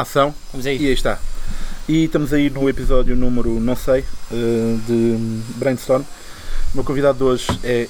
Ação. 0.00 0.32
Vamos 0.52 0.64
E 0.66 0.70
aí. 0.70 0.86
aí 0.86 0.92
está. 0.92 1.18
E 1.88 2.04
estamos 2.04 2.32
aí 2.32 2.48
no 2.50 2.68
episódio 2.68 3.16
número, 3.16 3.58
não 3.58 3.74
sei, 3.74 4.04
eh, 4.30 4.76
de 4.86 5.16
Brainstorm. 5.56 6.02
O 6.02 6.06
meu 6.76 6.84
convidado 6.84 7.18
de 7.18 7.24
hoje 7.24 7.46
é 7.64 7.88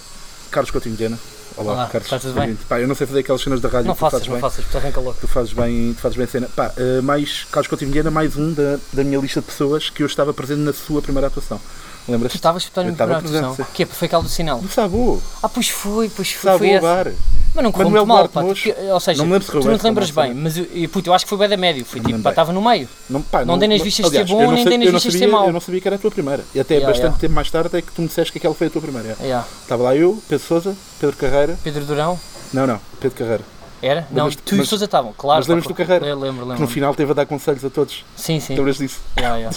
Carlos 0.50 0.70
Coutinho 0.70 0.96
Viana. 0.96 1.18
Olá, 1.56 1.72
Olá, 1.72 1.86
Carlos. 1.88 2.04
está 2.10 2.18
tudo 2.18 2.34
bem? 2.40 2.54
Pá, 2.68 2.80
eu 2.80 2.86
não 2.88 2.94
sei 2.94 3.06
fazer 3.06 3.20
aquelas 3.20 3.42
cenas 3.42 3.60
da 3.60 3.68
rádio 3.68 3.88
Não 3.88 3.94
faças, 3.96 4.24
não 4.26 4.34
bem. 4.34 4.40
faças, 4.40 4.64
porque 4.64 4.76
arranca 4.78 5.00
logo. 5.00 5.18
Tu 5.20 5.26
fazes 5.26 5.52
bem, 5.52 5.92
tu 5.92 6.00
fazes 6.00 6.16
bem 6.16 6.24
a 6.24 6.28
cena. 6.28 6.48
Pá, 6.54 6.72
eh, 6.76 7.00
mais 7.02 7.44
Carlos 7.50 7.66
Coutinho 7.66 7.90
Viana, 7.90 8.10
mais 8.10 8.36
um 8.36 8.52
da, 8.54 8.78
da 8.92 9.02
minha 9.04 9.18
lista 9.18 9.40
de 9.40 9.46
pessoas 9.46 9.90
que 9.90 10.02
eu 10.02 10.06
estava 10.06 10.32
presente 10.32 10.60
na 10.60 10.72
sua 10.72 11.02
primeira 11.02 11.26
atuação. 11.26 11.60
Tu 12.08 12.12
Lembras-te? 12.12 12.36
estavas 12.36 12.62
a 12.62 12.64
escutar 12.64 12.80
a 12.80 12.84
Eu 12.84 12.86
minha 12.86 12.94
estava 12.94 13.14
primeira 13.16 13.38
atuação. 13.38 13.54
presente, 13.56 13.76
Que 13.76 13.82
é, 13.82 13.86
foi 13.86 14.06
aquela 14.06 14.22
do 14.22 14.28
sinal. 14.30 14.58
Do 14.60 14.68
Sabu. 14.68 15.22
Ah, 15.42 15.48
pois 15.48 15.68
foi, 15.68 16.08
pois 16.08 16.32
foi. 16.32 16.50
Sabu 16.50 16.58
foi. 16.64 16.80
Bar. 16.80 17.12
Mas 17.54 17.64
não 17.64 17.70
correu 17.70 17.90
muito 17.90 18.06
mal, 18.06 18.28
pá. 18.28 18.42
Ou 18.42 18.54
seja, 19.00 19.24
Não 19.24 19.40
se 19.40 19.46
tu 19.50 19.60
não 19.68 19.78
te 19.78 19.84
lembras 19.84 20.10
não 20.10 20.22
bem, 20.22 20.34
mas 20.34 20.56
eu, 20.56 20.88
puto, 20.90 21.10
eu 21.10 21.14
acho 21.14 21.26
que 21.26 21.28
foi 21.28 21.38
bem 21.38 21.48
da 21.50 21.56
médio. 21.58 21.84
Foi 21.84 22.00
Não 22.00 22.10
tipo, 22.10 22.22
pá, 22.22 22.30
estava 22.30 22.50
no 22.52 22.62
meio. 22.62 22.88
Não, 23.10 23.20
pá, 23.20 23.44
Não 23.44 23.58
dei 23.58 23.68
nas 23.68 23.82
vistas 23.82 24.10
de 24.10 24.16
ser 24.16 24.24
bom, 24.24 24.40
não 24.42 24.52
nem 24.52 24.64
dei 24.64 24.78
nas 24.78 24.86
não 24.86 24.92
vistas 24.94 25.12
de 25.12 25.18
ser 25.18 25.26
mau. 25.26 25.46
Eu 25.46 25.52
não 25.52 25.60
sabia 25.60 25.80
que 25.82 25.88
era 25.88 25.96
a 25.96 25.98
tua 25.98 26.10
primeira. 26.10 26.42
E 26.54 26.60
até 26.60 26.80
bastante 26.80 27.18
tempo 27.18 27.34
mais 27.34 27.50
tarde 27.50 27.76
é 27.76 27.82
que 27.82 27.92
tu 27.92 28.00
me 28.00 28.08
disseste 28.08 28.32
que 28.32 28.38
aquela 28.38 28.54
foi 28.54 28.68
a 28.68 28.70
tua 28.70 28.80
primeira. 28.80 29.16
Estava 29.62 29.82
lá 29.82 29.94
eu, 29.94 30.22
Pedro 30.28 30.46
Sousa, 30.46 30.74
Pedro 30.98 31.16
Carreira. 31.16 31.58
Pedro 31.62 31.84
Durão, 31.84 32.18
Não, 32.52 32.66
não, 32.66 32.80
Pedro 33.00 33.18
Carreira. 33.18 33.57
Era? 33.82 34.00
Não, 34.10 34.24
Lembras-te- 34.26 34.42
tu 34.42 34.52
e 34.52 34.54
o 34.56 34.58
mas- 34.58 34.68
Sousa 34.68 34.84
estavam, 34.84 35.12
claro. 35.16 35.38
mas 35.40 35.46
lembras 35.46 35.66
do 35.66 35.74
Carreira? 35.74 36.06
Eu 36.06 36.18
lembro, 36.18 36.42
Que 36.42 36.48
lembro. 36.48 36.60
no 36.62 36.68
final 36.68 36.94
teve 36.94 37.10
a 37.12 37.14
dar 37.14 37.26
conselhos 37.26 37.64
a 37.64 37.70
todos. 37.70 38.04
Sim, 38.16 38.40
sim. 38.40 38.54
Lembras 38.56 38.78
disso? 38.78 39.00
Yeah, 39.18 39.36
yeah. 39.38 39.56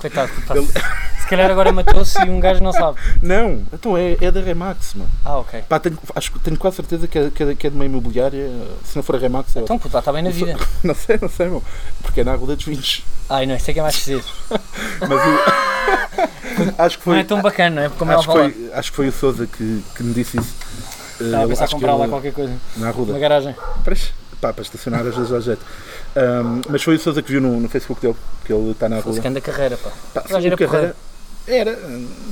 Coitado. 0.00 0.30
Ele- 0.54 0.66
Se 1.20 1.28
calhar 1.28 1.50
agora 1.50 1.72
matou-se 1.72 2.18
e 2.20 2.28
um 2.28 2.38
gajo 2.40 2.62
não 2.62 2.72
sabe. 2.72 2.98
Não, 3.22 3.62
então 3.72 3.96
é, 3.96 4.18
é 4.20 4.30
da 4.30 4.40
Remax, 4.40 4.94
mano. 4.94 5.10
Ah, 5.24 5.38
ok. 5.38 5.62
Pá, 5.68 5.78
tenho, 5.78 5.96
acho, 6.14 6.32
que- 6.32 6.38
tenho 6.40 6.58
quase 6.58 6.76
certeza 6.76 7.06
que 7.08 7.18
é, 7.18 7.30
que, 7.30 7.42
é, 7.42 7.54
que 7.54 7.66
é 7.66 7.70
de 7.70 7.76
uma 7.76 7.86
imobiliária. 7.86 8.50
Se 8.84 8.96
não 8.96 9.02
for 9.02 9.16
a 9.16 9.18
Remax, 9.18 9.56
é 9.56 9.60
Então, 9.60 9.78
puto, 9.78 9.94
lá 9.94 10.00
está 10.00 10.12
bem 10.12 10.22
na 10.22 10.30
vida. 10.30 10.56
Não 10.84 10.94
sei, 10.94 11.18
não 11.22 11.28
sei, 11.28 11.46
meu. 11.48 11.62
Porque 12.02 12.20
é 12.20 12.24
na 12.24 12.34
Rua 12.34 12.54
dos 12.56 12.64
Vinhos. 12.64 13.02
Ai, 13.30 13.46
não, 13.46 13.54
isso 13.54 13.70
é 13.70 13.74
que 13.74 13.78
é 13.80 13.82
mais 13.82 13.94
preciso. 13.94 14.24
Mas 15.00 15.10
eu. 15.10 16.74
acho 16.78 16.98
que 16.98 17.08
Não 17.08 17.14
foi. 17.14 17.20
é 17.20 17.24
tão 17.24 17.40
bacana, 17.40 17.76
não 17.76 17.82
é? 17.82 17.88
Como 17.90 18.10
ela 18.10 18.20
Acho 18.20 18.28
que, 18.28 18.34
fala. 18.38 18.50
foi, 18.50 18.72
acho 18.74 18.90
que 18.90 18.96
foi 18.96 19.08
o 19.08 19.12
Sousa 19.12 19.46
que, 19.46 19.82
que 19.96 20.02
me 20.02 20.12
disse 20.12 20.38
isso. 20.38 20.54
Estava 21.24 21.42
a 21.42 21.46
Eh, 21.46 21.48
pensar 21.48 21.68
comprar 21.68 21.94
lá 21.96 22.08
qualquer 22.08 22.32
coisa. 22.32 22.52
Na 22.76 22.90
Ruda. 22.90 23.12
Uma 23.12 23.18
garagem. 23.18 23.54
Para, 23.84 23.96
pá, 24.40 24.52
para 24.52 24.62
estacionar 24.62 25.06
às 25.06 25.14
vezes 25.14 25.32
ao 25.32 25.40
jeito. 25.40 25.64
Ahm, 26.16 26.60
mas 26.68 26.82
foi 26.82 26.96
o 26.96 26.98
Sousa 27.00 27.22
que 27.22 27.30
viu 27.32 27.40
no, 27.40 27.58
no 27.60 27.68
Facebook 27.68 28.00
dele, 28.00 28.16
que 28.44 28.52
ele 28.52 28.70
está 28.72 28.88
na 28.88 29.00
que 29.02 29.26
anda 29.28 29.40
carreira, 29.40 29.76
pá. 29.76 29.90
Pá, 30.14 30.24
gajo 30.28 30.46
era 30.46 30.54
o 30.54 30.58
Carreira- 30.58 30.96
Era, 31.46 31.78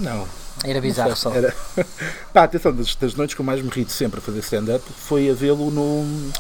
não. 0.01 0.27
Era 0.65 0.81
bizarro 0.81 1.17
só. 1.17 1.33
Era. 1.33 1.55
Pá, 2.35 2.45
atenção, 2.45 2.73
das, 2.75 2.95
das 2.95 3.15
noites 3.15 3.35
que 3.35 3.41
eu 3.41 3.45
mais 3.47 3.63
me 3.63 3.71
ri 3.71 3.83
de 3.85 3.93
sempre 3.93 4.19
a 4.19 4.23
fazer 4.23 4.41
stand-up 4.41 4.85
foi 5.09 5.31
a 5.31 5.33
vê-lo 5.33 5.71
no. 5.71 6.31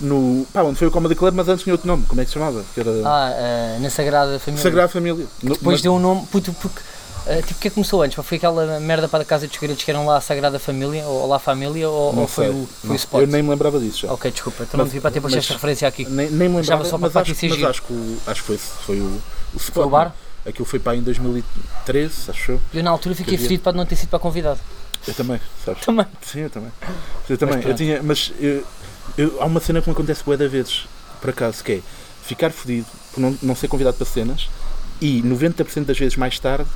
No. 0.00 0.46
Pá, 0.52 0.62
onde 0.62 0.76
foi 0.78 0.88
o 0.88 0.90
Comedy 0.90 1.14
Club, 1.14 1.34
mas 1.34 1.48
antes 1.48 1.62
tinha 1.62 1.72
outro 1.74 1.86
nome, 1.86 2.04
como 2.06 2.20
é 2.20 2.24
que 2.24 2.30
se 2.30 2.34
chamava? 2.34 2.64
Que 2.74 2.80
era. 2.80 2.90
Ah, 3.04 3.30
ah, 3.32 3.78
na 3.80 3.90
Sagrada 3.90 4.38
Família. 4.38 4.62
Sagrada 4.62 4.88
Família. 4.88 5.26
No- 5.42 5.54
Depois 5.54 5.74
mas- 5.76 5.82
deu 5.82 5.94
um 5.94 5.98
nome, 6.00 6.26
puto, 6.30 6.52
porque. 6.54 6.80
Ah, 7.28 7.36
tipo, 7.42 7.52
o 7.54 7.56
que 7.60 7.68
é 7.68 7.70
que 7.70 7.74
começou 7.74 8.02
antes? 8.02 8.22
Foi 8.24 8.36
aquela 8.38 8.80
merda 8.80 9.08
para 9.08 9.22
a 9.22 9.24
Casa 9.24 9.46
dos 9.46 9.54
Segredos 9.56 9.82
que 9.84 9.90
eram 9.90 10.06
lá 10.06 10.16
a 10.16 10.20
Sagrada 10.20 10.58
Família, 10.58 11.04
ou 11.06 11.26
lá 11.26 11.36
a 11.36 11.38
Família, 11.38 11.88
ou, 11.88 12.12
não 12.12 12.22
ou 12.22 12.28
foi 12.28 12.46
sei. 12.46 12.54
o, 12.54 12.66
foi 12.66 12.88
Não, 12.88 12.92
o 12.92 12.96
Spot? 12.96 13.20
Eu 13.20 13.26
nem 13.26 13.42
me 13.42 13.50
lembrava 13.50 13.78
disso 13.78 14.06
já. 14.06 14.12
Ok, 14.12 14.30
desculpa, 14.30 14.62
então 14.64 14.78
não 14.78 14.84
devia 14.84 15.00
para 15.00 15.10
ter 15.10 15.20
posto 15.20 15.36
esta 15.38 15.52
referência 15.54 15.86
aqui. 15.88 16.04
Nem, 16.06 16.30
nem 16.30 16.48
me 16.48 16.56
lembrava, 16.56 16.84
só 16.84 16.98
para 16.98 17.08
mas, 17.08 17.16
acho, 17.16 17.34
mas 17.48 17.62
acho 17.64 17.82
que, 17.82 17.92
o- 17.92 18.18
acho 18.26 18.40
que 18.40 18.46
foi, 18.46 18.58
foi 18.58 19.00
o, 19.00 19.04
o 19.54 19.56
spot, 19.56 19.74
Foi 19.74 19.84
o 19.84 19.90
bar? 19.90 20.14
Aquilo 20.46 20.64
foi 20.64 20.78
para 20.78 20.92
aí 20.92 20.98
em 20.98 21.02
2013, 21.02 22.30
acho 22.30 22.52
eu. 22.52 22.60
Eu 22.72 22.82
na 22.82 22.90
altura 22.90 23.14
fiquei 23.14 23.36
fedido 23.36 23.62
para 23.62 23.72
não 23.76 23.84
ter 23.84 23.96
sido 23.96 24.08
para 24.08 24.18
convidado. 24.18 24.58
Eu 25.06 25.14
também, 25.14 25.40
sabes? 25.64 25.84
Também. 25.84 26.06
Sim, 26.22 26.40
eu 26.40 26.50
também. 26.50 26.70
Eu 27.28 27.38
também. 27.38 27.56
Mas 27.56 27.66
eu 27.66 27.74
tinha, 27.74 28.02
mas 28.02 28.32
eu- 28.40 28.64
eu- 29.16 29.42
há 29.42 29.44
uma 29.46 29.60
cena 29.60 29.80
que 29.80 29.88
me 29.88 29.92
acontece 29.92 30.22
bué 30.24 30.36
de 30.36 30.48
vezes, 30.48 30.86
por 31.20 31.30
acaso, 31.30 31.62
que 31.62 31.72
é 31.72 31.80
ficar 32.22 32.50
fodido 32.50 32.86
por 33.12 33.20
não, 33.20 33.36
não 33.42 33.54
ser 33.54 33.68
convidado 33.68 33.96
para 33.96 34.06
cenas 34.06 34.48
e 35.00 35.22
90% 35.22 35.84
das 35.86 35.98
vezes 35.98 36.16
mais 36.16 36.38
tarde 36.38 36.68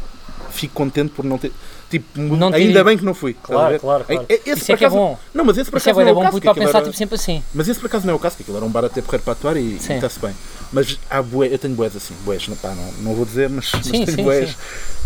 fico 0.53 0.75
contente 0.75 1.11
por 1.11 1.25
não 1.25 1.39
ter. 1.39 1.51
Tipo, 1.91 2.19
Não 2.21 2.49
ainda 2.55 2.83
bem 2.85 2.97
que 2.97 3.05
não 3.05 3.13
fui. 3.13 3.37
a 3.51 3.69
ver? 3.69 3.81
claro, 3.81 4.05
É- 4.09 4.15
é- 4.15 4.41
esse 4.47 4.63
Isso 4.63 4.73
é 4.73 4.77
que 4.77 4.85
é 4.85 4.89
bom. 4.89 5.19
Não, 5.35 5.45
mas 5.45 5.59
esse 5.59 5.71
por 5.71 5.77
Isso 5.77 5.89
é 5.89 5.93
acaso 5.93 6.05
bom, 6.05 6.05
não 6.05 6.09
é 6.09 6.13
o 6.13 6.15
bom 6.15 6.23
caso, 6.23 6.41
para 6.41 6.55
pensar 6.55 6.79
era- 6.79 6.85
tipo 6.87 6.97
sempre 6.97 7.15
assim. 7.17 7.43
Mas 7.53 7.69
esse 7.69 7.79
por 7.81 7.87
acaso 7.87 8.07
não 8.07 8.13
é 8.15 8.17
o 8.17 8.19
caso, 8.19 8.37
que 8.37 8.43
aquilo 8.43 8.57
era 8.57 8.65
um 8.65 8.71
bar 8.71 8.85
até 8.85 9.03
porreiro 9.03 9.25
para 9.25 9.33
atuar 9.35 9.57
e 9.57 9.77
está-se 9.77 10.19
bem. 10.21 10.35
Mas 10.73 10.99
há 11.11 11.21
bué, 11.21 11.49
eu 11.53 11.59
tenho 11.59 11.75
bués 11.75 11.95
assim, 11.95 12.15
bués, 12.25 12.49
não, 12.49 12.57
pá, 12.57 12.71
não, 12.71 12.93
não 13.03 13.15
vou 13.15 13.27
dizer, 13.27 13.51
mas, 13.51 13.71
mas 13.75 13.85
Sim, 13.85 13.93
tenho 14.07 14.17
sim, 14.17 14.23
bués 14.23 14.49
sim. 14.51 14.57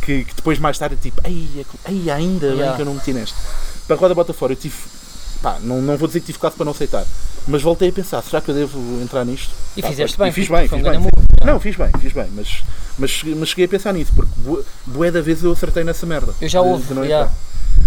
que, 0.03 0.25
que 0.27 0.35
depois 0.37 0.59
mais 0.61 0.79
tarde 0.79 0.95
tipo, 0.97 1.21
ai, 1.25 1.49
é 1.59 1.65
ai 1.87 2.11
ainda 2.11 2.47
bem 2.49 2.57
Yeah. 2.59 2.77
que 2.77 2.83
eu 2.83 2.87
não 2.87 2.95
meti 2.95 3.13
neste. 3.13 3.35
Para 3.89 3.97
a 3.97 3.99
Roda 3.99 4.15
Bota 4.15 4.33
Fora 4.33 4.53
eu 4.53 4.57
tive, 4.57 4.77
pá, 5.43 5.59
não, 5.63 5.81
não 5.83 5.97
vou 5.97 6.07
dizer 6.09 6.21
que 6.21 6.27
tive 6.27 6.39
quase 6.39 6.57
para 6.57 6.65
não 6.65 6.73
aceitar, 6.73 7.05
mas 7.47 7.63
voltei 7.63 7.89
a 7.89 7.93
pensar, 7.93 8.23
será 8.23 8.41
que 8.41 8.51
eu 8.51 8.55
devo 8.55 8.79
entrar 9.03 9.25
nisto? 9.25 9.51
E 9.77 9.83
Pá, 9.83 9.89
fizeste 9.89 10.17
e 10.17 10.19
bem, 10.19 10.33
fiz 10.33 10.49
bem, 10.49 10.65
um 10.65 10.69
fiz 10.69 10.83
bem. 10.83 10.93
fiz- 10.93 10.99
move. 11.01 11.11
Não, 11.45 11.61
fiz 11.61 11.77
bem, 11.77 11.91
fiz 12.01 12.13
bem, 12.13 12.27
mas, 12.35 12.63
mas, 12.99 13.23
mas 13.37 13.49
cheguei 13.51 13.67
a 13.67 13.69
pensar 13.69 13.93
nisso, 13.93 14.13
porque 14.15 14.33
bué, 14.87 15.11
da 15.11 15.21
vez 15.21 15.43
eu 15.45 15.53
acertei 15.53 15.85
nessa 15.85 16.05
merda. 16.07 16.35
Eu 16.41 16.49
já 16.49 16.61
ouvi, 16.61 16.83
de 16.87 16.95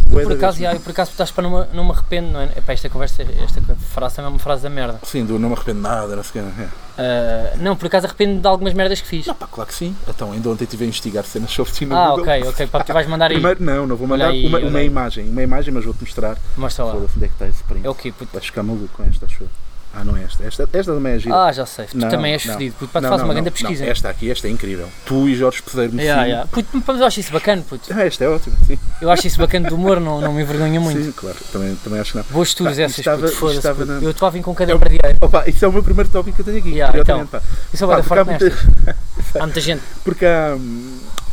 Bué 0.08 0.24
Por 0.24 0.34
acaso, 0.34 0.60
já, 0.60 0.74
eu 0.74 0.80
por 0.80 0.90
acaso 0.92 1.12
estás 1.12 1.30
para 1.32 1.44
não, 1.44 1.60
me- 1.60 1.68
não 1.74 1.86
me 1.86 1.92
arrependo, 1.92 2.32
não 2.32 2.42
é? 2.42 2.46
Epá, 2.58 2.74
esta 2.74 2.90
conversa, 2.90 3.22
esta 3.24 3.62
frase 3.76 4.20
é 4.20 4.24
uma 4.28 4.40
frase 4.40 4.64
da 4.64 4.70
merda. 4.70 5.00
Sim, 5.04 5.24
do 5.26 5.38
não 5.38 5.50
me 5.50 5.56
arrependo 5.56 5.78
de 5.78 5.84
nada, 5.84 6.16
não 6.16 6.24
sei 6.24 6.42
o 6.42 6.46
quê. 6.46 6.52
é. 6.62 6.68
Ah, 6.98 7.54
não, 7.58 7.76
por 7.76 7.86
acaso 7.88 8.08
arrependo 8.08 8.42
de 8.42 8.48
algumas 8.48 8.74
merdas 8.74 9.00
que 9.02 9.08
fiz. 9.08 9.26
Não, 9.28 9.36
pá, 9.36 9.48
claro 9.48 9.68
que 9.70 9.76
sim. 9.76 9.96
Então, 10.08 10.32
ainda 10.32 10.50
ontem 10.50 10.64
estive 10.64 10.84
a 10.84 10.88
investigar 10.88 11.24
cenas 11.26 11.52
sobre 11.52 11.72
ti 11.74 11.86
no 11.86 11.96
Ah, 11.96 12.10
Google. 12.10 12.24
ok, 12.24 12.44
ok. 12.50 12.68
Pá, 12.68 12.84
tu 12.84 12.92
vais 12.94 13.08
mandar 13.08 13.28
aí. 13.30 13.36
Primeiro, 13.36 13.64
não, 13.64 13.86
não 13.88 13.96
vou 13.96 14.08
mandar 14.08 14.30
aí, 14.30 14.48
uma, 14.48 14.60
uma 14.60 14.82
imagem, 14.82 15.30
uma 15.30 15.44
imagem, 15.44 15.74
mas 15.74 15.86
vou-te 15.86 16.02
mostrar. 16.02 16.38
Mostra 16.58 16.86
lá. 16.86 16.94
Onde 16.96 17.06
é 17.26 17.28
que 17.28 17.34
está 17.34 17.48
esse 17.48 17.64
print. 17.64 17.86
É 17.86 17.90
o 17.90 17.96
quê, 17.96 18.12
puto? 18.12 18.32
Vais 18.34 18.46
ficar 18.46 18.64
maluco 18.64 18.90
com 18.98 19.04
esta, 19.04 19.26
acho 19.28 19.44
eu. 19.44 19.50
Ah, 19.92 20.04
não 20.04 20.16
é 20.16 20.24
esta. 20.24 20.44
Esta, 20.44 20.70
esta 20.72 20.94
também 20.94 21.14
é 21.14 21.20
gira. 21.20 21.36
Ah, 21.46 21.52
já 21.52 21.66
sei. 21.66 21.86
Tu 21.86 21.98
Não, 21.98 22.10
também 22.10 22.34
és 22.34 22.46
não. 22.46 22.54
fedido. 22.54 22.76
Puto, 22.78 22.92
pá, 22.92 23.02
tu 23.02 23.08
fazes 23.10 23.24
uma 23.26 23.34
grande 23.34 23.50
pesquisa. 23.52 23.84
não, 23.84 23.92
esta 23.92 24.10
aqui, 24.10 24.30
esta 24.30 24.48
é 24.48 24.52
incrível. 24.52 24.88
Tu 25.06 25.30
e 25.30 25.36
Jorge 25.36 25.62
Peseiro 25.64 25.94
no 25.94 26.00
Yeah, 26.02 26.26
yeah. 26.26 26.48
Puto, 26.52 26.84
mas 26.86 27.00
eu 27.00 27.06
acho 27.08 27.20
isso 27.20 27.34
bacana, 27.34 27.64
puto. 27.68 27.92
Ah, 27.92 28.04
esta 28.06 28.24
é 28.24 28.30
ótima, 28.30 28.56
sim. 28.68 28.78
Eu 29.02 29.10
acho 29.10 29.26
isso 29.26 29.40
bacana 29.40 29.68
do 29.68 29.76
humor, 29.76 30.00
não, 30.00 30.22
não 30.22 30.32
me 30.32 30.44
envergonha 30.44 30.80
muito. 30.80 31.04
Sim, 31.04 31.12
claro. 31.12 31.38
Também, 31.52 31.76
também 31.84 32.00
acho 32.00 32.12
que 32.12 32.18
não. 32.20 32.26
Boas 32.30 32.54
tours 32.54 32.78
essas, 32.78 33.00
estava- 33.00 33.22
puto, 33.28 33.36
foda-se, 33.38 33.86
na- 33.86 33.96
Eu 34.00 34.12
estou 34.12 34.28
a 34.28 34.32
vir 34.32 34.44
com 34.44 34.54
cada 34.54 34.72
É 34.72 34.76
o- 34.76 34.80
bardeiro. 34.80 35.18
Opa, 35.22 35.44
isso 35.50 35.66
é 35.66 35.68
o 35.68 35.74
meu 35.74 35.82
primeiro 35.82 36.10
tópico 36.10 36.36
que 36.36 36.42
eu 36.42 36.46
tenho 36.46 36.58
aqui. 36.60 36.70
Yeah, 36.70 36.92
curiosamente, 36.92 37.32
pá. 37.32 37.42
Isso 37.74 37.84
é 37.84 37.88
bem 37.88 37.96
porque 38.04 38.20
há 38.20 38.26
forte 38.26 38.44
muita-. 38.44 39.00
Há 39.40 39.44
muita 39.46 39.60
gente. 39.62 39.82
Porque 40.04 40.26
há. 40.26 40.56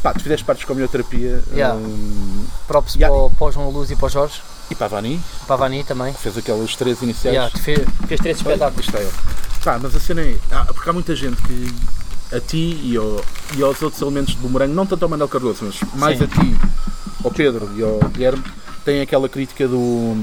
Pá, 0.03 0.12
tu 0.15 0.21
fizeste 0.22 0.45
parte 0.47 0.65
de 0.65 0.72
homeoterapia. 0.72 1.43
Yeah. 1.53 1.75
hum, 1.75 2.45
Props 2.66 2.95
Yeah. 2.95 3.15
para, 3.15 3.25
o- 3.27 3.31
para 3.31 3.47
o 3.49 3.53
João 3.53 3.71
Luz 3.71 3.91
e 3.91 3.97
para 3.97 4.06
o 4.06 4.09
Jorge. 4.09 4.41
E 4.71 4.75
para 4.75 4.87
a 4.87 4.88
Vani, 4.88 5.21
Para 5.47 5.54
a 5.54 5.59
Vani 5.59 5.84
também. 5.84 6.12
que 6.12 6.21
fez 6.21 6.37
aquelas 6.38 6.75
três 6.77 7.00
iniciais. 7.03 7.34
Yeah, 7.37 7.59
fez, 7.59 7.81
fez 8.09 8.21
três 8.21 8.37
espetáculos. 8.38 8.84
Isto 8.87 8.97
é 8.97 9.00
ele. 9.03 9.12
Pá, 9.65 9.78
mas 9.82 9.94
a 9.97 10.00
cena 10.00 10.22
é. 10.22 10.37
ah, 10.53 10.65
porque 10.72 10.88
há 10.88 10.93
muita 10.93 11.15
gente 11.16 11.41
que 11.43 11.72
a 12.34 12.41
ti 12.41 12.81
e, 12.82 12.97
ao- 12.97 13.25
e 13.56 13.62
aos 13.62 13.81
outros 13.82 14.00
elementos 14.03 14.34
do 14.37 14.49
Morango, 14.49 14.75
não 14.75 14.87
tanto 14.87 15.03
ao 15.04 15.09
Manuel 15.09 15.28
Cardoso, 15.28 15.65
mas 15.65 15.81
mais 15.94 16.19
Sim. 16.19 16.25
a 16.25 16.27
ti, 16.28 16.56
ao 17.25 17.31
Pedro 17.31 17.71
e 17.77 17.82
ao 17.82 17.99
Guilherme, 18.10 18.43
têm 18.84 19.00
aquela 19.00 19.28
crítica 19.28 19.66
do. 19.69 20.16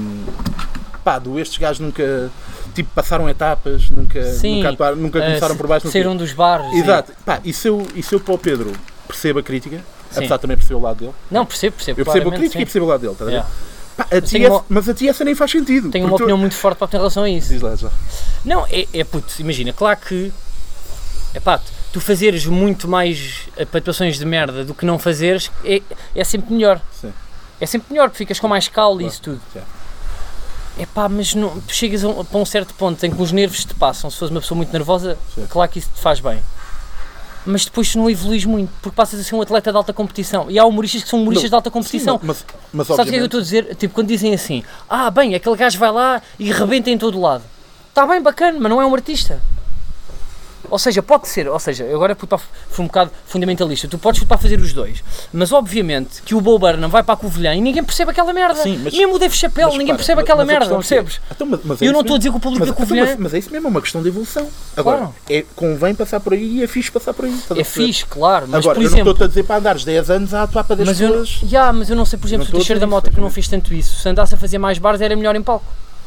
pá, 1.02 1.18
do 1.18 1.38
estes 1.38 1.58
gajos 1.58 1.80
nunca. 1.80 2.30
Tipo, 2.74 2.90
passaram 2.92 3.28
etapas, 3.28 3.88
nunca, 3.90 4.24
Sim. 4.32 4.56
nunca, 4.56 4.70
atuaram, 4.70 4.96
nunca 4.96 5.18
Ah, 5.20 5.26
começaram 5.26 5.56
por 5.56 5.66
baixo. 5.68 5.88
Saíram 5.90 6.16
dos 6.16 6.32
bares. 6.32 6.66
e- 6.72 6.78
Exato. 6.80 7.12
Pá, 7.24 7.38
e 7.44 7.52
se 7.52 7.68
eu, 7.68 7.86
e 7.94 8.02
se 8.02 8.14
eu 8.14 8.18
para 8.20 8.34
o 8.34 8.38
Pedro 8.38 8.72
percebo 9.06 9.38
a 9.38 9.42
crítica, 9.42 9.76
Sim. 10.10 10.18
apesar 10.18 10.36
de 10.36 10.42
também 10.42 10.56
perceber 10.56 10.74
o 10.74 10.80
lado 10.82 10.98
dele, 10.98 11.12
Não, 11.30 11.46
percebo, 11.46 11.76
percebo. 11.76 12.00
eu 12.00 12.04
percebo 12.04 12.28
a 12.30 12.32
crítica 12.32 12.56
e 12.56 12.60
sim. 12.60 12.64
percebo 12.64 12.86
o 12.86 12.88
lado 12.88 13.00
dele, 13.02 13.12
estás 13.12 13.28
a 13.28 13.32
ver? 13.32 13.44
Pá, 13.96 14.06
a 14.10 14.20
ti 14.20 14.30
tenho 14.32 14.46
essa- 14.46 14.54
uma- 14.56 14.64
Mas 14.68 14.88
a 14.88 14.94
ti 14.94 15.08
essa 15.08 15.24
nem 15.24 15.34
faz 15.34 15.50
sentido. 15.50 15.90
Tenho 15.90 16.04
uma 16.04 16.10
porque 16.10 16.22
tu- 16.22 16.24
opinião 16.24 16.38
muito 16.38 16.54
forte 16.56 16.78
para 16.78 16.88
em 16.88 16.96
relação 16.98 17.22
a 17.22 17.30
isso. 17.30 17.48
Diz 17.48 17.62
lá, 17.62 17.76
já. 17.76 17.90
Não, 18.44 18.66
é, 18.68 18.86
é 18.92 19.04
puto, 19.04 19.32
imagina, 19.40 19.72
claro 19.72 19.98
que. 20.00 20.32
É 21.34 21.40
pá, 21.40 21.60
tu 21.92 22.00
fazeres 22.00 22.46
muito 22.46 22.86
mais 22.88 23.42
atuações 23.58 24.18
de 24.18 24.24
merda 24.24 24.64
do 24.64 24.72
que 24.74 24.84
não 24.86 24.98
fazeres 24.98 25.50
é, 25.64 25.82
é 26.14 26.24
sempre 26.24 26.52
melhor. 26.54 26.80
Sim. 27.00 27.12
É 27.60 27.66
sempre 27.66 27.92
melhor, 27.92 28.08
porque 28.08 28.18
ficas 28.18 28.38
com 28.40 28.46
mais 28.48 28.68
calma 28.68 29.00
e 29.02 29.04
Claro. 29.04 29.12
isso 29.12 29.22
tudo. 29.22 29.40
Sim. 29.52 29.60
É 30.78 30.86
pá, 30.86 31.08
mas 31.08 31.34
não, 31.34 31.60
tu 31.60 31.72
chegas 31.72 32.02
a 32.04 32.08
um, 32.08 32.24
para 32.24 32.38
um 32.38 32.44
certo 32.44 32.74
ponto 32.74 33.04
em 33.06 33.10
que 33.10 33.22
os 33.22 33.30
nervos 33.30 33.64
te 33.64 33.74
passam. 33.74 34.10
Se 34.10 34.18
fores 34.18 34.30
uma 34.32 34.40
pessoa 34.40 34.56
muito 34.56 34.72
nervosa, 34.72 35.16
Sim. 35.34 35.46
claro 35.48 35.70
que 35.70 35.78
isso 35.78 35.88
te 35.94 36.00
faz 36.00 36.18
bem. 36.20 36.42
Mas 37.46 37.64
depois 37.64 37.92
tu 37.92 37.98
não 37.98 38.08
evoluís 38.08 38.44
muito, 38.44 38.70
porque 38.80 38.96
passas 38.96 39.20
a 39.20 39.22
ser 39.22 39.34
um 39.34 39.42
atleta 39.42 39.70
de 39.70 39.76
alta 39.76 39.92
competição. 39.92 40.50
E 40.50 40.58
há 40.58 40.64
humoristas 40.64 41.02
que 41.02 41.08
são 41.08 41.20
humoristas 41.20 41.44
Não, 41.44 41.50
de 41.50 41.54
alta 41.56 41.70
competição. 41.70 42.18
Sim, 42.18 42.26
mas, 42.26 42.44
mas 42.72 42.86
Sabes 42.86 43.00
o 43.00 43.04
que 43.04 43.10
é 43.10 43.18
que 43.18 43.20
eu 43.20 43.26
estou 43.26 43.40
a 43.40 43.42
dizer? 43.42 43.74
Tipo, 43.76 43.94
quando 43.94 44.08
dizem 44.08 44.32
assim, 44.32 44.62
ah, 44.88 45.10
bem, 45.10 45.34
aquele 45.34 45.56
gajo 45.56 45.78
vai 45.78 45.92
lá 45.92 46.22
e 46.38 46.50
rebenta 46.50 46.90
em 46.90 46.96
todo 46.96 47.20
lado. 47.20 47.44
Está 47.88 48.06
bem, 48.06 48.20
bacana, 48.20 48.58
mas 48.60 48.70
não 48.70 48.80
é 48.80 48.86
um 48.86 48.94
artista. 48.94 49.40
Ou 50.70 50.78
seja, 50.78 51.02
pode 51.02 51.28
ser, 51.28 51.48
ou 51.48 51.58
seja, 51.58 51.84
eu 51.84 51.96
agora 51.96 52.14
fui, 52.14 52.26
para, 52.26 52.38
fui 52.38 52.84
um 52.84 52.88
bocado 52.88 53.10
fundamentalista, 53.26 53.86
tu 53.86 53.98
podes 53.98 54.22
para 54.24 54.38
fazer 54.38 54.58
os 54.60 54.72
dois, 54.72 55.02
mas 55.32 55.52
obviamente 55.52 56.22
que 56.22 56.34
o 56.34 56.40
Bo 56.40 56.58
Burnham 56.58 56.88
vai 56.88 57.02
para 57.02 57.14
a 57.14 57.16
Covilhã 57.16 57.54
e 57.54 57.60
ninguém 57.60 57.84
percebe 57.84 58.10
aquela 58.10 58.32
merda. 58.32 58.62
Sim, 58.62 58.80
mas- 58.82 58.94
Mesmo 58.94 59.14
o 59.14 59.18
Dave 59.18 59.34
Mas 59.54 59.76
ninguém 59.76 59.94
percebe 59.94 60.16
mas- 60.16 60.24
aquela 60.24 60.44
mas 60.44 60.48
a 60.48 60.52
merda, 60.58 60.76
questão 60.76 60.78
é 60.78 60.82
que- 60.82 61.04
percebes? 61.10 61.20
Então, 61.30 61.46
mas- 61.46 61.60
mas 61.64 61.82
é 61.82 61.86
Eu 61.86 61.92
não 61.92 62.00
estou 62.00 62.14
a 62.14 62.18
dizer 62.18 62.30
que 62.30 62.36
o 62.36 62.40
público 62.40 62.60
mas, 62.66 62.68
da 62.68 62.74
então, 62.74 62.86
Covilhã 62.86 63.04
mas, 63.06 63.18
mas 63.18 63.34
é 63.34 63.38
isso 63.38 63.50
mesmo, 63.50 63.66
é 63.68 63.70
uma 63.70 63.80
questão 63.82 64.02
de 64.02 64.08
evolução. 64.08 64.48
Agora, 64.76 64.98
Claro. 64.98 65.14
é, 65.30 65.44
convém 65.54 65.94
passar 65.94 66.20
por 66.20 66.32
aí 66.32 66.58
e 66.58 66.62
é 66.64 66.66
fixe 66.66 66.90
passar 66.90 67.12
por 67.14 67.24
aí. 67.26 67.38
é 67.56 67.64
fixe, 67.64 68.04
claro, 68.06 68.46
mas 68.48 68.60
Agora, 68.64 68.74
por 68.76 68.82
eu 68.82 68.86
exemplo, 68.86 69.04
não 69.06 69.12
estou 69.12 69.24
a 69.24 69.28
dizer 69.28 69.42
para 69.44 69.56
andares 69.56 69.84
10 69.84 70.10
anos 70.10 70.32
a 70.34 70.42
atuar 70.44 70.64
para 70.64 70.76
10 70.76 70.88
mas 70.88 71.00
eu, 71.00 71.08
pessoas. 71.10 71.40
yeah, 71.42 71.72
mas 71.72 71.90
eu 71.90 71.96
não 71.96 72.04
sei, 72.04 72.18
por 72.18 72.26
exemplo, 72.26 72.44
Não 72.44 72.50
se 72.50 72.54
o 72.54 72.58
Teixeira 72.58 72.80
da 72.80 72.86
Mota 72.86 73.10
que 73.10 73.20
não 73.20 73.30
fez 73.30 73.48
tanto 73.48 73.72
isso, 73.74 74.00
se 74.00 74.08
andasse 74.08 74.34
a 74.34 74.38
fazer 74.38 74.58
mais 74.58 74.78
bares 74.78 75.00
era 75.00 75.14
melhor 75.14 75.36
em 75.36 75.42
palco. 75.42 75.66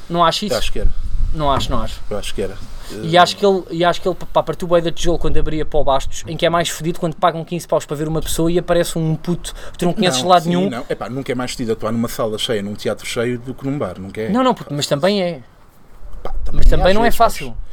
Não 0.09 0.23
acho 0.25 0.45
isso? 0.45 0.55
Acho 0.55 0.71
que 0.71 0.79
era. 0.79 0.89
Não 1.33 1.51
acho, 1.51 1.69
não 1.69 1.81
acho. 1.81 2.01
Eu 2.09 2.17
acho 2.17 2.33
que 2.33 2.41
era. 2.41 2.57
E 3.03 3.17
acho 3.17 3.35
que 3.35 3.45
ele, 3.45 3.63
e 3.71 3.83
acho 3.83 4.01
que 4.01 4.07
ele 4.07 4.15
pá, 4.31 4.41
partiu 4.41 4.67
bem 4.67 4.81
da 4.81 4.89
tijolo 4.91 5.19
quando 5.19 5.37
abria 5.37 5.65
para 5.65 5.77
o 5.79 5.83
Bastos, 5.83 6.23
em 6.25 6.37
que 6.37 6.45
é 6.45 6.49
mais 6.49 6.69
fedido 6.69 6.99
quando 6.99 7.15
pagam 7.15 7.43
15 7.43 7.67
paus 7.67 7.85
para 7.85 7.97
ver 7.97 8.07
uma 8.07 8.21
pessoa 8.21 8.49
e 8.49 8.57
aparece 8.57 8.97
um 8.97 9.13
puto 9.15 9.53
que 9.73 9.77
tu 9.79 9.85
não 9.85 9.93
conheces 9.93 10.21
de 10.21 10.25
lado 10.27 10.43
sim, 10.43 10.49
nenhum. 10.49 10.69
Não. 10.69 10.85
Epá, 10.89 11.09
nunca 11.09 11.31
é 11.31 11.35
mais 11.35 11.51
fedido 11.51 11.73
atuar 11.73 11.91
numa 11.91 12.07
sala 12.07 12.37
cheia, 12.37 12.61
num 12.61 12.75
teatro 12.75 13.05
cheio, 13.05 13.37
do 13.39 13.53
que 13.53 13.65
num 13.65 13.77
bar, 13.77 13.99
nunca 13.99 14.21
é? 14.21 14.29
Não, 14.29 14.41
não, 14.41 14.53
puto, 14.53 14.73
mas 14.73 14.87
também 14.87 15.21
é. 15.21 15.41
Pá, 16.23 16.33
Mas 16.53 16.65
também 16.67 16.93
não 16.93 17.03
é 17.03 17.11
fácil. 17.11 17.47
mas- 17.49 17.67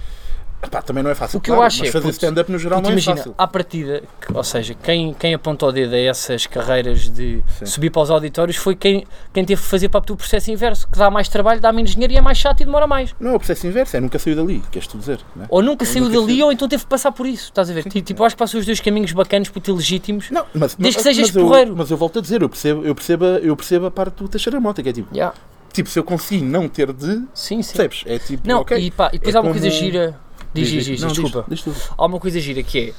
Epá, 0.64 0.80
também 0.82 1.02
não 1.02 1.10
é 1.10 1.14
fácil. 1.14 1.38
O 1.38 1.40
que 1.40 1.50
eu 1.50 1.54
claro, 1.56 1.66
acho 1.66 1.80
mas 1.80 1.88
é, 1.88 1.92
fazer 1.92 2.10
stand-up 2.10 2.50
no 2.50 2.58
geral 2.58 2.80
não 2.80 2.88
é 2.88 2.92
imagina, 2.92 3.16
fácil. 3.16 3.34
à 3.36 3.46
partida, 3.46 4.02
ou 4.32 4.42
seja, 4.44 4.74
quem, 4.74 5.12
quem 5.14 5.34
apontou 5.34 5.68
o 5.68 5.72
dedo 5.72 5.94
a 5.94 5.98
essas 5.98 6.46
carreiras 6.46 7.08
de 7.10 7.42
Sim. 7.58 7.66
subir 7.66 7.90
para 7.90 8.02
os 8.02 8.10
auditórios 8.10 8.56
foi 8.56 8.74
quem, 8.74 9.04
quem 9.32 9.44
teve 9.44 9.60
que 9.60 9.68
fazer 9.68 9.88
para 9.88 10.00
o 10.12 10.16
processo 10.16 10.50
inverso, 10.50 10.88
que 10.88 10.98
dá 10.98 11.10
mais 11.10 11.28
trabalho, 11.28 11.60
dá 11.60 11.72
menos 11.72 11.90
dinheiro 11.92 12.12
e 12.12 12.16
é 12.16 12.20
mais 12.20 12.38
chato 12.38 12.60
e 12.60 12.64
demora 12.64 12.86
mais. 12.86 13.14
Não, 13.20 13.32
é 13.32 13.34
o 13.34 13.38
processo 13.38 13.66
inverso, 13.66 13.96
é 13.96 14.00
nunca 14.00 14.18
saiu 14.18 14.36
dali, 14.36 14.62
queres 14.70 14.86
tu 14.88 14.96
dizer, 14.98 15.20
é? 15.40 15.44
Ou 15.48 15.62
nunca 15.62 15.84
Ou 15.84 15.90
saiu 15.90 16.04
nunca 16.04 16.16
dali 16.20 16.32
saiu. 16.32 16.46
ou 16.46 16.52
então 16.52 16.68
teve 16.68 16.82
que 16.82 16.88
passar 16.88 17.12
por 17.12 17.26
isso, 17.26 17.44
estás 17.44 17.68
a 17.70 17.72
ver? 17.74 17.82
Tipo, 17.84 18.00
tipo, 18.00 18.22
eu 18.22 18.26
acho 18.26 18.34
que 18.34 18.38
passam 18.38 18.58
os 18.60 18.66
dois 18.66 18.80
caminhos 18.80 19.12
bacanos, 19.12 19.48
puto, 19.48 19.74
legítimos. 19.74 20.30
Não, 20.30 20.44
mas, 20.54 20.74
Desde 20.74 20.82
mas, 20.82 20.96
que 20.96 21.02
sejas 21.02 21.26
mas 21.28 21.36
eu, 21.36 21.46
porreiro. 21.46 21.74
mas 21.76 21.90
eu 21.90 21.96
volto 21.96 22.18
a 22.18 22.22
dizer, 22.22 22.42
eu 22.42 22.48
percebo, 22.48 22.84
eu 22.84 22.94
percebo, 22.94 23.24
a- 23.24 23.28
eu 23.38 23.56
percebo 23.56 23.86
a 23.86 23.90
parte 23.90 24.14
do 24.22 24.28
Teixeira 24.28 24.58
Mota, 24.60 24.82
que 24.82 24.88
é 24.88 24.92
tipo, 24.92 25.14
Yeah. 25.14 25.34
tipo, 25.72 25.88
se 25.88 25.98
eu 25.98 26.04
consigo 26.04 26.44
não 26.44 26.68
ter 26.68 26.92
de, 26.92 27.22
Sim, 27.34 27.60
sim. 27.62 27.72
percebes? 27.76 28.02
É 28.06 28.18
tipo, 28.18 28.46
Não, 28.48 28.60
ok. 28.60 28.78
e, 28.78 28.90
pá, 28.90 29.08
e 29.12 29.18
depois 29.18 29.34
É 29.34 29.38
há 29.38 29.40
uma 29.40 29.50
como- 29.50 29.60
coisa 29.60 29.74
gira. 29.76 30.18
Diz, 30.54 30.68
diz, 30.68 30.84
diz, 30.84 31.00
Não, 31.00 31.08
desculpa. 31.08 31.44
Diz, 31.48 31.62
diz 31.62 31.74
tudo. 31.74 31.94
Há 31.98 32.06
uma 32.06 32.20
coisa 32.20 32.40
gira 32.40 32.62
que 32.62 32.78
é. 32.78 32.94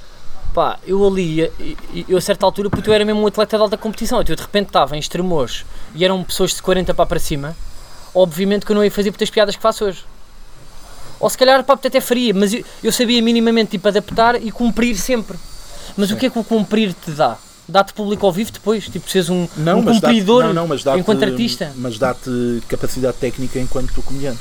Pá, 0.54 0.78
eu 0.86 1.06
ali, 1.06 1.52
eu 2.08 2.18
a 2.18 2.22
certa 2.22 2.46
altura, 2.46 2.70
porque 2.70 2.90
eu 2.90 2.94
era 2.94 3.04
mesmo 3.04 3.22
um 3.22 3.28
atleta 3.28 3.58
de 3.58 3.64
alta 3.64 3.78
competição, 3.78 4.22
então 4.22 4.32
eu 4.32 4.38
de 4.38 4.42
repente 4.42 4.68
estava 4.68 4.96
em 4.96 5.00
extremos 5.00 5.66
e 5.94 6.06
eram 6.06 6.24
pessoas 6.24 6.54
de 6.54 6.62
40 6.62 6.94
para 6.94 7.06
para 7.06 7.20
cima, 7.20 7.56
obviamente 8.14 8.66
que 8.66 8.72
eu 8.72 8.76
não 8.76 8.84
ia 8.84 8.92
fazer 8.92 9.10
muitas 9.10 9.30
piadas 9.30 9.56
que 9.56 9.62
faço 9.62 9.84
hoje. 9.84 10.06
Ou 11.20 11.30
se 11.30 11.38
calhar, 11.38 11.62
pá, 11.64 11.74
até 11.74 12.00
faria, 12.00 12.34
mas 12.34 12.54
eu, 12.54 12.64
eu 12.84 12.92
sabia 12.92 13.22
minimamente 13.22 13.72
tipo, 13.72 13.88
adaptar 13.88 14.42
e 14.42 14.52
cumprir 14.52 14.96
sempre. 14.96 15.38
Mas 15.98 16.12
o 16.12 16.16
que 16.16 16.26
é 16.26 16.30
que 16.30 16.40
o 16.40 16.44
cumprir 16.44 16.94
te 16.94 17.12
dá? 17.12 17.38
Dá-te 17.68 17.94
público 17.94 18.26
ao 18.26 18.32
vivo 18.32 18.52
depois? 18.52 18.88
Tipo, 18.88 19.10
seres 19.10 19.30
um, 19.30 19.48
Não, 19.58 19.80
um 19.80 19.84
dá 19.84 19.94
cumpridor 19.94 20.44
não, 20.54 20.68
não, 20.68 20.78
dá 20.78 20.98
enquanto 20.98 21.24
artista? 21.24 21.72
Mas 21.76 21.98
dá-te 21.98 22.62
capacidade 22.68 23.18
técnica 23.18 23.60
enquanto 23.60 24.02
comediante. 24.04 24.40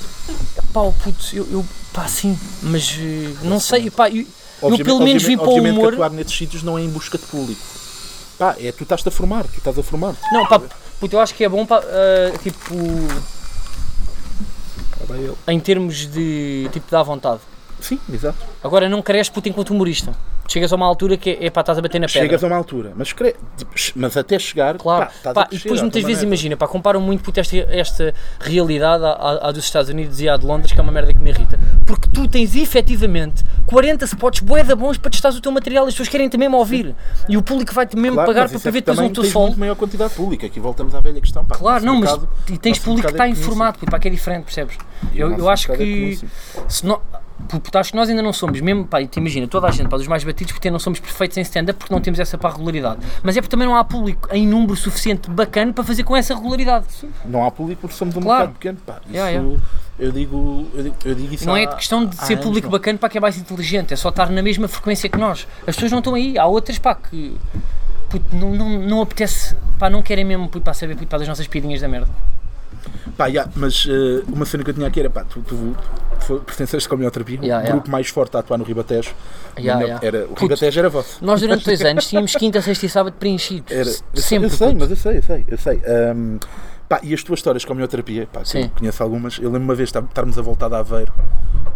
Pá, 0.73 0.83
oh, 0.83 0.93
putz, 0.93 1.33
eu, 1.33 1.47
eu 1.51 1.65
pá, 1.93 2.07
sim, 2.07 2.39
mas 2.63 2.99
eh, 3.01 3.33
não 3.43 3.59
sei, 3.59 3.91
pá, 3.91 4.11
eu, 4.11 4.27
eu 4.63 4.79
pelo 4.79 5.01
menos 5.01 5.23
vim 5.23 5.39
para 5.39 5.49
o 5.49 5.55
humor. 5.55 5.89
que 5.89 5.95
atuar 5.95 6.11
nesses 6.11 6.37
sítios 6.37 6.63
não 6.63 6.77
é 6.77 6.83
em 6.83 6.89
busca 6.89 7.17
de 7.17 7.25
público. 7.25 7.63
Pá, 8.39 8.57
é 8.61 8.71
tu 8.73 8.83
estás-te 8.83 9.09
a 9.09 9.11
formar, 9.11 9.45
tu 9.45 9.57
estás 9.57 9.79
a 9.79 9.83
formar. 9.83 10.15
Não, 10.31 10.47
pá, 10.47 10.61
puto, 11.01 11.17
eu 11.17 11.21
acho 11.21 11.35
que 11.35 11.45
é 11.45 11.49
bom, 11.49 11.65
pá, 11.65 11.83
eh, 11.83 12.35
tipo, 12.43 12.75
em 15.49 15.61
termos 15.61 16.07
de, 16.07 16.69
tipo, 16.73 16.91
dar 16.91 17.03
vontade. 17.03 17.41
Sim, 17.85 18.01
exato. 18.13 18.39
Agora 18.63 18.89
não 18.89 19.03
cresces 19.03 19.29
puto 19.29 19.47
enquanto 19.49 19.71
humorista. 19.71 20.13
Chegas 20.47 20.73
a 20.73 20.77
uma 20.77 20.85
altura 20.87 21.17
que 21.17 21.31
é, 21.31 21.47
é 21.47 21.51
pá, 21.51 21.61
estás 21.63 21.79
a 21.79 21.83
bater 21.83 21.99
na 21.99 22.07
pedra. 22.07 22.21
Chegas 22.23 22.45
a 22.45 22.47
uma 22.47 22.57
altura, 22.57 22.93
mas, 22.95 23.13
cre- 23.15 23.35
mas 23.97 24.15
até 24.15 24.39
chegar, 24.39 24.77
Claro, 24.77 25.11
pá, 25.23 25.33
Pá, 25.33 25.49
e 25.51 25.57
depois 25.59 25.81
muitas 25.81 26.03
vezes 26.03 26.23
imagina, 26.23 26.55
pá, 26.55 26.69
comparam 26.69 27.01
muito 27.01 27.23
puto, 27.25 27.41
esta, 27.41 27.57
esta 27.57 28.15
realidade 28.41 29.03
à, 29.05 29.49
à- 29.49 29.53
dos 29.53 29.65
Estados 29.65 29.89
Unidos 29.91 30.21
e 30.21 30.29
à 30.29 30.37
de 30.37 30.45
Londres, 30.45 30.71
que 30.73 30.79
é 30.79 30.83
uma 30.83 30.93
merda 30.93 31.15
que 31.15 31.19
me 31.19 31.31
irrita. 31.31 31.59
Porque 31.87 32.09
tu 32.13 32.29
tens 32.29 32.55
efetivamente 32.55 33.43
40 33.67 34.05
spots 34.05 34.41
boeda 34.41 34.77
bons 34.77 34.99
para 34.99 35.11
testar 35.11 35.31
o 35.31 35.41
teu 35.41 35.51
material 35.51 35.87
e 35.87 35.89
as 35.89 35.95
pessoas 35.95 36.09
querem-te 36.11 36.37
mesmo 36.37 36.59
ouvir. 36.59 36.95
E 37.27 37.37
o 37.39 37.43
público 37.43 37.73
vai-te 37.73 37.97
mesmo 37.97 38.17
Claro, 38.17 38.29
pagar 38.31 38.43
mas 38.51 38.61
para 38.61 38.69
é 38.69 38.73
ver 38.73 38.81
depois 38.83 38.97
também 38.99 39.11
um 39.11 39.15
teu 39.15 39.25
sol. 39.25 39.47
muito 39.47 39.61
maior 39.61 39.75
quantidade 39.77 40.13
pública. 40.15 40.47
Aqui 40.47 40.61
voltamos 40.61 40.95
à 40.95 41.01
velha 41.01 41.21
questão. 41.23 41.43
Pá, 41.45 41.57
Claro, 41.57 41.85
não, 41.87 41.95
mas 42.01 42.11
mercado- 42.11 42.29
e 42.51 42.59
tens 42.59 42.79
público 42.79 43.07
que 43.09 43.13
mercado 43.15 43.15
está 43.15 43.27
é 43.27 43.31
informado, 43.31 43.79
puto, 43.79 43.91
pá, 43.91 43.99
que 43.99 44.09
é 44.09 44.11
diferente, 44.11 44.45
percebes? 44.45 44.77
Eu, 45.15 45.33
eu 45.39 45.49
acho 45.49 45.73
é 45.73 45.77
que 45.77 46.19
se 46.69 46.85
não, 46.87 47.01
puto, 47.49 47.77
acho 47.79 47.91
que 47.91 47.97
nós 47.97 48.09
ainda 48.09 48.23
não 48.23 48.33
somos, 48.33 48.61
mesmo, 48.61 48.87
pá, 48.87 49.05
te 49.05 49.19
imagina, 49.19 49.47
toda 49.47 49.67
a 49.67 49.71
gente, 49.71 49.89
pá, 49.89 49.97
dos 49.97 50.07
mais 50.07 50.23
batidos, 50.25 50.53
porque 50.53 50.71
não 50.71 50.79
somos 50.79 51.01
perfeitos 51.01 51.37
em 51.37 51.41
stand-up 51.43 51.79
porque 51.79 51.93
não 51.93 52.01
temos 52.01 52.19
essa 52.21 52.39
pá, 52.39 52.51
regularidade. 52.51 53.01
Mas 53.23 53.37
é 53.37 53.41
porque 53.41 53.51
também 53.51 53.67
não 53.67 53.77
há 53.77 53.85
público 53.85 54.29
em 54.33 54.47
número 54.47 54.77
suficiente 54.77 55.29
bacana 55.31 55.73
para 55.73 55.85
fazer 55.85 56.05
com 56.05 56.17
essa 56.17 56.35
regularidade. 56.35 56.87
Não 57.25 57.45
há 57.45 57.51
público 57.51 57.81
porque 57.83 57.97
somos 57.97 58.17
um 58.17 58.21
Claro. 58.21 58.39
mercado 58.51 58.55
pequeno. 58.55 58.79
Pá, 58.87 59.01
isso, 59.05 59.15
Yeah, 59.15 59.31
yeah. 59.31 59.61
Eu, 59.99 60.11
digo, 60.11 60.67
eu, 60.75 60.83
digo, 60.83 60.97
eu 61.05 61.15
digo 61.15 61.35
isso 61.35 61.47
Não 61.47 61.55
há- 61.55 61.61
é 61.61 61.67
questão 61.69 62.05
de 62.05 62.17
ser 62.17 62.37
público 62.41 62.67
não. 62.67 62.73
bacana 62.73 62.99
para 62.99 63.09
que 63.09 63.19
é 63.19 63.21
mais 63.21 63.39
inteligente, 63.39 63.93
é 63.95 63.97
só 63.97 64.09
estar 64.09 64.29
na 64.31 64.43
mesma 64.43 64.67
frequência 64.67 65.09
que 65.09 65.17
nós. 65.17 65.47
As 65.67 65.77
pessoas 65.77 65.93
não 65.93 65.99
estão 65.99 66.15
aí, 66.15 66.37
há 66.37 66.47
outras 66.47 66.79
pá 66.79 66.95
que 66.97 67.37
puto, 68.11 68.35
não, 68.35 68.55
não, 68.55 68.69
não 68.81 69.01
apetece, 69.03 69.55
pá, 69.79 69.89
não 69.89 70.03
querem 70.03 70.25
mesmo 70.25 70.49
puto, 70.49 70.65
pá, 70.65 70.75
saber 70.75 70.95
puto, 70.97 71.07
pá, 71.09 71.19
das 71.19 71.29
nossas 71.29 71.47
piadinhas 71.47 71.81
da 71.81 71.89
merda. 71.89 72.09
Pá, 73.17 73.27
yeah, 73.27 73.51
mas 73.55 73.87
eh, 73.89 74.23
uma 74.29 74.45
cena 74.45 74.65
que 74.65 74.71
eu 74.71 74.75
tinha 74.75 74.87
aqui 74.87 75.01
era, 75.01 75.11
pá, 75.11 75.25
tu, 75.25 75.41
tu, 75.43 75.77
tu 76.27 76.41
pertenceste 76.41 76.89
com 76.89 76.95
a 77.07 77.11
terapia, 77.11 77.37
Yeah, 77.37 77.47
o 77.47 77.61
yeah. 77.61 77.71
grupo 77.73 77.91
mais 77.91 78.09
forte 78.09 78.37
a 78.37 78.41
atuar 78.41 78.59
no 78.59 78.65
Ribatejo. 78.65 79.13
Yeah. 79.59 79.99
Era, 80.03 80.25
o 80.25 80.29
Puto, 80.29 80.43
Ribatejo 80.43 80.79
era 80.81 80.89
vosso. 80.89 81.25
Nós 81.25 81.41
durante 81.41 81.65
dois 81.65 81.81
anos 81.85 82.07
tínhamos 82.09 82.33
quinta, 82.35 82.61
sexta 82.61 82.87
e 82.87 82.89
sábado 82.89 83.15
preenchidos. 83.19 83.71
Era, 83.71 83.91
sempre. 84.21 84.47
eu 84.47 84.51
sei, 84.51 84.69
puto. 84.69 84.81
mas 84.81 84.91
eu 84.91 84.97
sei, 84.97 85.19
eu 85.19 85.23
sei, 85.23 85.45
eu 85.47 85.59
sei. 85.59 85.83
Ahm, 85.87 86.39
pá, 86.89 87.01
e 87.03 87.15
as 87.15 87.23
tuas 87.23 87.39
histórias 87.39 87.65
com 87.65 87.73
a 87.73 87.75
homeoterapia, 87.77 88.29
pá, 88.33 88.43
que 88.43 88.59
eu 88.59 88.69
conheço 88.71 89.03
algumas, 89.03 89.39
eu 89.39 89.45
lembro 89.51 89.63
uma 89.63 89.75
vez 89.75 89.89
estar- 89.91 90.03
estarmos 90.03 90.39
a 90.39 90.43
voltar 90.43 90.69
de 90.69 90.75
Aveiro, 90.75 91.13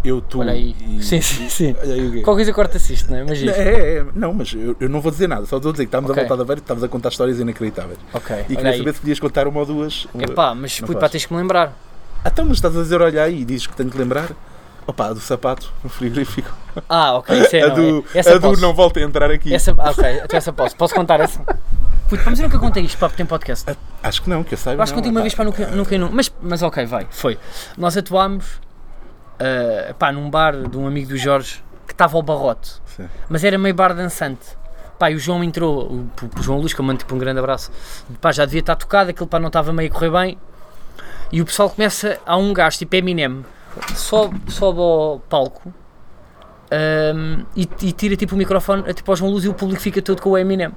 eu, 0.05 0.21
tu 0.21 0.41
Olha 0.41 0.53
aí. 0.53 0.75
e... 0.81 1.03
Sim, 1.05 1.21
sim, 1.21 1.49
sim. 1.49 1.77
Aí? 1.83 2.23
Qualquer 2.23 2.43
coisa 2.43 2.53
corta-se 2.53 2.93
isto, 2.93 3.11
não 3.11 3.19
é? 3.19 3.25
Mas 3.25 3.43
É, 3.43 3.47
é, 3.47 3.99
é, 3.99 4.07
não, 4.15 4.33
mas 4.33 4.53
eu, 4.53 4.77
eu 4.81 4.89
não 4.89 5.01
vou 5.01 5.11
dizer 5.11 5.29
nada, 5.29 5.47
só 5.47 5.57
estou 5.57 5.71
a 5.71 5.73
dizer 5.73 5.85
que 5.85 5.89
estávamos 5.89 6.11
Ok. 6.11 6.23
a 6.23 6.27
voltar 6.27 6.37
de 6.37 6.43
Aveiro 6.43 6.61
e 6.61 6.63
estávamos 6.63 6.85
a 6.85 6.89
contar 6.89 7.09
histórias 7.11 7.39
inacreditáveis. 7.41 7.99
Ok, 8.13 8.45
E 8.49 8.57
queria 8.57 8.77
saber 8.77 8.95
se 8.95 9.01
podias 9.01 9.21
contar 9.21 9.47
uma 9.49 9.61
ou 9.61 9.67
duas. 9.67 10.07
Uma... 10.15 10.25
Epá, 10.25 10.55
mas 10.55 10.81
Não 10.81 10.87
puto, 10.87 11.01
pá, 11.01 11.09
tens 11.09 11.27
que 11.27 11.33
me 11.33 11.41
lembrar. 11.41 11.73
Ah, 12.25 12.29
então, 12.33 12.45
mas 12.45 12.57
estás 12.57 12.77
a 12.77 12.83
dizer 12.83 13.01
olha 13.01 13.23
aí 13.23 13.43
e 13.43 13.45
dizes 13.45 13.67
que 13.67 13.77
tenho 13.77 13.91
que 13.91 13.99
lembrar? 13.99 14.31
Opa, 14.87 15.09
a 15.09 15.13
do 15.13 15.21
sapato 15.21 15.71
no 15.85 15.91
frigorífico. 15.91 16.51
Ah, 16.89 17.15
ok, 17.15 17.39
isso 17.41 17.57
é, 17.57 17.63
a 17.63 17.69
não, 17.69 17.75
do, 17.75 18.05
é. 18.15 18.19
Essa 18.19 18.35
a 18.37 18.39
do 18.39 18.57
não 18.57 18.73
volta 18.73 19.01
a 19.01 19.03
entrar 19.03 19.31
aqui. 19.31 19.53
Essa, 19.55 19.75
ah, 19.77 19.91
ok, 19.91 20.21
então 20.25 20.37
essa 20.39 20.53
posso. 20.53 20.75
Posso 20.77 20.95
contar 20.95 21.21
essa? 21.21 21.41
Puto, 22.09 22.23
mas 22.25 22.39
eu 22.39 22.45
nunca 22.45 22.59
contei 22.59 22.85
isto, 22.85 22.97
pá, 22.97 23.07
porque 23.07 23.19
tem 23.19 23.27
podcast. 23.27 23.67
Acho 24.03 24.23
que 24.23 24.31
não, 24.31 24.43
que 24.43 24.55
eu 24.55 24.59
saiba. 24.59 24.83
Acho 24.83 24.93
que 24.95 24.97
não, 24.97 25.03
contei 25.03 25.11
uma 25.13 25.21
pá. 25.21 25.23
vez, 25.25 25.35
pá, 25.35 25.45
nunca, 25.45 25.67
nunca, 25.67 25.99
nunca. 25.99 26.15
Mas, 26.15 26.33
mas 26.41 26.63
ok, 26.63 26.87
vai, 26.87 27.07
foi. 27.11 27.39
Nós 27.77 27.97
atuámos, 27.99 28.47
ah, 29.39 29.95
pá, 29.95 30.13
num 30.13 30.29
bar 30.31 30.69
de 30.69 30.77
um 30.77 30.87
amigo 30.87 31.11
do 31.11 31.17
Jorge 31.17 31.63
que 31.87 31.93
estava 31.93 32.17
ao 32.17 32.23
barrote. 32.23 32.81
Sim. 32.87 33.09
mas 33.29 33.45
era 33.45 33.57
meio 33.57 33.75
bar 33.75 33.95
dançante. 33.95 34.59
Pá, 34.99 35.11
e 35.11 35.15
o 35.15 35.19
João 35.19 35.45
entrou, 35.45 35.87
o, 35.87 36.11
o 36.39 36.43
João 36.43 36.59
Luz, 36.59 36.75
que 36.75 36.81
eu 36.81 36.85
mando 36.85 36.99
tipo 36.99 37.15
um 37.15 37.19
grande 37.19 37.39
abraço, 37.39 37.71
pá, 38.21 38.33
já 38.33 38.45
devia 38.45 38.61
estar 38.61 38.75
tocado, 38.75 39.11
aquilo 39.11 39.29
pá, 39.29 39.39
não 39.39 39.47
estava 39.47 39.73
meio 39.73 39.89
a 39.89 39.93
correr 39.93 40.11
bem. 40.11 40.39
E 41.31 41.41
o 41.41 41.45
pessoal 41.45 41.71
começa, 41.71 42.19
há 42.27 42.37
um 42.37 42.53
gajo 42.53 42.79
tipo 42.79 42.97
Eminem, 42.97 43.45
sobe, 43.95 44.41
sobe 44.51 44.81
ao 44.81 45.21
palco 45.29 45.73
ahm, 46.71 47.45
e, 47.55 47.69
e 47.83 47.93
tira 47.93 48.17
tipo 48.17 48.35
o 48.35 48.39
microfone 48.39 48.85
a, 48.89 48.95
tipo, 48.95 49.11
ao 49.13 49.17
João 49.17 49.31
Luz 49.31 49.45
e 49.45 49.49
o 49.49 49.55
público 49.55 49.81
fica 49.81 50.03
todo 50.03 50.21
com 50.21 50.31
o 50.31 50.39
Eminem. 50.39 50.73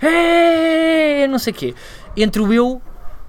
É, 0.00 1.26
não 1.26 1.38
sei 1.38 1.52
o 1.52 1.56
quê. 1.56 1.74
Entro 2.16 2.52
eu, 2.52 2.80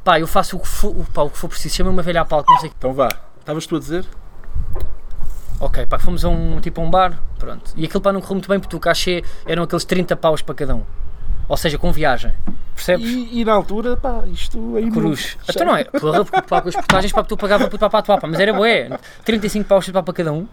pá, 0.03 0.19
eu 0.19 0.27
faço 0.27 0.57
o 0.57 0.59
que 0.59 0.67
for, 0.67 0.89
o, 0.89 1.05
pá, 1.11 1.23
o 1.23 1.29
que 1.29 1.37
for 1.37 1.47
preciso, 1.47 1.75
chama 1.75 1.89
uma 1.89 2.03
velha 2.03 2.21
a 2.21 2.25
palco, 2.25 2.51
não 2.51 2.59
sei 2.59 2.67
o 2.67 2.71
quê. 2.71 2.75
Então 2.77 2.93
vá, 2.93 3.09
estavas 3.39 3.65
tu 3.65 3.75
a 3.77 3.79
dizer? 3.79 4.05
Ok, 5.59 5.85
pá, 5.85 5.97
fomos 5.97 6.25
a 6.25 6.29
um, 6.29 6.59
tipo 6.59 6.81
a 6.81 6.83
um 6.83 6.89
bar, 6.89 7.19
pronto. 7.39 7.71
E 7.75 7.85
aquilo 7.85 8.01
pá 8.01 8.11
não 8.11 8.19
correu 8.19 8.35
muito 8.35 8.49
bem 8.49 8.59
porque 8.59 8.75
o 8.75 8.79
cachê 8.79 9.23
eram 9.45 9.63
aqueles 9.63 9.85
30 9.85 10.15
paus 10.15 10.41
para 10.41 10.55
cada 10.55 10.75
um. 10.75 10.83
Ou 11.47 11.55
seja, 11.57 11.77
com 11.77 11.91
viagem. 11.91 12.33
Percebes? 12.73 13.07
E, 13.07 13.39
e 13.41 13.45
na 13.45 13.53
altura, 13.53 13.95
pá, 13.95 14.23
isto 14.27 14.75
aí. 14.75 14.89
Cruz. 14.91 15.37
Então 15.47 15.65
não 15.65 15.77
é, 15.77 15.83
porra, 15.99 16.25
porque 16.25 16.41
pá, 16.41 16.61
com 16.61 16.69
as 16.69 16.75
portagens 16.75 17.11
pá, 17.11 17.23
tu 17.23 17.37
pagava 17.37 17.65
puto, 17.65 17.79
pá, 17.79 17.89
para 17.89 17.99
atuar, 17.99 18.19
pá, 18.19 18.27
mas 18.27 18.39
era 18.39 18.53
bué, 18.53 18.89
35 19.23 19.65
paus 19.67 19.89
pá, 19.89 20.03
para 20.03 20.13
cada 20.13 20.33
um. 20.33 20.47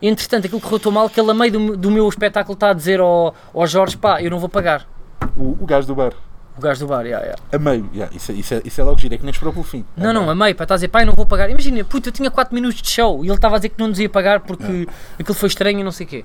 Entretanto, 0.00 0.46
aquilo 0.46 0.60
correu 0.60 0.78
tão 0.78 0.92
mal 0.92 1.08
que 1.08 1.18
ele 1.18 1.30
a 1.30 1.34
meio 1.34 1.52
do, 1.52 1.76
do 1.76 1.90
meu 1.90 2.08
espetáculo 2.08 2.54
está 2.54 2.70
a 2.70 2.74
dizer 2.74 3.00
ao, 3.00 3.34
ao 3.52 3.66
Jorge, 3.66 3.96
pá, 3.96 4.22
eu 4.22 4.30
não 4.30 4.38
vou 4.38 4.48
pagar. 4.48 4.86
O, 5.36 5.56
o 5.60 5.66
gajo 5.66 5.86
do 5.86 5.94
bar. 5.94 6.12
O 6.56 6.60
gajo 6.60 6.80
do 6.80 6.86
bar, 6.86 7.04
yeah, 7.04 7.24
yeah. 7.24 7.42
A 7.52 7.58
meio. 7.58 7.90
Yeah, 7.92 8.14
isso, 8.14 8.30
é- 8.30 8.34
isso, 8.36 8.54
é, 8.54 8.62
isso 8.64 8.80
é 8.80 8.84
logo 8.84 8.98
giro, 9.00 9.12
é 9.14 9.18
que 9.18 9.24
nem 9.24 9.32
esperou 9.32 9.52
pelo 9.52 9.64
fim. 9.64 9.84
Não, 9.96 10.12
não, 10.12 10.30
a 10.30 10.34
meio, 10.36 10.54
pá, 10.54 10.62
está 10.64 10.74
a 10.74 10.76
dizer, 10.76 10.88
pai, 10.88 11.04
não 11.04 11.12
vou 11.12 11.26
pagar. 11.26 11.50
Imagina, 11.50 11.82
puta, 11.84 12.08
eu 12.08 12.12
tinha 12.12 12.30
4 12.30 12.54
minutos 12.54 12.80
de 12.80 12.88
show 12.88 13.24
e 13.24 13.28
ele 13.28 13.34
estava 13.34 13.56
a 13.56 13.58
dizer 13.58 13.70
que 13.70 13.78
não 13.80 13.88
nos 13.88 13.98
ia 13.98 14.08
pagar 14.08 14.38
porque 14.40 14.86
aquilo 15.18 15.34
foi 15.34 15.48
estranho 15.48 15.80
e 15.80 15.82
não 15.82 15.90
sei 15.90 16.06
o 16.06 16.08
quê. 16.08 16.24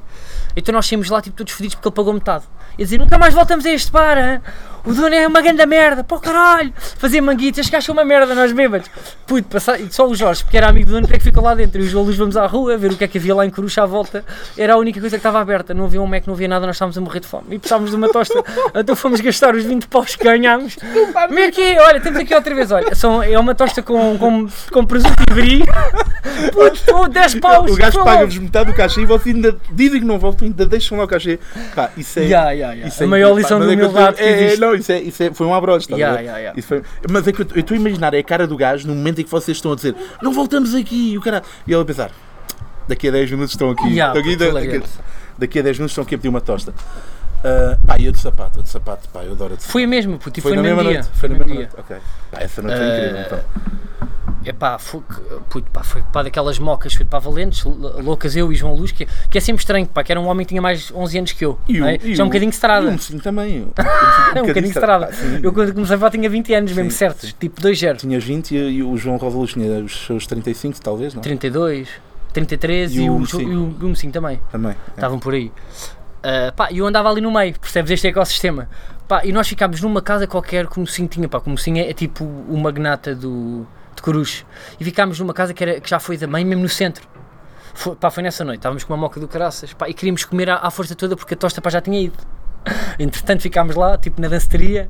Então 0.55 0.71
nós 0.73 0.85
saímos 0.85 1.09
lá, 1.09 1.19
tipo, 1.21 1.35
todos 1.35 1.51
fodidos 1.53 1.73
porque 1.75 1.87
ele 1.87 1.95
pagou 1.95 2.13
metade. 2.13 2.43
E 2.77 2.83
a 2.83 2.85
dizer, 2.85 2.99
nunca 2.99 3.17
mais 3.17 3.33
voltamos 3.33 3.65
a 3.65 3.71
este 3.71 3.91
bar, 3.91 4.17
hã? 4.19 4.41
O 4.85 4.93
dono 4.93 5.13
é 5.13 5.27
uma 5.27 5.41
grande 5.41 5.65
merda, 5.65 6.03
pô 6.03 6.19
caralho, 6.19 6.73
fazer 6.97 7.21
manguitas, 7.21 7.69
que 7.69 7.75
acham 7.75 7.93
uma 7.93 8.05
merda, 8.05 8.33
nós 8.33 8.51
bêbados. 8.51 8.89
Puto, 9.27 9.47
passar, 9.47 9.79
só 9.91 10.07
o 10.07 10.15
Jorge, 10.15 10.43
porque 10.43 10.57
era 10.57 10.67
amigo 10.67 10.87
do 10.87 10.93
dono, 10.93 11.07
que 11.07 11.15
é 11.15 11.17
que 11.17 11.23
ficou 11.23 11.43
lá 11.43 11.53
dentro. 11.53 11.81
E 11.81 11.85
os 11.85 11.93
Luz 11.93 12.15
vamos 12.17 12.35
à 12.37 12.45
rua, 12.45 12.77
ver 12.77 12.91
o 12.91 12.95
que 12.97 13.03
é 13.03 13.07
que 13.07 13.17
havia 13.17 13.35
lá 13.35 13.45
em 13.45 13.49
Corucha 13.49 13.83
à 13.83 13.85
volta. 13.85 14.23
Era 14.57 14.73
a 14.73 14.77
única 14.77 14.99
coisa 14.99 15.15
que 15.15 15.19
estava 15.19 15.39
aberta, 15.39 15.73
não 15.73 15.85
havia 15.85 16.01
um 16.01 16.07
Mac, 16.07 16.25
não 16.25 16.33
havia 16.33 16.47
nada, 16.47 16.65
nós 16.65 16.75
estávamos 16.75 16.97
a 16.97 17.01
morrer 17.01 17.19
de 17.19 17.27
fome. 17.27 17.45
E 17.51 17.59
precisávamos 17.59 17.91
de 17.91 17.97
uma 17.97 18.09
tosta, 18.09 18.43
então 18.75 18.95
fomos 18.95 19.21
gastar 19.21 19.55
os 19.55 19.63
20 19.63 19.87
paus 19.87 20.15
que 20.15 20.23
ganhámos. 20.23 20.75
Como 20.75 21.39
é 21.39 21.51
que 21.51 21.61
é? 21.61 21.81
Olha, 21.81 21.99
temos 21.99 22.19
aqui 22.19 22.33
outra 22.33 22.55
vez, 22.55 22.71
olha, 22.71 22.95
são, 22.95 23.21
é 23.21 23.37
uma 23.37 23.53
tosta 23.53 23.81
com, 23.81 24.17
com, 24.17 24.47
com 24.71 24.85
presunto 24.85 25.21
e 25.29 25.33
brie. 25.33 25.63
Puto, 26.53 26.83
pô, 26.85 27.07
10 27.07 27.35
paus. 27.35 27.71
O 27.71 27.75
gajo 27.75 28.03
paga-vos 28.03 28.37
metade 28.37 28.71
do 28.71 28.75
cachê 28.75 29.01
e 29.01 29.05
vocês 29.05 29.35
ainda 29.35 29.55
dizem 29.71 29.99
que 29.99 30.05
não 30.05 30.17
voltam, 30.17 30.47
ainda 30.47 30.65
deixam 30.65 30.97
lá 30.97 31.03
o 31.03 31.07
cachê. 31.07 31.39
Pá, 31.75 31.89
isso 31.97 32.19
é. 32.19 32.23
Yeah, 32.23 32.51
yeah, 32.51 32.73
yeah. 32.73 32.87
isso 32.87 33.03
A 33.03 33.05
é 33.05 33.09
maior 33.09 33.31
incrível. 33.31 33.57
lição 33.57 33.59
Pá, 33.59 33.65
de 33.65 33.69
mas 33.69 33.73
é 33.73 33.79
que 33.79 33.85
humildade 33.85 34.17
que 34.17 34.23
é, 34.23 34.43
existe. 34.43 34.59
Não, 34.69 34.75
isso, 34.75 34.91
é, 34.91 35.01
isso 35.01 35.23
é, 35.23 35.33
foi 35.33 35.45
um 35.47 35.53
abrocho, 35.53 35.79
estás 35.91 36.01
a 36.01 36.05
Yeah, 36.05 36.21
yeah, 36.21 36.39
yeah. 36.39 36.61
Foi- 36.61 36.81
mas 37.09 37.27
é 37.27 37.31
que 37.31 37.41
eu 37.41 37.47
estou 37.59 37.75
a 37.75 37.79
imaginar, 37.79 38.13
é 38.13 38.19
a 38.19 38.23
cara 38.23 38.45
do 38.47 38.55
gajo 38.57 38.87
no 38.87 38.95
momento 38.95 39.19
em 39.21 39.23
que 39.23 39.29
vocês 39.31 39.57
estão 39.57 39.71
a 39.71 39.75
dizer 39.75 39.95
não 40.21 40.31
voltamos 40.33 40.73
aqui, 40.75 41.11
e 41.13 41.17
o 41.17 41.21
cara. 41.21 41.41
E 41.67 41.71
ele 41.73 41.81
a 41.81 41.85
pensar, 41.85 42.11
Daqui 42.87 43.07
a 43.07 43.11
10 43.11 43.29
minutos 43.31 43.51
estão 43.53 43.69
aqui. 43.69 43.87
Yeah, 43.89 44.13
daqui, 44.15 44.35
puto, 44.35 44.51
daqui- 44.51 44.81
daqui 45.37 45.59
a 45.59 45.61
10 45.61 45.77
minutos 45.77 45.91
estão 45.91 46.03
aqui 46.03 46.15
a 46.15 46.17
pedir 46.17 46.29
uma 46.29 46.41
tosta. 46.41 46.73
Ah, 47.43 47.77
pá, 47.85 47.97
e 47.99 48.05
eu 48.05 48.11
de 48.11 48.17
sapato, 48.19 48.59
eu 48.59 48.63
de 48.63 48.69
sapato, 48.69 49.07
pá, 49.09 49.21
eu 49.23 49.33
adoro 49.33 49.55
de 49.55 49.61
sapato. 49.61 49.71
Foi 49.71 49.83
a 49.83 49.87
mesma, 49.87 50.17
puto, 50.17 50.39
e 50.39 50.41
foi, 50.41 50.51
na 50.51 50.57
no 50.57 50.63
mesma 50.63 50.77
mesmo 50.83 50.89
dia. 50.91 51.01
noite. 51.03 51.19
Foi 51.19 51.29
na 51.29 51.35
mesma 51.35 51.45
mesmo 51.53 51.61
noite. 51.61 51.75
Ok. 51.79 51.97
Pá, 52.31 52.39
essa 52.41 52.61
noite 52.63 52.77
foi 52.77 52.85
Ah, 52.87 52.97
incrível. 52.97 53.21
Então. 53.21 53.39
Epá, 54.45 54.77
foi, 54.79 55.01
puto, 55.49 55.69
pá, 55.69 55.83
foi 55.83 56.01
pá, 56.01 56.23
daquelas 56.23 56.57
mocas, 56.59 56.93
foi 56.93 57.05
para 57.05 57.19
Valentes, 57.19 57.63
loucas 57.65 58.35
eu 58.37 58.51
e 58.51 58.55
João 58.55 58.73
Luz, 58.73 58.91
que, 58.91 59.05
que 59.29 59.37
é 59.37 59.41
sempre 59.41 59.61
estranho, 59.61 59.85
pá, 59.85 60.01
que 60.03 60.11
era 60.11 60.19
um 60.19 60.27
homem 60.27 60.45
que 60.45 60.49
tinha 60.49 60.61
mais 60.61 60.91
11 60.93 61.17
anos 61.17 61.31
que 61.33 61.43
eu. 61.45 61.59
E 61.67 61.77
o- 61.77 61.81
não 61.81 61.87
é? 61.89 61.97
e 62.01 62.15
Já 62.15 62.23
é 62.23 62.23
um 62.23 62.27
o- 62.27 62.29
bocadinho 62.29 62.49
de 62.49 62.55
estrada. 62.55 62.87
um 62.87 62.91
mocinho 62.93 63.19
também. 63.21 63.61
Um, 63.63 63.71
É 64.35 64.41
um 64.41 64.45
bocadinho 64.45 64.71
de 64.71 64.79
estrada. 64.79 65.07
Pá, 65.07 65.13
sim. 65.13 65.39
Eu 65.43 65.51
quando 65.51 65.73
comecei 65.73 65.97
a 66.01 66.09
tinha 66.09 66.29
20 66.29 66.53
anos 66.53 66.71
mesmo, 66.71 66.89
Sim, 66.91 66.97
certos, 66.97 67.29
sim. 67.29 67.35
tipo 67.39 67.61
2-0. 67.61 67.97
Tinhas 67.97 68.23
20 68.23 68.51
e, 68.51 68.57
e 68.57 68.83
o 68.83 68.95
João 68.95 69.17
Rosa 69.17 69.37
Luz 69.37 69.51
tinha 69.53 69.83
os 69.83 70.05
seus 70.05 70.25
35, 70.25 70.79
talvez, 70.81 71.13
não? 71.13 71.21
32, 71.21 71.89
33 72.31 72.93
e, 72.95 73.03
E 73.03 73.09
o 73.09 73.13
o, 73.13 73.17
o, 73.17 73.21
o 73.91 74.11
também. 74.11 74.39
Também. 74.51 74.71
é. 74.71 74.75
Estavam 74.95 75.19
por 75.19 75.33
aí. 75.33 75.51
Ah, 76.23 76.53
pá, 76.55 76.69
e 76.71 76.77
eu 76.79 76.87
andava 76.87 77.09
ali 77.09 77.21
no 77.21 77.31
meio, 77.31 77.57
percebes 77.59 77.91
este 77.91 78.07
ecossistema. 78.07 78.69
Pá, 79.07 79.25
e 79.25 79.31
nós 79.31 79.47
ficámos 79.47 79.81
numa 79.81 80.01
casa 80.01 80.27
qualquer 80.27 80.67
que 80.67 80.77
o 80.77 80.81
mocinho 80.81 81.07
tinha, 81.07 81.27
pá, 81.27 81.39
que 81.41 81.47
o 81.47 81.51
mocinho 81.51 81.77
é, 81.77 81.89
é 81.89 81.93
tipo 81.93 82.23
o 82.23 82.57
magnata 82.57 83.15
do, 83.15 83.65
de 83.99 84.03
Coruche. 84.03 84.45
E 84.79 84.83
ficámos 84.83 85.19
numa 85.19 85.33
casa 85.33 85.53
que, 85.53 85.63
era, 85.63 85.79
que 85.79 85.89
já 85.89 85.99
foi 85.99 86.17
da 86.17 86.27
mãe, 86.27 86.43
mesmo 86.43 86.63
no 86.63 86.69
centro. 86.69 87.07
Foi, 87.73 87.95
pá, 87.95 88.09
foi 88.09 88.23
nessa 88.23 88.43
noite, 88.43 88.59
estávamos 88.59 88.83
com 88.83 88.93
uma 88.93 88.99
moca 88.99 89.19
do 89.19 89.27
caraças, 89.27 89.73
pá, 89.73 89.87
e 89.87 89.93
queríamos 89.93 90.25
comer 90.25 90.49
à, 90.49 90.55
à 90.57 90.71
força 90.71 90.95
toda 90.95 91.15
porque 91.15 91.33
a 91.33 91.37
tosta 91.37 91.61
pá, 91.61 91.69
já 91.69 91.81
tinha 91.81 92.01
ido. 92.01 92.17
Entretanto 92.99 93.41
ficámos 93.41 93.75
lá, 93.75 93.97
tipo 93.97 94.21
na 94.21 94.27
danceteria. 94.27 94.89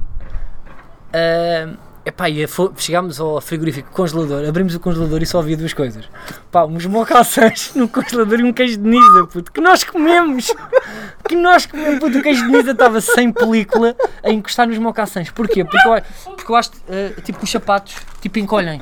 Ah, 1.13 1.73
epá, 2.05 2.29
e 2.29 2.45
chegámos 2.77 3.19
ao 3.19 3.39
frigorífico 3.41 3.91
congelador, 3.91 4.47
abrimos 4.47 4.73
o 4.73 4.79
congelador 4.79 5.21
e 5.21 5.25
só 5.25 5.39
havia 5.39 5.57
duas 5.57 5.73
coisas. 5.73 6.05
Pá, 6.51 6.65
uns 6.65 6.85
mocaçãs 6.85 7.73
no 7.75 7.87
congelador 7.87 8.39
e 8.39 8.43
um 8.43 8.53
queijo 8.53 8.77
de 8.77 8.87
Nisa, 8.87 9.27
puto, 9.27 9.51
que 9.51 9.61
nós 9.61 9.83
comemos! 9.83 10.53
Que 11.27 11.35
nós 11.35 11.67
comemos, 11.67 11.99
puto, 11.99 12.17
o 12.17 12.23
queijo 12.23 12.43
de 12.43 12.51
Nisa 12.51 12.71
estava 12.71 12.99
sem 12.99 13.31
película 13.31 13.95
a 14.23 14.31
encostar 14.31 14.65
nos 14.67 14.79
mocaçãs. 14.79 15.29
Porquê? 15.29 15.63
Porque 15.63 15.87
eu, 15.87 16.01
porque 16.35 16.51
eu 16.51 16.55
acho, 16.55 16.71
ah, 16.89 17.21
tipo, 17.21 17.43
os 17.43 17.51
sapatos, 17.51 17.95
tipo, 18.19 18.39
encolhem 18.39 18.81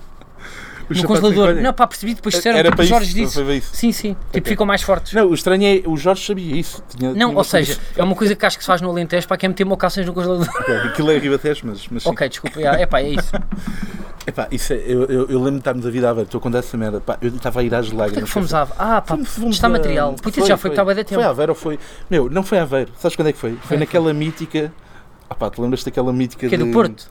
no 0.90 1.04
congelador. 1.04 1.56
Não, 1.56 1.74
pá, 1.74 1.86
percebi, 1.88 2.14
depois 2.14 2.36
disseram, 2.36 2.58
Era 2.58 2.68
tipo, 2.70 2.78
para 2.78 2.84
o 2.86 2.88
Jorge 2.88 3.08
isso, 3.10 3.16
disse. 3.18 3.44
foi 3.44 3.56
isso. 3.58 3.70
Sim, 3.74 3.92
sim, 3.92 4.10
tipo, 4.14 4.38
Ok. 4.40 4.44
ficam 4.52 4.66
mais 4.66 4.82
fortes. 4.82 5.14
Não, 5.14 5.28
o 5.28 5.34
estranho 5.34 5.64
é, 5.64 5.88
o 5.90 5.98
Jorge 5.98 6.26
sabia 6.26 6.56
isso. 6.56 6.84
Tinha, 6.96 7.10
Não, 7.10 7.30
tinha 7.30 7.38
ou 7.38 7.44
seja, 7.44 7.78
é 7.96 8.04
uma 8.04 8.16
coisa 8.16 8.36
que 8.36 8.46
acho 8.46 8.58
que 8.58 8.64
se 8.64 8.68
faz 8.68 8.82
no 8.82 8.90
Alentejo, 8.90 9.28
para 9.28 9.38
que 9.38 9.46
é 9.46 9.50
meter 9.50 9.66
mocações 9.66 10.06
no 10.06 10.14
congelador. 10.14 10.48
Ok, 10.62 10.76
Aquilo 10.78 11.12
é 11.12 11.18
Ribatejo, 11.18 11.62
mas, 11.66 11.88
mas 11.90 12.06
ok, 12.06 12.30
desculpa, 12.30 12.60
é 12.62 12.86
pá, 12.86 13.00
é 13.02 13.10
isso. 13.10 13.32
Epá, 14.28 14.46
isso 14.52 14.74
é, 14.74 14.84
eu, 14.86 15.06
eu, 15.06 15.22
eu 15.30 15.38
lembro 15.40 15.52
de 15.54 15.58
estarmos 15.60 15.86
a 15.86 15.90
vida 15.90 16.10
a 16.10 16.14
ver, 16.14 16.24
estou 16.24 16.40
a 16.40 16.42
contar 16.42 16.60
essa 16.60 16.76
merda. 16.76 17.00
Pá, 17.00 17.18
eu 17.22 17.30
estava 17.30 17.62
a 17.62 17.64
ir 17.64 17.74
às 17.74 17.86
Porquê 17.86 17.98
lágrimas. 17.98 18.24
que 18.26 18.30
fomos 18.34 18.54
a 18.54 18.64
Ah, 18.78 19.02
pá, 19.02 19.16
Fomos- 19.16 19.30
fomos 19.30 19.56
está 19.56 19.68
a- 19.68 19.70
material. 19.70 20.14
Puta, 20.22 20.40
isso 20.40 20.48
já 20.50 20.58
foi 20.58 20.70
que 20.70 20.74
estava 20.74 20.92
a 20.92 20.94
dar 20.96 21.04
tempo. 21.06 21.16
Foi 21.16 21.24
a 21.24 21.30
Aveiro 21.30 21.54
ou 21.54 21.56
foi. 21.56 21.80
Meu, 22.10 22.30
não 22.30 22.44
foi 22.44 22.60
a 22.60 22.64
Aveiro. 22.64 22.92
Sabes 23.00 23.16
quando 23.16 23.30
é 23.30 23.32
que 23.32 23.40
foi? 23.40 23.52
Foi 23.52 23.60
Foi, 23.62 23.78
naquela 23.78 24.14
mítica. 24.14 24.70
Ah 25.30 25.36
pá, 25.36 25.50
te 25.50 25.62
lembras 25.62 25.82
daquela 25.86 26.12
mítica 26.12 26.48
Que 26.50 26.56
é 26.56 26.58
de... 26.58 26.64
do 26.66 26.72
Porto. 26.74 27.06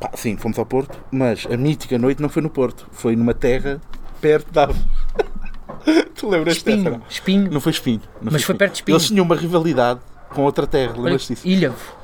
Pá, 0.00 0.10
sim, 0.14 0.36
fomos 0.36 0.58
ao 0.58 0.66
Porto, 0.66 0.98
mas 1.10 1.46
a 1.50 1.56
mítica 1.56 1.98
noite 1.98 2.22
não 2.22 2.28
foi 2.28 2.40
no 2.42 2.50
Porto, 2.50 2.86
foi 2.92 3.16
numa 3.16 3.34
terra 3.34 3.80
perto 4.20 4.52
da. 4.52 4.68
tu 6.14 6.28
lembras 6.28 6.62
dessa? 6.62 6.70
Espinho. 6.70 6.90
não? 6.90 7.02
Espinho. 7.08 7.50
Não 7.52 7.60
foi 7.60 7.72
Espinho. 7.72 8.00
não 8.22 8.32
Mas 8.32 8.42
foi 8.44 8.54
perto 8.54 8.72
de 8.72 8.78
Espinho. 8.78 8.96
Eles 8.96 9.06
tinham 9.08 9.24
uma 9.24 9.34
rivalidade 9.34 10.00
com 10.30 10.42
outra 10.44 10.66
terra, 10.66 10.92
lembras 10.96 11.26
disso? 11.26 11.46
Ilhavo. 11.46 11.96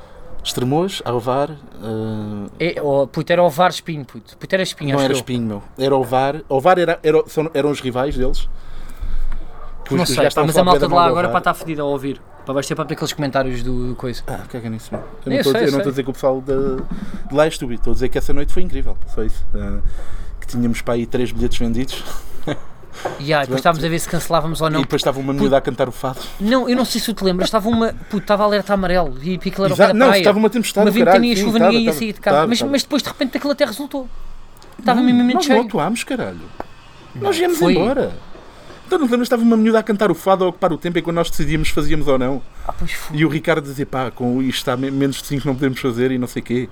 Estremoz, 0.43 1.01
Alvar. 1.03 1.51
ah, 1.81 2.45
É, 2.59 2.79
oh, 2.81 3.07
puto, 3.07 3.31
era 3.33 3.41
Ovar 3.41 3.69
Espinho, 3.71 4.05
puto. 4.05 4.37
Puto, 4.37 4.53
era 4.53 4.61
Espinho, 4.61 4.93
não 4.95 5.01
era 5.03 5.11
eu. 5.13 5.17
Espinho, 5.17 5.41
meu. 5.47 5.63
Era 5.77 5.95
Ovar. 5.95 6.41
Ovar 6.47 6.77
era, 6.77 6.99
era, 7.01 7.23
são- 7.27 7.49
eram 7.53 7.71
os 7.71 7.79
rivais 7.79 8.15
deles. 8.15 8.47
Não 9.89 10.05
sei, 10.05 10.27
mas 10.45 10.57
a 10.57 10.63
malta 10.63 10.87
de 10.87 10.93
lá 10.93 11.05
agora 11.05 11.29
para 11.29 11.37
estar 11.39 11.53
fedida 11.53 11.81
a 11.81 11.85
ouvir. 11.85 12.21
Para 12.45 12.53
vais 12.53 12.67
ter 12.67 12.75
para 12.75 12.83
aqueles 12.83 13.11
comentários 13.13 13.63
do, 13.63 13.89
do 13.89 13.95
coisa. 13.95 14.21
Ah, 14.27 14.41
caga 14.47 14.69
nisso, 14.69 14.89
meu. 14.91 15.01
Eu 15.25 15.31
não 15.31 15.37
estou 15.37 15.49
a 15.51 15.53
dizer- 15.53 15.55
eu 15.55 15.61
não 15.65 15.69
sei. 15.71 15.77
estou 15.79 15.89
a 15.89 15.91
dizer 15.91 16.03
que 16.03 16.09
o 16.09 16.13
pessoal 16.13 16.41
de, 16.41 17.27
de 17.29 17.35
lá 17.35 17.45
é 17.45 17.47
estúpido, 17.47 17.79
estou 17.79 17.91
a 17.91 17.93
dizer 17.95 18.09
que 18.09 18.17
essa 18.17 18.33
noite 18.33 18.53
foi 18.53 18.61
incrível. 18.63 18.97
Só 19.13 19.23
isso. 19.23 19.43
Ah, 19.55 19.79
que 20.39 20.47
tínhamos 20.47 20.81
para 20.81 20.93
aí 20.93 21.05
três 21.07 21.31
bilhetes 21.31 21.57
vendidos 21.57 22.03
E 23.19 23.33
ah, 23.33 23.41
depois 23.41 23.59
estávamos 23.59 23.83
a 23.83 23.89
ver 23.89 23.99
se 23.99 24.07
cancelávamos 24.07 24.61
ou 24.61 24.67
e 24.67 24.71
não. 24.71 24.81
depois 24.81 25.01
estava 25.01 25.19
uma 25.19 25.33
miúda 25.33 25.57
a 25.57 25.61
cantar 25.61 25.89
o 25.89 25.91
fado. 25.91 26.19
Não, 26.39 26.69
eu 26.69 26.75
não 26.77 26.85
sei 26.85 27.01
se 27.01 27.07
tu 27.13 27.13
te 27.19 27.23
lembras, 27.25 27.47
estava 27.47 27.67
uma. 27.67 27.93
Puto, 28.09 28.19
estava 28.19 28.43
alerta 28.43 28.73
amarelo 28.73 29.17
e 29.21 29.35
aquilo 29.35 29.65
era 29.65 29.73
o 29.73 29.93
não, 29.93 30.07
praia. 30.07 30.19
estava 30.19 30.37
uma 30.39 30.49
tempestade. 30.49 30.87
Uma 30.87 30.91
ventania 30.91 31.33
e 31.33 31.35
chuva, 31.35 31.59
ninguém 31.59 31.83
ia 31.85 31.93
sair 31.93 32.13
de 32.13 32.21
casa. 32.21 32.47
Mas, 32.47 32.61
mas 32.61 32.83
depois 32.83 33.03
de 33.03 33.09
repente 33.09 33.37
aquilo 33.37 33.51
até 33.51 33.65
resultou. 33.65 34.07
Estava 34.79 34.99
Não, 34.99 35.05
mesmo 35.05 35.17
mesmo 35.23 35.33
Nós 35.33 35.47
não 35.47 35.55
cheio. 35.55 35.67
atuámos, 35.67 36.03
caralho. 36.03 36.39
Nós 37.15 37.37
viemos 37.37 37.57
foi. 37.57 37.73
embora. 37.73 38.13
Então 38.85 38.99
não 38.99 39.07
te 39.07 39.11
lembras, 39.11 39.25
estava 39.25 39.41
uma 39.41 39.57
miúda 39.57 39.79
a 39.79 39.83
cantar 39.83 40.11
o 40.11 40.15
fado 40.15 40.43
a 40.43 40.47
ocupar 40.47 40.71
o 40.71 40.77
tempo 40.77 40.97
enquanto 40.99 41.15
nós 41.15 41.29
decidíamos 41.29 41.69
se 41.69 41.73
fazíamos 41.73 42.07
ou 42.07 42.17
não. 42.17 42.41
Ah, 42.67 42.73
pois 42.73 42.91
foi. 42.91 43.17
E 43.17 43.25
o 43.25 43.29
Ricardo 43.29 43.63
dizia, 43.63 43.85
pá, 43.85 44.11
com 44.11 44.41
isto 44.41 44.59
está 44.59 44.77
me- 44.77 44.91
menos 44.91 45.17
de 45.21 45.27
5 45.27 45.47
não 45.47 45.55
podemos 45.55 45.79
fazer 45.79 46.11
e 46.11 46.17
não 46.17 46.27
sei 46.27 46.41
o 46.41 46.45
quê. 46.45 46.69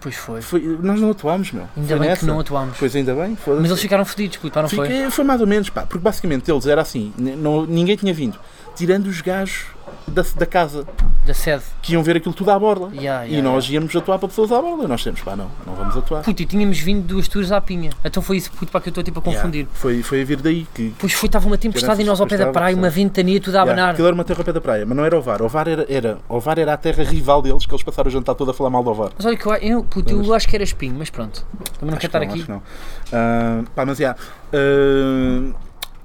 Pois 0.00 0.16
foi. 0.16 0.42
Foi, 0.42 0.60
nós 0.82 1.00
não 1.00 1.10
atuámos, 1.10 1.50
meu. 1.52 1.62
Ainda 1.74 1.88
Foi 1.88 1.98
bem 1.98 2.08
nessa. 2.08 2.20
que 2.20 2.26
não 2.26 2.38
atuámos. 2.38 2.76
Pois 2.78 2.94
ainda 2.94 3.14
bem. 3.14 3.38
Mas 3.46 3.70
eles 3.70 3.80
ficaram 3.80 4.04
fodidos, 4.04 4.36
puto, 4.36 4.52
pá, 4.52 4.60
não 4.62 4.68
foi? 4.68 4.86
Fica- 4.88 5.10
foi 5.10 5.24
mais 5.24 5.40
ou 5.40 5.46
menos, 5.46 5.70
pá, 5.70 5.82
porque 5.86 6.02
basicamente 6.04 6.50
eles 6.50 6.66
era 6.66 6.82
assim, 6.82 7.12
não, 7.16 7.64
ninguém 7.64 7.96
tinha 7.96 8.12
vindo, 8.12 8.38
tirando 8.74 9.06
os 9.06 9.20
gajos 9.20 9.66
da, 10.06 10.22
da 10.36 10.46
casa, 10.46 10.86
Da 11.24 11.32
sede. 11.32 11.62
que 11.80 11.92
iam 11.94 12.02
ver 12.02 12.16
aquilo 12.16 12.34
tudo 12.34 12.50
à 12.50 12.58
borla. 12.58 12.90
Ya, 12.94 13.26
e 13.26 13.36
ya, 13.36 13.42
nós 13.42 13.68
íamos 13.70 13.94
atuar 13.96 14.18
para 14.18 14.28
pessoas 14.28 14.52
à 14.52 14.60
borla. 14.60 14.86
Nós 14.86 15.02
temos, 15.02 15.20
pá, 15.22 15.34
não, 15.34 15.50
não 15.66 15.74
vamos 15.74 15.96
atuar. 15.96 16.22
Puto, 16.22 16.42
e 16.42 16.46
tínhamos 16.46 16.78
vindo 16.78 17.06
duas 17.06 17.26
tours 17.28 17.50
à 17.52 17.60
pinha. 17.60 17.90
Então 18.04 18.22
foi 18.22 18.36
isso, 18.36 18.50
puto, 18.50 18.70
para 18.70 18.80
que 18.80 18.88
eu 18.88 18.90
estou 18.90 19.02
tipo 19.04 19.18
a 19.20 19.22
confundir. 19.22 19.66
Foi, 19.72 20.02
foi 20.02 20.22
a 20.22 20.24
vir 20.24 20.40
daí 20.40 20.66
que. 20.74 20.94
Pois 20.98 21.12
foi, 21.12 21.26
estava 21.26 21.46
uma 21.46 21.56
tempestade 21.56 22.02
e 22.02 22.04
nós 22.04 22.20
ao 22.20 22.26
pé 22.26 22.36
da 22.36 22.52
praia, 22.52 22.76
uma 22.76 22.90
ventania, 22.90 23.40
tudo 23.40 23.56
a 23.56 23.62
abanar. 23.62 23.90
aquilo 23.92 24.06
era 24.06 24.14
uma 24.14 24.24
terra 24.24 24.40
ao 24.40 24.44
pé 24.44 24.52
da 24.52 24.60
praia, 24.60 24.84
mas 24.86 24.96
não 24.96 25.04
era 25.04 25.18
o 25.18 25.22
VAR. 25.22 25.40
O 25.42 25.48
VAR 25.48 25.68
era, 25.68 25.86
era, 25.88 26.18
o 26.28 26.38
VAR 26.40 26.58
era 26.58 26.72
a 26.74 26.76
terra 26.76 27.02
rival 27.04 27.40
deles, 27.40 27.64
que 27.64 27.72
eles 27.72 27.82
passaram 27.82 28.08
o 28.08 28.12
jantar 28.12 28.34
todo 28.34 28.50
a 28.50 28.54
falar 28.54 28.70
mal 28.70 28.82
do 28.82 28.92
VAR. 28.92 29.10
Mas 29.16 29.24
olha 29.26 29.36
que 29.36 29.46
eu, 29.46 29.54
eu, 29.54 29.84
puto, 29.84 30.10
eu 30.12 30.34
acho 30.34 30.46
que 30.48 30.54
era 30.56 30.64
espinho, 30.64 30.96
mas 30.98 31.08
pronto. 31.08 31.46
Também 31.78 31.90
não 31.90 31.98
Acho 31.98 32.00
quero 32.00 32.06
estar 32.06 32.20
não, 32.20 32.26
aqui. 32.26 32.40
acho 32.42 32.50
não. 32.50 32.62
Ah, 33.12 33.62
pá, 33.74 33.86
mas 33.86 33.98
já. 33.98 34.14
Uh, 34.52 35.54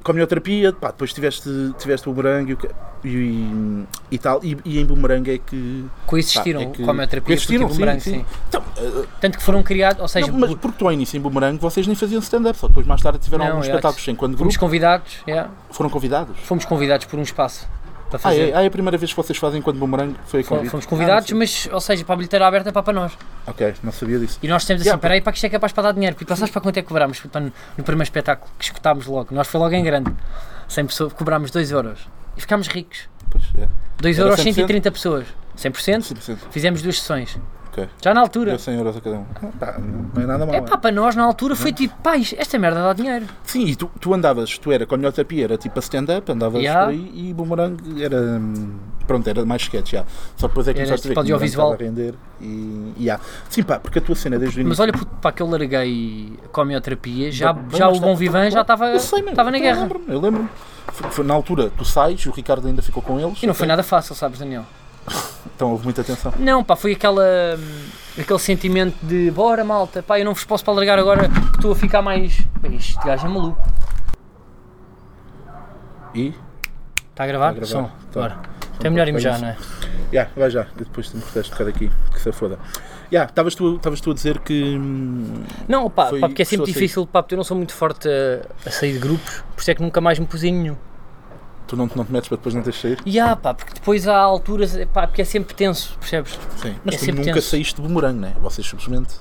Comioterapia, 0.04 0.72
pá, 0.74 0.88
depois 0.88 1.12
tiveste, 1.14 1.50
tiveste 1.78 2.08
o 2.10 2.14
bumerangue 2.14 2.58
e, 3.04 3.08
e, 3.08 3.84
e 4.12 4.18
tal. 4.18 4.40
E, 4.44 4.58
e 4.64 4.80
em 4.80 4.86
bumerangue 4.86 5.32
é 5.32 5.38
que. 5.38 5.86
Coexistiram 6.06 6.62
pá, 6.62 6.68
é 6.68 6.72
que- 6.72 6.84
com 6.84 6.92
a 6.92 6.96
terapia 6.96 7.22
coexistiram, 7.22 7.68
e 7.68 7.70
bumerangue, 7.74 8.02
sim, 8.02 8.12
sim. 8.20 8.26
Então, 8.48 8.64
ah, 8.78 9.06
Tanto 9.20 9.38
que 9.38 9.44
foram 9.44 9.62
criados, 9.62 10.02
ou 10.02 10.08
seja, 10.08 10.32
não, 10.32 10.40
mas 10.40 10.54
porque 10.56 10.78
tu 10.78 10.86
ao 10.86 10.94
início 10.94 11.18
em 11.18 11.22
bumerangue 11.22 11.60
vocês 11.60 11.86
nem 11.86 11.96
faziam 11.96 12.20
stand-up, 12.22 12.58
só 12.58 12.68
depois 12.68 12.86
mais 12.88 13.02
tarde 13.02 13.20
tiveram 13.20 13.44
Não, 13.46 13.52
alguns 13.52 13.68
é, 13.68 13.70
espetáculos 13.72 14.08
enquanto 14.08 14.38
fomos 14.38 14.54
grupo. 14.56 14.66
convidados, 14.66 15.18
yeah, 15.28 15.50
Foram 15.72 15.90
convidados. 15.90 16.38
fomos 16.44 16.66
convidados 16.66 17.06
por 17.06 17.20
um 17.20 17.24
espaço 17.24 17.68
para 18.10 18.18
Ah, 18.18 18.20
fazer. 18.20 18.50
é, 18.50 18.54
ah, 18.58 18.64
é 18.64 18.68
a 18.68 18.72
primeira 18.72 18.98
vez 18.98 19.12
que 19.12 19.16
vocês 19.18 19.38
fazem 19.38 19.60
enquanto 19.60 19.78
bumerangue 19.78 20.16
foi 20.26 20.44
convite. 20.44 20.70
Fomos 20.70 20.86
convidados, 20.86 21.32
Ah, 21.32 21.36
mas, 21.36 21.70
ou 21.72 21.80
seja, 21.80 22.04
para 22.04 22.14
a 22.14 22.18
bilheteira 22.18 22.48
aberta 22.48 22.70
é 22.70 22.72
para 22.72 22.84
para 22.84 22.94
nós. 22.94 23.12
Ok, 23.48 23.74
não 23.84 23.92
sabia 23.92 24.20
disso. 24.20 24.40
E 24.42 24.48
nós 24.48 24.66
temos 24.66 24.82
assim, 24.82 24.90
Yeah, 24.90 24.98
espera 24.98 25.14
aí, 25.14 25.22
para 25.22 25.32
que 25.32 25.38
isto 25.38 25.46
é 25.46 25.50
capaz 25.50 25.72
para 25.72 25.84
dar 25.84 25.92
dinheiro. 25.94 26.16
Porque 26.16 26.36
sabes 26.36 26.52
para 26.52 26.62
quanto 26.62 26.78
é 26.78 26.82
que 26.82 26.88
cobrámos 26.88 27.22
no, 27.24 27.42
no 27.78 27.84
primeiro 27.84 28.04
espetáculo 28.04 28.52
que 28.58 28.66
escutámos 28.66 29.06
logo? 29.06 29.28
Nós 29.34 29.48
foi 29.48 29.60
logo 29.60 29.74
em 29.74 29.84
grande. 29.84 30.12
100 30.68 30.86
pessoas, 30.88 31.14
cobrámos 31.14 31.52
2 31.52 31.72
euros. 31.72 32.00
E 32.36 32.42
ficámos 32.42 32.68
ricos. 32.68 33.08
Pois, 33.30 33.44
é. 33.58 33.68
2 34.00 34.18
Era 34.20 34.28
euros, 34.30 34.40
100%? 34.44 34.54
130 34.54 34.92
pessoas. 34.92 35.26
100%? 35.58 36.14
100%. 36.14 36.38
Fizemos 36.52 36.82
duas 36.82 37.00
sessões. 37.00 37.38
Ok. 37.72 37.88
Já 38.02 38.14
na 38.14 38.22
altura. 38.22 38.52
Deu 38.52 38.60
100 38.60 38.76
euros 38.78 38.98
a 38.98 39.02
cada 39.02 39.18
um. 39.18 39.26
Não 40.16 40.24
é 40.24 40.26
nada 40.26 40.46
mal. 40.46 40.56
É 40.56 40.62
pá, 40.62 40.78
para 40.78 40.92
nós 40.92 41.16
na 41.16 41.24
altura 41.24 41.56
foi 41.56 41.72
tipo, 41.72 41.96
pá, 42.02 42.18
esta 42.18 42.58
merda 42.58 42.82
dá 42.82 42.94
dinheiro. 42.94 43.26
Sim, 43.44 43.66
e 43.66 43.76
tu, 43.76 43.90
tu 44.00 44.14
andavas, 44.14 44.58
tu 44.58 44.72
era 44.72 44.86
conhoterapia, 44.86 45.44
era 45.44 45.58
tipo 45.58 45.78
a 45.78 45.82
stand-up, 45.82 46.32
andavas 46.32 46.62
Yeah. 46.62 46.86
por 46.86 46.92
aí 46.92 47.12
e 47.14 47.34
bumerangue 47.34 48.04
era. 48.04 48.18
hum, 48.20 48.78
Pronto, 49.06 49.28
era 49.28 49.44
mais 49.44 49.64
sketch, 49.64 49.92
já. 49.94 50.06
Só 50.38 50.48
depois 50.48 50.68
é 50.68 50.74
que 50.74 50.80
Era 50.82 50.88
começaste 50.88 51.08
a 51.08 51.10
ver 51.10 51.16
tipo 51.16 51.26
que 51.26 51.34
o 51.34 51.38
bumerangue 51.38 51.56
audiovisual. 51.56 51.74
estava 51.74 51.84
a 51.84 51.88
render 51.88 52.16
e. 52.98 53.08
e. 53.08 53.20
Sim, 53.50 53.64
pá, 53.64 53.80
porque 53.80 53.98
a 54.00 54.02
tua 54.02 54.16
cena 54.16 54.38
desde 54.38 54.60
o 54.60 54.62
início. 54.62 54.70
Mas 54.70 54.80
olha, 54.80 54.94
puto, 54.94 55.16
pá, 55.22 55.32
que 55.32 55.42
eu 55.42 55.48
larguei 55.50 56.34
a 56.54 56.62
homeoterapia, 56.62 57.32
já, 57.32 57.48
já 57.74 57.88
mas 57.88 57.98
o 57.98 58.02
Bom 58.02 58.14
tá- 58.14 58.20
Vivan 58.20 58.50
já 58.52 58.62
estava 58.62 58.88
Eu 58.90 59.00
sei, 59.00 59.22
meu, 59.22 59.32
estava 59.32 59.50
na 59.52 59.58
eu 59.58 59.62
guerra. 59.62 59.82
lembro-me, 59.82 60.06
Eu 60.10 60.20
lembro-me. 60.20 60.50
Foi, 60.92 61.10
foi 61.12 61.26
na 61.26 61.34
altura, 61.34 61.72
tu 61.78 61.86
sais, 61.86 62.26
o 62.26 62.32
Ricardo 62.32 62.68
ainda 62.68 62.82
ficou 62.82 63.02
com 63.02 63.20
eles. 63.20 63.42
E 63.42 63.48
não 63.48 63.54
foi 63.54 63.68
nada 63.68 63.82
fácil, 63.84 64.14
sabes, 64.16 64.40
Daniel? 64.40 64.66
Então 65.56 65.72
houve 65.72 65.84
muita 65.84 66.04
tensão. 66.04 66.34
Não, 66.40 66.64
pá, 66.64 66.76
foi 66.76 66.94
aquela, 66.94 67.24
aquele 68.18 68.40
sentimento 68.40 68.96
de 69.04 69.30
bora 69.32 69.64
malta, 69.64 70.02
pá, 70.02 70.20
eu 70.20 70.26
não 70.26 70.34
vos 70.34 70.44
posso 70.46 70.64
para 70.64 70.74
largar 70.74 70.98
agora 71.00 71.28
porque 71.30 71.58
estou 71.58 71.72
a 71.72 71.76
ficar 71.76 72.02
mais. 72.02 72.40
Bem, 72.62 72.76
este 72.76 72.96
gajo 73.06 73.26
é 73.26 73.30
maluco. 73.30 73.62
E. 76.16 76.34
Está 77.12 77.24
a 77.24 77.28
gravar? 77.28 77.54
Está 77.54 77.66
a 77.66 77.70
gravar. 77.70 77.90
Som. 77.90 77.96
Tá. 78.12 78.20
Bora. 78.22 78.40
Então 78.78 78.88
é 78.88 78.90
melhor 78.90 79.08
irmos 79.08 79.22
já, 79.22 79.32
isso. 79.34 79.42
não 79.42 79.50
é? 79.50 79.58
Já, 80.14 80.28
vai 80.36 80.50
já, 80.50 80.62
e 80.76 80.84
depois 80.84 81.10
tu 81.10 81.18
me 81.18 81.24
puderes 81.24 81.50
tocar 81.50 81.68
aqui, 81.68 81.92
que 82.14 82.20
se 82.22 82.32
foda. 82.32 82.58
Já, 83.12 83.26
estavas 83.26 83.54
tu, 83.56 83.76
estavas 83.76 84.00
tu 84.00 84.12
a 84.12 84.14
dizer 84.14 84.40
que. 84.40 84.78
hum, 84.78 85.44
Não, 85.68 85.90
pá, 85.90 86.08
Foi- 86.08 86.20
pá, 86.22 86.28
porque 86.30 86.44
é 86.44 86.46
sempre 86.46 86.68
difícil, 86.68 87.06
pá, 87.06 87.22
porque 87.22 87.36
eu 87.36 87.38
não 87.38 87.44
sou 87.44 87.58
muito 87.58 87.74
forte 87.74 88.08
a, 88.08 88.46
a 88.68 88.72
sair 88.72 88.94
de 88.94 89.00
grupos, 89.00 89.44
por 89.54 89.62
isso 89.62 89.72
é 89.72 89.76
que 89.76 89.82
nunca 89.82 90.00
mais 90.00 90.18
me 90.18 90.26
pus 90.26 90.44
em 90.44 90.54
nenhum. 90.54 90.76
Tu 91.70 91.78
não, 91.78 91.88
não 91.96 92.04
te 92.04 92.12
metes 92.12 92.28
para 92.28 92.38
depois 92.38 92.56
não 92.56 92.64
de 92.64 92.74
sair? 92.74 92.98
E 93.06 93.20
há, 93.20 93.36
pá, 93.36 93.54
porque 93.54 93.74
depois 93.76 94.08
há 94.08 94.18
alturas, 94.18 94.76
pá, 94.92 95.06
porque 95.06 95.22
é 95.22 95.26
sempre 95.26 95.54
tenso, 95.54 95.96
percebes? 96.00 96.32
Sim. 96.58 96.76
Mas 96.84 96.96
É 96.96 96.98
tu 96.98 97.16
nunca 97.16 97.34
tenso. 97.36 97.48
saíste 97.48 97.76
de 97.80 97.88
bumerangue, 97.88 98.20
não 98.22 98.28
é? 98.28 98.32
Vocês 98.42 98.68
simplesmente. 98.68 99.14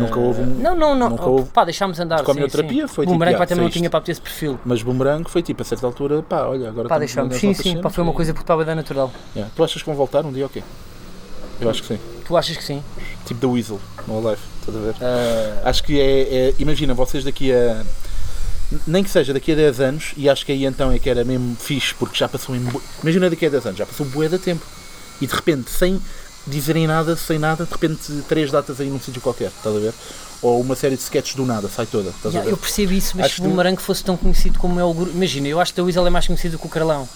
Nunca 0.00 0.18
houve 0.18 0.42
um. 0.42 0.46
Não, 0.46 0.74
não, 0.76 0.94
não. 0.96 1.10
Nunca 1.10 1.24
houve. 1.26 1.48
pá, 1.50 1.64
deixámos 1.64 1.98
andar. 2.00 2.22
Com 2.24 2.32
a 2.32 2.34
sim. 2.34 2.40
foi 2.40 2.44
o 2.48 2.86
tipo, 2.86 3.04
Boomerang 3.06 3.32
"Ya, 3.34 3.38
pá, 3.38 3.46
também 3.46 3.64
não 3.64 3.70
tinha 3.70 3.84
isto." 3.84 3.90
para 3.90 4.00
ter 4.00 4.12
esse 4.12 4.20
perfil. 4.20 4.58
Mas 4.64 4.82
boomerang 4.82 5.30
foi 5.30 5.42
tipo, 5.42 5.62
a 5.62 5.64
certa 5.64 5.86
altura, 5.86 6.22
pá, 6.22 6.42
olha, 6.42 6.68
agora 6.68 6.88
Pá, 6.88 6.98
deixámos. 6.98 7.36
Sim, 7.36 7.54
sim, 7.54 7.80
pá, 7.80 7.88
foi 7.88 8.02
uma 8.02 8.12
coisa 8.12 8.34
que 8.34 8.40
estava 8.40 8.64
da 8.64 8.74
natural. 8.74 9.10
Yeah. 9.34 9.50
Tu 9.54 9.64
achas 9.64 9.80
que 9.80 9.86
vão 9.86 9.96
voltar 9.96 10.26
um 10.26 10.32
dia 10.32 10.42
ou 10.44 10.50
quê? 10.50 10.62
Eu 11.60 11.70
acho 11.70 11.82
que 11.82 11.88
sim. 11.88 12.00
Tu 12.26 12.36
achas 12.36 12.56
que 12.56 12.64
sim? 12.64 12.82
Tipo 13.24 13.40
da 13.40 13.48
Weasel, 13.48 13.78
no 14.08 14.18
Alive, 14.18 14.42
estás 14.58 14.76
a 14.76 14.80
ver? 14.80 14.94
Ah, 15.00 15.68
Acho 15.70 15.82
que 15.84 16.00
é, 16.00 16.48
é- 16.48 16.54
Imagina, 16.58 16.94
vocês 16.94 17.22
daqui 17.22 17.52
a. 17.52 17.82
Nem 18.86 19.02
que 19.02 19.10
seja 19.10 19.32
daqui 19.34 19.52
a 19.52 19.54
10 19.56 19.80
anos, 19.80 20.12
e 20.16 20.28
acho 20.28 20.46
que 20.46 20.52
aí 20.52 20.64
então 20.64 20.92
é 20.92 20.98
que 20.98 21.10
era 21.10 21.24
mesmo 21.24 21.56
fixe, 21.58 21.92
porque 21.94 22.16
já 22.16 22.28
passou 22.28 22.54
em. 22.54 22.60
bu- 22.60 22.82
Imagina 23.02 23.28
daqui 23.28 23.46
a 23.46 23.48
10 23.48 23.66
anos, 23.66 23.78
já 23.78 23.86
passou 23.86 24.06
bué 24.06 24.28
de 24.28 24.38
tempo. 24.38 24.64
E 25.20 25.26
de 25.26 25.34
repente, 25.34 25.70
sem 25.70 26.00
dizerem 26.46 26.86
nada, 26.86 27.16
sem 27.16 27.38
nada, 27.38 27.64
de 27.66 27.70
repente, 27.72 28.00
três 28.28 28.50
datas 28.50 28.80
aí 28.80 28.88
num 28.88 29.00
sítio 29.00 29.20
qualquer, 29.20 29.48
estás 29.48 29.74
a 29.76 29.78
ver? 29.78 29.92
Ou 30.40 30.60
uma 30.60 30.74
série 30.74 30.96
de 30.96 31.02
sketches 31.02 31.34
do 31.34 31.44
nada, 31.44 31.68
sai 31.68 31.84
toda, 31.84 32.08
estás 32.10 32.26
a 32.34 32.38
yeah, 32.38 32.44
ver? 32.44 32.52
eu 32.52 32.56
percebo 32.56 32.92
isso, 32.92 33.12
mas 33.16 33.26
Acho 33.26 33.34
se 33.34 33.40
o 33.40 33.44
que- 33.44 33.48
Boomerang 33.50 33.76
fosse 33.82 34.02
tão 34.02 34.16
conhecido 34.16 34.58
como 34.58 34.80
é 34.80 34.84
o 34.84 34.94
grupo. 34.94 35.12
Imagina, 35.12 35.48
eu 35.48 35.60
acho 35.60 35.74
que 35.74 35.80
o 35.80 35.84
Weasel 35.84 36.06
é 36.06 36.10
mais 36.10 36.26
conhecido 36.26 36.58
que 36.58 36.66
o 36.66 36.70
Carlão. 36.70 37.06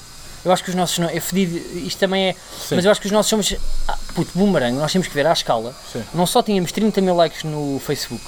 Eu 0.45 0.53
acho 0.53 0.63
que 0.63 0.69
os 0.69 0.75
nossos 0.77 0.99
não. 0.99 1.09
É 1.09 1.19
fedido, 1.21 1.57
isto 1.79 1.99
também 1.99 2.27
é. 2.29 2.33
Sim. 2.35 2.75
Mas 2.75 2.85
eu 2.85 2.91
acho 2.91 3.01
que 3.01 3.07
os 3.07 3.13
nossos 3.13 3.31
somos. 3.31 3.55
Ah, 3.89 3.97
puto, 4.15 4.31
Boomerang, 4.35 4.77
nós 4.77 4.93
temos 4.93 5.09
que 5.09 5.15
ver 5.15 5.27
à 5.27 5.33
escala. 5.33 5.75
Sim. 5.91 6.03
Não 6.13 6.27
só 6.27 6.43
tínhamos 6.43 6.71
30 6.71 7.01
mil 7.01 7.17
likes 7.17 7.45
no 7.45 7.81
Facebook, 7.87 8.23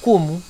como 0.00 0.42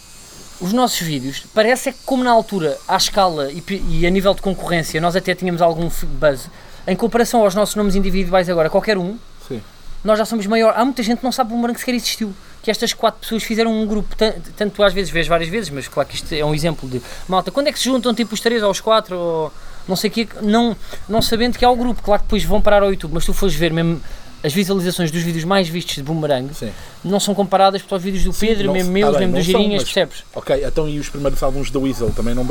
os 0.60 0.72
nossos 0.72 1.00
vídeos, 1.00 1.44
parece 1.54 1.90
é 1.90 1.92
que 1.92 1.98
como 2.04 2.24
na 2.24 2.30
altura, 2.30 2.78
à 2.88 2.96
escala 2.96 3.50
e, 3.52 3.62
e 3.90 4.06
a 4.06 4.10
nível 4.10 4.32
de 4.34 4.40
concorrência, 4.42 5.00
nós 5.00 5.14
até 5.16 5.34
tínhamos 5.34 5.60
algum 5.60 5.88
buzz, 6.18 6.48
em 6.86 6.96
comparação 6.96 7.42
aos 7.42 7.54
nossos 7.54 7.74
nomes 7.74 7.94
individuais 7.94 8.48
agora, 8.48 8.70
qualquer 8.70 8.96
um, 8.96 9.16
Sim. 9.48 9.60
nós 10.04 10.18
já 10.18 10.24
somos 10.24 10.46
maior. 10.46 10.72
Há 10.76 10.84
muita 10.84 11.02
gente 11.02 11.18
que 11.18 11.24
não 11.24 11.32
sabe 11.32 11.50
o 11.50 11.54
Boomerang 11.54 11.78
sequer 11.78 11.94
existiu. 11.94 12.32
Que 12.62 12.70
estas 12.70 12.92
quatro 12.92 13.20
pessoas 13.20 13.44
fizeram 13.44 13.70
um 13.72 13.86
grupo, 13.86 14.16
tan- 14.16 14.34
tanto 14.56 14.74
tu 14.74 14.82
às 14.82 14.92
vezes 14.92 15.08
vês 15.10 15.28
várias 15.28 15.48
vezes, 15.48 15.70
mas 15.70 15.86
claro 15.86 16.08
que 16.08 16.16
isto 16.16 16.32
é 16.34 16.44
um 16.44 16.52
exemplo 16.52 16.88
de 16.88 17.00
malta, 17.28 17.52
quando 17.52 17.68
é 17.68 17.72
que 17.72 17.78
se 17.78 17.84
juntam 17.84 18.12
tipo 18.12 18.34
os 18.34 18.40
três 18.40 18.60
ou 18.60 18.70
os 18.72 18.80
quatro 18.80 19.16
ou 19.16 19.52
não 19.86 19.94
sei 19.94 20.10
o 20.10 20.12
quê, 20.12 20.28
não, 20.42 20.76
não 21.08 21.22
sabendo 21.22 21.56
que 21.56 21.64
há 21.64 21.70
o 21.70 21.76
grupo, 21.76 22.02
claro 22.02 22.22
que 22.22 22.26
depois 22.26 22.42
vão 22.42 22.60
parar 22.60 22.82
ao 22.82 22.90
YouTube, 22.90 23.12
mas 23.14 23.24
tu 23.24 23.32
fores 23.32 23.54
ver 23.54 23.72
mesmo 23.72 24.00
as 24.44 24.52
visualizações 24.52 25.10
dos 25.10 25.22
vídeos 25.22 25.44
mais 25.44 25.68
vistos 25.68 25.94
de 25.96 26.02
Boomerang 26.02 26.52
Sim. 26.54 26.70
não 27.04 27.18
são 27.18 27.34
comparadas 27.34 27.82
para 27.82 27.96
os 27.96 28.02
vídeos 28.02 28.22
do 28.24 28.32
Sim, 28.32 28.46
Pedro, 28.46 28.66
não 28.66 28.72
mesmo 28.74 28.92
meus, 28.92 29.12
tá 29.12 29.18
bem, 29.18 29.28
mesmo 29.28 29.52
são, 29.52 29.60
Girinhas, 29.60 29.82
mas- 29.82 29.92
percebes? 29.92 30.24
Ok, 30.34 30.62
então 30.64 30.88
e 30.88 30.98
os 30.98 31.08
primeiros 31.08 31.42
álbuns 31.42 31.70
da 31.70 31.78
Weasel 31.80 32.10
também 32.14 32.34
não 32.34 32.44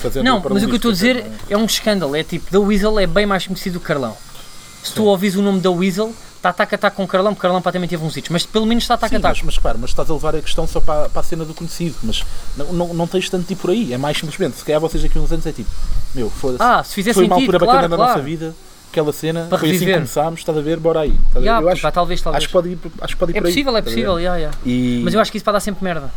fazendo 0.00 0.24
Não, 0.24 0.42
mas 0.48 0.62
o 0.62 0.66
que 0.66 0.72
eu 0.72 0.76
estou 0.76 0.90
a 0.90 0.94
dizer 0.94 1.24
é 1.50 1.56
um 1.56 1.64
escândalo. 1.64 2.14
É 2.16 2.22
tipo, 2.22 2.50
The 2.50 2.58
Weasel 2.58 2.98
é 3.00 3.06
bem 3.06 3.26
mais 3.26 3.46
conhecido 3.46 3.74
do 3.74 3.80
que 3.80 3.86
Carlão. 3.86 4.16
Se 4.82 4.92
tu 4.94 5.04
ouvis 5.04 5.34
o 5.34 5.42
nome 5.42 5.60
da 5.60 5.70
Weasel, 5.70 6.14
está 6.36 6.52
tac 6.52 6.72
a 6.72 6.78
tac 6.78 6.94
com 6.96 7.02
o 7.02 7.08
Carlão, 7.08 7.34
porque 7.34 7.42
Carlão 7.42 7.60
pá, 7.60 7.72
também 7.72 7.88
teve 7.88 8.02
uns 8.04 8.16
hits, 8.16 8.30
mas 8.30 8.46
pelo 8.46 8.64
menos 8.64 8.84
está 8.84 8.94
a 8.94 9.08
Sim, 9.08 9.18
tac. 9.20 9.22
mas, 9.24 9.42
mas 9.42 9.56
repara, 9.56 9.76
mas 9.78 9.90
estás 9.90 10.08
a 10.08 10.12
levar 10.14 10.36
a 10.36 10.40
questão 10.40 10.66
só 10.68 10.80
para, 10.80 11.08
para 11.08 11.20
a 11.20 11.24
cena 11.24 11.44
do 11.44 11.52
conhecido, 11.52 11.96
mas 12.04 12.24
não, 12.56 12.72
não, 12.72 12.94
não 12.94 13.06
tens 13.08 13.28
tanto 13.28 13.44
tipo 13.46 13.62
por 13.62 13.70
aí, 13.70 13.92
é 13.92 13.98
mais 13.98 14.16
simplesmente, 14.18 14.56
se 14.56 14.64
calhar 14.64 14.80
vocês 14.80 15.02
daqui 15.02 15.18
a 15.18 15.20
uns 15.20 15.32
anos 15.32 15.44
é 15.46 15.52
tipo, 15.52 15.68
meu, 16.14 16.30
foda-se, 16.30 16.62
Ah, 16.62 16.82
se 16.84 16.94
fizer 16.94 17.12
foi 17.12 17.24
uma 17.24 17.34
sentido, 17.34 17.54
altura 17.56 17.58
bacana 17.58 17.78
claro, 17.78 17.90
da 17.90 17.96
claro. 17.96 18.12
nossa 18.12 18.24
vida, 18.24 18.54
aquela 18.90 19.12
cena, 19.12 19.46
Para 19.48 19.58
foi 19.58 19.70
assim 19.70 19.84
que 19.86 19.92
começámos, 19.94 20.40
estás 20.40 20.56
a 20.58 20.60
ver, 20.60 20.78
bora 20.78 21.00
aí. 21.00 21.14
Ya, 21.36 21.60
eu 21.60 21.68
acho, 21.68 21.82
pá, 21.82 21.90
talvez, 21.90 22.20
talvez. 22.20 22.38
acho 22.42 22.46
que 22.48 22.52
pode 22.52 22.68
ir, 22.70 22.78
acho 23.00 23.14
que 23.14 23.18
pode 23.20 23.32
ir 23.32 23.36
é 23.36 23.40
por 23.40 23.46
aí, 23.46 23.52
possível, 23.52 23.76
é 23.76 23.78
estás 23.80 23.92
a 23.92 23.96
ver? 23.96 24.02
possível, 24.06 24.20
ya, 24.20 24.36
ya. 24.38 24.50
E 24.64 25.00
mas 25.04 25.14
eu 25.14 25.20
acho 25.20 25.30
que 25.30 25.36
isso 25.38 25.44
vai 25.44 25.52
dar 25.54 25.60
sempre 25.60 25.84
merda. 25.84 26.10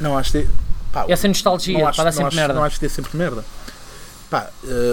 não 0.00 0.16
acho 0.18 0.32
que 0.32 0.48
pá, 0.92 1.04
Essa 1.08 1.28
nostalgia 1.28 1.88
acho, 1.88 1.96
vai 1.96 2.04
dar 2.06 2.12
sempre 2.12 2.26
acho, 2.28 2.36
merda. 2.36 2.54
Não 2.54 2.64
acho 2.64 2.76
que 2.76 2.86
dê 2.86 2.88
sempre 2.88 3.16
merda. 3.16 3.44
Pá, 4.30 4.48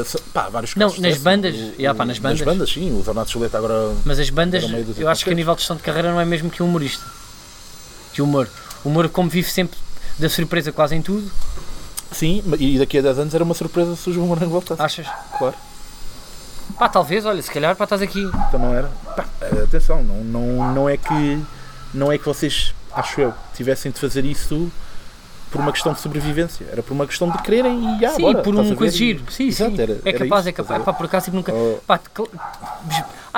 so- 0.06 0.22
pá, 0.34 0.50
vários 0.50 0.76
Não, 0.76 0.94
nas 0.98 1.18
bandas, 1.18 1.56
O- 1.56 1.82
ya, 1.82 1.96
pá, 1.96 2.06
nas 2.06 2.20
bandas. 2.20 2.40
Nas 2.40 2.48
bandas, 2.48 2.70
sim, 2.72 2.92
o 2.92 3.02
Renato 3.02 3.32
Chuleta 3.32 3.58
agora 3.58 3.94
Mas 4.06 4.20
as 4.20 4.30
bandas, 4.30 4.64
eu 4.98 5.08
acho 5.10 5.24
que 5.24 5.32
a 5.32 5.34
nível 5.34 5.54
de 5.56 5.62
gestão 5.62 5.76
de 5.78 5.82
carreira 5.84 6.12
não 6.12 6.20
é 6.20 6.26
mesmo 6.26 6.50
que 6.52 6.62
o 6.62 6.66
humorista. 6.66 7.04
Que 8.14 8.22
o 8.22 8.26
humor. 8.26 8.48
O 8.84 8.90
humor, 8.90 9.08
como 9.10 9.30
vive 9.30 9.50
sempre 9.50 9.78
da 10.20 10.30
surpresa 10.30 10.72
quase 10.72 10.96
em 10.96 11.02
tudo, 11.02 11.32
Sim, 12.12 12.44
e 12.60 12.78
daqui 12.78 12.98
a 12.98 13.02
10 13.02 13.20
anos 13.20 13.34
era 13.34 13.44
uma 13.44 13.54
surpresa 13.54 13.96
se 13.96 14.10
o 14.10 14.14
João 14.14 14.28
Morango 14.28 14.52
voltasse. 14.52 14.82
achas? 14.82 15.08
Claro, 15.38 15.56
Pá, 16.78 16.90
talvez, 16.90 17.26
olha, 17.26 17.42
se 17.42 17.52
calhar, 17.52 17.76
pá, 17.76 17.84
estás 17.84 18.02
aqui. 18.02 18.22
então 18.48 18.60
não 18.60 18.74
era. 18.74 18.90
Pá, 19.16 19.26
atenção, 19.64 20.04
não, 20.04 20.24
não, 20.24 20.74
não, 20.74 20.90
é 20.90 20.98
que, 20.98 21.42
não 21.94 22.12
é 22.12 22.18
que 22.18 22.26
vocês, 22.26 22.74
acho 22.94 23.22
eu, 23.22 23.34
tivessem 23.56 23.92
de 23.92 24.00
fazer 24.00 24.26
isso 24.26 24.72
por 25.52 25.60
uma 25.60 25.72
questão 25.74 25.92
de 25.94 26.00
sobrevivência. 26.00 26.66
Era 26.72 26.82
por 26.82 26.94
uma 26.94 27.06
questão 27.06 27.30
de 27.30 27.38
quererem 27.40 28.00
e 28.00 28.06
ah, 28.06 28.12
sim, 28.12 28.22
bora, 28.22 28.42
por 28.42 28.56
a 28.58 28.62
um 28.62 28.76
coisa 28.76 28.96
giro. 28.96 29.24
Sim, 29.30 29.48
Exato, 29.48 29.76
sim. 29.76 29.82
era- 29.82 30.00
é 30.06 30.14
capaz, 30.14 30.42
isso, 30.42 30.50
é 30.50 30.52
capaz. 30.54 30.82
a? 30.82 30.84
Pá, 30.84 30.94
por 30.94 31.06
acaso 31.06 31.26
tipo, 31.26 31.36
nunca. 31.38 31.54
Oh, 31.54 31.78
Pá, 31.86 31.98
que 32.00 32.22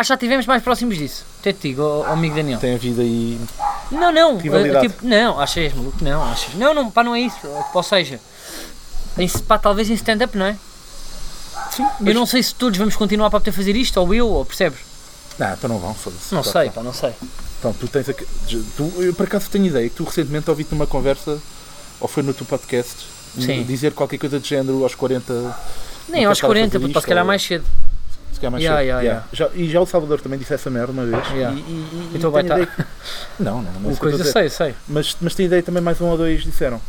já 0.03 0.13
estivemos 0.13 0.45
mais 0.45 0.61
próximos 0.61 0.95
disso. 0.97 1.25
Até 1.39 1.53
te 1.53 1.69
digo, 1.69 1.81
ó, 1.81 2.01
ó, 2.01 2.13
amigo 2.13 2.35
Daniel. 2.35 2.59
tem 2.59 2.75
havido 2.75 3.01
aí. 3.01 3.39
Não, 3.91 4.11
não. 4.11 4.37
Rivalidade. 4.37 4.87
tipo, 4.89 5.05
não, 5.05 5.39
achas 5.39 5.73
maluco? 5.73 5.97
Não, 6.03 6.23
achas. 6.23 6.53
Não, 6.53 6.73
não, 6.73 6.91
pá, 6.91 7.03
não 7.03 7.15
é 7.15 7.21
isso. 7.21 7.47
Ou 7.73 7.83
seja, 7.83 8.19
em, 9.17 9.27
pá, 9.27 9.57
talvez 9.57 9.89
em 9.89 9.93
stand-up, 9.95 10.37
não 10.37 10.45
é? 10.45 10.55
Sim, 11.71 11.85
Eu 12.05 12.13
não 12.13 12.25
sei 12.25 12.41
se 12.43 12.53
todos 12.55 12.77
vamos 12.77 12.95
continuar 12.95 13.29
para 13.29 13.39
poder 13.39 13.51
fazer 13.51 13.75
isto, 13.75 13.97
ou 13.99 14.13
eu, 14.13 14.27
ou 14.27 14.45
percebes? 14.45 14.79
Não, 15.39 15.53
então 15.53 15.67
não 15.69 15.79
vão, 15.79 15.93
foda-se. 15.93 16.33
Não 16.33 16.43
Claro 16.43 16.59
sei, 16.59 16.69
pá, 16.69 16.83
não 16.83 16.93
sei. 16.93 17.11
Então, 17.59 17.73
tu 17.73 17.87
tens 17.87 18.07
aqui, 18.09 18.25
tu, 18.77 18.91
eu 19.01 19.13
por 19.13 19.25
acaso 19.25 19.49
tenho 19.49 19.65
ideia 19.65 19.89
que 19.89 19.95
tu 19.95 20.03
recentemente 20.03 20.49
ouviste 20.49 20.73
numa 20.73 20.85
conversa, 20.85 21.39
ou 21.99 22.07
foi 22.07 22.21
no 22.21 22.33
teu 22.33 22.45
podcast, 22.45 23.05
Sim. 23.39 23.63
dizer 23.63 23.93
qualquer 23.93 24.17
coisa 24.19 24.39
de 24.39 24.47
género 24.47 24.83
aos 24.83 24.93
40. 24.95 25.33
Nem 26.09 26.25
aos 26.25 26.39
quero 26.39 26.41
estar 26.41 26.45
a 26.45 26.49
40, 26.49 26.71
fazer 26.73 26.79
puto, 26.85 26.93
pá, 26.93 27.01
se 27.01 27.07
calhar 27.07 27.23
ou- 27.23 27.27
mais 27.27 27.41
cedo. 27.41 27.65
Se 28.33 28.39
calhar 28.39 28.51
mais 28.51 28.63
Yeah, 28.63 28.81
cedo. 28.81 28.87
yeah, 28.87 29.01
Yeah. 29.01 29.27
Já- 29.31 29.49
e 29.55 29.69
já 29.71 29.79
o 29.81 29.85
Salvador 29.85 30.19
também 30.21 30.37
disse 30.37 30.53
essa 30.53 30.69
merda 30.69 30.91
uma 30.91 31.05
vez. 31.05 31.25
Yeah. 31.29 31.55
E, 31.57 31.59
e, 31.61 31.63
e, 31.63 32.11
Então 32.15 32.29
e 32.29 32.33
vai 32.33 32.43
tá- 32.43 32.55
ideia 32.59 32.67
que- 32.67 32.83
Não, 33.39 33.61
não, 33.61 33.71
não 33.71 33.89
é 33.89 33.93
O 33.93 33.95
eu 33.95 33.97
coisa, 33.97 34.23
sei, 34.25 34.49
sei. 34.49 34.75
Mas, 34.87 35.15
mas 35.21 35.33
tenho 35.33 35.47
ideia 35.47 35.63
também 35.63 35.81
mais 35.81 35.99
um 36.01 36.05
ou 36.07 36.17
dois 36.17 36.43
disseram. 36.43 36.81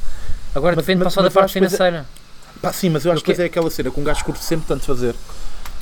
Agora 0.55 0.75
Mas- 0.77 0.85
depende 0.85 1.05
mas- 1.05 1.13
só 1.15 1.23
da 1.23 1.31
parte 1.31 1.51
é- 1.51 1.53
financeira. 1.53 2.07
Pá, 2.63 2.73
sim, 2.73 2.89
mas 2.91 3.05
eu 3.05 3.13
acho 3.13 3.23
que 3.23 3.31
depois 3.31 3.41
é 3.45 3.47
aquela 3.47 3.71
cena 3.71 3.91
que 3.91 4.01
um 4.01 4.05
gajo 4.05 4.25
curte 4.25 4.43
sempre 4.45 4.67
tanto 4.67 4.85
fazer. 4.85 5.15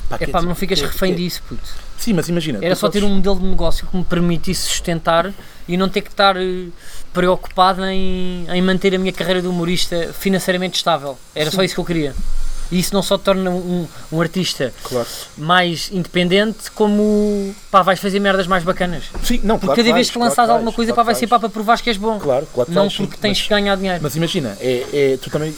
Pá, 0.09 0.17
É 0.19 0.27
pá, 0.27 0.41
não 0.41 0.53
ficas 0.53 0.81
refém 0.81 1.15
disso, 1.15 1.41
puto. 1.47 1.61
Sim, 1.97 2.13
mas 2.13 2.27
imagina. 2.27 2.59
Era 2.61 2.75
só 2.75 2.89
ter 2.89 3.03
um 3.03 3.09
modelo 3.09 3.39
de 3.39 3.45
negócio 3.45 3.87
que 3.87 3.95
me 3.95 4.03
permitisse 4.03 4.63
sustentar 4.67 5.31
e 5.67 5.77
não 5.77 5.87
ter 5.87 6.01
que 6.01 6.09
estar 6.09 6.35
eh, 6.35 6.65
preocupado 7.13 7.85
em, 7.85 8.45
em 8.49 8.61
manter 8.61 8.93
a 8.93 8.97
minha 8.99 9.13
carreira 9.13 9.41
de 9.41 9.47
humorista 9.47 10.11
financeiramente 10.13 10.75
estável. 10.77 11.17
Era 11.33 11.49
só 11.49 11.63
isso 11.63 11.73
que 11.75 11.79
eu 11.79 11.85
queria. 11.85 12.13
E 12.71 12.79
isso 12.79 12.93
não 12.93 13.03
só 13.03 13.17
te 13.17 13.23
torna 13.23 13.49
um, 13.51 13.87
um 14.11 14.19
artista 14.21 14.73
Claro. 14.83 15.07
mais 15.37 15.89
independente, 15.91 16.71
como 16.71 17.53
pá, 17.69 17.81
vais 17.83 17.99
fazer 17.99 18.19
merdas 18.19 18.47
mais 18.47 18.63
bacanas. 18.63 19.03
Sim, 19.23 19.39
não, 19.43 19.55
Porque 19.59 19.67
claro 19.67 19.83
cada 19.83 19.93
vez 19.93 20.09
que 20.09 20.17
lançares 20.17 20.35
claro 20.35 20.51
alguma 20.53 20.71
coisa, 20.73 20.91
claro 20.91 21.05
pá, 21.05 21.11
vai 21.13 21.15
ser 21.19 21.27
pá, 21.27 21.39
para 21.39 21.49
provares 21.49 21.81
que 21.81 21.89
és 21.89 21.97
bom. 21.97 22.19
Claro, 22.19 22.47
claro 22.53 22.71
não 22.71 22.89
sim, 22.89 23.05
porque 23.05 23.17
tens 23.17 23.37
mas- 23.37 23.41
que 23.43 23.49
ganhar 23.49 23.75
dinheiro. 23.77 23.99
Mas 24.01 24.15
imagina, 24.15 24.57
é, 24.59 24.85
é- 25.13 25.17
tu 25.21 25.29
também, 25.29 25.53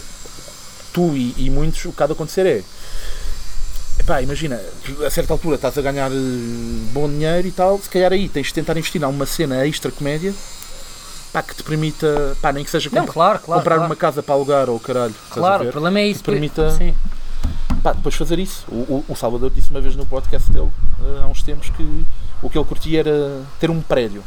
tu 0.96 1.14
e, 1.16 1.36
e 1.38 1.50
muitos, 1.50 1.84
o 1.84 1.92
que 1.92 2.02
há 2.02 2.08
de 2.08 2.14
acontecer 2.14 2.46
é, 2.46 2.64
epá, 4.00 4.22
imagina, 4.22 4.60
a 5.06 5.10
certa 5.10 5.34
altura 5.34 5.56
estás 5.56 5.78
a 5.78 5.82
ganhar 5.82 6.10
eh, 6.10 6.16
bom 6.94 7.10
dinheiro 7.10 7.46
e 7.48 7.52
tal, 7.52 7.78
se 7.80 7.90
calhar 7.90 8.14
aí 8.14 8.30
tens 8.30 8.48
de 8.48 8.54
tentar 8.54 8.78
investir 8.78 9.02
em 9.02 9.06
uma 9.06 9.26
cena 9.26 9.68
extra 9.68 9.92
comédia, 9.92 10.34
pá, 11.34 11.44
que 11.44 11.54
te 11.54 11.64
permita, 11.64 12.38
pá, 12.42 12.54
nem 12.54 12.64
que 12.64 12.72
seja 12.72 12.90
não, 12.94 13.06
claro, 13.06 13.40
claro. 13.40 13.60
comprar 13.62 13.76
claro. 13.76 13.90
uma 13.90 13.96
casa 13.96 14.24
para 14.24 14.36
alugar 14.36 14.70
ou 14.70 14.80
caralho, 14.80 15.14
Claro, 15.32 15.66
o 15.68 15.72
problema 15.72 16.00
é 16.00 16.08
isso. 16.08 16.24
Que 16.24 16.32
permita- 16.32 16.72
Sim. 16.72 16.96
Pá, 17.84 17.92
depois 17.94 18.16
fazer 18.16 18.40
isso. 18.40 18.64
O, 18.70 18.76
o- 18.76 19.06
o 19.10 19.16
Salvador 19.16 19.52
disse 19.52 19.70
uma 19.70 19.82
vez 19.82 19.96
no 19.96 20.06
podcast 20.06 20.50
dele, 20.50 20.70
eh, 21.02 21.22
há 21.22 21.28
uns 21.28 21.44
tempos, 21.44 21.70
que 21.70 22.06
o 22.42 22.50
que 22.50 22.58
ele 22.58 22.66
curtia 22.66 23.02
era 23.02 23.42
ter 23.60 23.70
um 23.70 23.82
prédio. 23.82 24.24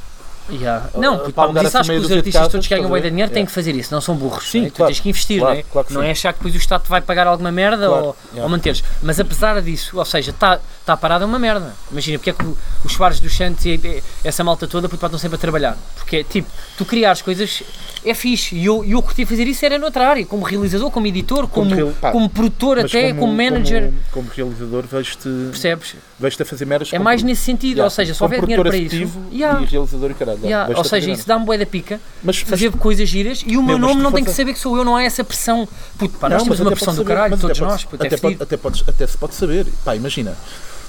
Yeah. 0.51 0.89
Não, 0.97 1.19
para 1.19 1.33
pá, 1.33 1.43
alugar 1.43 1.63
mas 1.63 1.71
isso 1.71 1.79
acho 1.79 1.91
que 1.91 1.97
os 1.97 2.13
artistas 2.13 2.49
todos 2.49 2.67
que 2.67 2.75
ganham 2.75 2.91
bem 2.91 3.03
de 3.03 3.11
dinheiro 3.11 3.31
têm 3.33 3.45
que 3.45 3.53
fazer 3.53 3.75
isso, 3.75 3.93
não 3.93 4.01
são 4.01 4.15
burros. 4.15 4.51
Sim, 4.51 4.61
não 4.61 4.67
é? 4.67 4.71
Tu 4.71 4.77
claro. 4.77 4.93
tens 4.93 5.01
que 5.01 5.09
investir, 5.09 5.41
Claro, 5.41 5.55
não 5.55 5.61
é? 5.61 5.65
claro 5.71 5.87
que 5.87 5.95
não 5.95 6.03
é 6.03 6.11
achar 6.11 6.33
que 6.33 6.39
depois 6.39 6.55
o 6.55 6.59
Estado 6.59 6.83
te 6.83 6.89
vai 6.89 7.01
pagar 7.01 7.27
alguma 7.27 7.53
merda 7.53 7.87
Claro, 7.87 8.05
ou, 8.07 8.17
yeah. 8.31 8.45
ou 8.45 8.49
manteres. 8.49 8.83
Mas 9.03 9.21
apesar 9.21 9.61
disso, 9.61 9.99
ou 9.99 10.05
seja, 10.05 10.31
está 10.31 10.59
tá 10.89 10.97
parado 10.97 11.25
é 11.25 11.27
uma 11.27 11.39
merda. 11.39 11.75
Imagina, 11.93 12.19
porque 12.19 12.31
é 12.31 12.33
que 12.33 12.45
os 12.85 12.93
Soares 12.93 13.21
dos 13.21 13.37
Santos 13.37 13.65
e 13.67 14.03
essa 14.25 14.43
malta 14.43 14.67
toda 14.67 14.89
puto, 14.89 15.01
pá, 15.01 15.07
estão 15.07 15.19
sempre 15.19 15.37
a 15.37 15.39
trabalhar. 15.39 15.77
Porque 15.97 16.17
é 16.17 16.25
tipo, 16.25 16.49
tu 16.79 16.85
criares 16.87 17.21
coisas 17.21 17.63
é 18.05 18.15
fixe. 18.15 18.57
E 18.57 18.65
eu, 18.65 18.83
eu 18.85 19.03
curtia 19.03 19.27
fazer 19.27 19.47
isso 19.47 19.65
era 19.67 19.79
noutra 19.79 20.09
área, 20.09 20.25
como 20.25 20.45
realizador, 20.45 20.91
como 20.91 21.07
editor, 21.07 21.47
como, 21.47 21.75
real- 21.75 21.93
pá, 22.01 22.11
como 22.11 22.29
produtor 22.31 22.79
Mas 22.81 22.87
até, 22.87 23.13
como, 23.13 23.33
manager. 23.35 23.93
Como, 24.11 24.29
como 24.29 24.31
realizador, 24.35 24.85
vejo-te 24.91 25.29
Percebes? 25.51 25.95
vejo 26.19 26.37
a 26.41 26.45
fazer 26.45 26.65
merdas 26.65 26.89
É 26.89 26.93
como 26.93 27.05
mais 27.05 27.23
nesse 27.23 27.43
sentido, 27.43 27.69
Yeah, 27.79 27.85
ou 27.85 27.91
seja, 27.91 28.15
se 28.15 28.19
como 28.19 28.33
houver 28.35 28.41
dinheiro 28.47 28.63
para 28.65 28.77
isso. 28.77 29.21
Yeah. 29.31 29.61
E 29.61 29.65
realizador 29.67 30.11
e 30.11 30.15
caralho. 30.15 30.39
Yeah, 30.43 30.65
vejo-te 30.69 30.79
Ou 30.79 30.85
seja, 30.85 31.11
isso 31.11 31.29
dá-me 31.29 31.45
bué 31.45 31.59
da 31.59 31.67
pica. 31.67 32.01
Mas, 32.23 32.39
fazer 32.39 32.73
coisas 32.73 33.09
giras 33.09 33.43
e 33.47 33.57
o 33.59 33.63
meu 33.63 33.79
Meu, 33.79 33.79
mas 33.79 33.89
nome 33.91 34.03
não 34.03 34.13
tem 34.13 34.25
que 34.25 34.33
saber 34.33 34.55
que 34.55 34.59
sou 34.59 34.77
eu, 34.77 34.85
não 34.85 34.97
há 34.97 35.03
essa 35.03 35.23
pressão. 35.23 35.69
Puto, 35.99 36.19
pá, 36.19 36.29
nós 36.29 36.39
Não, 36.39 36.45
temos 36.47 36.59
mas 36.61 36.67
uma 36.67 36.73
pressão 36.75 36.95
do 36.95 37.05
caralho, 37.05 37.31
mas 37.33 37.41
todos 37.41 37.59
nós, 37.61 37.85
puto, 37.85 38.03
é 38.03 38.07
até, 38.07 38.17
até, 38.43 38.57
podes, 38.57 38.85
até 38.89 39.07
se 39.07 39.19
pode 39.19 39.35
saber. 39.35 39.67
Pá, 39.85 39.95
imagina, 39.95 40.35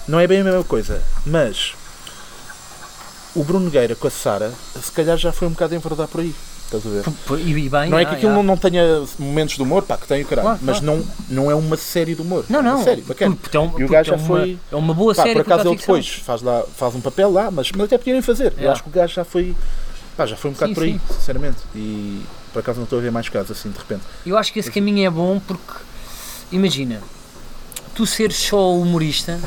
não 0.09 0.19
é 0.19 0.27
bem 0.27 0.41
a 0.41 0.43
mesma 0.43 0.63
coisa, 0.63 1.01
mas 1.25 1.73
o 3.35 3.43
Bruno 3.43 3.65
Nogueira 3.65 3.95
com 3.95 4.07
a 4.07 4.11
Sara, 4.11 4.51
se 4.81 4.91
calhar 4.91 5.17
já 5.17 5.31
foi 5.31 5.47
um 5.47 5.51
bocado 5.51 5.75
enverdar 5.75 6.07
por 6.07 6.21
aí. 6.21 6.33
Estás 6.65 6.85
a 6.85 6.89
ver? 6.89 7.39
E, 7.47 7.67
bem, 7.67 7.89
Não 7.89 7.97
é 7.97 8.03
ah, 8.03 8.05
que 8.05 8.15
aquilo 8.15 8.31
ah. 8.31 8.35
não, 8.35 8.43
não 8.43 8.55
tenha 8.57 9.03
momentos 9.17 9.55
de 9.55 9.61
humor, 9.63 9.81
pá, 9.81 9.97
que 9.97 10.07
tem 10.07 10.21
o 10.21 10.25
caralho, 10.25 10.49
Claro, 10.49 10.59
mas 10.61 10.79
claro. 10.79 10.97
Não, 11.29 11.43
não 11.43 11.51
é 11.51 11.55
uma 11.55 11.75
série 11.75 12.13
de 12.13 12.21
humor. 12.21 12.45
Não, 12.47 12.59
é 12.59 12.61
uma 12.61 12.71
não. 12.73 12.83
série, 12.83 13.01
bacana. 13.01 13.35
Puto, 13.35 13.57
é 13.57 13.59
um- 13.59 13.79
E 13.79 13.83
o 13.85 13.87
gajo 13.89 14.13
é 14.13 14.17
já 14.17 14.23
uma- 14.23 14.27
foi. 14.27 14.59
É 14.71 14.75
uma 14.75 14.93
boa 14.93 15.15
Pá, 15.15 15.23
série 15.23 15.33
por 15.43 15.51
acaso 15.51 15.69
ele 15.69 15.77
depois 15.77 16.07
faz, 16.09 16.43
lá, 16.43 16.63
faz 16.77 16.93
um 16.93 17.01
papel 17.01 17.31
lá, 17.31 17.49
mas, 17.49 17.71
mas 17.71 17.85
até 17.85 17.97
podia 17.97 18.13
nem 18.13 18.21
fazer. 18.21 18.51
Eu 18.53 18.57
Yeah. 18.57 18.71
acho 18.73 18.83
que 18.83 18.89
o 18.89 18.91
gajo 18.91 19.13
já 19.15 19.25
foi. 19.25 19.55
Pá, 20.15 20.27
já 20.27 20.35
foi 20.35 20.51
um 20.51 20.53
bocado 20.53 20.69
Sim, 20.69 20.75
por 20.75 20.83
aí, 20.83 20.91
sim. 20.93 21.13
sinceramente. 21.15 21.57
E 21.73 22.21
por 22.53 22.59
acaso 22.59 22.77
não 22.77 22.83
estou 22.83 22.99
a 22.99 23.01
ver 23.01 23.11
mais 23.11 23.27
casos 23.29 23.49
assim, 23.57 23.71
de 23.71 23.77
repente. 23.79 24.01
Eu 24.23 24.37
acho 24.37 24.53
que 24.53 24.59
esse 24.59 24.69
caminho 24.71 25.07
é 25.07 25.09
bom 25.09 25.39
porque, 25.39 25.73
imagina, 26.51 27.01
tu 27.95 28.05
seres 28.05 28.37
só 28.37 28.75
humorista, 28.75 29.39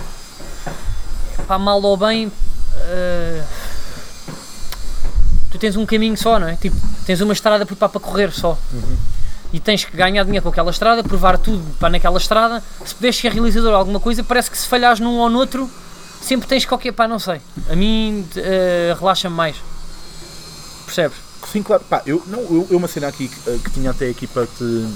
pá, 1.42 1.58
mal 1.58 1.80
ou 1.82 1.96
bem, 1.96 2.30
eh, 2.76 3.42
tu 5.50 5.58
tens 5.58 5.76
um 5.76 5.84
caminho 5.84 6.16
só, 6.16 6.38
não 6.38 6.48
é? 6.48 6.56
Tipo, 6.56 6.76
tens 7.04 7.20
uma 7.20 7.32
estrada 7.32 7.66
para, 7.66 7.88
para 7.88 8.00
correr 8.00 8.32
só. 8.32 8.58
E 9.52 9.60
tens 9.60 9.84
que 9.84 9.94
ganhar 9.94 10.24
dinheiro 10.24 10.42
com 10.42 10.48
aquela 10.48 10.70
estrada, 10.70 11.04
provar 11.04 11.36
tudo 11.36 11.62
para 11.78 11.90
naquela 11.90 12.18
estrada. 12.18 12.62
Se 12.84 12.94
puderes 12.94 13.16
ser 13.16 13.32
realizador 13.32 13.74
alguma 13.74 14.00
coisa, 14.00 14.24
parece 14.24 14.50
que 14.50 14.56
se 14.56 14.66
falhares 14.66 14.98
num 14.98 15.18
ou 15.18 15.28
noutro, 15.28 15.70
sempre 16.22 16.48
tens 16.48 16.64
qualquer. 16.64 16.92
pá, 16.92 17.06
não 17.06 17.18
sei. 17.18 17.40
A 17.68 17.76
mim 17.76 18.26
eh, 18.36 18.96
relaxa-me 18.98 19.36
mais. 19.36 19.56
Percebes? 20.86 21.18
Sim, 21.50 21.62
claro. 21.62 21.84
Pá, 21.88 22.02
eu, 22.06 22.22
não, 22.26 22.40
eu, 22.40 22.66
eu 22.70 22.78
uma 22.78 22.88
cena 22.88 23.08
aqui 23.08 23.28
que, 23.28 23.50
eh, 23.50 23.58
que 23.62 23.70
tinha 23.70 23.90
até 23.90 24.08
aqui 24.08 24.26
para 24.26 24.46
te, 24.46 24.88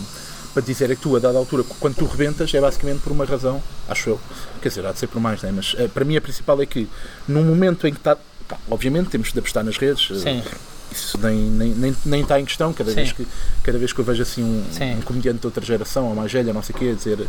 para 0.57 0.63
te 0.63 0.69
dizer 0.69 0.91
é 0.91 0.95
que 0.95 1.03
tu, 1.03 1.15
a 1.15 1.19
dada 1.19 1.37
altura, 1.37 1.63
quando 1.79 1.97
tu 1.97 2.07
rebentas, 2.07 2.55
é 2.55 2.59
basicamente 2.59 3.01
por 3.03 3.13
uma 3.13 3.27
razão, 3.27 3.63
acho 3.87 4.09
eu. 4.09 4.21
Quer 4.63 4.71
dizer, 4.71 4.87
há 4.87 4.93
de 4.93 4.99
ser 4.99 5.07
por 5.07 5.21
mais, 5.21 5.43
né? 5.43 5.53
mas 5.55 5.77
eh, 5.77 5.87
para 5.87 6.03
mim 6.03 6.17
a 6.17 6.21
principal 6.23 6.63
é 6.63 6.65
que 6.65 6.89
num 7.29 7.45
momento 7.45 7.87
em 7.87 7.93
que 7.93 7.99
está. 7.99 8.17
pá, 8.49 8.57
obviamente 8.71 9.11
temos 9.11 9.35
de 9.35 9.39
apostar 9.39 9.63
nas 9.63 9.77
redes. 9.77 10.09
eh, 10.11 10.15
Sim. 10.19 10.43
Isso 10.91 11.19
nem, 11.19 11.37
nem, 11.37 11.69
nem, 11.75 11.97
nem 12.07 12.23
está 12.23 12.41
em 12.41 12.47
questão. 12.47 12.73
Cada 12.73 12.89
Sim. 12.89 12.97
vez, 12.97 13.13
que, 13.13 13.27
cada 13.63 13.77
vez 13.77 13.93
que 13.93 13.99
eu 13.99 14.05
vejo 14.07 14.23
assim 14.23 14.43
um, 14.43 14.65
um 14.97 15.01
comediante 15.03 15.41
de 15.41 15.47
outra 15.47 15.63
geração, 15.63 16.07
ou 16.09 16.15
mais 16.15 16.33
velha, 16.33 16.55
não 16.55 16.63
sei 16.63 16.75
o 16.75 16.79
quê, 16.79 16.89
a 16.93 16.95
dizer. 16.95 17.29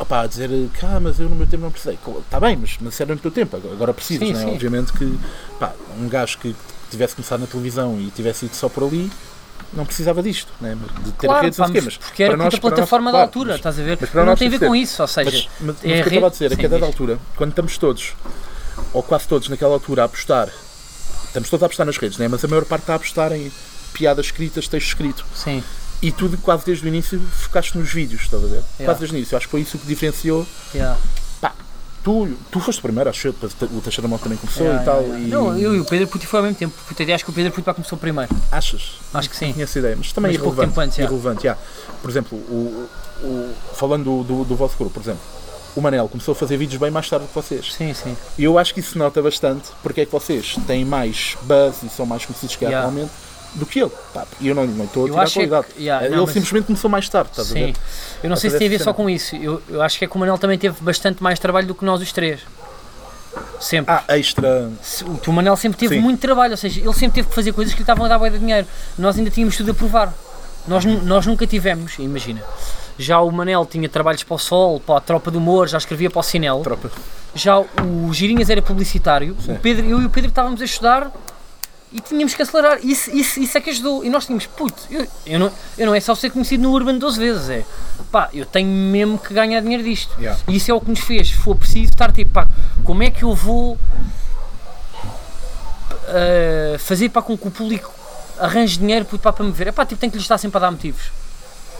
Opá, 0.00 0.22
a 0.22 0.26
dizer 0.26 0.48
que 0.48 0.84
ah, 0.84 0.98
mas 1.00 1.20
eu 1.20 1.28
no 1.28 1.36
meu 1.36 1.46
tempo 1.46 1.62
não 1.62 1.70
precisei. 1.70 1.96
Está 2.24 2.40
bem, 2.40 2.56
mas, 2.56 2.76
mas 2.80 3.00
era 3.00 3.14
no 3.14 3.20
teu 3.20 3.30
tempo, 3.30 3.56
agora 3.56 3.94
precisas, 3.94 4.26
Sim, 4.26 4.34
né? 4.34 4.40
sim. 4.40 4.50
Obviamente 4.50 4.92
que 4.92 5.16
pá, 5.60 5.72
um 5.96 6.08
gajo 6.08 6.38
que 6.38 6.56
tivesse 6.90 7.14
começado 7.14 7.38
na 7.40 7.46
televisão 7.46 8.00
e 8.00 8.10
tivesse 8.10 8.46
ido 8.46 8.56
só 8.56 8.68
por 8.68 8.82
ali, 8.82 9.12
não 9.72 9.84
precisava 9.86 10.22
disto, 10.22 10.52
né? 10.60 10.76
de 11.04 11.12
ter 11.12 11.26
Claro, 11.26 11.44
redes, 11.44 11.58
pá, 11.58 11.68
mas 11.68 11.84
mas 11.84 11.96
porque 11.96 12.22
era 12.22 12.32
para 12.36 12.44
nós- 12.44 12.54
para 12.54 12.60
nós- 12.62 12.74
plataforma 12.74 13.10
da 13.10 13.18
claro, 13.18 13.26
altura, 13.28 13.48
mas- 13.50 13.56
estás 13.56 13.78
a 13.78 13.82
ver? 13.82 13.98
mas 14.00 14.26
não 14.26 14.36
tem 14.36 14.48
a 14.48 14.50
ver 14.50 14.58
com 14.60 14.76
isso, 14.76 15.02
ou 15.02 15.08
seja, 15.08 15.30
mas, 15.30 15.48
mas, 15.60 15.76
mas 15.76 15.76
é 15.76 15.80
o 15.80 15.82
que 15.82 15.90
eu 15.90 16.06
estava 16.08 16.26
a 16.26 16.30
dizer 16.30 16.46
é 16.46 16.48
sim, 16.50 16.56
que 16.56 16.66
a 16.66 16.68
dada 16.68 16.80
diz. 16.80 16.86
altura, 16.88 17.18
quando 17.36 17.50
estamos 17.50 17.78
todos, 17.78 18.12
ou 18.92 19.02
quase 19.02 19.26
todos 19.28 19.48
naquela 19.48 19.74
altura, 19.74 20.02
a 20.02 20.04
apostar, 20.06 20.48
estamos 21.26 21.48
todos 21.50 21.62
a 21.62 21.66
apostar 21.66 21.86
nas 21.86 21.96
redes, 21.96 22.18
né? 22.18 22.28
mas 22.28 22.44
a 22.44 22.48
maior 22.48 22.64
parte 22.64 22.82
está 22.82 22.92
a 22.94 22.96
apostar 22.96 23.32
em 23.32 23.50
piadas 23.92 24.26
escritas, 24.26 24.66
texto 24.68 24.86
escrito. 24.88 25.24
sim, 25.34 25.62
E 26.00 26.10
tudo 26.10 26.36
quase 26.38 26.66
desde 26.66 26.84
o 26.84 26.88
início 26.88 27.20
focaste 27.20 27.78
nos 27.78 27.92
vídeos, 27.92 28.22
estás 28.22 28.42
a 28.42 28.46
ver? 28.46 28.54
Yeah. 28.54 28.84
Quase 28.86 28.98
desde 29.00 29.14
o 29.14 29.18
início. 29.18 29.36
Acho 29.36 29.46
que 29.46 29.50
foi 29.52 29.60
isso 29.60 29.78
que 29.78 29.86
diferenciou. 29.86 30.44
yeah, 30.74 30.98
Tu, 32.02 32.36
tu 32.50 32.58
foste 32.58 32.82
primeiro, 32.82 33.08
acho 33.10 33.28
eu, 33.28 33.32
depois 33.32 33.52
o 33.72 33.80
Teixeira 33.80 34.08
Mão 34.08 34.18
também 34.18 34.36
começou 34.36 34.66
yeah, 34.66 34.82
e 34.82 34.84
tal. 34.84 35.00
yeah, 35.02 35.18
E 35.20 35.24
yeah. 35.26 35.36
Não, 35.50 35.56
eu 35.58 35.76
e 35.76 35.80
o 35.80 35.84
Pedro 35.84 36.08
Puti 36.08 36.26
foi 36.26 36.40
ao 36.40 36.44
mesmo 36.46 36.58
tempo, 36.58 36.74
puta, 36.88 37.14
acho 37.14 37.24
que 37.24 37.30
o 37.30 37.32
Pedro 37.32 37.52
Puti 37.52 37.72
começou 37.72 37.96
primeiro, 37.96 38.34
Achas? 38.50 38.94
acho 39.14 39.30
que 39.30 39.36
sim. 39.36 39.52
Tinha 39.52 39.62
essa 39.64 39.78
ideia, 39.78 39.94
mas 39.96 40.12
também 40.12 40.32
Mas 40.32 40.40
irrelevante. 40.40 40.80
antes, 40.80 40.98
irrelevante 40.98 41.42
já. 41.44 41.56
Por 42.00 42.10
exemplo, 42.10 42.36
o, 42.38 42.88
o- 43.22 43.54
falando 43.74 44.02
do, 44.04 44.24
do, 44.24 44.44
do 44.44 44.56
vosso 44.56 44.76
grupo, 44.76 44.94
por 44.94 45.00
exemplo, 45.02 45.20
o 45.76 45.80
Manel 45.80 46.08
começou 46.08 46.32
a 46.32 46.34
fazer 46.34 46.56
vídeos 46.56 46.80
bem 46.80 46.90
mais 46.90 47.08
tarde 47.08 47.26
que 47.28 47.34
vocês. 47.34 47.72
Sim, 47.72 47.94
sim. 47.94 48.16
E 48.36 48.42
eu 48.44 48.58
acho 48.58 48.74
que 48.74 48.80
isso 48.80 48.90
se 48.92 48.98
nota 48.98 49.22
bastante 49.22 49.68
porque 49.82 50.00
é 50.00 50.04
que 50.06 50.10
vocês 50.12 50.56
têm 50.66 50.84
mais 50.84 51.36
buzz 51.42 51.82
e 51.84 51.88
são 51.88 52.04
mais 52.04 52.26
conhecidos 52.26 52.56
que 52.56 52.64
Yeah. 52.64 52.86
atualmente 52.88 53.12
do 53.54 53.66
que 53.66 53.80
ele. 53.80 53.90
E 54.40 54.48
eu 54.48 54.54
não, 54.54 54.66
não 54.66 54.84
estou 54.84 55.04
a 55.04 55.08
tirar 55.08 55.20
a 55.20 55.24
acho 55.24 55.38
é 55.38 55.42
que- 55.42 55.48
qualidade. 55.48 55.74
yeah, 55.82 56.06
ele 56.06 56.16
não, 56.16 56.24
mas- 56.24 56.32
simplesmente 56.32 56.66
começou 56.66 56.90
mais 56.90 57.08
tarde, 57.08 57.30
estás 57.30 57.50
a 57.50 57.52
Sim. 57.52 57.66
ver? 57.66 57.74
Eu 58.22 58.28
não 58.30 58.34
A 58.34 58.36
sei 58.36 58.50
se 58.50 58.58
tem 58.58 58.66
a 58.66 58.70
ver 58.70 58.80
só 58.80 58.92
com 58.92 59.08
isso. 59.10 59.36
Eu, 59.36 59.62
eu 59.68 59.82
acho 59.82 59.98
que 59.98 60.04
é 60.04 60.08
que 60.08 60.16
o 60.16 60.18
Manel 60.18 60.38
também 60.38 60.58
teve 60.58 60.76
bastante 60.80 61.22
mais 61.22 61.38
trabalho 61.38 61.66
do 61.66 61.74
que 61.74 61.84
nós 61.84 62.00
os 62.00 62.12
três. 62.12 62.40
Sempre. 63.60 63.94
Ah, 63.94 64.18
extra. 64.18 64.70
O 65.26 65.32
Manel 65.32 65.56
sempre 65.56 65.78
teve 65.78 65.94
Sim. 65.96 66.00
muito 66.00 66.20
trabalho, 66.20 66.52
ou 66.52 66.56
seja, 66.56 66.80
ele 66.80 66.92
sempre 66.92 67.14
teve 67.16 67.28
que 67.28 67.34
fazer 67.34 67.52
coisas 67.52 67.72
que 67.72 67.78
lhe 67.80 67.82
estavam 67.82 68.04
a 68.04 68.08
dar 68.08 68.18
bué 68.18 68.28
de 68.30 68.38
dinheiro. 68.38 68.66
Nós 68.98 69.16
ainda 69.16 69.30
tínhamos 69.30 69.56
tudo 69.56 69.70
a 69.70 69.74
provar. 69.74 70.12
Nós, 70.66 70.84
nós 70.84 71.26
nunca 71.26 71.46
tivemos, 71.46 71.98
imagina. 71.98 72.42
Já 72.98 73.20
o 73.20 73.30
Manel 73.32 73.64
tinha 73.64 73.88
trabalhos 73.88 74.22
para 74.22 74.34
o 74.34 74.38
Sol, 74.38 74.78
para 74.80 74.98
a 74.98 75.00
Tropa 75.00 75.30
do 75.30 75.38
Humor, 75.38 75.66
já 75.66 75.78
escrevia 75.78 76.10
para 76.10 76.20
o 76.20 76.22
Cinel. 76.22 76.60
Tropa. 76.62 76.90
Já 77.34 77.58
o 77.58 78.12
Girinhas 78.12 78.50
era 78.50 78.60
publicitário, 78.60 79.34
Pedro, 79.62 79.86
eu 79.86 80.02
e 80.02 80.04
o 80.04 80.10
Pedro 80.10 80.28
estávamos 80.28 80.60
a 80.60 80.64
estudar 80.64 81.10
e 81.92 82.00
tínhamos 82.00 82.34
que 82.34 82.42
acelerar. 82.42 82.78
Isso, 82.82 83.10
isso, 83.10 83.40
isso 83.40 83.58
é 83.58 83.60
que 83.60 83.70
ajudou. 83.70 84.04
E 84.04 84.10
nós 84.10 84.26
tínhamos, 84.26 84.46
puto, 84.46 84.82
eu, 84.90 85.06
eu, 85.26 85.38
não, 85.38 85.52
eu 85.76 85.86
não 85.86 85.94
é 85.94 86.00
só 86.00 86.14
ser 86.14 86.30
conhecido 86.30 86.62
no 86.62 86.72
Urban 86.72 86.98
12 86.98 87.18
vezes, 87.18 87.50
é 87.50 87.64
pá, 88.10 88.28
eu 88.32 88.44
tenho 88.44 88.68
mesmo 88.68 89.18
que 89.18 89.32
ganhar 89.32 89.60
dinheiro 89.60 89.82
disto. 89.82 90.14
Yeah. 90.18 90.38
E 90.46 90.56
isso 90.56 90.70
é 90.70 90.74
o 90.74 90.80
que 90.80 90.90
nos 90.90 91.00
fez, 91.00 91.28
se 91.28 91.34
for 91.34 91.56
preciso, 91.56 91.90
estar 91.90 92.12
tipo, 92.12 92.30
pá, 92.30 92.46
como 92.84 93.02
é 93.02 93.10
que 93.10 93.22
eu 93.22 93.34
vou 93.34 93.78
uh, 96.12 96.78
fazer 96.78 97.08
para 97.08 97.22
com 97.22 97.36
que 97.36 97.48
o 97.48 97.50
público 97.50 97.92
arranje 98.38 98.78
dinheiro 98.78 99.04
puto, 99.06 99.22
pá, 99.22 99.32
para 99.32 99.44
me 99.44 99.52
ver? 99.52 99.68
É 99.68 99.72
pá, 99.72 99.86
tipo, 99.86 100.00
tem 100.00 100.10
que 100.10 100.16
lhes 100.16 100.24
estar 100.24 100.36
sempre 100.38 100.58
a 100.58 100.60
dar 100.60 100.70
motivos. 100.70 101.10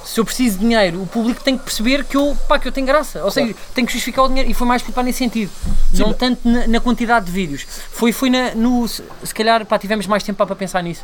Se 0.05 0.19
eu 0.21 0.25
preciso 0.25 0.59
de 0.59 0.65
dinheiro, 0.65 1.01
o 1.03 1.07
público 1.07 1.43
tem 1.45 1.57
que 1.57 1.65
perceber 1.65 2.05
que 2.05 2.17
eu, 2.17 2.37
pá, 2.49 2.59
que 2.59 2.67
eu 2.67 2.73
tenho 2.73 2.87
graça. 2.87 3.23
Ou 3.25 3.31
seja, 3.31 3.55
tem 3.75 3.85
que 3.87 3.93
justificar 3.93 4.25
o 4.25 4.29
dinheiro. 4.29 4.51
E 4.51 4.55
foi 4.55 4.67
mais 4.67 4.83
pá, 4.83 5.03
nesse 5.03 5.19
sentido. 5.19 5.51
não 5.95 6.09
mas- 6.09 6.17
tanto 6.17 6.49
na, 6.49 6.67
na 6.67 6.81
quantidade 6.81 7.27
de 7.27 7.33
vídeos. 7.33 7.65
Foi, 7.91 8.13
foi 8.13 8.29
na, 8.31 8.55
no. 8.55 8.87
Se 8.89 9.03
se 9.25 9.35
calhar, 9.35 9.65
pá, 9.65 9.79
tivemos 9.79 10.07
mais 10.07 10.23
tempo 10.23 10.37
pá, 10.39 10.47
para 10.47 10.57
pensar 10.57 10.83
nisso. 10.83 11.03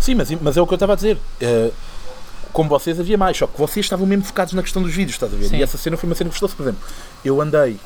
Sim, 0.00 0.14
mas, 0.14 0.30
mas 0.40 0.56
é 0.56 0.60
o 0.62 0.66
que 0.66 0.72
eu 0.72 0.76
estava 0.76 0.92
a 0.94 0.96
dizer. 0.96 1.18
Eh, 1.40 1.70
como 2.52 2.68
vocês 2.68 3.00
havia 3.00 3.18
mais, 3.18 3.36
só 3.36 3.46
que 3.48 3.58
vocês 3.58 3.84
estavam 3.84 4.06
mesmo 4.06 4.24
focados 4.24 4.52
na 4.54 4.62
questão 4.62 4.80
dos 4.80 4.92
vídeos, 4.94 5.16
estás 5.16 5.32
a 5.32 5.36
ver? 5.36 5.48
Sim. 5.48 5.56
E 5.56 5.62
essa 5.62 5.76
cena 5.76 5.96
foi 5.96 6.08
uma 6.08 6.14
cena 6.14 6.30
que 6.30 6.34
gostou-se, 6.34 6.54
por 6.54 6.62
exemplo. 6.62 6.80
Eu 7.24 7.40
andei 7.40 7.78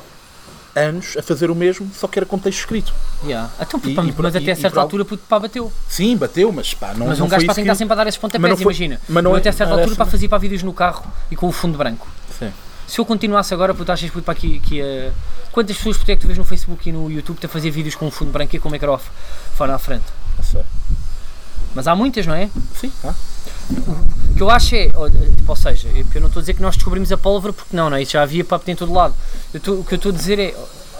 anos 0.75 1.15
a 1.17 1.21
fazer 1.23 1.49
o 1.51 1.55
mesmo, 1.55 1.89
só 1.93 2.07
que 2.07 2.19
era 2.19 2.25
com 2.25 2.37
texto 2.39 2.59
escrito. 2.59 2.93
Yeah. 3.23 3.49
Então, 3.59 3.79
puto, 3.79 3.89
E- 3.91 3.95
pá, 3.95 4.03
e 4.03 4.13
mas 4.17 4.35
e- 4.35 4.37
até 4.37 4.51
a 4.51 4.53
e 4.53 4.57
certa 4.57 4.79
altura, 4.79 5.03
puto, 5.05 5.23
pá, 5.27 5.39
bateu. 5.39 5.71
Sim, 5.87 6.15
bateu, 6.17 6.51
mas 6.51 6.73
pá, 6.73 6.93
não, 6.95 7.07
Mas 7.07 7.19
não 7.19 7.25
um 7.25 7.29
gajo 7.29 7.41
foi 7.41 7.45
para 7.47 7.51
isso 7.53 7.61
tentar 7.61 7.71
que... 7.73 7.77
sempre 7.77 7.93
a 7.93 7.95
dar 7.95 8.07
esses 8.07 8.17
Mas 8.21 8.31
pontapés, 8.31 8.49
não 8.51 8.57
foi- 8.57 8.63
imagina. 8.73 9.01
mas 9.09 9.23
não 9.23 9.31
eu 9.31 9.37
é- 9.37 9.39
até 9.39 9.49
a 9.49 9.53
certa 9.53 9.73
não 9.73 9.79
altura 9.79 9.95
para 9.95 10.05
fazer 10.05 10.27
para 10.27 10.37
vídeos 10.37 10.63
no 10.63 10.73
carro 10.73 11.05
e 11.31 11.35
com 11.35 11.47
o 11.47 11.51
fundo 11.51 11.77
branco. 11.77 12.07
Sim. 12.37 12.51
Se 12.87 12.99
eu 12.99 13.05
continuasse 13.05 13.53
agora, 13.53 13.73
puto, 13.73 13.91
achas 13.91 14.09
puto, 14.09 14.23
para 14.23 14.31
aqui 14.33 14.59
que 14.59 14.75
ia. 14.75 15.13
Quantas 15.51 15.77
pessoas 15.77 15.97
puto, 15.97 16.11
é 16.11 16.15
que 16.15 16.21
tu 16.21 16.27
vês 16.27 16.37
no 16.39 16.45
Facebook 16.45 16.89
e 16.89 16.91
no 16.91 17.11
YouTube 17.11 17.37
a 17.43 17.47
fazer 17.47 17.69
vídeos 17.71 17.95
com 17.95 18.07
o 18.07 18.11
fundo 18.11 18.31
branco 18.31 18.55
e 18.55 18.59
com 18.59 18.67
o 18.69 18.71
microfone 18.71 19.71
à 19.71 19.77
frente? 19.77 20.05
Não 20.37 20.43
sei. 20.43 20.61
Mas 21.75 21.87
há 21.87 21.95
muitas, 21.95 22.25
não 22.25 22.33
é? 22.33 22.49
Sim, 22.79 22.91
ah. 23.03 23.13
O 23.69 24.35
que 24.35 24.41
eu 24.41 24.49
acho 24.49 24.73
é, 24.75 24.87
tipo, 24.87 25.49
ou 25.49 25.55
seja, 25.55 25.87
eu 25.89 26.05
eu 26.15 26.21
não 26.21 26.27
estou 26.27 26.39
a 26.39 26.43
dizer 26.43 26.53
que 26.53 26.61
nós 26.61 26.75
descobrimos 26.75 27.11
a 27.11 27.17
pólvora 27.17 27.53
porque 27.53 27.75
não, 27.75 27.89
não 27.89 27.97
é? 27.97 28.01
Isso 28.01 28.13
já 28.13 28.21
havia 28.23 28.43
papo 28.43 28.69
em 28.71 28.75
todo 28.75 28.91
lado. 28.93 29.13
Estou- 29.53 29.79
o 29.79 29.83
que 29.83 29.93
eu 29.93 29.97
estou 29.97 30.11
a 30.11 30.15
dizer 30.15 30.39
é, 30.39 30.55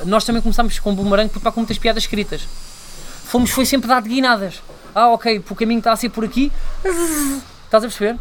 nós 0.06 0.24
também 0.24 0.42
começámos 0.42 0.78
com 0.80 0.92
o 0.92 0.96
boomerang 0.96 1.30
porque 1.30 1.44
pá, 1.44 1.52
com 1.52 1.60
muitas 1.62 1.78
piadas 1.78 2.04
escritas. 2.04 2.42
Fomos, 3.26 3.52
foi 3.52 3.66
sempre 3.66 3.88
dar 3.88 4.02
de 4.02 4.10
guinadas. 4.10 4.62
Ah, 4.94 5.10
ok, 5.10 5.44
o 5.50 5.56
caminho 5.56 5.80
está 5.80 5.92
a 5.92 5.96
ser 5.96 6.10
por 6.10 6.24
aqui. 6.26 6.52
Estás 7.70 7.84
a 7.84 7.88
perceber? 7.88 8.18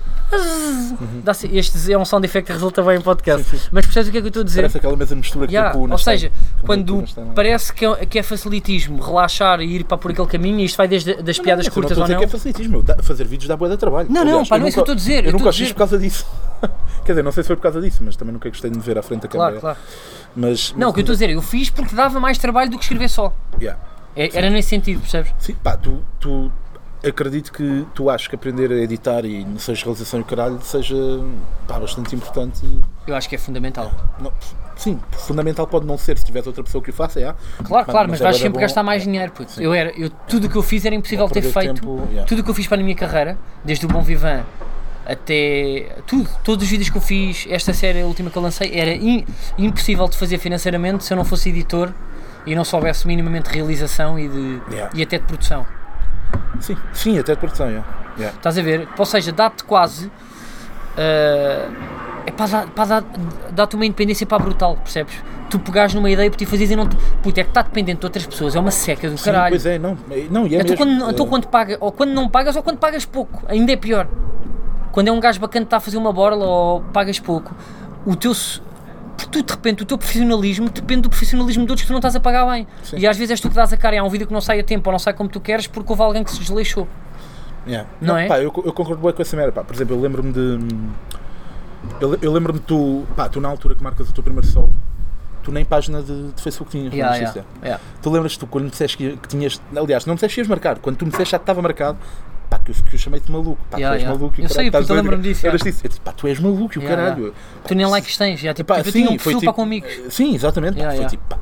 Dá-se- 1.25 1.49
Este 1.57 1.91
é 1.91 1.97
um 1.97 2.05
sound 2.05 2.27
effect 2.27 2.47
que 2.49 2.53
resulta 2.53 2.83
bem 2.83 2.99
em 2.99 3.01
podcast. 3.01 3.49
Sim, 3.49 3.57
sim. 3.57 3.69
Mas 3.73 3.87
percebes 3.87 4.09
o 4.11 4.13
que 4.13 4.19
é 4.19 4.21
que 4.21 4.27
eu 4.27 4.29
estou 4.29 4.43
a 4.43 4.45
dizer? 4.45 4.61
Parece 4.61 4.77
aquela 4.77 4.95
mesma 4.97 5.17
mistura 5.17 5.47
que 5.47 5.55
Yeah, 5.55 5.73
tem 5.73 5.91
ou 5.91 5.97
seja, 5.99 6.29
Nastai. 6.29 6.67
quando 6.67 6.97
não 7.17 7.31
é? 7.31 7.35
parece 7.35 7.73
que 7.73 7.87
é, 7.87 8.05
que 8.05 8.19
é 8.19 8.23
facilitismo 8.23 9.01
relaxar 9.03 9.61
e 9.63 9.77
ir 9.77 9.85
para 9.85 9.97
por 9.97 10.11
aquele 10.11 10.27
caminho, 10.27 10.61
e 10.61 10.67
isto 10.67 10.77
vai 10.77 10.87
desde 10.87 11.15
das 11.23 11.39
piadas 11.39 11.65
Não, 11.67 11.73
curtas 11.73 11.97
eu 11.97 12.03
ou 12.03 12.09
não 12.09 12.15
não. 12.17 12.21
que 12.21 12.27
é 12.27 12.29
facilitismo, 12.29 12.85
fazer 13.03 13.25
vídeos 13.27 13.49
dá 13.49 13.57
boa 13.57 13.71
de 13.71 13.79
trabalho. 13.79 14.07
Não, 14.11 14.23
não, 14.23 14.31
Aliás, 14.33 14.49
pá, 14.51 14.57
eu 14.57 14.59
não 14.61 14.67
é 14.67 14.69
isso 14.69 14.75
que 14.77 14.81
eu 14.81 14.83
estou 14.83 14.93
a 14.93 14.97
dizer, 14.97 15.25
eu 15.25 15.29
Eu 15.29 15.33
nunca 15.33 15.47
a 15.47 15.49
os 15.49 15.57
fiz 15.57 15.63
dizer- 15.69 15.73
por 15.75 15.79
causa 15.79 15.99
disso. 15.99 16.27
Quer 17.07 17.13
dizer, 17.13 17.23
não 17.23 17.33
sei 17.33 17.43
se 17.43 17.47
foi 17.47 17.57
por 17.57 17.63
causa 17.63 17.81
disso, 17.81 18.03
mas 18.05 18.17
também 18.17 18.35
nunca 18.35 18.51
gostei 18.51 18.71
de 18.71 18.77
me 18.77 18.83
ver 18.83 18.99
à 18.99 19.03
frente 19.03 19.23
da 19.23 19.29
Claro, 19.29 19.55
câmera. 19.61 19.61
claro. 19.77 19.79
Mas, 20.37 20.75
Não, 20.77 20.91
o 20.91 20.93
que 20.93 21.01
eu 21.01 21.03
estou 21.03 21.15
a 21.15 21.17
dizer, 21.17 21.31
eu 21.31 21.41
fiz 21.41 21.71
porque 21.71 21.95
dava 21.95 22.21
mais 22.21 22.37
trabalho 22.37 22.71
do 22.71 22.77
que 22.77 22.85
escrever 22.85 23.09
só. 23.09 23.33
Yeah. 23.59 23.81
É- 24.15 24.37
Era 24.37 24.51
nesse 24.51 24.69
sentido, 24.69 25.01
percebes? 25.01 25.33
Sim, 25.39 25.55
pá, 25.55 25.75
tu, 25.77 26.05
tu 26.21 26.53
acredito 27.09 27.53
que 27.53 27.87
tu 27.95 28.09
achas 28.11 28.27
que 28.29 28.35
aprender 28.35 28.71
a 28.71 28.77
editar 28.77 29.25
e 29.25 29.45
não 29.45 29.59
seja 29.59 29.85
realização 29.85 30.21
e 30.21 30.25
caralho 30.25 30.59
seja 30.63 30.97
pá, 31.67 31.79
bastante 31.79 32.15
importante. 32.15 32.61
Eu 33.07 33.15
acho 33.15 33.29
que 33.29 33.35
é 33.35 33.39
fundamental. 33.39 33.91
Não, 34.21 34.33
sim, 34.77 34.99
fundamental 35.13 35.67
pode 35.67 35.87
não 35.87 35.97
ser 35.99 36.19
se 36.19 36.25
tiver 36.25 36.43
outra 36.47 36.63
pessoa 36.63 36.83
que 36.83 36.91
o 36.91 36.93
faça, 36.93 37.21
é. 37.21 37.35
Claro, 37.65 37.87
claro, 37.87 38.09
mas 38.11 38.21
é 38.21 38.25
vais 38.25 38.37
sempre 38.37 38.55
bom. 38.55 38.61
gastar 38.61 38.83
mais 38.83 39.03
dinheiro. 39.03 39.33
puto. 39.33 39.61
Eu 39.61 39.73
era, 39.75 39.91
eu, 39.99 40.11
tudo 40.29 40.47
o 40.47 40.51
que 40.51 40.57
eu 40.57 40.63
fiz 40.63 40.85
era 40.85 40.95
impossível 40.95 41.29
ter 41.29 41.43
feito. 41.43 41.75
tempo, 41.75 42.03
yeah. 42.11 42.25
Tudo 42.25 42.41
o 42.41 42.45
que 42.45 42.51
eu 42.51 42.55
fiz 42.55 42.67
para 42.67 42.79
a 42.81 42.83
minha 42.85 42.97
carreira, 42.97 43.39
desde 43.65 43.87
o 43.87 43.89
Bom 43.89 44.03
Vivan 44.03 44.45
até 45.07 45.97
tudo, 46.07 46.29
todos 46.45 46.65
os 46.65 46.71
vídeos 46.71 46.91
que 46.91 46.97
eu 46.99 47.01
fiz, 47.03 47.47
esta 47.49 47.73
série, 47.73 48.03
última 48.03 48.31
que 48.31 48.37
eu 48.37 48.43
lancei, 48.43 48.71
era 48.79 48.93
im- 48.95 49.25
impossível 49.57 50.07
de 50.09 50.17
fazer 50.19 50.39
financeiramente 50.39 51.05
se 51.05 51.13
eu 51.13 51.17
não 51.17 51.25
fosse 51.25 51.49
editor 51.49 51.93
e 52.45 52.55
não 52.55 52.65
soubesse 52.65 53.07
minimamente 53.07 53.49
de 53.51 53.57
realização 53.57 54.19
e, 54.19 54.29
de, 54.29 54.61
Yeah. 54.71 54.91
e 54.95 55.03
até 55.03 55.19
de 55.19 55.25
produção. 55.25 55.67
Sim, 56.61 56.77
sim, 56.93 57.19
até 57.19 57.33
de 57.35 57.39
produção, 57.39 57.67
yeah. 57.69 57.87
Yeah. 58.19 58.37
Estás 58.37 58.59
a 58.59 58.63
ver? 58.63 58.89
Ou 58.99 59.05
seja, 59.05 59.31
dá-te 59.33 59.63
quase. 59.65 60.11
eh, 60.97 61.69
é 62.27 62.31
para 62.31 62.47
dar, 62.47 62.85
dar, 62.87 63.05
dá-te 63.53 63.77
uma 63.77 63.87
independência 63.87 64.27
para 64.27 64.39
brutal, 64.43 64.77
percebes? 64.77 65.15
Tu 65.49 65.59
pegares 65.59 65.95
numa 65.95 66.11
ideia 66.11 66.29
para 66.29 66.37
te 66.39 66.45
fazeres 66.45 66.71
e 66.73 66.77
não 66.77 66.87
te. 66.87 66.97
Puta, 67.23 67.41
é 67.41 67.45
que 67.45 67.51
está 67.51 67.63
dependente 67.63 68.01
de 68.01 68.07
outras 68.07 68.27
pessoas, 68.27 68.55
é 68.55 68.61
uma 68.61 68.71
seca 68.71 69.09
do 69.09 69.17
Sim, 69.17 69.25
caralho. 69.25 69.53
Pois 69.53 69.65
é, 69.65 69.79
não, 69.79 69.97
é- 70.11 70.27
não 70.31 70.47
e 70.47 70.55
é 70.57 70.61
Então 70.61 70.71
mesmo. 70.71 70.77
quando, 70.77 71.11
então 71.11 71.27
Eh, 71.27 71.29
quando 71.29 71.47
paga, 71.47 71.77
ou 71.81 71.91
quando 71.93 72.11
não 72.11 72.29
pagas, 72.29 72.55
ou 72.57 72.63
quando 72.63 72.79
pagas 72.79 73.05
pouco, 73.07 73.43
ainda 73.49 73.73
é 73.73 73.77
pior. 73.77 74.07
Quando 74.93 75.09
é 75.09 75.13
um 75.13 75.21
gajo 75.21 75.41
bacana 75.41 75.65
que 75.65 75.69
está 75.69 75.77
a 75.79 75.81
fazer 75.81 75.97
uma 75.97 76.13
borla 76.13 76.45
ou 76.45 76.81
pagas 76.93 77.19
pouco, 77.19 77.55
o 78.05 78.15
teu. 78.17 78.33
Porque 79.19 79.31
tu, 79.31 79.43
de 79.43 79.53
repente, 79.53 79.83
o 79.83 79.87
teu 79.87 79.99
profissionalismo 79.99 80.71
depende 80.71 81.03
do 81.03 81.09
profissionalismo 81.09 81.67
de 81.67 81.73
outros 81.73 81.83
que 81.83 81.89
tu 81.89 81.93
não 81.93 81.99
estás 81.99 82.15
a 82.15 82.21
pagar 82.21 82.49
bem. 82.53 82.69
Sim. 82.85 82.99
E 82.99 83.07
às 83.07 83.17
vezes 83.17 83.33
és 83.33 83.41
tu 83.41 83.51
que 83.51 83.57
dás 83.57 83.73
a 83.73 83.77
cara 83.77 83.97
e 83.97 83.99
há 83.99 84.05
um 84.05 84.09
vídeo 84.09 84.29
que 84.29 84.33
não 84.33 84.41
sai 84.41 84.61
a 84.61 84.65
tempo 84.65 84.89
ou 84.89 84.93
não 84.93 84.99
sai 84.99 85.13
como 85.13 85.29
tu 85.29 85.41
queres 85.41 85.67
porque 85.67 85.91
houve 85.91 86.03
alguém 86.03 86.23
que 86.23 86.31
se 86.31 86.39
desleixou. 86.39 86.87
Yeah. 87.67 87.89
Não 88.01 88.17
é? 88.17 88.29
Pá, 88.29 88.39
eu, 88.39 88.45
eu 88.45 88.73
concordo 88.73 89.03
bem 89.03 89.13
com 89.13 89.21
essa 89.21 89.37
merda. 89.37 89.51
Pá. 89.51 89.65
Por 89.65 89.75
exemplo, 89.75 89.97
eu 89.97 90.01
lembro-me 90.01 90.33
de. 90.33 90.59
Eu, 92.01 92.17
eu 92.23 92.33
lembro-me 92.33 92.61
de 92.61 92.65
tu. 92.65 93.05
Pá, 93.17 93.29
tu 93.29 93.41
na 93.41 93.49
altura 93.49 93.75
que 93.75 93.83
marcas 93.83 94.09
o 94.09 94.13
teu 94.13 94.23
primeiro 94.23 94.47
solo, 94.47 94.71
tu 95.43 95.51
nem 95.51 95.65
página 95.65 96.01
de, 96.01 96.31
de 96.33 96.41
Facebook 96.41 96.71
tinhas. 96.71 96.95
Yeah, 96.95 97.13
não 97.13 97.21
yeah, 97.21 97.45
yeah. 97.63 97.83
Tu 98.01 98.11
lembras-te 98.11 98.47
quando 98.47 98.65
me 98.65 98.71
disseste 98.71 98.97
que, 98.97 99.17
que 99.17 99.29
tinhas. 99.29 99.61
Aliás, 99.77 100.07
não 100.07 100.15
me 100.15 100.17
disseste 100.17 100.37
que 100.37 100.41
ias 100.43 100.49
marcar. 100.49 100.79
Quando 100.79 100.97
tu 100.97 101.05
me 101.05 101.11
disseste 101.11 101.33
já 101.33 101.39
que 101.39 101.43
estava 101.43 101.61
marcado. 101.61 101.99
Pá, 102.51 102.59
que 102.59 102.71
eu, 102.71 102.75
que 102.75 102.95
eu 102.95 102.99
chamei-te 102.99 103.31
maluco. 103.31 103.59
Pá, 103.71 103.77
Yeah, 103.77 103.95
tu 103.95 103.99
és 103.99 104.03
yeah. 104.03 104.19
maluco. 104.19 104.41
e 104.41 104.45
Eu 104.45 104.49
sei, 104.49 104.67
puta, 104.71 104.79
doido. 104.85 104.95
lembro-me 104.95 105.23
disso, 105.23 105.45
yeah. 105.47 105.63
disso. 105.65 105.81
Eu 105.85 105.89
disse, 105.89 106.01
pá, 106.01 106.13
tu 106.13 106.27
és 106.27 106.41
maluco 106.41 106.79
o 106.79 106.83
caralho. 106.83 107.35
Tu 107.67 107.75
nem 107.75 107.87
likes 107.87 108.17
tens, 108.17 108.41
já, 108.41 108.55
tipo, 108.55 108.73
Epá, 108.73 108.77
tipo, 108.83 108.89
eu 108.89 108.93
tinha 108.93 109.07
um 109.07 109.11
sim, 109.11 109.17
perfil 109.19 109.41
tipo- 109.41 109.53
com 109.53 109.63
amigos. 109.63 109.91
Sim, 110.11 110.35
exatamente. 110.35 110.81
pá, 110.83 110.93
foi 110.93 111.07
tipo, 111.07 111.23
pá, 111.29 111.39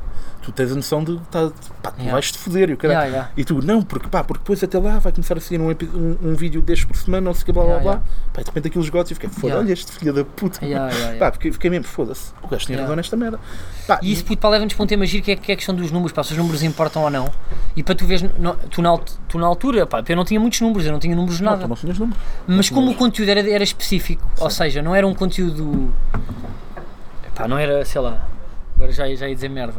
tu 0.47 0.53
tens 0.53 0.71
a 0.71 0.75
noção 0.75 1.03
de 1.03 1.19
tá, 1.29 1.51
pá, 1.83 1.91
tu 1.91 1.97
Yeah. 1.97 2.13
vais-te 2.13 2.37
foder 2.37 2.69
e 2.69 2.73
o 2.73 2.77
caralho. 2.77 2.99
Yeah, 2.99 3.11
yeah. 3.17 3.31
E 3.35 3.43
tu, 3.43 3.61
não, 3.61 3.81
porque, 3.81 4.07
pá, 4.07 4.23
porque 4.23 4.39
depois 4.41 4.63
até 4.63 4.79
lá 4.79 4.97
vai 4.97 5.11
começar 5.11 5.35
a 5.37 5.41
sair 5.41 5.59
um, 5.59 5.69
um, 5.69 6.17
um 6.29 6.35
vídeo 6.35 6.61
destes 6.61 6.85
por 6.85 6.95
semana, 6.95 7.25
não 7.25 7.33
sei 7.33 7.43
o 7.43 7.45
que, 7.47 7.51
blá 7.51 7.65
blá 7.65 7.79
blá. 7.79 7.95
Pá, 8.33 8.39
e 8.39 8.43
de 8.43 8.49
repente 8.49 8.67
aquilo 8.69 8.81
esgota 8.83 9.11
e 9.11 9.15
fiquei, 9.15 9.29
foda, 9.29 9.57
olha 9.57 9.73
este 9.73 9.91
filho 9.91 10.13
da 10.13 10.23
puta. 10.23 10.59
Pá, 11.19 11.31
fiquei, 11.33 11.51
fiquei 11.51 11.69
mesmo, 11.69 11.83
foda-se, 11.85 12.31
o 12.41 12.47
gajo 12.47 12.65
tinha 12.65 12.79
razão 12.79 12.95
nesta 12.95 13.17
merda. 13.17 13.37
Pá, 13.85 13.99
E 14.01 14.11
isso 14.13 14.23
puto, 14.23 14.39
pá, 14.41 14.47
leva-nos 14.47 14.73
para 14.73 14.83
um 14.83 14.87
tema 14.87 15.05
giro 15.05 15.23
que 15.25 15.31
é, 15.31 15.35
que 15.35 15.51
é 15.51 15.53
a 15.53 15.57
questão 15.57 15.75
dos 15.75 15.91
números, 15.91 16.13
pá, 16.13 16.23
se 16.23 16.31
os 16.31 16.37
números 16.37 16.63
importam 16.63 17.03
ou 17.03 17.09
não. 17.09 17.29
E 17.75 17.83
para 17.83 17.93
tu 17.95 18.05
veres, 18.05 18.23
no- 18.39 18.55
tu, 18.69 18.81
na, 18.81 18.97
tu 19.27 19.37
na 19.37 19.45
altura, 19.47 19.85
pá, 19.85 20.01
eu 20.07 20.15
não 20.15 20.23
tinha 20.23 20.39
muitos 20.39 20.61
números, 20.61 20.85
eu 20.85 20.93
não 20.93 20.99
tinha 20.99 21.13
números 21.15 21.37
de 21.37 21.43
não, 21.43 21.51
nada. 21.51 21.67
não 21.67 21.75
tinhas 21.75 21.99
número. 21.99 22.17
Mas 22.47 22.69
como 22.69 22.89
o 22.91 22.95
conteúdo 22.95 23.27
era, 23.29 23.39
era 23.49 23.63
específico, 23.63 24.25
ou 24.39 24.49
seja, 24.49 24.81
não 24.81 24.95
era 24.95 25.05
um 25.05 25.13
conteúdo. 25.13 25.93
Pá, 27.35 27.47
não 27.47 27.57
era, 27.57 27.83
sei 27.85 28.01
lá, 28.01 28.25
agora 28.75 28.91
já, 28.91 29.13
já 29.15 29.27
ia 29.27 29.35
dizer 29.35 29.49
merda. 29.49 29.75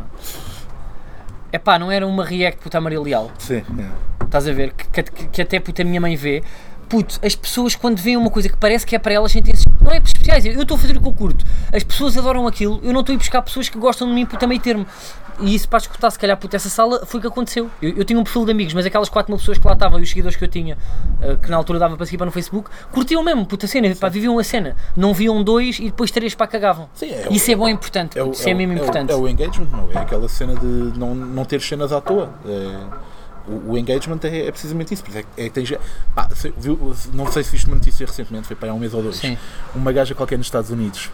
É 1.50 1.58
pá, 1.58 1.78
não 1.78 1.90
era 1.90 2.06
uma 2.06 2.24
react 2.24 2.61
puta 2.61 2.80
Maria 2.80 3.00
Leal, 3.00 3.30
Sim, 3.38 3.62
yeah. 3.76 3.94
estás 4.22 4.46
a 4.46 4.52
ver? 4.52 4.72
Que, 4.72 5.02
que, 5.02 5.26
que 5.28 5.42
até 5.42 5.58
puta 5.58 5.82
a 5.82 5.84
minha 5.84 6.00
mãe 6.00 6.14
vê. 6.14 6.42
Puto, 6.88 7.18
as 7.22 7.35
pessoas 7.35 7.74
quando 7.74 7.98
veem 7.98 8.16
uma 8.16 8.31
coisa 8.31 8.48
que 8.48 8.57
parece 8.57 8.87
que 8.87 8.96
é 8.96 8.98
para 8.98 9.12
elas 9.12 9.33
sentem-se. 9.33 9.64
Não 9.81 9.92
é 9.92 9.98
especiais, 9.98 10.44
eu 10.46 10.62
estou 10.62 10.77
a 10.77 10.81
fazer 10.81 10.96
o 10.96 11.01
que 11.01 11.09
eu 11.09 11.12
curto. 11.12 11.44
As 11.72 11.83
pessoas 11.85 12.16
adoram 12.16 12.46
aquilo, 12.46 12.81
eu 12.83 12.92
não 12.92 13.01
estou 13.01 13.12
a 13.12 13.14
ir 13.14 13.18
buscar 13.18 13.42
pessoas 13.42 13.68
que 13.68 13.79
gostam 13.79 14.09
de 14.09 14.14
mim 14.14 14.24
puta 14.24 14.46
meio 14.46 14.61
termo. 14.61 14.87
E 15.40 15.55
isso 15.55 15.68
para 15.68 15.79
escutar, 15.79 16.11
se 16.11 16.18
calhar, 16.18 16.37
puta, 16.37 16.57
essa 16.57 16.68
sala 16.68 17.07
foi 17.07 17.18
o 17.18 17.20
que 17.20 17.27
aconteceu. 17.29 17.70
Eu, 17.81 17.90
eu 17.98 18.05
tinha 18.05 18.18
um 18.18 18.24
perfil 18.24 18.44
de 18.44 18.51
amigos, 18.51 18.74
mas 18.74 18.85
aquelas 18.87 19.09
4 19.09 19.31
mil 19.31 19.38
pessoas 19.38 19.57
que 19.57 19.64
lá 19.66 19.74
estavam 19.74 20.01
e 20.01 20.03
os 20.03 20.09
seguidores 20.09 20.37
que 20.37 20.42
eu 20.42 20.48
tinha, 20.48 20.77
eh, 21.22 21.37
que 21.40 21.48
na 21.48 21.57
altura 21.57 21.79
dava 21.79 21.96
para 21.96 22.05
seguir 22.07 22.16
para 22.16 22.27
no 22.27 22.33
Facebook, 22.33 22.68
curtiam 22.90 23.22
mesmo, 23.22 23.46
puta 23.46 23.66
cena, 23.68 23.94
pá, 23.94 24.09
viviam 24.09 24.37
a 24.38 24.42
cena. 24.42 24.74
Não 24.96 25.14
viam 25.14 25.40
dois 25.44 25.79
e 25.79 25.85
depois 25.85 26.11
três 26.11 26.35
para 26.35 26.48
cagavam. 26.48 26.88
Sim, 26.94 27.11
é 27.12 27.29
o- 27.31 27.33
Isso 27.33 27.53
é 27.53 27.55
bom 27.55 27.68
e 27.68 27.72
importante, 27.72 28.18
É 28.18 28.22
o, 28.24 28.33
isso 28.33 28.48
é, 28.48 28.53
o- 28.53 28.57
mesmo 28.57 28.72
o- 28.72 28.77
importante. 28.79 29.12
É 29.12 29.14
o, 29.14 29.29
engagement, 29.29 29.68
não 29.70 29.88
é 29.92 29.98
aquela 29.98 30.29
cena 30.29 30.57
de 30.57 30.98
não, 30.98 31.14
não 31.14 31.44
ter 31.44 31.61
cenas 31.61 31.92
à 31.92 32.01
toa. 32.01 32.31
É, 32.44 32.77
o, 33.48 33.72
o 33.72 33.78
engagement 33.78 34.18
é, 34.24 34.46
é 34.46 34.50
precisamente 34.50 34.94
isso. 34.94 35.02
É, 35.37 35.46
é 35.46 35.48
tens, 35.50 35.72
pá, 36.14 36.28
se- 36.34 36.52
viu- 36.56 36.94
não 37.12 37.30
sei 37.30 37.42
se 37.42 37.50
viste 37.52 37.66
uma 37.66 37.76
notícia 37.76 38.06
recentemente, 38.06 38.46
foi 38.46 38.56
para 38.56 38.70
há 38.70 38.74
um 38.74 38.78
mês 38.78 38.94
ou 38.94 39.02
dois. 39.02 39.16
Sim. 39.16 39.37
Uma 39.74 39.92
gaja 39.92 40.14
qualquer 40.14 40.37
nos 40.38 40.46
Estados 40.46 40.70
Unidos, 40.70 41.11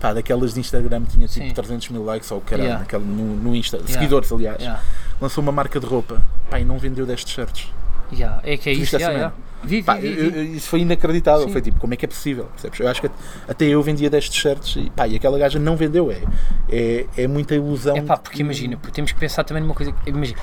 pá, 0.00 0.12
daquelas 0.12 0.54
de 0.54 0.60
Instagram 0.60 1.02
tinha 1.04 1.26
tipo 1.28 1.46
Sim. 1.46 1.52
300 1.54 1.88
mil 1.90 2.04
likes 2.04 2.30
ou 2.30 2.40
caralho, 2.40 2.64
Yeah. 2.64 2.80
naquela- 2.80 3.04
no, 3.04 3.36
no 3.36 3.54
Insta, 3.56 3.76
Yeah. 3.78 3.92
seguidores 3.94 4.30
aliás. 4.32 4.58
Yeah. 4.58 4.82
Lançou 5.20 5.42
uma 5.42 5.52
marca 5.52 5.78
de 5.80 5.86
roupa, 5.86 6.22
pá, 6.50 6.60
e 6.60 6.64
não 6.64 6.78
vendeu 6.78 7.04
10 7.06 7.24
t-shirts. 7.24 7.68
Yeah, 8.12 8.40
é 8.42 8.56
que 8.56 8.70
é 8.70 8.72
isso. 8.72 8.96
Yeah, 8.96 9.14
yeah. 9.14 9.34
Vi, 9.62 9.82
Pá, 9.82 9.96
vi, 9.96 10.14
vi. 10.14 10.36
eu- 10.38 10.44
isso 10.54 10.68
foi 10.68 10.80
inacreditável. 10.80 11.44
Sim. 11.46 11.52
Foi 11.52 11.60
tipo, 11.60 11.78
como 11.80 11.92
é 11.92 11.96
que 11.96 12.04
é 12.04 12.08
possível? 12.08 12.44
Percebes? 12.46 12.78
Eu 12.80 12.88
acho 12.88 13.00
que 13.02 13.10
até 13.48 13.64
eu 13.66 13.82
vendia 13.82 14.08
10 14.08 14.28
t-shirts 14.30 14.76
e, 14.76 14.88
pá, 14.88 15.06
e 15.08 15.16
aquela 15.16 15.36
gaja 15.36 15.58
não 15.58 15.76
vendeu. 15.76 16.10
É, 16.12 16.22
é, 16.70 17.06
é 17.18 17.26
muita 17.26 17.54
ilusão. 17.56 17.96
É 17.96 18.00
pá, 18.00 18.16
porque 18.16 18.40
imagina, 18.40 18.76
pô, 18.78 18.88
temos 18.90 19.10
que 19.12 19.18
pensar 19.18 19.42
também 19.44 19.62
numa 19.62 19.74
coisa. 19.74 19.92
Imagina, 20.06 20.38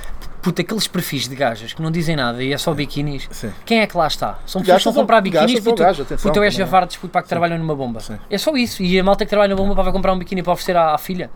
puta, 0.46 0.62
aqueles 0.62 0.88
perfis 0.88 1.28
de 1.28 1.36
gajas 1.36 1.74
que 1.74 1.82
não 1.82 1.90
dizem 1.90 2.16
nada 2.16 2.44
e 2.44 2.54
é 2.54 2.58
só 2.60 2.72
biquinis. 2.72 3.28
Sim. 3.32 3.52
Quem 3.66 3.80
é 3.80 3.88
que 3.88 3.98
lá 3.98 4.06
está? 4.06 4.38
São 4.46 4.62
pessoas 4.62 4.84
que 4.84 4.90
estão 4.90 4.92
a 4.92 4.96
comprar 4.96 5.20
biquinis 5.20 5.60
puto, 5.60 5.82
gajo, 5.82 6.04
atenção, 6.04 6.30
puto, 6.32 6.44
é 6.44 6.46
também. 6.46 6.52
javardes 6.52 6.98
puto, 6.98 7.12
para 7.12 7.24
que 7.24 7.30
trabalham 7.30 7.58
numa 7.58 7.76
bomba. 7.76 8.00
Sim. 8.00 8.20
É 8.30 8.38
só 8.38 8.56
isso. 8.56 8.84
E 8.84 9.00
a 9.00 9.04
malta 9.04 9.26
que 9.26 9.30
trabalha 9.30 9.56
na 9.56 9.60
bomba 9.60 9.76
pá, 9.76 9.82
vai 9.82 9.92
comprar 9.92 10.14
um 10.14 10.20
biquíni 10.20 10.44
para 10.44 10.54
oferecer 10.54 10.78
à, 10.78 10.94
à 10.94 10.98
filha. 11.00 11.32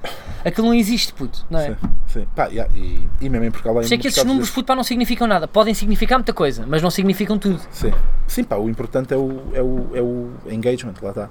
Aquilo 0.45 0.67
não 0.67 0.75
existe, 0.75 1.11
puto, 1.11 1.43
não 1.49 1.59
é? 1.59 1.69
Sim, 1.69 1.75
sim. 2.05 2.27
Pá, 2.35 2.45
yeah, 2.49 2.71
e, 2.75 3.09
e 3.19 3.29
mesmo 3.29 3.45
em 3.45 3.51
Portugal 3.51 3.81
isso 3.81 3.91
é 3.91 3.97
que 3.97 4.07
esses 4.07 4.23
números, 4.23 4.51
puto, 4.51 4.67
pá, 4.67 4.75
não 4.75 4.83
significam 4.83 5.25
nada. 5.25 5.47
Podem 5.47 5.73
significar 5.73 6.19
muita 6.19 6.31
coisa, 6.31 6.63
mas 6.67 6.83
não 6.83 6.91
significam 6.91 7.39
tudo. 7.39 7.59
Sim. 7.71 7.91
Sim, 8.27 8.43
pá, 8.43 8.57
o 8.57 8.69
importante 8.69 9.11
é 9.11 9.17
o, 9.17 9.41
é 9.55 9.61
o, 9.63 9.89
é 9.95 10.01
o 10.03 10.29
engagement, 10.53 10.93
lá 11.01 11.09
está. 11.09 11.29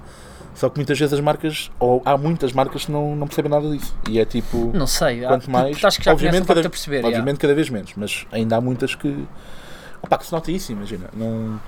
Só 0.59 0.69
que 0.69 0.77
muitas 0.77 0.99
vezes 0.99 1.13
as 1.13 1.21
marcas, 1.21 1.71
ou 1.79 2.01
há 2.03 2.17
muitas 2.17 2.51
marcas 2.51 2.83
que 2.83 2.91
não, 2.91 3.15
não 3.15 3.27
percebem 3.27 3.49
nada 3.49 3.69
disso. 3.69 3.95
E 4.09 4.19
é 4.19 4.25
tipo, 4.25 4.71
Não 4.73 4.85
sei. 4.85 5.23
há- 5.23 5.29
quanto 5.29 5.49
mais. 5.49 5.81
Acho 5.85 5.99
que 5.99 6.03
já 6.03 6.11
obviamente, 6.11 6.45
cada, 6.45 6.59
a 6.59 6.69
perceber. 6.69 6.97
obviamente 6.97 7.37
yeah. 7.37 7.39
cada 7.39 7.55
vez 7.55 7.69
menos, 7.69 7.93
mas 7.95 8.27
ainda 8.29 8.57
há 8.57 8.61
muitas 8.61 8.93
que. 8.93 9.25
Opa, 10.01 10.17
que 10.17 10.25
se 10.25 10.33
nota 10.33 10.51
isso, 10.51 10.73
imagina. 10.73 11.09
Não... 11.13 11.61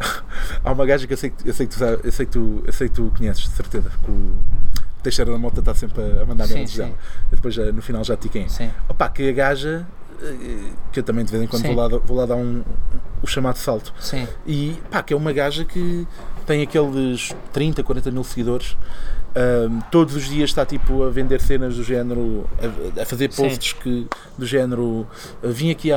há 0.64 0.72
uma 0.72 0.86
gaja 0.86 1.06
que 1.06 1.12
eu 1.12 1.16
sei 1.18 1.28
que, 1.28 1.46
eu 1.46 1.52
sei 1.52 1.66
que, 1.66 1.76
tu, 1.76 1.84
eu 1.84 2.10
sei 2.10 2.24
que, 2.24 2.32
tu, 2.32 2.62
eu 2.66 2.72
sei 2.72 2.88
que 2.88 2.94
tu 2.94 3.12
conheces, 3.14 3.42
de 3.42 3.50
certeza, 3.50 3.90
que 4.02 4.10
o 4.10 4.34
Teixeira 5.02 5.30
da 5.30 5.36
Mota 5.36 5.60
está 5.60 5.74
sempre 5.74 6.00
a 6.00 6.24
mandar 6.24 6.48
merdas 6.48 6.74
dela. 6.74 6.94
Eu 7.30 7.36
depois 7.36 7.52
já, 7.52 7.70
no 7.70 7.82
final 7.82 8.02
já 8.02 8.16
te 8.16 8.30
quem 8.30 8.46
é. 8.46 8.70
Opa, 8.88 9.10
que 9.10 9.28
a 9.28 9.32
gaja, 9.32 9.86
eh, 10.22 10.70
que 10.90 11.00
eu 11.00 11.02
também 11.02 11.22
de 11.22 11.30
vez 11.30 11.42
em 11.42 11.46
quando 11.46 11.66
Sim. 11.66 11.74
vou 11.74 11.86
lá, 11.86 11.98
vou 11.98 12.16
lá 12.16 12.24
dar 12.24 12.36
um, 12.36 12.62
o 13.22 13.26
chamado 13.26 13.56
salto. 13.56 13.92
Sim. 14.00 14.26
E 14.46 14.80
pá, 14.90 15.02
que 15.02 15.12
é 15.12 15.16
uma 15.16 15.34
gaja 15.34 15.66
que 15.66 16.08
tem 16.46 16.62
aqueles 16.62 17.34
30, 17.52 17.82
40 17.82 18.10
mil 18.10 18.24
seguidores. 18.24 18.76
ahm, 19.34 19.80
todos 19.90 20.14
os 20.14 20.28
dias 20.28 20.50
está 20.50 20.66
tipo 20.66 21.02
a 21.04 21.10
vender 21.10 21.40
cenas 21.40 21.76
do 21.76 21.82
género, 21.82 22.46
a, 22.98 23.02
a 23.02 23.06
fazer 23.06 23.32
Sim. 23.32 23.42
posts 23.44 23.72
que, 23.72 24.06
do 24.36 24.44
género 24.46 25.06
"Ah, 25.42 25.46
vim 25.48 25.70
aqui 25.70 25.90
à, 25.90 25.96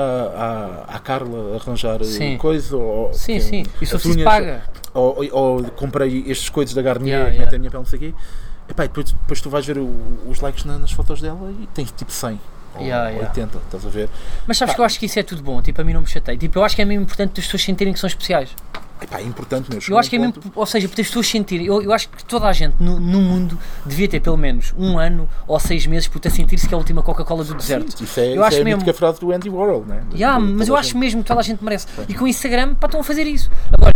à, 0.87 0.95
à 0.95 0.99
Carla 0.99 1.55
arranjar 1.57 1.99
eh, 2.01 2.05
Sim. 2.05 2.37
coisa 2.37 2.77
ou 2.77 3.13
Sim, 3.13 3.33
que- 3.33 3.41
sim. 3.41 3.63
E 3.81 3.85
se 3.85 4.23
paga. 4.23 4.63
ou, 4.93 5.17
ou- 5.17 5.29
ou 5.33 5.63
comprei 5.71 6.23
estes 6.27 6.47
coisas 6.47 6.73
da 6.73 6.81
Garnier 6.81 7.09
Yeah, 7.15 7.29
que 7.31 7.35
yeah. 7.35 7.45
metem 7.45 7.57
a 7.57 7.59
minha 7.59 7.71
pele 7.71 7.83
não 7.83 7.89
sei 7.89 7.97
o 7.97 8.01
quê 8.03 8.13
Epá, 8.69 8.85
e 8.85 8.87
depois, 8.87 9.11
depois 9.11 9.41
tu 9.41 9.49
vais 9.49 9.65
ver 9.65 9.77
o- 9.79 9.89
os 10.27 10.39
likes 10.39 10.63
na- 10.63 10.79
nas 10.79 10.91
fotos 10.91 11.21
dela 11.21 11.51
e 11.61 11.67
tens 11.73 11.91
tipo 11.91 12.11
100 12.13 12.39
ou 12.75 12.81
Yeah, 12.81 13.09
yeah. 13.09 13.27
80, 13.29 13.57
estás 13.57 13.85
a 13.85 13.89
ver? 13.89 14.09
Mas 14.47 14.57
sabes 14.57 14.71
Pá. 14.71 14.75
que 14.75 14.81
eu 14.81 14.85
acho 14.85 14.97
que 14.99 15.05
isso 15.07 15.19
é 15.19 15.23
tudo 15.23 15.43
bom, 15.43 15.61
tipo, 15.61 15.79
a 15.81 15.83
mim 15.83 15.91
não 15.93 16.01
me 16.01 16.07
chateia. 16.07 16.37
Tipo, 16.37 16.59
eu 16.59 16.63
acho 16.63 16.75
que 16.75 16.81
é 16.81 16.85
mesmo 16.85 17.03
importante 17.03 17.39
as 17.39 17.45
pessoas 17.45 17.63
sentirem 17.63 17.93
que 17.93 17.99
são 17.99 18.07
especiais. 18.07 18.49
Epá, 19.01 19.19
é 19.19 19.23
importante 19.23 19.69
mesmo. 19.71 19.93
Eu 19.93 19.97
acho 19.99 20.09
que 20.09 20.15
é 20.15 20.19
mesmo, 20.19 20.35
ou 20.55 20.65
seja, 20.65 20.87
para 20.87 21.01
as 21.01 21.07
pessoas 21.07 21.27
sentirem, 21.27 21.65
eu, 21.67 21.81
eu 21.81 21.91
acho 21.91 22.07
que 22.09 22.23
toda 22.23 22.47
a 22.47 22.53
gente 22.53 22.75
no, 22.81 22.97
no 22.99 23.19
mundo 23.21 23.59
devia 23.85 24.07
ter 24.07 24.21
pelo 24.21 24.37
menos 24.37 24.73
um 24.77 24.97
ano 24.97 25.27
ou 25.45 25.59
seis 25.59 25.85
meses 25.85 26.07
para 26.07 26.29
sentir-se 26.31 26.67
que 26.67 26.73
é 26.73 26.75
a 26.75 26.77
última 26.77 27.03
Coca-Cola 27.03 27.43
do 27.43 27.53
deserto. 27.55 28.01
Isso 28.03 28.19
é, 28.19 28.27
Eu 28.29 28.31
isso 28.35 28.43
acho 28.43 28.57
é 28.57 28.61
a 28.61 28.63
mesmo- 28.63 28.77
mítica 28.79 28.97
frase 28.97 29.19
do 29.19 29.31
Andy 29.33 29.49
Warhol, 29.49 29.85
né? 29.85 30.01
Yeah, 30.13 30.39
De- 30.39 30.47
de 30.47 30.53
mas 30.53 30.67
eu 30.69 30.75
a 30.75 30.79
acho 30.79 30.89
gente. 30.89 30.97
mesmo 30.99 31.21
que 31.23 31.27
toda 31.27 31.39
a 31.41 31.43
gente 31.43 31.63
merece. 31.63 31.87
E 32.07 32.13
com 32.13 32.23
o 32.23 32.27
Instagram, 32.27 32.73
pá, 32.75 32.87
estão 32.87 33.01
a 33.01 33.03
fazer 33.03 33.23
isso. 33.23 33.51
Agora, 33.77 33.91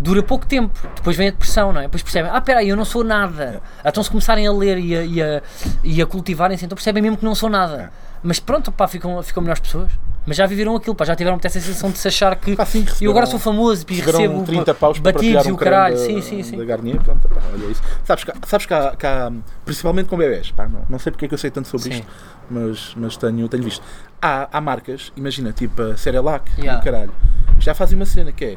dura 0.00 0.22
pouco 0.22 0.44
tempo, 0.46 0.76
depois 0.96 1.16
vem 1.16 1.28
a 1.28 1.30
depressão, 1.30 1.72
não 1.72 1.80
é? 1.80 1.84
Depois 1.84 2.02
percebem, 2.02 2.30
ah, 2.34 2.40
peraí, 2.40 2.68
eu 2.68 2.76
não 2.76 2.84
sou 2.84 3.04
nada. 3.04 3.62
Então 3.84 4.02
se 4.02 4.10
começarem 4.10 4.46
a 4.48 4.52
ler 4.52 4.78
e 4.78 4.96
a, 4.96 5.02
e 5.04 5.22
a, 5.22 5.42
e 5.84 6.02
a 6.02 6.06
cultivarem-se, 6.06 6.64
então 6.64 6.74
percebem 6.74 7.00
mesmo 7.02 7.16
que 7.16 7.24
não 7.24 7.36
sou 7.36 7.48
nada. 7.48 7.82
É. 7.82 7.90
Mas 8.22 8.40
pronto, 8.40 8.72
pá, 8.72 8.88
ficam, 8.88 9.22
ficam 9.22 9.42
melhores 9.42 9.60
pessoas. 9.60 9.92
Mas 10.26 10.36
já 10.38 10.46
viveram 10.46 10.74
aquilo, 10.74 10.94
pá, 10.94 11.04
já 11.04 11.14
tiveram 11.14 11.36
até 11.36 11.48
essa 11.48 11.60
sensação 11.60 11.90
de 11.90 11.98
se 11.98 12.08
achar 12.08 12.34
que 12.36 12.56
Pá, 12.56 12.64
sim, 12.64 12.86
eu 13.00 13.10
agora 13.10 13.26
sou 13.26 13.38
famoso 13.38 13.84
e 13.90 14.00
recebo 14.00 14.42
30 14.42 14.72
paus 14.74 14.98
para 14.98 15.12
batidos 15.12 15.44
e 15.46 15.50
um 15.50 15.54
o 15.54 15.56
caralho. 15.58 15.96
creme 15.96 16.22
Sim, 16.22 16.22
sim, 16.22 16.42
sim. 16.42 16.56
Da 16.56 16.64
Garnier, 16.64 17.02
pronto, 17.02 17.28
pá, 17.28 17.40
olha 17.52 17.66
isso. 17.66 17.82
Sabes, 18.04 18.24
que, 18.24 18.32
sabes 18.46 18.64
que, 18.64 18.72
há, 18.72 18.96
que 18.96 19.06
há- 19.06 19.30
principalmente 19.66 20.08
com 20.08 20.16
bebés, 20.16 20.50
pá, 20.50 20.66
não, 20.66 20.80
não 20.88 20.98
sei 20.98 21.12
porque 21.12 21.26
é 21.26 21.28
que 21.28 21.34
eu 21.34 21.38
sei 21.38 21.50
tanto 21.50 21.68
sobre 21.68 21.84
Sim. 21.92 22.00
isto, 22.00 22.06
mas, 22.50 22.94
mas 22.96 23.16
tenho, 23.18 23.46
tenho 23.48 23.62
visto. 23.62 23.82
Há, 24.22 24.48
há 24.50 24.60
marcas, 24.62 25.12
imagina, 25.14 25.52
tipo 25.52 25.82
a 25.82 25.96
Cerelac 25.96 26.50
Yeah. 26.58 26.78
e 26.78 26.80
o 26.80 26.84
caralho, 26.84 27.12
já 27.58 27.74
fazem 27.74 27.94
uma 27.96 28.06
cena 28.06 28.32
que 28.32 28.44
é, 28.44 28.56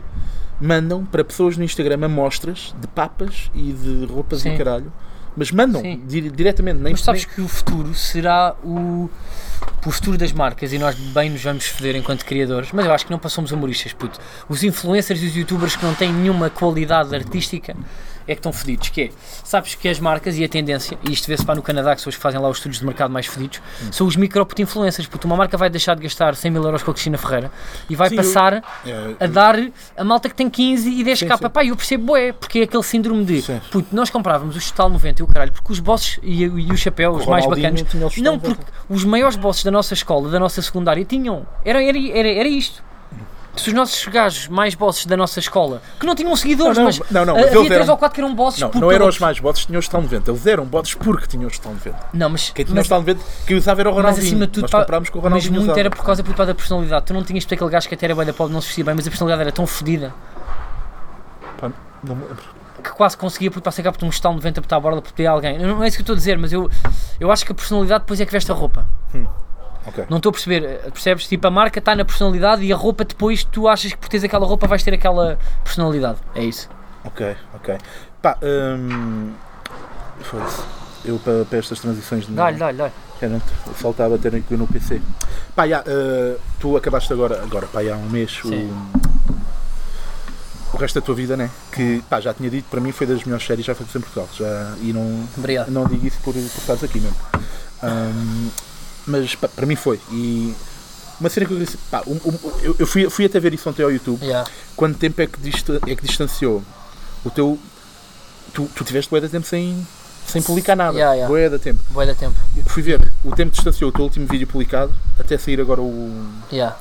mandam 0.62 1.06
para 1.06 1.24
pessoas 1.24 1.58
no 1.58 1.64
Instagram 1.66 2.06
amostras 2.06 2.74
de 2.80 2.88
papas 2.88 3.52
e 3.54 3.74
de 3.74 4.06
roupas 4.06 4.40
e 4.40 4.44
Sim. 4.44 4.58
caralho, 4.58 4.92
mas 5.38 5.52
mandam 5.52 5.82
Sim. 5.82 6.02
di- 6.06 6.30
diretamente, 6.32 6.80
nem 6.82 6.91
Mas 6.93 7.02
sabes 7.02 7.26
nem- 7.26 7.36
que 7.36 7.41
o 7.41 7.47
futuro 7.47 7.93
será 7.93 8.56
o, 8.63 9.10
o 9.86 9.91
futuro 9.91 10.17
das 10.17 10.32
marcas 10.34 10.73
e 10.73 10.80
nós 10.80 10.95
bem 10.95 11.30
nos 11.30 11.41
vamos 11.43 11.65
foder 11.67 11.95
enquanto 11.95 12.26
criadores, 12.26 12.69
mas 12.73 12.86
eu 12.86 12.91
acho 12.93 13.06
que 13.06 13.12
não 13.12 13.19
passamos 13.19 13.52
humoristas, 13.52 13.93
puto. 13.93 14.19
Os 14.50 14.63
influencers 14.63 15.21
e 15.21 15.28
os 15.28 15.36
youtubers 15.36 15.76
que 15.76 15.86
não 15.86 15.93
têm 15.93 16.12
nenhuma 16.12 16.50
qualidade 16.50 17.15
artística 17.15 17.76
é 18.28 18.34
que 18.36 18.40
estão 18.40 18.52
fodidos. 18.52 18.90
Que 18.90 19.02
é, 19.04 19.10
sabes 19.44 19.76
que 19.76 19.88
as 19.88 20.00
marcas 20.00 20.38
e 20.38 20.44
a 20.44 20.50
tendência, 20.50 20.98
e 21.08 21.12
isto 21.13 21.28
vê-se 21.28 21.46
para 21.46 21.56
no 21.56 21.62
Canadá, 21.62 21.96
que 21.96 22.02
são 22.02 22.10
os 22.10 22.16
que 22.16 22.22
fazem 22.22 22.40
lá 22.40 22.50
os 22.50 22.58
estudos 22.58 22.80
de 22.80 22.86
mercado 22.86 23.12
mais 23.12 23.26
fodidos, 23.26 23.62
são 23.92 24.06
os 24.08 24.16
micro 24.16 24.48
influencers, 24.60 25.08
puto. 25.08 25.28
Uma 25.28 25.36
marca 25.38 25.58
vai 25.58 25.70
deixar 25.70 25.96
de 25.96 26.04
gastar 26.04 26.36
100 26.36 26.52
mil 26.52 26.63
euros 26.63 26.84
com 26.84 26.92
a 26.92 26.94
Cristina 26.94 27.18
Ferreira 27.18 27.52
e 27.90 27.96
vai 27.96 28.10
Sim, 28.10 28.16
eu- 28.16 28.24
passar 28.24 28.63
É, 28.86 29.16
a 29.20 29.28
dar 29.28 29.56
a 29.96 30.04
malta 30.04 30.28
que 30.30 30.36
tem 30.36 30.50
15 30.50 30.90
e 30.90 31.04
10 31.04 31.20
Sim, 31.20 31.28
sim. 31.30 31.50
Pá, 31.50 31.63
eu 31.66 31.76
percebo, 31.76 32.16
é, 32.18 32.32
porque 32.34 32.60
é 32.60 32.63
aquele 32.63 32.84
síndrome 32.84 33.24
de 33.26 33.44
puto, 33.72 33.96
nós 33.96 34.10
comprávamos 34.10 34.56
os 34.56 34.70
Total 34.72 34.90
90 34.90 35.22
e 35.22 35.24
o 35.24 35.28
caralho, 35.28 35.52
porque 35.52 35.72
os 35.72 35.80
bosses 35.80 36.20
e, 36.22 36.44
e 36.44 36.72
os 36.72 36.80
chapéus 36.80 37.26
O 37.26 37.30
mais 37.30 37.46
bacanas. 37.46 37.84
Não, 38.18 38.34
90. 38.34 38.40
porque 38.40 38.72
os 38.90 39.04
maiores 39.04 39.36
bosses 39.36 39.63
da 39.63 39.72
nossa 39.72 39.94
escola, 39.94 40.30
da 40.30 40.40
nossa 40.40 40.62
secundária, 40.62 41.04
tinham. 41.06 41.46
Era, 41.63 41.84
era, 41.84 41.98
era, 41.98 42.28
era 42.30 42.48
isto. 42.48 42.84
Se 43.62 43.70
os 43.70 43.74
nossos 43.74 44.06
gajos 44.08 44.48
mais 44.48 44.76
bosses 44.76 45.06
da 45.06 45.17
nossa 45.17 45.39
escola, 45.39 45.82
que 46.00 46.06
não 46.06 46.15
tinham 46.15 46.36
seguidores, 46.36 46.78
Não, 46.78 46.84
não, 46.86 46.91
mas, 46.98 47.12
não, 47.12 47.26
não, 47.26 47.34
mas 47.36 47.43
havia 47.48 47.58
eles 47.58 47.67
três 47.67 47.82
eram- 47.82 47.91
ou 47.93 47.98
quatro 47.98 48.15
que 48.15 48.22
eram 48.22 48.36
bosses 48.36 48.60
Não, 48.62 48.70
por 48.70 48.80
não 48.82 48.91
eram 48.91 49.08
os 49.08 49.20
mais 49.20 49.39
que 49.39 49.65
tinham 49.65 49.80
os 49.80 49.88
tal 49.88 50.02
90. 50.02 50.32
Eles 50.32 50.46
eram 50.48 50.65
bots 50.65 50.93
porque 50.93 51.28
tinham 51.28 51.48
os 51.48 51.58
tal 51.60 51.74
90. 51.74 51.98
Não, 52.13 52.30
mas, 52.30 52.50
Quem 52.52 52.65
tinha 52.65 52.76
mas, 52.76 52.86
os 52.86 52.89
tal 52.89 53.00
90, 53.00 53.22
quem 53.46 53.58
usava 53.58 53.82
era 53.82 53.89
o 53.89 53.93
mas 53.96 54.02
Ronaldinho. 54.04 54.28
acima 54.28 54.46
de 54.48 54.52
tudo, 54.54 54.62
Nós 54.63 54.72
pá, 54.72 54.80
comprámos 54.82 55.10
com 55.10 55.20
o 55.20 55.22
mas 55.24 55.48
muito 55.50 55.63
usava. 55.63 55.80
era 55.80 55.89
por 55.89 56.04
causa 56.04 56.24
da 56.24 56.56
personalidade. 56.56 57.06
Tu 57.06 57.13
não 57.13 57.24
tinhas 57.24 57.46
para 57.46 57.56
aquele 57.56 57.70
gajo 57.70 57.88
que 57.89 57.96
até 57.96 58.06
era 58.06 58.15
bem 58.15 58.26
da 58.26 58.34
pobre, 58.34 58.54
não 58.54 58.62
se 58.62 58.67
vestia 58.67 58.84
bem, 58.86 58.96
mas 58.96 59.08
a 59.08 59.10
personalidade 59.10 59.41
era 59.41 59.52
tão 59.52 59.65
fodida 59.67 60.13
Pá, 61.60 61.72
não 62.04 62.15
me 62.15 62.22
lembro. 62.24 62.43
que 62.84 62.89
quase 62.91 63.17
conseguia 63.17 63.50
puto, 63.50 63.62
para 63.63 63.72
ser 63.72 63.84
capto 63.84 64.06
um 64.06 64.10
estalo 64.10 64.36
90 64.36 64.62
para 64.62 64.78
a 64.78 64.80
borda 64.80 65.02
para 65.02 65.12
pedir 65.12 65.28
a 65.28 65.32
alguém. 65.32 65.58
Não 65.58 65.84
é 65.84 65.88
isso 65.88 65.98
que 65.98 66.02
eu 66.02 66.04
estou 66.04 66.13
a 66.13 66.17
dizer, 66.17 66.38
mas 66.38 66.54
eu, 66.54 66.70
eu 67.20 67.32
acho 67.32 67.46
que 67.46 67.52
a 67.52 67.56
personalidade 67.56 68.02
depois 68.04 68.22
é 68.22 68.26
que 68.26 68.32
veste 68.32 68.52
a 68.52 68.56
roupa. 68.56 68.88
Ok. 69.88 70.06
Não 70.10 70.17
estou 70.17 70.30
a 70.30 70.34
perceber, 70.34 70.80
percebes? 70.91 71.28
Tipo, 71.28 71.47
a 71.47 71.52
marca 71.52 71.80
está 71.80 71.95
na 71.95 72.04
personalidade 72.04 72.63
e 72.63 72.73
a 72.73 72.76
roupa 72.76 73.06
depois 73.06 73.43
tu 73.45 73.67
achas 73.67 73.91
que 73.91 73.97
por 73.97 74.10
teres 74.10 74.23
aquela 74.23 74.45
roupa 74.45 74.67
vais 74.67 74.84
ter 74.84 74.93
aquela 74.93 75.39
personalidade. 75.63 76.17
É 76.36 76.43
isso. 76.43 76.69
Ok, 77.06 77.36
ok. 77.56 77.78
Pá, 78.21 78.38
hum, 78.43 79.32
foda-se. 80.21 80.62
Eu 81.06 81.17
para, 81.19 81.45
para 81.45 81.60
estas 81.60 81.80
transições 81.80 82.26
de 82.26 82.34
Dá-lhe, 82.34 82.58
dá-lhe, 82.58 82.78
dá-lhe. 82.78 82.93
Era, 83.21 83.39
faltava 83.73 84.17
ter 84.17 84.36
aqui 84.36 84.58
no 84.58 84.67
PC. 84.67 85.02
Pá, 85.56 85.67
já, 85.67 85.84
eh, 85.88 86.38
tu 86.60 86.76
acabaste 86.76 87.13
agora, 87.13 87.41
agora 87.41 87.65
pá, 87.67 87.82
já 87.84 87.95
há 87.95 87.97
um 87.97 88.10
mês, 88.10 88.43
o, 88.43 88.50
Sim. 88.50 88.69
o 90.73 90.78
resto 90.78 91.00
da 91.00 91.06
tua 91.06 91.15
vida, 91.15 91.38
né? 91.38 91.50
Que, 91.71 92.04
pá, 92.10 92.19
já 92.19 92.34
tinha 92.34 92.50
dito, 92.50 92.65
para 92.69 92.82
mim 92.82 92.91
foi 92.91 93.08
das 93.08 93.23
melhores 93.23 93.45
séries 93.45 93.65
já 93.65 93.73
feitas 93.73 93.95
em 93.95 94.02
Portugal. 94.02 94.28
Já, 94.34 94.76
e 94.82 94.91
não, 94.91 95.28
Obrigado. 95.38 95.69
não 95.69 95.86
digo 95.86 96.06
isso 96.06 96.17
por, 96.21 96.34
por 96.34 96.41
estares 96.41 96.84
aqui 96.84 97.00
mesmo. 97.00 97.15
Hum, 97.84 98.50
mas, 99.08 99.36
pá, 99.36 99.48
para 99.48 99.65
mim 99.65 99.76
foi. 99.76 100.00
E 100.12 100.54
uma 101.20 101.30
cena 101.30 101.46
que 101.46 101.54
eu 101.54 101.60
disse, 101.60 101.78
pá, 101.89 102.02
um- 102.06 102.20
um- 102.26 102.52
eu, 102.62 102.76
eu 102.80 102.86
fui, 102.88 103.10
fui 103.10 103.26
até 103.26 103.39
ver 103.39 103.54
isso 103.54 103.67
ontem 103.70 103.84
ao 103.84 103.91
YouTube. 103.91 104.22
Yeah. 104.24 104.50
Quanto 104.76 104.98
tempo 105.00 105.22
é 105.22 105.28
que, 105.28 105.39
dista- 105.39 105.80
é 105.88 105.96
que 105.96 106.06
distanciou 106.06 106.63
o 107.26 107.30
teu. 107.30 107.58
Tu, 108.54 108.65
tu 108.76 108.84
tiveste 108.84 109.13
de 109.20 109.30
tempo 109.30 109.46
sem, 109.46 109.86
sem 110.26 110.41
publicar 110.41 110.76
nada. 110.76 110.98
Yeah, 110.98 111.15
yeah. 111.28 111.50
De 111.50 111.60
tempo. 111.60 111.80
Boa 111.89 112.06
da 112.06 112.13
tempo. 112.15 112.36
Fui 112.67 112.82
ver 112.82 113.12
o 113.24 113.32
tempo 113.36 113.52
que 113.52 113.58
distanciou 113.58 113.89
o 113.89 113.93
teu 113.93 114.04
último 114.04 114.26
vídeo 114.28 114.48
publicado 114.48 114.93
até 115.20 115.38
sair 115.38 115.60
agora 115.60 115.82
o, 115.82 116.26
Yeah. 116.52 116.76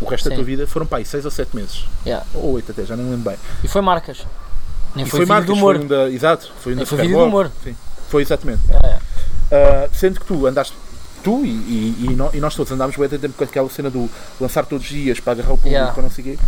o 0.00 0.06
resto 0.06 0.24
da 0.24 0.30
Sim. 0.30 0.36
tua 0.36 0.44
vida. 0.44 0.66
Foram 0.66 0.86
pá, 0.86 1.02
6 1.04 1.24
ou 1.24 1.30
7 1.30 1.54
meses. 1.54 1.84
Yeah. 2.04 2.26
Ou 2.34 2.52
8 2.52 2.72
até, 2.72 2.84
já 2.84 2.96
nem 2.96 3.08
lembro 3.10 3.30
bem. 3.30 3.38
E 3.62 3.68
foi 3.68 3.80
marcas. 3.80 4.26
Nem 4.94 5.04
E 5.06 5.08
foi, 5.08 5.20
vídeo 5.20 5.28
marcas, 5.28 5.46
do 5.46 5.52
humor. 5.54 5.76
Foi 5.76 5.84
um 5.84 5.88
da, 5.88 6.10
exato, 6.10 6.50
foi 6.60 6.72
um 6.72 6.76
Nem 6.76 6.84
da 6.84 6.88
foi 6.88 6.98
vídeo 7.02 7.18
do 7.18 7.24
humor. 7.24 7.50
Sim, 7.62 7.76
foi 8.08 8.22
exatamente. 8.22 8.62
É. 8.70 8.98
Ah, 9.50 9.88
sendo 9.92 10.18
que 10.20 10.26
tu 10.26 10.46
andaste, 10.46 10.74
tu 11.22 11.44
e, 11.44 11.48
e, 11.50 12.06
e 12.10 12.14
nó- 12.14 12.30
nós 12.34 12.54
todos 12.54 12.72
andámos 12.72 12.96
de 12.96 13.18
tempo 13.18 13.34
com 13.36 13.44
aquela 13.44 13.68
cena 13.70 13.90
do 13.90 14.08
lançar 14.40 14.64
todos 14.66 14.84
os 14.86 14.90
dias 14.92 15.20
para 15.20 15.32
agarrar 15.34 15.52
o 15.52 15.56
público, 15.56 15.68
Yeah. 15.74 15.92
para 15.92 16.02
não 16.02 16.10
sei 16.10 16.24
o 16.24 16.26
quê. 16.36 16.38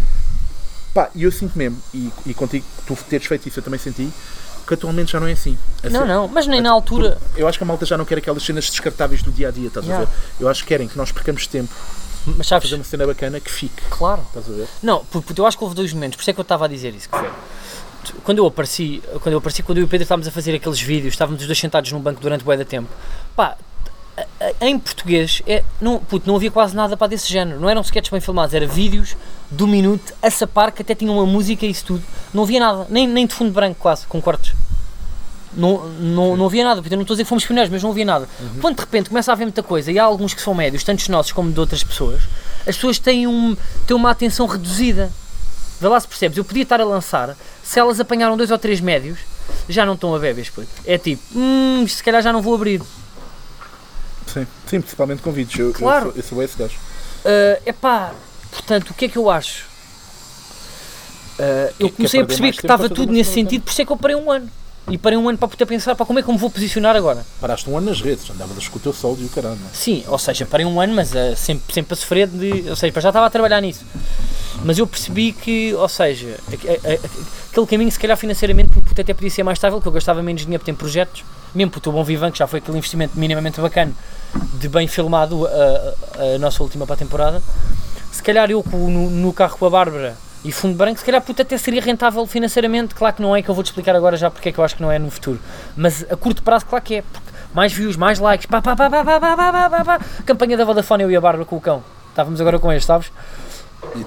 Pá, 0.95 1.09
e 1.15 1.23
eu 1.23 1.31
sinto 1.31 1.57
mesmo, 1.57 1.79
e, 1.95 2.11
e 2.27 2.35
contigo, 2.35 2.65
tu 2.87 2.97
teres 3.09 3.27
feito 3.27 3.47
isso, 3.49 3.59
eu 3.61 3.63
também 3.63 3.79
senti, 3.79 4.09
que 4.67 4.75
atualmente 4.75 5.13
já 5.13 5.21
não 5.21 5.27
é 5.29 5.33
assim. 5.33 5.57
A 5.85 5.89
Não, 5.91 6.05
não, 6.07 6.27
mas 6.29 6.47
nem 6.47 6.61
na 6.61 6.71
altura. 6.71 7.19
Eu 7.37 7.47
acho 7.47 7.59
que 7.59 7.65
a 7.65 7.67
malta 7.67 7.87
já 7.87 7.97
não 7.97 8.05
quer 8.05 8.19
aquelas 8.19 8.43
cenas 8.43 8.69
descartáveis 8.71 9.23
do 9.23 9.31
dia 9.31 9.49
a 9.49 9.51
dia, 9.51 9.69
estás 9.69 9.87
Yeah. 9.87 10.05
a 10.05 10.11
ver? 10.11 10.17
Eu 10.41 10.49
acho 10.49 10.63
que 10.63 10.69
querem 10.69 10.89
que 10.89 10.97
nós 10.99 11.13
percamos 11.13 11.47
tempo 11.47 11.73
Mas 12.37 12.47
sabes, 12.49 12.69
fazer 12.69 12.77
uma 12.81 12.85
cena 12.85 13.07
bacana 13.07 13.39
que 13.41 13.51
fique, 13.51 13.83
claro. 13.89 14.23
estás 14.29 14.47
a 14.49 14.53
ver? 14.53 14.69
Não, 14.83 15.05
porque 15.07 15.41
eu 15.41 15.47
acho 15.47 15.57
que 15.57 15.63
houve 15.65 15.77
dois 15.77 15.93
momentos, 15.93 16.17
por 16.17 16.23
isso 16.23 16.31
é 16.31 16.33
que 16.33 16.41
eu 16.41 16.43
estava 16.43 16.65
a 16.65 16.69
dizer 16.69 16.95
isso. 16.95 17.09
Que 17.09 17.19
foi. 17.19 17.31
Quando 18.25 18.39
eu 18.39 18.47
apareci, 18.47 19.03
quando 19.21 19.33
eu 19.35 19.39
apareci, 19.39 19.63
quando 19.63 19.79
eu 19.79 19.83
e 19.83 19.85
o 19.85 19.89
Pedro 19.89 20.03
estávamos 20.05 20.27
a 20.27 20.31
fazer 20.31 20.55
aqueles 20.55 20.81
vídeos, 20.81 21.15
estávamos 21.15 21.41
os 21.41 21.47
dois 21.47 21.59
sentados 21.59 21.93
num 21.93 22.01
banco 22.01 22.21
durante 22.21 22.43
bué 22.43 22.57
da 22.57 22.65
tempo. 22.65 22.89
Pá, 23.37 23.57
em 24.61 24.79
português, 24.79 25.43
é, 25.47 25.63
não, 25.81 25.99
puto, 25.99 26.27
não 26.27 26.37
havia 26.37 26.51
quase 26.51 26.75
nada 26.75 26.97
para 26.97 27.09
desse 27.09 27.31
género. 27.31 27.61
Não 27.61 27.69
eram 27.69 27.81
sketches 27.83 28.11
bem 28.11 28.21
filmados, 28.21 28.55
era 28.55 28.67
vídeos 28.67 29.17
do 29.51 29.67
minuto, 29.67 30.13
a 30.23 30.31
sapar, 30.31 30.73
que 30.73 30.83
até 30.83 30.95
tinham 30.95 31.15
uma 31.15 31.27
música 31.27 31.67
e 31.67 31.71
isso 31.71 31.85
tudo. 31.85 32.03
Não 32.33 32.43
havia 32.43 32.61
nada, 32.61 32.87
nem, 32.89 33.07
nem 33.07 33.27
de 33.27 33.35
fundo 33.35 33.53
branco 33.53 33.77
quase, 33.81 34.07
com 34.07 34.21
cortes. 34.21 34.55
Não, 35.53 35.89
não, 35.89 36.37
não 36.37 36.47
havia 36.47 36.63
nada, 36.63 36.81
porque 36.81 36.95
eu 36.95 36.97
não 36.97 37.03
estou 37.03 37.15
a 37.15 37.17
dizer 37.17 37.25
que 37.25 37.29
fomos 37.29 37.45
pioneiros, 37.45 37.71
mas 37.73 37.83
não 37.83 37.91
havia 37.91 38.05
nada. 38.05 38.29
Quando 38.61 38.77
de 38.77 38.83
repente 38.83 39.09
começa 39.09 39.33
a 39.33 39.35
haver 39.35 39.45
muita 39.45 39.63
coisa 39.63 39.91
e 39.91 39.99
há 39.99 40.05
alguns 40.05 40.33
que 40.33 40.41
são 40.41 40.55
médios, 40.55 40.85
tantos 40.85 41.09
nossos 41.09 41.33
como 41.33 41.51
de 41.51 41.59
outras 41.59 41.83
pessoas, 41.83 42.23
as 42.61 42.77
pessoas 42.77 42.99
têm, 42.99 43.27
um, 43.27 43.57
têm 43.87 43.97
uma 43.97 44.11
atenção 44.11 44.47
reduzida. 44.47 45.11
Vê 45.81 45.89
lá 45.89 45.99
se 45.99 46.07
percebes, 46.07 46.37
eu 46.37 46.45
podia 46.45 46.63
estar 46.63 46.81
a 46.81 46.85
lançar, 46.85 47.37
se 47.63 47.81
elas 47.81 47.99
apanharam 47.99 48.37
dois 48.37 48.51
ou 48.51 48.59
três 48.59 48.81
médios, 48.81 49.19
já 49.69 49.85
não 49.85 49.95
estão 49.95 50.15
a 50.15 50.19
bebês, 50.19 50.51
puto. 50.51 50.69
É 50.85 50.99
tipo, 50.99 51.23
hum, 51.35 51.85
se 51.89 52.03
calhar 52.03 52.23
já 52.23 52.33
não 52.33 52.43
vou 52.43 52.55
abrir. 52.55 52.83
Sim, 54.33 54.47
sim 54.67 54.81
principalmente 54.81 55.23
com 55.23 55.33
vídeos. 55.33 55.59
Eu, 55.59 55.73
Claro. 55.73 56.07
eu, 56.07 56.13
sou, 56.13 56.17
eu 56.17 56.23
sou 56.23 56.43
esse 56.43 56.57
gajo. 56.59 56.79
É 57.25 57.61
epá, 57.67 58.13
portanto, 58.51 58.91
o 58.91 58.95
que 58.95 59.07
é 59.07 59.09
que 59.09 59.19
eu 59.19 59.31
acho? 59.31 59.65
Uh, 61.39 61.73
eu 61.81 61.89
quer 61.89 61.97
comecei 61.97 62.21
a 62.21 62.25
perceber 62.27 62.53
que 62.53 62.63
para 62.63 62.75
estava 62.75 62.89
tudo 62.89 63.13
nesse 63.13 63.33
sentido, 63.33 63.63
por 63.63 63.71
isso 63.71 63.81
é 63.83 63.85
que 63.87 63.93
eu 63.93 63.97
parei 63.97 64.17
um 64.17 64.31
ano. 64.31 64.49
E 64.89 64.99
parei 64.99 65.17
um 65.17 65.29
ano 65.29 65.39
para 65.39 65.47
poder 65.49 65.67
pensar 65.67 65.95
para 65.95 66.05
como 66.05 66.19
é 66.19 66.23
que 66.23 66.29
eu 66.29 66.33
me 66.35 66.39
vou 66.39 66.51
posicionar 66.51 66.97
agora. 66.97 67.25
Paraste 67.41 67.69
um 67.71 67.77
ano 67.79 67.89
nas 67.91 68.01
redes, 68.01 68.29
andavas 68.31 68.67
com 68.67 68.77
o 68.79 68.81
teu 68.81 68.93
sol 68.93 69.17
e 69.21 69.25
o 69.25 69.43
não 69.43 69.53
é? 69.53 69.57
Sim, 69.73 70.03
ou 70.09 70.19
seja, 70.19 70.45
parei 70.47 70.67
um 70.67 70.81
ano, 70.81 70.95
mas 70.95 71.13
uh, 71.13 71.37
sempre, 71.37 71.73
sempre 71.73 71.95
a 71.95 71.97
sofrer 71.97 72.27
de. 72.27 72.69
Ou 72.69 72.77
seja, 72.77 73.01
já 73.01 73.09
estava 73.11 73.27
a 73.27 73.31
trabalhar 73.31 73.61
nisso. 73.61 73.85
Mas 74.65 74.79
eu 74.79 74.87
percebi 74.87 75.33
que, 75.33 75.73
ou 75.75 75.89
seja, 75.89 76.37
a- 76.49 76.53
a- 76.53 76.93
a- 76.95 76.99
aquele 77.51 77.67
caminho, 77.67 77.91
se 77.91 77.99
calhar 77.99 78.17
financeiramente, 78.17 78.71
porque 78.73 79.01
até 79.01 79.15
podia 79.15 79.31
ser 79.31 79.43
mais 79.43 79.57
estável, 79.59 79.81
que 79.81 79.87
eu 79.87 79.93
gastava 79.93 80.23
menos 80.23 80.43
dinheiro 80.43 80.63
para 80.63 80.73
ter 80.73 80.77
projetos, 80.79 81.25
mesmo 81.55 81.71
porque 81.71 81.89
o 81.89 81.93
Bom 81.93 82.05
Vivan, 82.05 82.31
que 82.31 82.39
já 82.39 82.47
foi 82.47 82.59
aquele 82.59 82.77
investimento 82.77 83.19
minimamente 83.19 83.61
bacana, 83.61 83.93
de 84.55 84.69
bem 84.69 84.87
filmado 84.87 85.47
a, 85.47 85.51
a- 85.51 86.35
a 86.35 86.39
nossa 86.39 86.63
última 86.63 86.87
para 86.87 86.95
a 86.95 86.99
temporada. 86.99 87.43
Se 88.13 88.23
calhar 88.23 88.51
eu 88.51 88.65
no, 88.73 89.11
no 89.11 89.33
carro 89.33 89.57
com 89.59 89.67
a 89.67 89.71
Bárbara 89.71 90.17
e 90.45 90.51
fundo 90.53 90.75
branco, 90.77 90.99
se 90.99 91.05
calhar 91.05 91.21
puto, 91.23 91.43
até 91.43 91.57
seria 91.59 91.81
rentável 91.81 92.27
financeiramente. 92.27 92.95
Claro 92.95 93.15
que 93.17 93.23
não 93.23 93.35
é, 93.37 93.43
que 93.43 93.49
eu 93.49 93.55
vou 93.55 93.63
te 93.65 93.69
explicar 93.69 93.95
agora 93.95 94.17
já 94.17 94.31
porque 94.31 94.49
é 94.49 94.53
que 94.53 94.59
eu 94.59 94.65
acho 94.65 94.77
que 94.77 94.83
não 94.83 94.91
é 94.91 94.99
no 94.99 95.11
futuro. 95.11 95.39
Mas 95.77 96.05
a 96.11 96.17
curto 96.17 96.43
prazo, 96.43 96.67
claro 96.67 96.85
que 96.85 96.97
é. 96.97 97.03
Porque 97.03 97.31
mais 97.55 97.73
views, 97.73 97.97
mais 97.97 98.19
likes, 98.19 98.47
pá, 98.47 98.61
pá, 98.63 98.77
pá, 98.77 98.89
pá, 98.91 99.05
pá, 99.05 99.21
pá, 99.21 99.37
pá, 99.37 99.71
pá, 99.71 99.85
pá. 99.85 100.01
Campanha 100.25 100.57
da 100.57 100.65
Vodafone, 100.65 101.03
eu 101.05 101.11
e 101.11 101.17
a 101.17 101.21
Bárbara 101.21 101.45
com 101.45 101.57
o 101.57 101.61
cão. 101.61 101.83
Estávamos 102.11 102.41
agora 102.41 102.59
com 102.59 102.73
este, 102.73 102.87
sabes? 102.87 103.11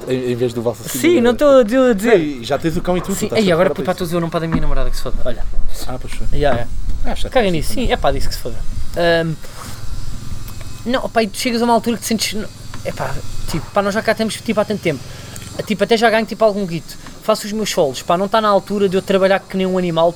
Em, 0.08 0.32
em 0.32 0.36
vez 0.36 0.54
do 0.54 0.62
vosso 0.62 0.88
Sim, 0.88 1.20
não 1.20 1.32
estou 1.32 1.60
a 1.60 1.64
dizer. 1.64 2.44
Já 2.44 2.58
tens 2.60 2.78
o 2.78 2.82
cão 2.82 2.96
e 2.98 3.02
tudo. 3.02 3.16
Sim, 3.16 3.28
tu 3.30 3.36
aí 3.36 3.52
agora 3.52 3.70
puto, 3.70 3.82
para 3.82 3.86
para 3.94 3.98
todos 3.98 4.14
eu 4.14 4.22
não 4.22 4.30
para 4.30 4.42
da 4.42 4.48
minha 4.48 4.62
namorada 4.62 4.90
que 4.90 4.96
se 4.96 5.02
foda. 5.02 5.18
Olha. 5.26 5.44
Ah, 5.88 5.98
pois 6.00 6.14
foi. 6.14 6.28
yeah, 6.32 6.68
yeah. 7.06 7.18
Ah, 7.26 7.30
caga 7.30 7.50
nisso, 7.50 7.72
isso 7.72 7.74
sim, 7.82 7.92
é 7.92 7.98
pá, 7.98 8.12
disse 8.12 8.30
que 8.30 8.36
se 8.36 8.42
foda. 8.42 8.56
Ahm, 8.96 9.34
não, 10.86 11.10
pá, 11.10 11.24
e 11.24 11.28
tu 11.28 11.38
chegas 11.38 11.62
a 11.62 11.66
uma 11.66 11.74
altura 11.74 11.98
que 11.98 12.04
te 12.04 12.08
sentes. 12.08 12.36
É 12.86 12.92
pá, 12.92 13.14
tipo, 13.50 13.66
pá, 13.72 13.82
nós 13.82 13.94
já 13.94 14.02
cá 14.02 14.14
temos 14.14 14.36
tipo 14.36 14.60
há 14.60 14.66
tanto 14.66 14.82
tempo. 14.82 15.00
Tipo, 15.66 15.84
até 15.84 15.96
já 15.96 16.10
ganho 16.10 16.26
tipo 16.26 16.44
algum 16.44 16.66
guito. 16.66 16.98
Faço 17.22 17.46
os 17.46 17.54
meus 17.54 17.70
solos, 17.70 18.02
pá, 18.02 18.18
não 18.18 18.26
está 18.26 18.42
na 18.42 18.50
altura 18.50 18.90
de 18.90 18.98
eu 18.98 19.02
trabalhar 19.02 19.40
que 19.40 19.56
nem 19.56 19.66
um 19.66 19.78
animal 19.78 20.14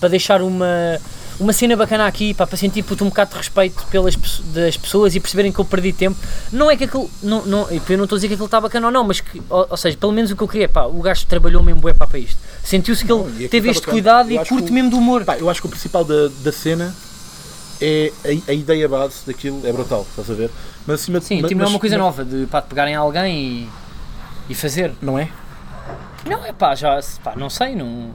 para 0.00 0.08
deixar 0.08 0.42
uma, 0.42 0.98
uma 1.38 1.52
cena 1.52 1.76
bacana 1.76 2.06
aqui, 2.06 2.34
pá, 2.34 2.44
para 2.44 2.56
sentir 2.56 2.82
puto, 2.82 3.04
um 3.04 3.08
bocado 3.08 3.30
de 3.30 3.36
respeito 3.36 3.86
pelas 3.86 4.16
das 4.52 4.76
pessoas 4.76 5.14
e 5.14 5.20
perceberem 5.20 5.52
que 5.52 5.60
eu 5.60 5.64
perdi 5.64 5.92
tempo. 5.92 6.18
Não 6.50 6.68
é 6.68 6.76
que 6.76 6.84
aquilo. 6.84 7.08
Não, 7.22 7.46
não, 7.46 7.70
eu 7.70 7.96
não 7.96 8.04
estou 8.04 8.16
a 8.16 8.18
dizer 8.18 8.28
que 8.28 8.34
aquilo 8.34 8.46
está 8.46 8.60
bacana 8.60 8.86
ou 8.86 8.92
não, 8.92 9.04
mas 9.04 9.20
que, 9.20 9.40
ou, 9.48 9.66
ou 9.70 9.76
seja, 9.76 9.96
pelo 9.96 10.10
menos 10.10 10.32
o 10.32 10.36
que 10.36 10.42
eu 10.42 10.48
queria, 10.48 10.68
pá, 10.68 10.84
o 10.84 11.00
gajo 11.00 11.24
trabalhou 11.26 11.62
mesmo 11.62 11.80
bué 11.80 11.94
pá, 11.94 12.08
para 12.08 12.18
isto. 12.18 12.38
Sentiu-se 12.64 13.04
que 13.04 13.12
ele 13.12 13.48
teve 13.48 13.68
está 13.68 13.70
este 13.70 13.80
bacana. 13.82 13.92
cuidado 13.92 14.30
Eu 14.32 14.42
e 14.42 14.46
curte 14.46 14.66
que 14.66 14.72
mesmo 14.72 14.90
do 14.90 14.98
humor. 14.98 15.24
Pá, 15.24 15.36
eu 15.38 15.48
acho 15.48 15.60
que 15.60 15.66
o 15.68 15.70
principal 15.70 16.04
da, 16.04 16.28
da 16.42 16.50
cena 16.50 16.92
é 17.82 18.12
a, 18.24 18.50
a 18.50 18.54
ideia 18.54 18.88
base 18.88 19.26
daquilo, 19.26 19.60
é 19.66 19.72
brutal, 19.72 20.06
estás 20.08 20.30
a 20.30 20.34
ver? 20.34 20.50
Mas 20.86 21.00
acima 21.02 21.18
de 21.18 21.24
Sim, 21.26 21.40
mas- 21.42 21.48
tipo, 21.48 21.60
não 21.60 21.66
é 21.66 21.70
uma 21.70 21.78
coisa 21.80 21.96
mas- 21.98 22.04
nova 22.04 22.24
de 22.24 22.46
pá, 22.46 22.60
de 22.60 22.66
pegarem 22.68 22.94
alguém 22.94 23.38
e, 23.38 23.68
e 24.50 24.54
fazer. 24.54 24.92
Não 25.02 25.18
é? 25.18 25.28
Não, 26.28 26.44
é 26.44 26.52
pá, 26.52 26.74
já, 26.74 27.00
pá, 27.22 27.34
não 27.36 27.50
sei, 27.50 27.74
não. 27.74 28.10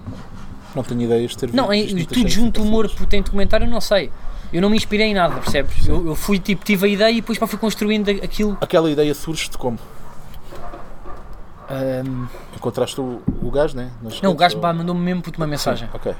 Não 0.75 0.83
tenho 0.83 1.01
ideias 1.01 1.31
de 1.31 1.37
ter 1.37 1.53
Não, 1.53 1.71
é, 1.73 1.83
tudo 2.07 2.27
junto, 2.29 2.61
humor, 2.61 2.89
em 3.11 3.21
documentário, 3.21 3.67
não 3.67 3.81
sei. 3.81 4.11
Eu 4.53 4.61
não 4.61 4.69
me 4.69 4.77
inspirei 4.77 5.07
em 5.07 5.13
nada, 5.13 5.35
percebes? 5.41 5.85
Eu, 5.87 6.07
eu 6.07 6.15
fui, 6.15 6.39
tipo, 6.39 6.63
tive 6.63 6.85
a 6.85 6.89
ideia 6.89 7.11
e 7.11 7.15
depois 7.15 7.37
pá, 7.37 7.45
fui 7.47 7.59
construindo 7.59 8.09
aquilo. 8.09 8.57
Aquela 8.61 8.89
ideia 8.89 9.13
surge 9.13 9.49
de 9.49 9.57
como? 9.57 9.77
Ahm, 11.69 12.27
Encontraste 12.55 12.99
o, 13.01 13.21
o 13.41 13.51
gajo, 13.51 13.75
né? 13.75 13.91
Nas 14.01 14.21
não, 14.21 14.31
o 14.31 14.35
gajo 14.35 14.57
ou- 14.57 14.73
mandou-me 14.73 15.01
mesmo 15.01 15.21
puto, 15.21 15.37
uma 15.39 15.47
mensagem. 15.47 15.87
Sim, 15.87 15.93
ok. 15.95 16.15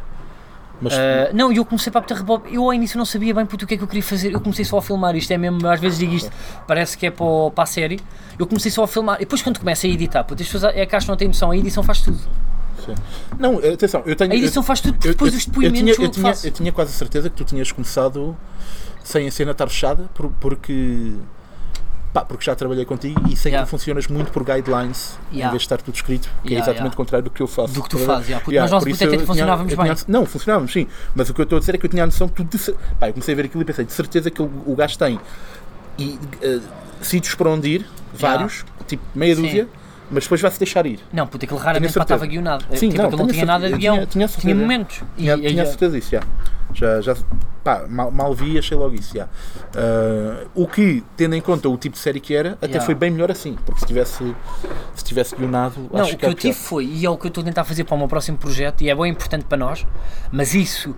Mas 0.79 0.93
Ah, 0.93 1.29
não, 1.33 1.51
e 1.51 1.57
eu 1.57 1.65
comecei 1.65 1.91
para 1.91 2.01
ter 2.01 2.15
rebob. 2.15 2.43
Eu 2.53 2.63
ao 2.63 2.73
início 2.73 2.97
não 2.97 3.05
sabia 3.05 3.33
bem 3.33 3.45
puto, 3.45 3.65
o 3.65 3.67
que 3.67 3.73
é 3.73 3.77
que 3.77 3.83
eu 3.83 3.87
queria 3.87 4.03
fazer. 4.03 4.31
Eu 4.33 4.39
comecei 4.39 4.63
só 4.63 4.77
a 4.77 4.81
filmar 4.81 5.15
isto. 5.15 5.31
É 5.31 5.37
mesmo, 5.37 5.67
às 5.67 5.79
vezes 5.79 5.97
digo 5.97 6.13
isto, 6.13 6.31
parece 6.67 6.97
que 6.97 7.07
é 7.07 7.11
para, 7.11 7.25
o- 7.25 7.49
para 7.51 7.63
a 7.63 7.67
série. 7.67 7.99
Eu 8.37 8.45
comecei 8.45 8.69
só 8.71 8.83
a 8.83 8.87
filmar. 8.87 9.15
E 9.15 9.19
depois, 9.21 9.41
quando 9.41 9.57
começa 9.59 9.87
a 9.87 9.89
editar, 9.89 10.23
puto, 10.23 10.41
as 10.43 10.47
pessoas 10.49 10.75
é 10.75 10.85
que 10.85 10.95
acham 10.95 11.09
não 11.13 11.17
têm 11.17 11.27
noção. 11.27 11.49
A 11.51 11.57
edição 11.57 11.81
faz 11.81 12.01
tudo. 12.01 12.19
sim. 12.85 12.93
Não, 13.39 13.57
atenção, 13.57 14.03
eu 14.05 14.15
tenho. 14.15 14.31
A 14.31 14.35
edição 14.35 14.61
faz 14.61 14.79
tudo, 14.79 14.95
eu- 15.03 15.11
depois 15.13 15.33
eu- 15.33 15.39
os 15.39 15.45
eu 15.47 15.51
depoimentos 15.51 15.79
tinha, 15.79 15.93
eu, 15.93 16.03
eu 16.03 16.11
tinha, 16.11 16.33
eu 16.43 16.51
tinha 16.51 16.71
quase 16.71 16.91
a 16.91 16.93
certeza 16.95 17.29
que 17.29 17.35
tu 17.35 17.43
tinhas 17.43 17.71
começado 17.71 18.37
sem 19.03 19.27
a 19.27 19.31
cena 19.31 19.51
estar 19.51 19.67
fechada, 19.67 20.09
por- 20.13 20.31
porque. 20.39 21.13
Pá, 22.17 22.25
porque 22.25 22.43
já 22.45 22.55
trabalhei 22.55 22.83
contigo 22.83 23.21
e 23.29 23.35
sei 23.35 23.51
Yeah. 23.51 23.63
que 23.63 23.67
tu 23.69 23.77
funcionas 23.77 24.07
muito 24.07 24.31
por 24.31 24.43
guidelines 24.43 25.19
em 25.31 25.35
Yeah. 25.35 25.51
vez 25.51 25.61
de 25.61 25.65
estar 25.65 25.77
tudo 25.79 25.93
escrito, 25.93 26.27
que 26.41 26.47
é 26.47 26.51
Yeah, 26.53 26.65
exatamente 26.65 26.77
yeah. 26.79 26.93
o 26.95 26.97
contrário 26.97 27.23
do 27.25 27.29
que 27.29 27.41
eu 27.43 27.45
faço. 27.47 27.75
Do 27.75 27.83
que 27.83 27.89
tu 27.89 27.99
ver? 27.99 28.05
fazes, 28.07 28.27
yeah, 28.29 28.43
porque 28.43 28.55
Yeah, 28.55 28.71
nós 28.73 28.81
até 28.83 29.05
eu 29.05 29.11
tinha- 29.11 29.19
funcionávamos 29.27 29.71
tinha- 29.71 29.83
bem. 29.85 29.95
Não, 30.07 30.25
funcionávamos 30.25 30.71
sim, 30.73 30.87
mas 31.13 31.29
o 31.29 31.33
que 31.35 31.41
eu 31.41 31.43
estou 31.43 31.57
a 31.57 31.59
dizer 31.59 31.75
é 31.75 31.77
que 31.77 31.85
eu 31.85 31.89
tinha 31.91 32.01
a 32.01 32.05
noção 32.07 32.27
que 32.27 32.43
tu. 32.43 32.57
Pá, 32.99 33.07
eu 33.09 33.13
comecei 33.13 33.33
a 33.33 33.37
ver 33.37 33.45
aquilo 33.45 33.61
e 33.61 33.65
pensei, 33.65 33.85
de 33.85 33.93
certeza 33.93 34.31
que 34.31 34.41
o, 34.41 34.49
o 34.65 34.75
gajo 34.75 34.97
tem 34.97 35.19
e, 35.99 36.17
eh, 36.41 36.59
sítios 37.03 37.35
para 37.35 37.51
onde 37.51 37.69
ir, 37.69 37.85
vários, 38.15 38.65
tipo 38.87 39.03
meia 39.13 39.35
Sim. 39.35 39.41
dúzia, 39.43 39.67
mas 40.09 40.23
depois 40.23 40.41
vai-se 40.41 40.57
deixar 40.57 40.87
ir. 40.87 40.99
Não, 41.13 41.27
puta, 41.27 41.45
aquilo 41.45 41.59
raramente 41.59 41.99
estava 41.99 42.25
guionado. 42.25 42.65
Sim, 42.75 42.89
tipo, 42.89 43.03
não, 43.03 43.11
não 43.11 43.27
tinha 43.27 43.45
nada 43.45 43.69
de 43.69 43.77
guião. 43.77 43.93
tinha- 44.07 44.07
tinha 44.07 44.27
Tinha, 44.27 44.55
momentos. 44.55 45.03
E, 45.17 45.21
Tinha, 45.21 45.35
e- 45.35 45.49
tinha 45.49 45.65
certeza 45.67 45.95
disso, 45.99 46.09
já. 46.13 46.21
Já, 46.73 47.01
já 47.01 47.15
pá, 47.63 47.85
mal, 47.89 48.11
mal 48.11 48.33
vi 48.35 48.53
e 48.53 48.59
achei 48.59 48.77
logo 48.77 48.93
isso, 48.95 49.15
já. 49.17 49.27
Ah, 49.75 50.45
o 50.53 50.67
que, 50.67 51.03
tendo 51.15 51.35
em 51.35 51.41
conta 51.41 51.67
o 51.69 51.77
tipo 51.77 51.93
de 51.93 51.99
série 51.99 52.19
que 52.19 52.33
era, 52.35 52.51
até 52.53 52.67
Yeah. 52.67 52.85
foi 52.85 52.93
bem 52.95 53.09
melhor 53.09 53.31
assim, 53.31 53.55
porque 53.65 53.79
se 53.79 53.85
tivesse, 53.87 54.35
se 54.93 55.03
tivesse 55.03 55.35
guionado, 55.35 55.89
Não, 55.91 56.01
acho 56.01 56.13
o 56.13 56.17
que 56.17 56.25
era 56.25 56.33
eu 56.33 56.37
tive 56.37 56.53
pior. 56.53 56.63
foi, 56.63 56.85
e 56.85 57.05
é 57.05 57.09
o 57.09 57.17
que 57.17 57.25
eu 57.25 57.29
estou 57.29 57.41
a 57.41 57.45
tentar 57.45 57.63
fazer 57.63 57.83
para 57.83 57.95
o 57.95 57.97
meu 57.97 58.07
próximo 58.07 58.37
projeto, 58.37 58.81
e 58.81 58.89
é 58.89 58.95
bem 58.95 59.11
importante 59.11 59.45
para 59.45 59.57
nós, 59.57 59.85
mas 60.31 60.53
isso 60.53 60.95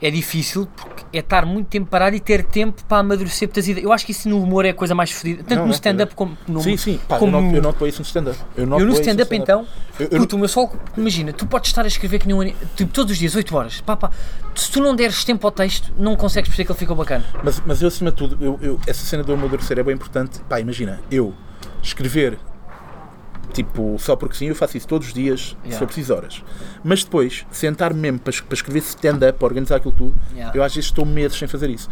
é 0.00 0.10
difícil 0.10 0.68
porque 0.76 1.04
é 1.12 1.20
estar 1.20 1.46
muito 1.46 1.68
tempo 1.68 1.88
parado 1.88 2.14
e 2.14 2.20
ter 2.20 2.44
tempo 2.44 2.84
para 2.84 2.98
amadurecer 2.98 3.48
muitas 3.48 3.66
ideias. 3.66 3.84
Eu 3.84 3.92
acho 3.92 4.04
que 4.04 4.12
isso 4.12 4.28
no 4.28 4.42
humor 4.42 4.64
é 4.66 4.70
a 4.70 4.74
coisa 4.74 4.94
mais 4.94 5.10
fodida, 5.10 5.42
tanto 5.42 5.58
Não, 5.60 5.66
no 5.66 5.72
é, 5.72 5.74
stand-up 5.74 6.12
é. 6.12 6.14
como 6.14 6.36
no 6.46 6.60
Sim, 6.60 6.76
sim, 6.76 7.00
pá, 7.08 7.18
como 7.18 7.36
eu, 7.36 7.40
não, 7.42 7.54
eu 7.54 7.68
apoio 7.70 7.88
isso 7.88 8.00
no 8.00 8.04
stand-up. 8.06 8.38
Eu, 8.56 8.64
Eu 8.64 8.86
no 8.86 8.92
stand-up 8.92 9.34
então, 9.34 9.66
Eu, 9.98 10.08
eu, 10.10 10.18
puto, 10.20 10.36
o 10.36 10.38
meu 10.38 10.48
sol, 10.48 10.70
imagina, 10.96 11.32
tu 11.32 11.46
podes 11.46 11.70
estar 11.70 11.84
a 11.84 11.88
escrever 11.88 12.18
que 12.18 12.26
nem 12.28 12.36
um 12.36 12.44
tipo, 12.76 12.92
todos 12.92 13.12
os 13.12 13.18
dias, 13.18 13.34
8 13.34 13.56
horas, 13.56 13.80
pá, 13.80 13.96
pá, 13.96 14.10
se 14.54 14.70
tu 14.70 14.80
não 14.80 14.94
deres 14.94 15.24
tempo 15.24 15.46
ao 15.46 15.50
texto, 15.50 15.92
não 15.98 16.14
consegues 16.16 16.48
perceber 16.48 16.66
que 16.66 16.72
ele 16.72 16.78
ficou 16.78 16.96
bacana. 16.96 17.24
Mas, 17.42 17.62
mas 17.64 17.80
eu, 17.80 17.88
acima 17.88 18.10
de 18.10 18.16
tudo, 18.16 18.58
eu- 18.60 18.78
essa 18.86 19.04
cena 19.04 19.22
do 19.22 19.32
amadurecer 19.32 19.78
é 19.78 19.82
bem 19.82 19.94
importante. 19.94 20.40
Pá, 20.48 20.60
imagina, 20.60 21.00
eu 21.10 21.32
escrever, 21.82 22.38
tipo, 23.56 23.96
só 23.98 24.14
porque 24.14 24.36
sim, 24.36 24.46
eu 24.46 24.54
faço 24.54 24.76
isso 24.76 24.86
todos 24.86 25.08
os 25.08 25.14
dias, 25.14 25.40
se 25.40 25.56
Yeah. 25.64 25.78
for 25.78 25.86
preciso 25.86 26.14
horas. 26.14 26.42
Mas 26.84 27.02
depois, 27.02 27.44
sentar 27.50 27.92
mesmo 27.92 28.18
para, 28.18 28.32
para 28.42 28.54
escrever 28.54 28.78
stand-up, 28.80 29.38
para 29.38 29.46
organizar 29.46 29.76
aquilo 29.76 29.92
tudo, 29.92 30.14
Yeah. 30.34 30.56
eu 30.56 30.62
às 30.62 30.74
vezes 30.74 30.88
estou 30.90 31.04
meses 31.04 31.36
sem 31.38 31.48
fazer 31.48 31.70
isso. 31.70 31.88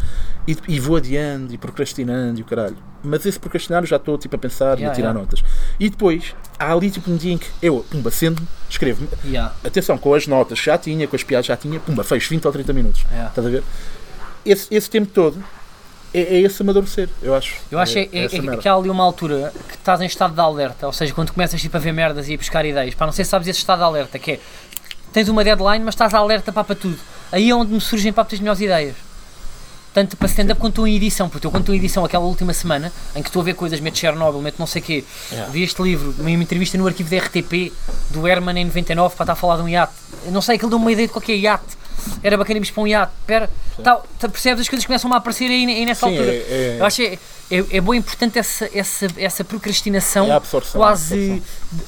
E, 0.47 0.57
e 0.69 0.79
vou 0.79 0.97
adiando 0.97 1.53
e 1.53 1.59
procrastinando 1.59 2.39
e 2.39 2.43
o 2.43 2.45
caralho. 2.45 2.77
Mas 3.03 3.27
esse 3.27 3.39
procrastinar 3.39 3.83
eu 3.83 3.87
já 3.87 3.97
estou 3.97 4.17
tipo, 4.17 4.37
a 4.37 4.39
pensar 4.39 4.79
e 4.79 4.83
Yeah, 4.83 4.93
a 4.93 4.95
tirar 4.95 5.13
notas. 5.15 5.43
E 5.81 5.89
depois, 5.91 6.35
há 6.59 6.73
ali 6.73 6.91
tipo 6.91 7.11
um 7.11 7.17
dia 7.17 7.33
em 7.33 7.39
que 7.39 7.49
eu, 7.63 7.85
pumba, 7.91 8.11
sendo, 8.11 8.41
escrevo. 8.69 9.07
Atenção, 9.65 9.99
com 9.99 10.15
as 10.15 10.27
notas 10.27 10.59
já 10.59 10.79
tinha, 10.79 11.07
com 11.09 11.17
as 11.17 11.23
piadas 11.25 11.47
já 11.47 11.57
tinha, 11.57 11.81
pumba, 11.81 12.05
fez 12.05 12.27
20 12.27 12.47
ou 12.47 12.53
30 12.53 12.73
minutos. 12.73 13.05
Estás 13.29 13.47
a 13.47 13.51
ver? 13.51 13.63
Esse, 14.45 14.75
esse 14.75 14.91
tempo 14.91 15.11
todo 15.13 15.43
é, 16.15 16.21
é 16.21 16.41
esse 16.41 16.63
amadurecer, 16.63 17.09
eu 17.21 17.35
acho. 17.35 17.57
Eu 17.71 17.79
acho 17.79 17.99
é, 17.99 18.09
é, 18.13 18.25
é 18.25 18.41
merda. 18.41 18.63
que 18.63 18.69
há 18.69 18.75
ali 18.75 18.89
uma 18.89 19.03
altura 19.03 19.53
que 19.69 19.75
estás 19.75 20.01
em 20.01 20.07
estado 20.07 20.33
de 20.33 20.41
alerta, 20.41 20.87
ou 20.87 20.93
seja, 20.93 21.13
quando 21.13 21.33
começas 21.33 21.61
tipo, 21.61 21.77
a 21.77 21.81
ver 21.81 21.93
merdas 21.93 22.29
e 22.29 22.35
a 22.35 22.37
buscar 22.37 22.65
ideias, 22.65 22.95
para 22.95 23.07
não 23.07 23.13
sei 23.13 23.25
se 23.25 23.33
sabes 23.33 23.49
esse 23.49 23.59
estado 23.59 23.79
de 23.79 23.85
alerta, 23.85 24.19
que 24.19 24.33
é 24.33 24.41
tens 25.13 25.29
uma 25.29 25.45
deadline, 25.45 25.85
mas 25.85 25.95
estás 25.95 26.15
alerta 26.15 26.53
pá, 26.53 26.65
para 26.65 26.75
tudo. 26.77 26.99
Aí 27.31 27.51
é 27.51 27.55
onde 27.55 27.73
me 27.73 27.81
surgem 27.81 28.13
para 28.13 28.27
as 28.31 28.39
melhores 28.39 28.61
ideias. 28.61 28.97
Tanto 29.93 30.17
para 30.17 30.27
stand-up 30.27 30.61
quanto 30.61 30.85
em 30.89 30.97
edição, 30.97 31.29
porque 31.29 31.47
eu 31.47 31.53
quando 31.53 31.63
estou 31.63 31.75
em 31.75 31.79
edição 31.79 32.05
aquela 32.05 32.25
última 32.25 32.53
semana, 32.53 32.93
em 33.15 33.23
que 33.23 33.29
estou 33.29 33.43
a 33.43 33.45
ver 33.45 33.55
coisas, 33.55 33.79
meto 33.79 33.97
Chernobyl, 33.97 34.41
meto 34.43 34.57
não 34.59 34.67
sei 34.67 34.83
o 34.83 34.85
quê, 34.85 35.05
Yeah. 35.31 35.53
vi 35.53 35.63
este 35.63 35.81
livro, 35.83 36.13
uma 36.19 36.31
entrevista 36.31 36.77
no 36.77 36.85
arquivo 36.85 37.09
da 37.09 37.19
RTP, 37.19 37.73
do 38.11 38.27
Herman 38.27 38.59
em 38.61 38.65
99, 38.65 39.15
para 39.15 39.23
estar 39.23 39.33
a 39.33 39.37
falar 39.37 39.57
de 39.57 39.63
um 39.63 39.69
iate. 39.69 39.93
Eu 40.27 40.33
não 40.33 40.43
sei, 40.43 40.57
aquilo 40.57 40.71
deu 40.71 40.79
uma 40.79 40.91
ideia 40.91 41.07
de 41.07 41.13
qualquer 41.13 41.37
iate. 41.37 41.77
Era 42.23 42.37
bacana 42.37 42.57
irmos 42.59 42.71
para 42.71 42.83
um 42.83 42.87
iate. 42.87 43.13
Espera, 43.21 43.51
tá, 43.83 43.97
tá, 44.19 44.29
percebes? 44.29 44.61
As 44.63 44.69
coisas 44.69 44.87
começam 44.87 45.13
a 45.13 45.17
aparecer 45.17 45.51
aí, 45.51 45.65
aí 45.67 45.85
nessa 45.87 46.07
Sim, 46.07 46.13
altura. 46.13 46.33
é- 46.33 46.37
é- 46.39 46.77
Eu 46.81 46.85
acho 46.87 46.97
que 46.97 47.19
é, 47.51 47.77
é, 47.77 47.81
bem 47.81 47.97
importante 47.97 48.39
essa, 48.39 48.69
essa, 48.75 49.07
essa 49.17 49.45
procrastinação 49.45 50.33
É 50.33 50.41
quase 50.73 51.43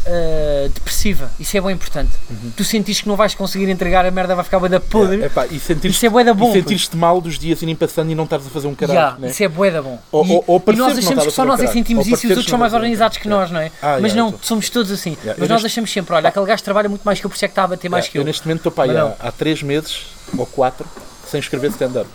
eh, 0.05 0.71
depressiva. 0.73 1.31
Isso 1.41 1.57
é 1.57 1.61
bem 1.61 1.73
importante. 1.73 2.11
Tu 2.57 2.65
sentires 2.65 3.01
que 3.01 3.09
não 3.09 3.17
vais 3.17 3.35
conseguir 3.35 3.69
entregar, 3.69 4.05
a 4.05 4.11
merda 4.11 4.35
vai 4.35 4.45
ficar 4.45 4.59
bué 4.59 4.69
da 4.69 4.81
podre. 4.81 5.17
Uhum. 5.17 5.23
É, 5.23 5.27
epá, 5.27 5.47
e 5.47 5.59
sentir 5.59 5.89
Isso 5.89 6.05
é 6.05 6.09
bué 6.09 6.25
da 6.25 6.35
bom, 6.35 6.51
E 6.51 6.53
sentir-te 6.53 6.97
mal 6.97 7.21
dos 7.21 7.39
dias 7.39 7.63
irem 7.63 7.75
passando 7.75 8.11
e 8.11 8.15
não 8.15 8.25
estares 8.25 8.47
a 8.47 8.51
fazer 8.51 8.67
um 8.67 8.75
caralho. 8.75 8.99
Ya, 8.99 9.17
né? 9.19 9.29
Isso 9.29 9.43
é 9.43 9.49
bué 9.49 9.71
da 9.71 9.83
bom. 9.83 9.99
Ou- 10.13 10.27
e, 10.27 10.33
ou- 10.33 10.45
ou 10.47 10.63
e 10.67 10.77
nós 10.77 10.93
achamos 10.93 11.09
estás 11.11 11.27
que 11.27 11.31
só 11.33 11.45
nós 11.45 11.61
é 11.61 11.67
que 11.67 11.73
sentimos 11.73 12.07
isso 12.07 12.27
e 12.27 12.27
os 12.27 12.31
outros 12.37 12.47
são 12.51 12.59
mais 12.59 12.71
estás 12.71 12.83
organizados 12.83 13.19
que 13.19 13.29
nós, 13.29 13.51
não 13.51 13.61
é? 13.61 13.71
Ah, 13.81 13.99
Mas 14.01 14.15
não, 14.15 14.33
tô- 14.33 14.39
somos 14.43 14.69
todos 14.69 14.93
assim. 14.93 15.17
Mas 15.39 15.49
nós 15.49 15.65
achamos 15.65 15.91
sempre, 15.91 16.15
olha, 16.15 16.29
aquele 16.29 16.47
gajo 16.47 16.63
trabalha 16.63 16.89
muito 16.89 17.03
mais 17.03 17.19
que 17.21 17.27
eu, 17.27 17.31
por 17.31 17.37
isso 17.37 17.45
é 17.45 17.49
que 17.49 17.53
está 17.53 17.65
a 17.65 17.69
bater 17.69 17.89
mais 17.89 18.09
que 18.09 18.19
eu. 18.19 18.23
eu 18.23 18.27
neste 18.27 18.47
momento 18.47 18.59
estou 18.61 18.73
para 18.73 18.91
aí 18.91 18.97
há, 18.97 19.01
não. 19.01 19.17
há 19.19 19.33
três 19.33 19.63
meses 19.63 20.07
ou 20.37 20.47
quatro 20.47 20.87
sem 21.31 21.41
escrever 21.41 21.71
stand-up. 21.71 22.09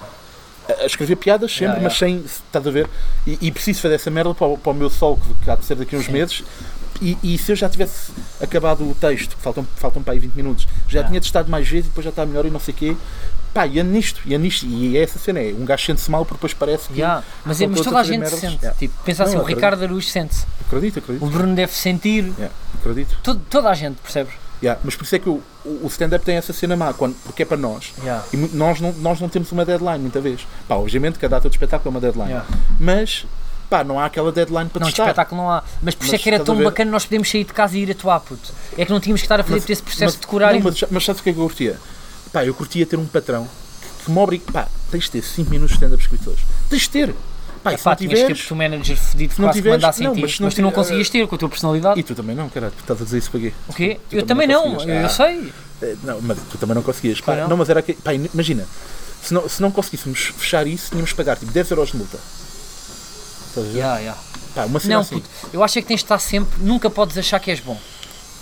A- 0.80 0.86
escrever 0.86 1.16
piadas 1.16 1.52
sempre, 1.52 1.66
Yeah, 1.66 1.84
mas 1.84 1.98
sem. 1.98 2.18
Estás 2.26 2.66
a 2.68 2.72
ver? 2.72 2.88
E, 3.26 3.38
e 3.42 3.52
preciso 3.52 3.82
fazer 3.82 3.96
essa 3.96 4.10
merda 4.12 4.34
para, 4.34 4.48
o- 4.48 4.58
para 4.58 4.72
o 4.72 4.76
meu 4.76 4.90
sol 4.90 5.20
que, 5.44 5.50
há 5.50 5.56
de 5.56 5.66
ser 5.66 5.76
daqui 5.76 5.96
a 5.96 6.00
uns 6.00 6.08
meses. 6.08 6.44
E, 7.02 7.18
e 7.24 7.38
se 7.38 7.52
eu 7.52 7.56
já 7.56 7.68
tivesse 7.68 8.12
acabado 8.40 8.84
o 8.88 8.94
texto, 8.94 9.36
que 9.36 9.42
faltam, 9.42 9.66
faltam 9.76 10.04
para 10.04 10.14
aí 10.14 10.20
20 10.20 10.34
minutos, 10.36 10.68
já 10.88 11.00
Yeah. 11.00 11.10
tinha 11.10 11.20
testado 11.22 11.50
mais 11.50 11.68
vezes 11.68 11.86
e 11.88 11.90
depois 11.90 12.04
já 12.06 12.12
está 12.12 12.26
melhor 12.26 12.46
e 12.46 12.50
não 12.52 12.60
sei 12.60 12.74
o 12.74 12.78
quê. 12.78 12.96
Pá, 13.54 13.66
e 13.68 13.80
ando 13.80 13.92
nisto, 13.92 14.22
e 14.26 14.34
ando 14.36 14.44
nisto. 14.46 14.66
E 14.66 14.96
é 14.98 15.02
essa 15.04 15.18
cena, 15.20 15.40
é 15.40 15.52
um 15.54 15.66
gajo 15.66 15.84
sente-se 15.86 16.10
mal 16.12 16.24
porque 16.24 16.36
depois 16.38 16.54
parece 16.54 16.88
que. 16.90 17.00
Ya, 17.02 17.24
Mas, 17.44 17.60
é, 17.60 17.68
mas 17.68 17.82
toda 17.82 17.98
a 17.98 18.00
a 18.02 18.04
gente 18.04 18.20
merdas. 18.20 18.40
sente. 18.40 18.64
Ya. 18.64 18.72
Tipo, 18.74 18.94
pensa 19.04 19.24
assim, 19.24 19.34
Não, 19.34 19.40
o 19.40 19.42
acredito. 19.44 19.58
Ricardo 19.58 19.84
Araújo 19.84 20.08
sente-se. 20.08 20.46
Acredito, 20.68 20.98
O 20.98 21.00
acredito. 21.00 21.26
Bruno 21.28 21.56
deve 21.56 21.74
sentir. 21.74 22.32
Yeah, 22.38 22.54
acredito. 22.80 23.18
Todo- 23.24 23.42
toda 23.50 23.70
a 23.70 23.74
gente, 23.74 23.98
percebes? 23.98 24.34
Yeah, 24.62 24.80
mas 24.84 24.96
por 24.96 25.04
isso 25.06 25.16
é 25.16 25.20
que 25.20 25.28
o, 25.28 25.42
o 25.66 25.88
stand-up 25.88 26.24
tem 26.24 26.36
essa 26.36 26.54
cena 26.54 26.76
má, 26.76 26.94
quando, 26.94 27.16
porque 27.24 27.42
é 27.42 27.46
para 27.46 27.58
nós. 27.58 27.94
Ya. 28.04 28.24
E 28.32 28.38
nós 28.38 28.80
não, 28.80 28.94
nós 28.94 29.20
não 29.20 29.28
temos 29.28 29.52
uma 29.52 29.66
deadline 29.66 29.98
muita 30.00 30.22
vez. 30.22 30.46
Pá, 30.68 30.76
obviamente 30.76 31.18
cada 31.18 31.38
data 31.38 31.50
de 31.50 31.56
espetáculo 31.56 31.90
é 31.90 31.92
uma 31.98 32.00
deadline. 32.02 32.32
Ya. 32.32 32.46
Mas 32.80 33.26
pá, 33.70 33.84
não 33.84 34.00
há 34.00 34.06
aquela 34.06 34.32
deadline 34.32 34.70
para 34.70 34.82
Não, 34.82 34.88
testar. 34.88 35.04
espetáculo 35.06 35.42
não 35.42 35.50
há. 35.50 35.64
Mas 35.82 35.96
por 35.96 36.06
isso 36.06 36.14
é 36.14 36.18
que 36.20 36.30
era 36.30 36.38
a 36.42 36.46
tão 36.46 36.62
bacana 36.62 36.92
nós 36.92 37.06
podermos 37.06 37.30
sair 37.32 37.44
de 37.44 37.54
casa 37.54 37.76
e 37.76 37.82
ir 37.82 37.92
atuar, 37.92 38.20
puto. 38.20 38.54
É 38.78 38.86
que 38.86 38.92
não 38.92 39.00
tínhamos 39.00 39.22
que 39.22 39.26
estar 39.26 39.40
a 39.40 39.44
fazer 39.44 39.62
Mas- 39.62 39.70
esse 39.70 39.82
processo 39.82 40.04
mas- 40.04 40.14
de 40.16 40.20
decorar 40.22 40.52
não, 40.54 40.60
e. 40.60 40.64
mas, 40.64 40.84
mas 40.92 41.06
sabes 41.06 41.22
o 41.22 41.24
que 41.24 41.30
é 41.32 41.34
que 41.34 41.40
eu 41.40 41.44
curtia? 41.44 41.78
Pá, 42.32 42.46
eu 42.46 42.54
curtia 42.54 42.86
ter 42.86 42.98
um 42.98 43.06
patrão 43.06 43.48
que, 43.82 44.06
que 44.06 44.12
me 44.12 44.20
obrigue. 44.20 44.44
Pá, 44.52 44.68
tens 44.92 45.06
de 45.06 45.12
ter 45.12 45.24
5 45.24 45.50
minutos 45.50 45.72
de 45.72 45.84
stand-up 45.84 46.04
escritores. 46.04 46.40
Tens 46.70 46.82
de 46.84 46.90
ter. 46.92 47.16
Pá, 47.64 47.74
e 47.74 47.78
se 47.78 47.84
Pá, 47.84 47.92
não 47.92 47.98
ter 47.98 48.08
tiveres. 48.08 48.52
o 48.52 48.56
manager 48.56 48.98
fedido 48.98 49.36
que 49.36 49.42
não 49.42 49.48
quase 49.48 49.60
tiveres- 49.60 49.82
mandasse 49.82 50.04
não, 50.04 50.16
mas 50.16 50.40
Mas, 50.40 50.54
tu 50.56 50.62
não 50.62 50.72
conseguias 50.72 51.10
ter 51.10 51.28
com 51.28 51.36
a 51.36 51.38
tua 51.38 51.50
personalidade. 51.50 52.00
E 52.00 52.04
tu 52.04 52.16
também 52.16 52.36
não, 52.36 52.50
caralho, 52.50 52.74
tu 52.76 52.82
estás 52.82 53.02
a 53.02 53.04
dizer 53.06 53.18
isso 53.20 53.30
para 53.32 53.40
quê? 53.40 53.54
O 53.68 53.74
quê? 53.74 54.00
Eu 54.12 54.26
também 54.26 54.48
não 54.48 54.82
eu 54.82 55.06
Ah. 55.06 55.10
sei. 55.10 55.54
Eh, 55.82 55.96
Não, 56.04 56.20
mas 56.22 56.38
tu 56.52 56.58
também 56.58 56.76
não 56.76 56.82
conseguias. 56.84 57.22
Pá, 57.22 57.36
não. 57.48 57.58
mas 57.58 57.70
era 57.70 57.82
que. 57.82 57.94
Pá, 57.94 58.14
imagina, 58.14 58.68
se 59.22 59.34
não, 59.34 59.48
se 59.48 59.62
não 59.62 59.70
conseguíssemos 59.72 60.32
fechar 60.38 60.66
isso, 60.68 60.90
tínhamos 60.90 61.12
que 61.12 61.18
pagar 61.18 61.38
tipo 61.38 61.52
10 61.52 61.70
euros 61.72 61.90
de 61.92 61.98
multa. 61.98 62.18
Estás 63.50 63.68
a 63.68 63.70
ver? 63.72 63.80
Ya, 63.80 63.98
ya. 64.00 64.16
Pá, 64.56 64.66
uma 64.66 64.80
cena 64.80 64.96
Não, 64.96 65.02
assim. 65.02 65.16
puto, 65.20 65.30
eu 65.54 65.64
acho 65.64 65.78
é 65.80 65.82
que 65.82 65.88
tens 65.88 66.00
de 66.00 66.06
estar 66.06 66.20
sempre, 66.20 66.62
nunca 66.64 66.90
podes 66.90 67.18
achar 67.18 67.40
que 67.40 67.52
és 67.52 67.60
bom. 67.60 67.80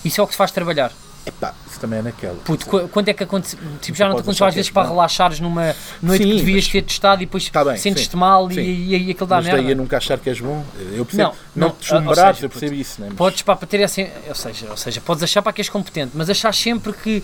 Isso 0.05 0.20
é 0.22 0.24
o 0.24 0.28
que 0.28 0.34
te 0.34 0.38
faz 0.38 0.51
trabalhar. 0.51 0.91
Epá, 1.30 1.53
isso 1.69 1.80
também 1.80 1.99
é 1.99 2.01
naquela. 2.01 2.36
Puto, 2.43 2.65
qu- 2.65 2.88
quando 2.89 3.07
é 3.09 3.13
que 3.13 3.23
acontece? 3.23 3.55
Tipo, 3.82 3.97
já 3.97 4.07
não 4.09 4.15
te 4.15 4.21
aconteceu 4.21 4.45
às 4.47 4.53
vezes 4.55 4.69
para 4.71 4.88
relaxares 4.89 5.39
numa 5.39 5.75
noite 6.01 6.23
Sim, 6.23 6.30
que 6.32 6.36
devias 6.38 6.63
mas- 6.65 6.71
ter 6.71 6.82
testado 6.82 7.21
e 7.21 7.25
depois 7.25 7.47
Tá 7.49 7.77
sentes-te 7.77 8.11
sim, 8.11 8.17
mal 8.17 8.49
sim. 8.51 8.59
e, 8.59 9.07
e 9.07 9.11
aquilo 9.11 9.27
dá 9.27 9.38
mas 9.38 9.45
daí 9.45 9.53
a 9.53 9.57
merda. 9.61 9.75
nunca 9.75 9.97
achar 9.97 10.17
que 10.19 10.30
és 10.30 10.39
bom, 10.41 10.63
eu 10.93 11.05
percebo. 11.05 11.23
Não, 11.30 11.36
Não, 11.55 11.67
não, 11.67 11.75
te 11.75 11.80
deslumbrares, 11.82 12.43
eu 12.43 12.49
percebo 12.49 12.73
isso, 12.75 12.99
né? 13.01 13.07
Mas- 13.09 13.17
Podes 13.17 13.41
pá, 13.43 13.55
para 13.55 13.67
ter 13.67 13.84
assim, 13.84 14.07
ou 14.27 14.36
seja, 14.36 14.67
ou 14.69 14.77
seja, 14.77 14.99
podes 15.01 15.23
achar 15.23 15.41
para 15.41 15.53
que 15.53 15.61
és 15.61 15.69
competente, 15.69 16.11
mas 16.15 16.30
achar 16.30 16.53
sempre 16.53 16.91
que 16.93 17.23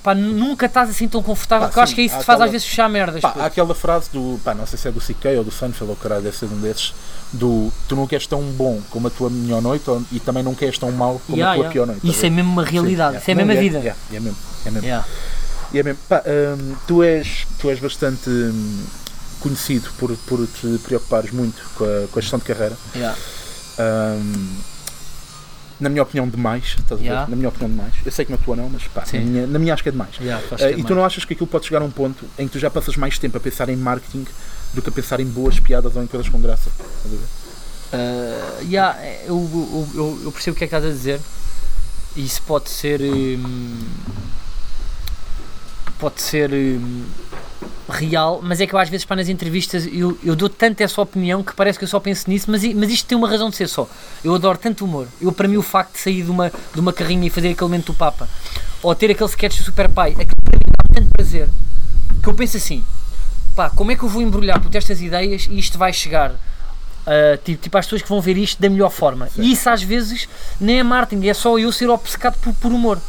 epá, 0.00 0.14
nunca 0.14 0.66
estás 0.66 0.90
assim 0.90 1.06
tão 1.06 1.22
confortável, 1.22 1.68
Pá, 1.68 1.72
que 1.72 1.78
eu 1.78 1.82
acho 1.82 1.90
sim, 1.90 1.96
que 1.96 2.00
é 2.02 2.04
isso 2.04 2.14
que 2.16 2.20
te 2.22 2.26
faz 2.26 2.36
aquela- 2.36 2.44
às 2.46 2.52
vezes 2.52 2.66
fechar 2.66 2.88
merdas. 2.88 3.20
Pá, 3.20 3.34
há 3.38 3.46
aquela 3.46 3.74
frase 3.74 4.08
do, 4.12 4.40
pá, 4.44 4.54
não 4.54 4.66
sei 4.66 4.78
se 4.78 4.88
é 4.88 4.90
do 4.90 5.00
CK 5.00 5.36
ou 5.38 5.44
do 5.44 5.50
Seinfeld 5.50 5.90
ou 5.90 5.96
caralho, 5.96 6.22
deve 6.22 6.36
ser 6.36 6.46
um 6.46 6.58
desses, 6.60 6.92
do 7.32 7.70
tu 7.88 7.94
não 7.94 8.06
queres 8.06 8.26
tão 8.26 8.42
bom 8.42 8.80
como 8.90 9.06
a 9.06 9.10
tua 9.10 9.30
melhor 9.30 9.60
noite 9.62 9.88
ou- 9.88 10.02
e 10.10 10.18
também 10.18 10.42
não 10.42 10.54
queres 10.54 10.78
tão 10.78 10.90
mal 10.90 11.20
como 11.26 11.38
Ya, 11.38 11.52
a 11.52 11.54
tua 11.54 11.64
ya. 11.64 11.70
pior 11.70 11.86
noite. 11.86 12.08
Isso 12.08 12.26
é 12.26 12.30
mesmo 12.30 12.50
uma 12.50 12.64
realidade, 12.64 13.18
isso 13.18 13.30
é 13.30 13.32
a 13.32 13.36
mesma 13.36 13.54
Não, 13.54 13.60
vida. 13.60 13.78
É, 13.78 13.82
mesmo, 14.20 14.36
é 14.66 14.70
mesmo. 14.70 15.04
É 15.72 15.82
mesmo. 15.82 15.98
Pá, 16.08 16.22
hum, 16.58 16.74
tu, 16.86 17.02
és, 17.02 17.46
tu 17.60 17.70
és 17.70 17.78
bastante 17.78 18.28
hum, 18.28 18.82
conhecido 19.40 19.88
por, 19.98 20.14
por 20.26 20.46
te 20.46 20.78
preocupares 20.82 21.30
muito 21.30 21.62
com 21.76 21.84
a, 21.84 22.08
com 22.10 22.18
a 22.18 22.22
gestão 22.22 22.38
de 22.38 22.44
carreira. 22.44 22.76
Ya. 22.96 23.14
Na 25.80 25.88
minha 25.88 26.02
opinião, 26.02 26.28
demais. 26.28 26.64
Estás 26.78 26.92
a 26.92 26.96
ver? 26.96 27.02
Yeah. 27.04 27.28
Na 27.30 27.36
minha 27.36 27.48
opinião, 27.48 27.70
demais. 27.70 27.94
Eu 28.04 28.12
sei 28.12 28.24
que 28.24 28.30
na 28.32 28.38
tua 28.38 28.54
não, 28.56 28.68
mas 28.68 28.82
pá, 28.84 29.04
na 29.12 29.18
minha, 29.20 29.46
na 29.46 29.58
minha 29.58 29.72
acho 29.74 29.82
que 29.82 29.88
é 29.88 29.92
demais. 29.92 30.16
Que 30.16 30.24
Uh, 30.24 30.66
é 30.66 30.72
e 30.72 30.84
tu 30.84 30.94
não 30.94 31.04
achas 31.04 31.24
que 31.24 31.32
aquilo 31.32 31.46
pode 31.46 31.64
chegar 31.66 31.80
a 31.80 31.84
um 31.84 31.90
ponto 31.90 32.24
em 32.38 32.46
que 32.46 32.52
tu 32.52 32.58
já 32.58 32.70
passas 32.70 32.96
mais 32.96 33.18
tempo 33.18 33.36
a 33.36 33.40
pensar 33.40 33.68
em 33.68 33.76
marketing 33.76 34.26
do 34.74 34.82
que 34.82 34.88
a 34.88 34.92
pensar 34.92 35.18
em 35.20 35.26
boas 35.26 35.58
piadas 35.58 35.96
ou 35.96 36.02
em 36.02 36.06
coisas 36.06 36.28
com 36.28 36.40
graça? 36.40 36.68
Estás 36.68 37.06
a 37.06 37.08
ver? 37.16 37.24
Uh, 37.92 38.64
yeah, 38.70 39.02
eu, 39.24 39.36
eu, 39.52 39.88
eu- 39.94 40.20
eu 40.24 40.32
percebo 40.32 40.54
o 40.54 40.58
que 40.58 40.64
é 40.64 40.68
que 40.68 40.74
estás 40.76 40.84
a 40.84 40.94
dizer. 40.94 41.20
Isso 42.16 42.42
pode 42.42 42.68
ser. 42.70 43.00
hum, 43.00 43.78
pode 45.98 46.20
ser. 46.20 46.50
hum, 46.52 47.04
real, 47.88 48.40
mas 48.42 48.60
é 48.60 48.66
que 48.66 48.74
eu 48.74 48.78
às 48.78 48.88
vezes 48.88 49.04
para 49.04 49.16
nas 49.16 49.28
entrevistas 49.28 49.86
eu, 49.92 50.16
eu 50.22 50.36
dou 50.36 50.48
tanto 50.48 50.80
essa 50.80 51.00
opinião 51.00 51.42
que 51.42 51.54
parece 51.54 51.78
que 51.78 51.84
eu 51.84 51.88
só 51.88 51.98
penso 51.98 52.30
nisso, 52.30 52.50
mas, 52.50 52.62
mas 52.74 52.90
isto 52.90 53.06
tem 53.06 53.18
uma 53.18 53.28
razão 53.28 53.50
de 53.50 53.56
ser 53.56 53.68
só. 53.68 53.88
Eu 54.22 54.34
adoro 54.34 54.58
tanto 54.58 54.84
humor. 54.84 55.06
Eu, 55.20 55.32
para 55.32 55.48
mim, 55.48 55.56
o 55.56 55.62
facto 55.62 55.94
de 55.94 55.98
sair 55.98 56.22
de 56.22 56.30
uma, 56.30 56.50
de 56.72 56.80
uma 56.80 56.92
carrinha 56.92 57.26
e 57.26 57.30
fazer 57.30 57.48
aquele 57.48 57.68
momento 57.68 57.86
do 57.86 57.94
Papa, 57.94 58.28
ou 58.82 58.94
ter 58.94 59.10
aquele 59.10 59.28
sketch 59.28 59.58
do 59.58 59.64
Super 59.64 59.88
Pai, 59.88 60.12
aquilo 60.12 60.36
para 60.44 60.58
mim 60.58 60.72
dá 60.76 60.94
tanto 60.94 61.10
prazer 61.16 61.48
que 62.22 62.28
eu 62.28 62.34
penso 62.34 62.56
assim: 62.56 62.84
pá, 63.54 63.70
como 63.70 63.90
é 63.90 63.96
que 63.96 64.02
eu 64.02 64.08
vou 64.08 64.22
embrulhar 64.22 64.60
por 64.60 64.74
estas 64.74 65.00
ideias 65.00 65.46
e 65.50 65.58
isto 65.58 65.78
vai 65.78 65.92
chegar 65.92 66.34
Uh, 67.00 67.36
tipo, 67.42 67.62
tipo 67.62 67.78
às 67.78 67.86
pessoas 67.86 68.02
que 68.02 68.08
vão 68.08 68.20
ver 68.20 68.36
isto 68.36 68.60
da 68.60 68.68
melhor 68.68 68.90
forma. 68.90 69.28
E 69.36 69.52
isso 69.52 69.70
às 69.70 69.82
vezes 69.82 70.28
nem 70.60 70.80
é 70.80 70.82
marketing, 70.82 71.26
é 71.28 71.34
só 71.34 71.58
eu 71.58 71.72
ser 71.72 71.88
obcecado 71.88 72.36
por, 72.40 72.52
por 72.54 72.70
humor. 72.70 73.00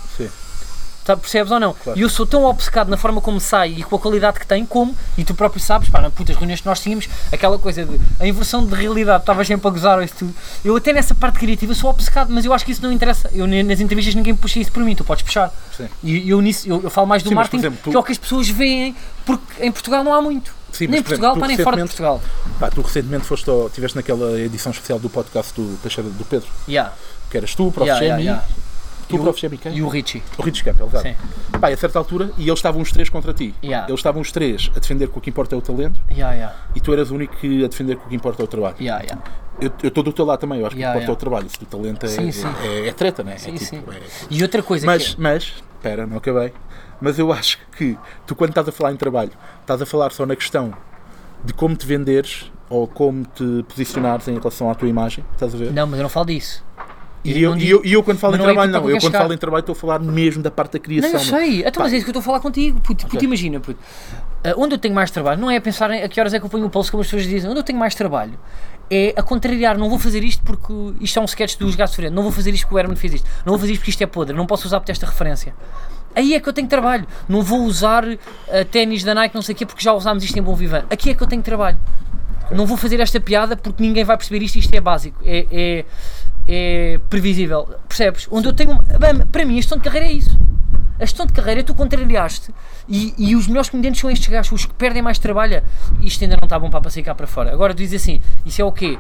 Tá, 1.04 1.18
percebes 1.18 1.52
ou 1.52 1.60
não? 1.60 1.74
Claro. 1.74 1.98
E 1.98 2.04
eu 2.04 2.10
sou 2.10 2.28
tão 2.28 2.44
obcecado 2.46 2.88
na 2.88 2.96
forma 2.96 3.20
como 3.22 3.40
sai 3.40 3.70
e 3.80 3.84
com 3.84 3.96
a 3.96 4.00
qualidade 4.00 4.40
que 4.40 4.46
tem, 4.46 4.64
como, 4.66 4.96
e 5.18 5.24
tu 5.24 5.34
próprio 5.34 5.60
sabes, 5.60 5.90
pá, 5.90 6.00
na 6.00 6.12
putas 6.12 6.36
reuniões 6.36 6.62
que 6.62 6.68
nós 6.68 6.80
tínhamos, 6.80 7.10
aquela 7.32 7.58
coisa 7.58 7.84
de 7.84 8.00
a 8.20 8.28
inversão 8.28 8.64
de 8.64 8.76
realidade, 8.76 9.24
estavas 9.24 9.48
sempre 9.48 9.68
a 9.68 9.72
gozar 9.72 10.04
isso 10.04 10.14
tudo. 10.20 10.36
Eu 10.64 10.76
até 10.76 10.94
nessa 10.94 11.16
parte 11.16 11.40
criativa 11.40 11.74
sou 11.74 11.90
obcecado, 11.90 12.32
mas 12.32 12.46
eu 12.46 12.54
acho 12.54 12.64
que 12.64 12.72
isso 12.72 12.84
não 12.84 12.92
interessa. 12.92 13.30
Eu 13.34 13.48
nas 13.48 13.80
entrevistas 13.80 14.14
ninguém 14.14 14.36
puxa 14.36 14.60
isso 14.60 14.72
por 14.72 14.84
mim, 14.84 14.94
tu 14.96 15.04
podes 15.04 15.24
puxar. 15.24 15.52
Sim. 15.76 15.88
E 16.04 16.30
eu 16.30 16.40
nisso, 16.40 16.68
eu, 16.70 16.82
eu 16.84 16.90
falo 16.92 17.08
mais 17.08 17.24
do 17.24 17.30
Sim, 17.30 17.36
marketing, 17.36 17.58
exemplo, 17.58 17.80
tu- 17.84 17.90
que 17.90 17.96
é 17.96 18.00
o 18.00 18.04
que 18.04 18.12
as 18.12 18.18
pessoas 18.20 18.48
veem, 18.50 18.96
porque 19.26 19.64
em 19.66 19.72
Portugal 19.72 20.04
não 20.04 20.14
há 20.14 20.22
muito. 20.22 20.54
Sim, 20.72 20.86
nem 20.88 21.00
em 21.00 21.04
por 21.04 21.10
Portugal, 21.10 21.36
pá, 21.36 21.48
nem 21.48 21.58
fora 21.58 21.78
de 21.78 21.84
Portugal. 21.84 22.22
Pá, 22.60 22.70
tu 22.70 22.82
recentemente 22.82 23.26
foste 23.26 23.50
ao, 23.50 23.70
tiveste 23.72 23.96
naquela 23.98 24.40
edição 24.40 24.72
especial 24.72 25.00
do 25.00 25.10
podcast 25.10 25.52
do 25.54 25.64
do 25.74 26.26
Pedro, 26.26 26.48
Yeah, 26.68 26.94
que 27.30 27.38
eras 27.38 27.54
tu, 27.56 27.68
o 27.68 27.72
Prof. 27.72 27.90
yeah, 27.90 28.18
yeah. 28.18 28.44
Tu, 29.12 29.18
o 29.18 29.20
o- 29.20 29.24
Prof. 29.24 29.58
Quem? 29.58 29.76
E 29.78 29.82
o 29.82 29.88
Richie. 29.88 30.24
O 30.38 30.42
Rich 30.42 30.64
Campbell, 30.64 30.88
exato. 30.88 31.08
Sim. 31.08 31.16
Pá, 31.60 31.70
e 31.70 31.74
a 31.74 31.78
certa 31.78 32.00
altura, 32.00 32.32
e 32.38 32.44
eles 32.48 32.60
estavam 32.60 32.82
os 32.82 32.92
três 32.92 33.10
contra 33.10 33.34
ti. 33.34 33.54
Yeah. 33.64 33.88
Eles 33.88 34.00
estavam 34.00 34.22
os 34.22 34.32
três 34.32 34.72
a 34.76 34.80
defender 34.80 35.08
que 35.10 35.18
o 35.18 35.22
que 35.22 35.30
importa 35.30 35.54
é 35.56 35.58
o 35.58 35.62
talento 35.62 36.00
Yeah, 36.12 36.34
yeah, 36.36 36.56
e 36.76 36.80
tu 36.82 36.92
eras 36.94 37.12
o 37.12 37.16
único 37.16 37.36
que 37.38 37.64
a 37.64 37.68
defender 37.68 37.98
que 37.98 38.06
o 38.06 38.10
que 38.10 38.16
importa 38.16 38.42
é 38.42 38.46
o 38.46 38.48
trabalho. 38.48 38.76
yeah, 38.80 39.04
yeah. 39.04 39.24
Eu 39.60 39.90
estou 39.90 40.04
do 40.04 40.12
teu 40.12 40.26
lado 40.26 40.40
também, 40.40 40.60
eu 40.60 40.66
acho 40.66 40.76
que 40.76 40.82
o 40.82 40.84
Yeah, 40.84 41.00
importa 41.04 41.12
é 41.26 41.28
o 41.28 41.30
yeah. 41.30 41.48
trabalho. 41.48 41.50
Se 41.50 41.62
o 41.64 41.66
talento 41.68 42.06
é, 42.06 42.10
Sim, 42.10 42.32
sim. 42.32 42.48
é, 42.64 42.88
é 42.88 42.92
treta, 42.94 43.24
né? 43.24 43.38
Sim, 43.38 43.54
é 43.54 43.58
sim. 43.58 43.78
é- 43.78 44.02
E 44.30 44.42
outra 44.42 44.64
coisa 44.64 44.86
Mas, 44.86 45.14
que 45.14 45.22
mas, 45.22 45.44
espera, 45.76 46.08
não 46.08 46.18
acabei. 46.18 46.52
Mas 47.00 47.20
eu 47.20 47.32
acho 47.32 47.60
que 47.78 47.98
tu, 48.26 48.36
quando 48.36 48.50
estás 48.52 48.68
a 48.68 48.72
falar 48.72 48.92
em 48.92 48.96
trabalho, 48.98 49.32
estás 49.62 49.82
a 49.82 49.86
falar 49.86 50.12
só 50.12 50.26
na 50.26 50.36
questão 50.36 50.74
de 51.44 51.54
como 51.54 51.76
te 51.76 51.86
venderes 51.86 52.52
ou 52.70 52.88
como 52.88 53.26
te 53.26 53.64
posicionares 53.68 54.28
em 54.28 54.38
relação 54.38 54.70
à 54.72 54.76
tua 54.76 54.88
imagem, 54.88 55.26
estás 55.34 55.54
a 55.54 55.58
ver? 55.58 55.74
Não, 55.74 55.86
mas 55.86 56.00
eu 56.00 56.04
não 56.04 56.10
falo 56.10 56.28
disso. 56.28 56.64
E, 57.24 57.42
Eu 57.42 57.52
não 57.52 57.58
e, 57.58 57.70
eu, 57.70 57.82
eu, 57.84 58.04
quando 58.04 58.18
falo 58.18 58.36
em 58.36 58.38
não 58.40 58.46
é 58.46 58.48
trabalho, 58.48 58.72
não. 58.72 58.90
eu 58.90 59.00
quando 59.00 59.14
falo 59.14 59.34
em 59.34 59.38
trabalho, 59.38 59.60
estou 59.60 59.74
a 59.74 59.76
falar 59.76 60.00
mesmo 60.00 60.42
da 60.42 60.50
parte 60.50 60.74
da 60.74 60.80
Não, 60.80 60.84
criação. 60.84 61.12
eu 61.12 61.20
sei. 61.20 61.60
Então, 61.60 61.74
Pá. 61.74 61.84
mas 61.84 61.94
é 61.94 61.98
isso 61.98 62.06
que 62.06 62.10
eu 62.10 62.20
estou 62.20 62.22
a 62.22 62.24
falar 62.24 62.40
contigo. 62.40 62.80
Puto, 62.82 63.06
puto, 63.06 63.24
imagina, 63.24 63.60
puto. 63.60 63.80
Ah, 64.44 64.54
onde 64.58 64.74
eu 64.74 64.80
tenho 64.80 64.96
mais 64.96 65.12
trabalho, 65.12 65.40
não 65.40 65.50
é 65.50 65.58
a 65.58 65.62
pensar 65.62 65.92
em 65.92 66.04
a 66.04 66.10
que 66.10 66.20
horas 66.20 66.34
é 66.34 66.40
que 66.40 66.46
eu 66.46 66.50
ponho 66.50 66.66
o 66.66 66.70
pulso, 66.70 66.90
como 66.90 67.02
as 67.02 67.08
pessoas 67.08 67.28
dizem. 67.28 67.50
Onde 67.50 67.60
eu 67.60 67.64
tenho 67.64 67.78
mais 67.78 67.94
trabalho 67.94 68.34
é 68.90 69.14
a 69.16 69.22
contrariar. 69.22 69.78
Não 69.78 69.88
vou 69.90 70.00
fazer 70.00 70.24
isto 70.24 70.44
porque 70.44 70.74
isto 71.00 71.20
é 71.20 71.22
um 71.22 71.26
sketch 71.26 71.58
dos 71.58 71.76
gatos 71.76 71.96
frente. 71.96 72.12
Não 72.12 72.24
vou 72.24 72.32
fazer 72.32 72.52
isto 72.54 72.64
porque 72.64 72.76
o 72.76 72.80
Herman 72.80 72.96
fez 72.96 73.14
isto. 73.14 73.30
Não 73.46 73.54
vou 73.54 73.60
fazer 73.60 73.74
isto 73.74 73.82
porque 73.82 73.92
isto 73.92 74.02
é 74.02 74.08
podre. 74.08 74.36
Não 74.36 74.48
posso 74.48 74.66
usar 74.66 74.82
esta 74.88 75.06
referência. 75.06 75.54
Aí 76.16 76.34
é 76.34 76.40
que 76.40 76.50
eu 76.50 76.54
tenho 76.54 76.68
trabalho. 76.68 77.06
Não 77.30 77.42
vou 77.42 77.62
usar 77.62 78.04
ah, 78.04 78.66
ténis 78.70 79.04
da 79.04 79.14
Nike, 79.14 79.36
não 79.36 79.42
sei 79.42 79.54
o 79.54 79.58
quê, 79.58 79.66
porque 79.66 79.84
já 79.84 79.94
usámos 79.94 80.24
isto 80.24 80.38
em 80.38 80.42
Bom 80.42 80.56
Vivan. 80.56 80.84
Aqui 80.90 81.12
é 81.12 81.14
que 81.14 81.22
eu 81.22 81.28
tenho 81.28 81.42
trabalho. 81.42 81.78
Não 82.50 82.66
vou 82.66 82.76
fazer 82.76 83.00
esta 83.00 83.20
piada 83.20 83.56
porque 83.56 83.82
ninguém 83.82 84.04
vai 84.04 84.18
perceber 84.18 84.44
isto. 84.44 84.58
Isto 84.58 84.74
é 84.74 84.82
básico. 84.82 85.18
É, 85.24 85.46
é, 85.52 85.86
é 86.48 87.00
previsível. 87.10 87.68
Percebes? 87.88 88.28
Onde 88.32 88.48
eu 88.48 88.54
tenho. 88.54 88.78
Bem, 89.00 89.26
para 89.28 89.46
mim, 89.46 89.54
a 89.54 89.58
gestão 89.58 89.78
de 89.78 89.84
carreira 89.84 90.08
é 90.08 90.14
isso. 90.14 90.40
A 91.00 91.06
gestão 91.06 91.26
de 91.26 91.34
carreira 91.34 91.64
tu 91.64 91.74
contrariaste 91.74 92.54
e, 92.88 93.16
e 93.18 93.36
os 93.36 93.48
melhores 93.48 93.70
comediantes 93.70 94.00
são 94.00 94.10
estes 94.10 94.28
gajos, 94.28 94.52
os 94.52 94.66
que 94.66 94.74
perdem 94.76 95.02
mais 95.02 95.18
trabalho. 95.18 95.64
Isto 96.00 96.24
ainda 96.24 96.38
não 96.40 96.46
está 96.46 96.60
bom 96.60 96.70
para 96.70 96.80
passar 96.80 97.02
cá 97.02 97.16
para 97.16 97.26
fora. 97.26 97.52
Agora 97.52 97.74
tu 97.74 97.78
dizes 97.78 98.02
assim: 98.02 98.22
isso 98.46 98.62
é 98.62 98.66
o 98.66 98.72
quê? 98.72 99.00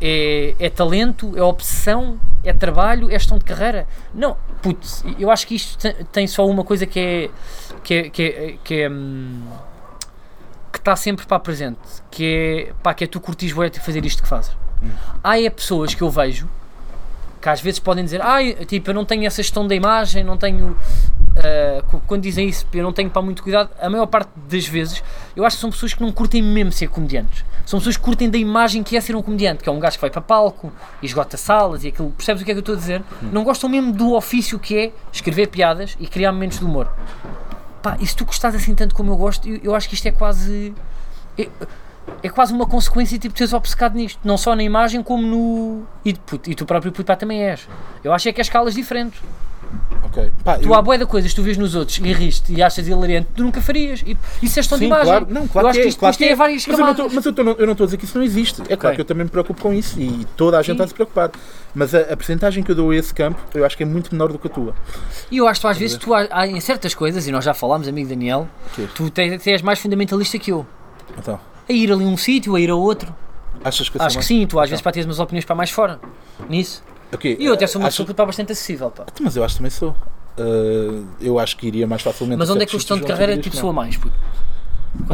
É, 0.00 0.54
é 0.58 0.70
talento? 0.70 1.36
É 1.36 1.42
obsessão? 1.42 2.18
É 2.42 2.52
trabalho? 2.52 3.10
É 3.10 3.18
gestão 3.18 3.38
de 3.38 3.44
carreira? 3.44 3.86
Não, 4.14 4.36
putz, 4.62 5.04
eu 5.18 5.30
acho 5.30 5.46
que 5.46 5.54
isto 5.54 5.78
tem, 5.78 5.94
tem 6.12 6.26
só 6.26 6.46
uma 6.46 6.64
coisa 6.64 6.86
que 6.86 6.98
é. 6.98 7.30
que 7.82 7.94
é. 7.94 8.10
que 8.10 8.22
é, 8.22 8.58
que 8.64 8.74
é, 8.82 8.90
hum, 8.90 9.42
que 10.72 10.78
está 10.78 10.96
sempre 10.96 11.24
para 11.24 11.38
presente, 11.38 11.78
que 12.10 12.68
é, 12.68 12.72
pá, 12.82 12.92
que 12.92 13.04
é 13.04 13.06
tu 13.06 13.20
curtis 13.20 13.54
de 13.54 13.80
fazer 13.80 14.04
isto 14.04 14.22
que 14.22 14.28
fazes. 14.28 14.56
Há 15.22 15.40
é 15.40 15.48
pessoas 15.48 15.94
que 15.94 16.02
eu 16.02 16.10
vejo 16.10 16.48
que 17.44 17.48
às 17.50 17.60
vezes 17.60 17.78
podem 17.78 18.02
dizer, 18.02 18.22
ah, 18.22 18.38
tipo, 18.66 18.88
eu 18.88 18.94
não 18.94 19.04
tenho 19.04 19.26
essa 19.26 19.42
gestão 19.42 19.66
da 19.68 19.74
imagem, 19.74 20.24
não 20.24 20.38
tenho. 20.38 20.74
cu- 21.90 22.00
quando 22.06 22.22
dizem 22.22 22.48
isso, 22.48 22.66
eu 22.72 22.82
não 22.82 22.90
tenho 22.90 23.10
para 23.10 23.20
muito 23.20 23.42
cuidado, 23.42 23.68
a 23.78 23.90
maior 23.90 24.06
parte 24.06 24.30
das 24.48 24.66
vezes 24.66 25.04
eu 25.36 25.44
acho 25.44 25.56
que 25.56 25.60
são 25.60 25.70
pessoas 25.70 25.92
que 25.92 26.00
não 26.00 26.10
curtem 26.10 26.42
mesmo 26.42 26.72
ser 26.72 26.88
comediantes. 26.88 27.44
São 27.66 27.78
pessoas 27.78 27.98
que 27.98 28.02
curtem 28.02 28.30
da 28.30 28.38
imagem 28.38 28.82
que 28.82 28.96
é 28.96 29.00
ser 29.00 29.14
um 29.14 29.20
comediante, 29.20 29.62
que 29.62 29.68
é 29.68 29.72
um 29.72 29.78
gajo 29.78 29.96
que 29.96 30.00
vai 30.00 30.08
para 30.10 30.22
palco 30.22 30.72
e 31.02 31.06
esgota 31.06 31.36
salas 31.36 31.84
e 31.84 31.88
aquilo. 31.88 32.10
Percebes 32.12 32.40
o 32.40 32.44
que 32.46 32.50
é 32.50 32.54
que 32.54 32.58
eu 32.58 32.60
estou 32.60 32.74
a 32.74 32.78
dizer? 32.78 33.02
Não 33.20 33.44
gostam 33.44 33.68
mesmo 33.68 33.92
do 33.92 34.14
ofício 34.14 34.58
que 34.58 34.78
é 34.78 34.92
escrever 35.12 35.48
piadas 35.48 35.98
e 36.00 36.06
criar 36.06 36.32
momentos 36.32 36.58
de 36.60 36.64
humor. 36.64 36.90
Pá, 37.82 37.98
e 38.00 38.06
se 38.06 38.16
tu 38.16 38.24
gostas 38.24 38.54
assim 38.54 38.74
tanto 38.74 38.94
como 38.94 39.12
eu 39.12 39.16
gosto, 39.18 39.46
eu, 39.46 39.60
eu 39.62 39.74
acho 39.74 39.86
que 39.86 39.94
isto 39.94 40.06
é 40.06 40.12
quase. 40.12 40.74
É, 41.38 41.46
é 42.22 42.28
quase 42.28 42.52
uma 42.52 42.66
consequência 42.66 43.18
tipo, 43.18 43.34
teres 43.34 43.52
obcecado 43.52 43.94
nisto, 43.96 44.18
não 44.24 44.36
só 44.38 44.54
na 44.54 44.62
imagem 44.62 45.02
como 45.02 45.22
no. 45.26 45.82
E, 46.04 46.14
puto, 46.14 46.50
e 46.50 46.54
tu 46.54 46.64
próprio 46.66 46.92
puto, 46.92 47.06
pá, 47.06 47.16
também 47.16 47.42
és. 47.42 47.66
Eu 48.02 48.12
acho 48.12 48.28
é 48.28 48.32
que 48.32 48.40
é 48.40 48.42
escalas 48.42 48.74
diferentes. 48.74 49.20
Ok. 50.04 50.30
Pá, 50.44 50.56
Tu 50.58 50.68
eu- 50.68 50.74
há 50.74 50.80
boia 50.80 50.98
de 51.00 51.06
coisas 51.06 51.30
que 51.30 51.36
tu 51.36 51.42
vês 51.42 51.56
nos 51.58 51.74
outros 51.74 51.98
e 51.98 52.12
riste 52.12 52.52
e 52.52 52.62
achas 52.62 52.86
hilariante, 52.86 53.28
tu 53.34 53.42
nunca 53.42 53.60
farias. 53.60 54.02
E, 54.06 54.16
isso 54.40 54.58
é 54.58 54.62
gestão 54.62 54.78
de 54.78 54.84
imagem. 54.84 55.06
claro, 55.06 55.26
não, 55.28 55.48
claro 55.48 55.66
eu 55.66 55.70
acho 55.70 55.78
que 55.78 55.82
que 55.82 55.86
é, 55.86 55.88
isto, 55.88 55.98
claro 55.98 56.10
isto 56.12 56.18
que 56.18 56.24
é 56.24 56.30
é. 56.32 56.36
várias 56.36 56.66
Mas 56.66 56.78
eu 56.78 56.86
não 56.86 56.94
camadas. 56.94 57.26
estou- 57.26 57.44
mas 57.44 57.58
eu 57.58 57.66
não 57.66 57.72
estou 57.72 57.84
a 57.84 57.86
dizer 57.86 57.96
que 57.96 58.04
isso 58.04 58.16
não 58.18 58.24
existe. 58.24 58.62
É 58.62 58.76
claro 58.76 58.78
Ok. 58.78 58.94
que 58.96 59.00
eu 59.00 59.04
também 59.04 59.24
me 59.24 59.30
preocupo 59.30 59.60
com 59.60 59.72
isso 59.74 59.98
e 60.00 60.24
toda 60.36 60.58
a 60.58 60.62
gente 60.62 60.66
Sim. 60.66 60.72
está 60.72 60.84
a 60.84 60.88
se 60.88 60.94
preocupar. 60.94 61.30
Mas 61.74 61.92
a, 61.94 62.00
a 62.00 62.16
percentagem 62.16 62.62
que 62.62 62.70
eu 62.70 62.74
dou 62.76 62.90
a 62.90 62.96
esse 62.96 63.12
campo, 63.12 63.40
eu 63.54 63.64
acho 63.66 63.76
que 63.76 63.82
é 63.82 63.86
muito 63.86 64.12
menor 64.14 64.30
do 64.30 64.38
que 64.38 64.46
a 64.46 64.50
tua. 64.50 64.74
E 65.30 65.38
eu 65.38 65.48
acho 65.48 65.58
que 65.60 65.66
tu, 65.66 65.68
às 65.68 65.76
vezes, 65.78 65.96
tu, 65.96 66.14
há- 66.14 66.46
em 66.46 66.60
certas 66.60 66.94
coisas, 66.94 67.26
e 67.26 67.32
nós 67.32 67.44
já 67.44 67.52
falámos, 67.52 67.88
amigo 67.88 68.08
Daniel, 68.08 68.46
Quê? 68.76 68.86
tu 68.94 69.10
te- 69.10 69.38
te 69.38 69.50
és 69.50 69.62
mais 69.62 69.80
fundamentalista 69.80 70.38
que 70.38 70.52
eu. 70.52 70.64
Então, 71.18 71.40
A 71.68 71.72
ir 71.72 71.90
ali 71.92 72.04
a 72.04 72.08
um 72.08 72.16
sítio, 72.16 72.54
a 72.56 72.60
ir 72.60 72.70
a 72.70 72.74
outro. 72.74 73.14
achas 73.64 73.88
que 73.88 74.00
Acho 74.00 74.18
que 74.18 74.24
sim, 74.24 74.46
tu 74.46 74.58
às 74.60 74.68
vezes 74.68 74.80
Então. 74.80 74.82
para 74.84 74.92
teres 74.92 75.06
umas 75.06 75.18
opiniões 75.20 75.44
para 75.44 75.54
mais 75.56 75.70
fora. 75.70 75.98
Nisso. 76.48 76.82
Ok, 77.12 77.36
E 77.38 77.44
eu 77.46 77.54
até 77.54 77.66
sou 77.66 77.80
uma 77.80 77.88
achas- 77.88 78.04
pessoa 78.04 78.14
pá, 78.14 78.26
bastante 78.26 78.52
acessível. 78.52 78.90
Pá. 78.90 79.04
Mas 79.20 79.36
eu 79.36 79.44
acho 79.44 79.54
que 79.54 79.58
também 79.58 79.70
sou. 79.70 79.90
Uh, 80.36 81.06
eu 81.20 81.38
acho 81.38 81.56
que 81.56 81.66
iria 81.68 81.86
mais 81.86 82.02
facilmente. 82.02 82.38
Mas 82.38 82.50
onde 82.50 82.64
é 82.64 82.66
que 82.66 82.74
o 82.74 82.78
gestão 82.78 82.98
de 82.98 83.04
carreira 83.04 83.32
onde 83.34 83.42
tipo 83.42 83.54
isto 83.54 83.60
soa 83.62 83.72
mais? 83.72 83.96
puto? 83.96 84.14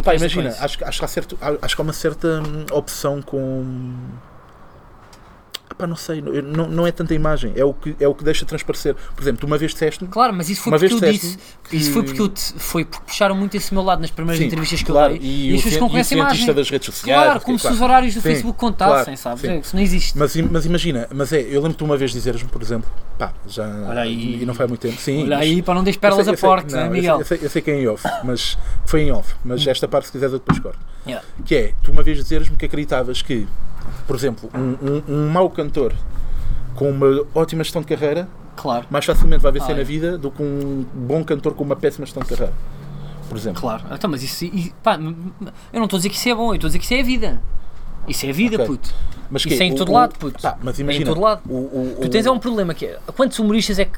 Pá, 0.03 0.15
imagina, 0.15 0.51
acho, 0.61 0.79
que- 0.79 0.85
acho, 0.85 0.99
que 0.99 1.05
há 1.05 1.09
certo, 1.09 1.39
acho 1.63 1.75
que 1.77 1.81
há 1.81 1.85
uma 1.85 1.93
certa 1.93 2.43
hum, 2.43 2.67
opção 2.73 3.21
com. 3.23 3.95
Pá, 5.81 5.87
não 5.87 5.97
sei, 5.97 6.21
não, 6.23 6.69
não, 6.69 6.87
é 6.87 6.93
tanta 6.93 7.15
imagem, 7.15 7.53
é 7.57 7.65
o, 7.65 7.73
que, 7.73 7.97
é 7.99 8.07
o 8.07 8.15
que 8.15 8.23
deixa 8.25 8.45
transparecer. 8.45 8.95
Por 9.15 9.23
exemplo, 9.23 9.41
tu 9.41 9.47
uma 9.47 9.57
vez 9.59 9.73
disseste-me. 9.73 10.11
Claro, 10.11 10.33
mas 10.35 10.49
isso 10.51 10.63
foi 10.63 10.73
porque 10.73 10.85
eu 10.87 11.01
disseste-me 11.01 11.33
disse. 11.33 11.39
que- 11.69 11.77
Isso 11.77 11.93
foi 11.93 12.03
porque 12.03 12.21
eu 12.21 12.29
te, 12.29 12.53
foi 12.59 12.85
porque 12.85 13.05
puxaram 13.07 13.35
muito 13.35 13.57
esse 13.57 13.73
meu 13.73 13.83
lado 13.83 14.01
nas 14.01 14.11
primeiras 14.11 14.39
Sim, 14.41 14.47
entrevistas 14.47 14.81
que 14.83 14.87
claro, 14.91 15.15
eu 15.15 15.19
dei. 15.19 15.29
e, 15.29 15.55
as 15.55 15.63
pessoas 15.63 15.75
e 15.75 15.77
o 15.85 15.89
conhecem 15.91 16.21
a 16.21 16.25
cientista 16.25 16.45
imagem. 16.45 16.55
das 16.55 16.71
redes 16.71 16.87
sociais. 16.87 17.23
Claro, 17.25 17.41
como 17.41 17.59
se 17.59 17.63
claro. 17.63 17.77
os 17.77 17.83
horários 17.83 18.15
do 18.15 18.21
Sim, 18.21 18.29
Facebook 18.29 18.59
contassem, 18.59 19.05
claro, 19.05 19.17
sabes? 19.17 19.45
É, 19.45 19.57
Isso 19.59 19.77
não 19.77 19.83
existe. 19.83 20.19
Mas, 20.19 20.37
mas 20.37 20.67
imagina, 20.67 21.09
mas 21.15 21.33
é, 21.33 21.41
eu 21.41 21.61
lembro-te 21.63 21.83
uma 21.85 21.97
vez 21.97 22.13
dizeres-me, 22.13 22.49
por 22.49 22.61
exemplo, 22.63 22.91
pá, 23.19 23.33
já. 23.47 23.67
Olha 23.89 24.01
aí. 24.03 24.43
E 24.43 24.47
não 24.47 24.55
foi 24.55 24.65
há 24.65 24.69
muito 24.69 24.81
tempo. 24.81 24.97
Sim, 25.01 25.23
Olha 25.25 25.39
mas- 25.39 25.47
aí, 25.49 25.63
para 25.63 25.75
não 25.75 25.85
deixar 25.85 26.01
pérolas 26.01 26.29
a 26.29 26.33
né, 26.33 26.87
eu 26.87 26.91
Miguel? 26.91 27.19
Eu 27.21 27.25
sei, 27.25 27.39
eu 27.43 27.51
sei 27.51 27.63
que 27.63 27.71
é 27.71 27.81
em 27.81 27.87
off, 27.89 28.07
mas 28.25 28.59
foi 28.87 29.03
em 29.03 29.13
off. 29.13 29.35
Mas 29.45 29.67
esta 29.67 29.89
parte, 29.89 30.07
se 30.07 30.13
quiseres, 30.13 30.33
eu 30.33 30.39
depois 30.39 30.59
corto. 30.59 30.79
Yeah. 31.07 31.27
Que 31.45 31.55
é, 31.55 31.75
tu 31.83 31.93
uma 31.93 32.03
vez 32.03 32.19
dizeres-me 32.19 32.57
que 32.57 32.67
acreditavas 32.67 33.23
que, 33.23 33.47
por 34.11 34.17
exemplo, 34.17 34.51
um, 34.53 34.77
um, 34.83 35.03
um 35.15 35.29
mau 35.31 35.49
cantor 35.49 35.93
com 36.75 36.91
uma 36.91 37.07
ótima 37.33 37.63
gestão 37.63 37.81
de 37.81 37.87
carreira 37.87 38.29
Claro, 38.57 38.85
mais 38.91 39.05
facilmente 39.05 39.41
vai 39.41 39.53
vencer 39.53 39.71
Ah, 39.71 39.75
na 39.75 39.83
é. 39.83 39.85
vida 39.85 40.19
do 40.19 40.33
que 40.33 40.43
um 40.43 40.85
bom 40.93 41.23
cantor 41.25 41.55
com 41.55 41.63
uma 41.63 41.77
péssima 41.77 42.05
gestão 42.05 42.21
de 42.21 42.29
carreira. 42.29 42.53
Por 43.29 43.39
exemplo. 43.39 43.61
claro. 43.61 43.85
Então, 43.93 44.11
mas 44.11 44.25
isso. 44.25 44.45
e- 44.47 44.75
pá, 44.83 44.95
eu 44.97 45.79
não 45.79 45.85
estou 45.85 45.97
a 45.97 46.01
dizer 46.01 46.09
que 46.11 46.17
isso 46.17 46.29
é 46.29 46.35
bom, 46.35 46.49
eu 46.51 46.55
estou 46.57 46.67
a 46.67 46.71
dizer 46.71 46.81
que 46.81 46.85
isso 46.87 46.95
é 46.95 47.01
a 47.01 47.05
vida. 47.05 47.41
Isso 48.09 48.27
é 48.27 48.31
a 48.31 48.33
vida, 48.33 48.57
Ok. 48.57 48.67
puto. 48.67 48.93
Mas 49.31 49.43
Isso 49.47 49.57
quê? 49.57 49.63
é 49.63 49.67
em 49.69 49.73
O- 49.73 49.77
todo 49.77 49.91
o- 49.91 49.95
lado, 49.95 50.19
puto. 50.19 50.43
Pá, 50.43 50.59
mas 50.61 50.77
É 50.77 50.83
em 50.83 50.85
imagina, 50.85 51.07
todo 51.07 51.21
lado. 51.21 51.41
O, 51.49 51.97
Tu 52.03 52.09
tens 52.09 52.27
é 52.27 52.31
um 52.33 52.39
problema 52.41 52.75
que 52.75 52.87
é. 52.87 52.99
Quantos 53.17 53.39
humoristas 53.39 53.79
é 53.79 53.85
que. 53.85 53.97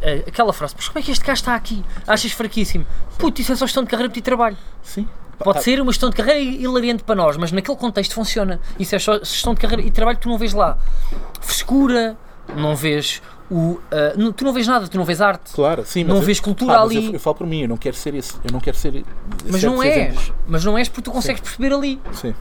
eh, 0.00 0.22
Aquela 0.28 0.52
frase, 0.52 0.74
mas 0.76 0.86
como 0.86 1.00
é 1.00 1.02
que 1.02 1.10
este 1.10 1.24
gajo 1.24 1.40
está 1.40 1.56
aqui? 1.56 1.84
Achas 2.06 2.30
fraquíssimo? 2.30 2.86
Puto, 3.18 3.40
isso 3.40 3.50
é 3.52 3.56
só 3.56 3.66
gestão 3.66 3.82
de 3.82 3.90
carreira 3.90 4.12
ti 4.12 4.20
trabalho. 4.22 4.56
Sim. 4.84 5.08
Pode 5.38 5.58
tá- 5.58 5.62
ser 5.64 5.80
uma 5.80 5.92
gestão 5.92 6.08
de 6.10 6.16
carreira 6.16 6.40
hilariante 6.40 7.04
para 7.04 7.14
nós, 7.14 7.36
mas 7.36 7.52
naquele 7.52 7.76
contexto 7.76 8.14
funciona. 8.14 8.60
Isso 8.78 8.94
é 8.94 8.98
só 8.98 9.18
gestão 9.18 9.54
de 9.54 9.60
carreira 9.60 9.82
e 9.82 9.90
trabalho 9.90 10.16
que 10.16 10.22
tu 10.22 10.28
não 10.28 10.38
vês 10.38 10.52
lá. 10.52 10.78
Frescura, 11.40 12.16
não 12.56 12.74
vês 12.74 13.20
o. 13.50 13.78
ah, 13.90 14.14
não- 14.16 14.32
tu 14.32 14.44
não 14.44 14.52
vês 14.52 14.66
nada, 14.66 14.88
tu 14.88 14.96
não 14.96 15.04
vês 15.04 15.20
arte. 15.20 15.52
Claro, 15.52 15.84
sim, 15.84 16.04
Não 16.04 16.16
eu- 16.16 16.22
vês 16.22 16.40
cultura 16.40 16.72
mas 16.74 16.82
ali. 16.82 17.06
Eu, 17.06 17.12
eu 17.14 17.20
falo 17.20 17.36
por 17.36 17.46
mim, 17.46 17.62
eu 17.62 17.68
não 17.68 17.76
quero 17.76 17.96
ser 17.96 18.14
esse. 18.14 18.34
Eu 18.44 18.52
não 18.52 18.60
quero 18.60 18.76
ser. 18.76 19.04
Mas 19.50 19.62
não 19.62 19.82
és. 19.82 19.96
exemplos. 19.96 20.32
Mas 20.46 20.64
não 20.64 20.78
és 20.78 20.88
porque 20.88 21.02
tu 21.02 21.10
consegues 21.12 21.40
perceber 21.40 21.72
ali. 21.74 22.00
Sim. 22.12 22.34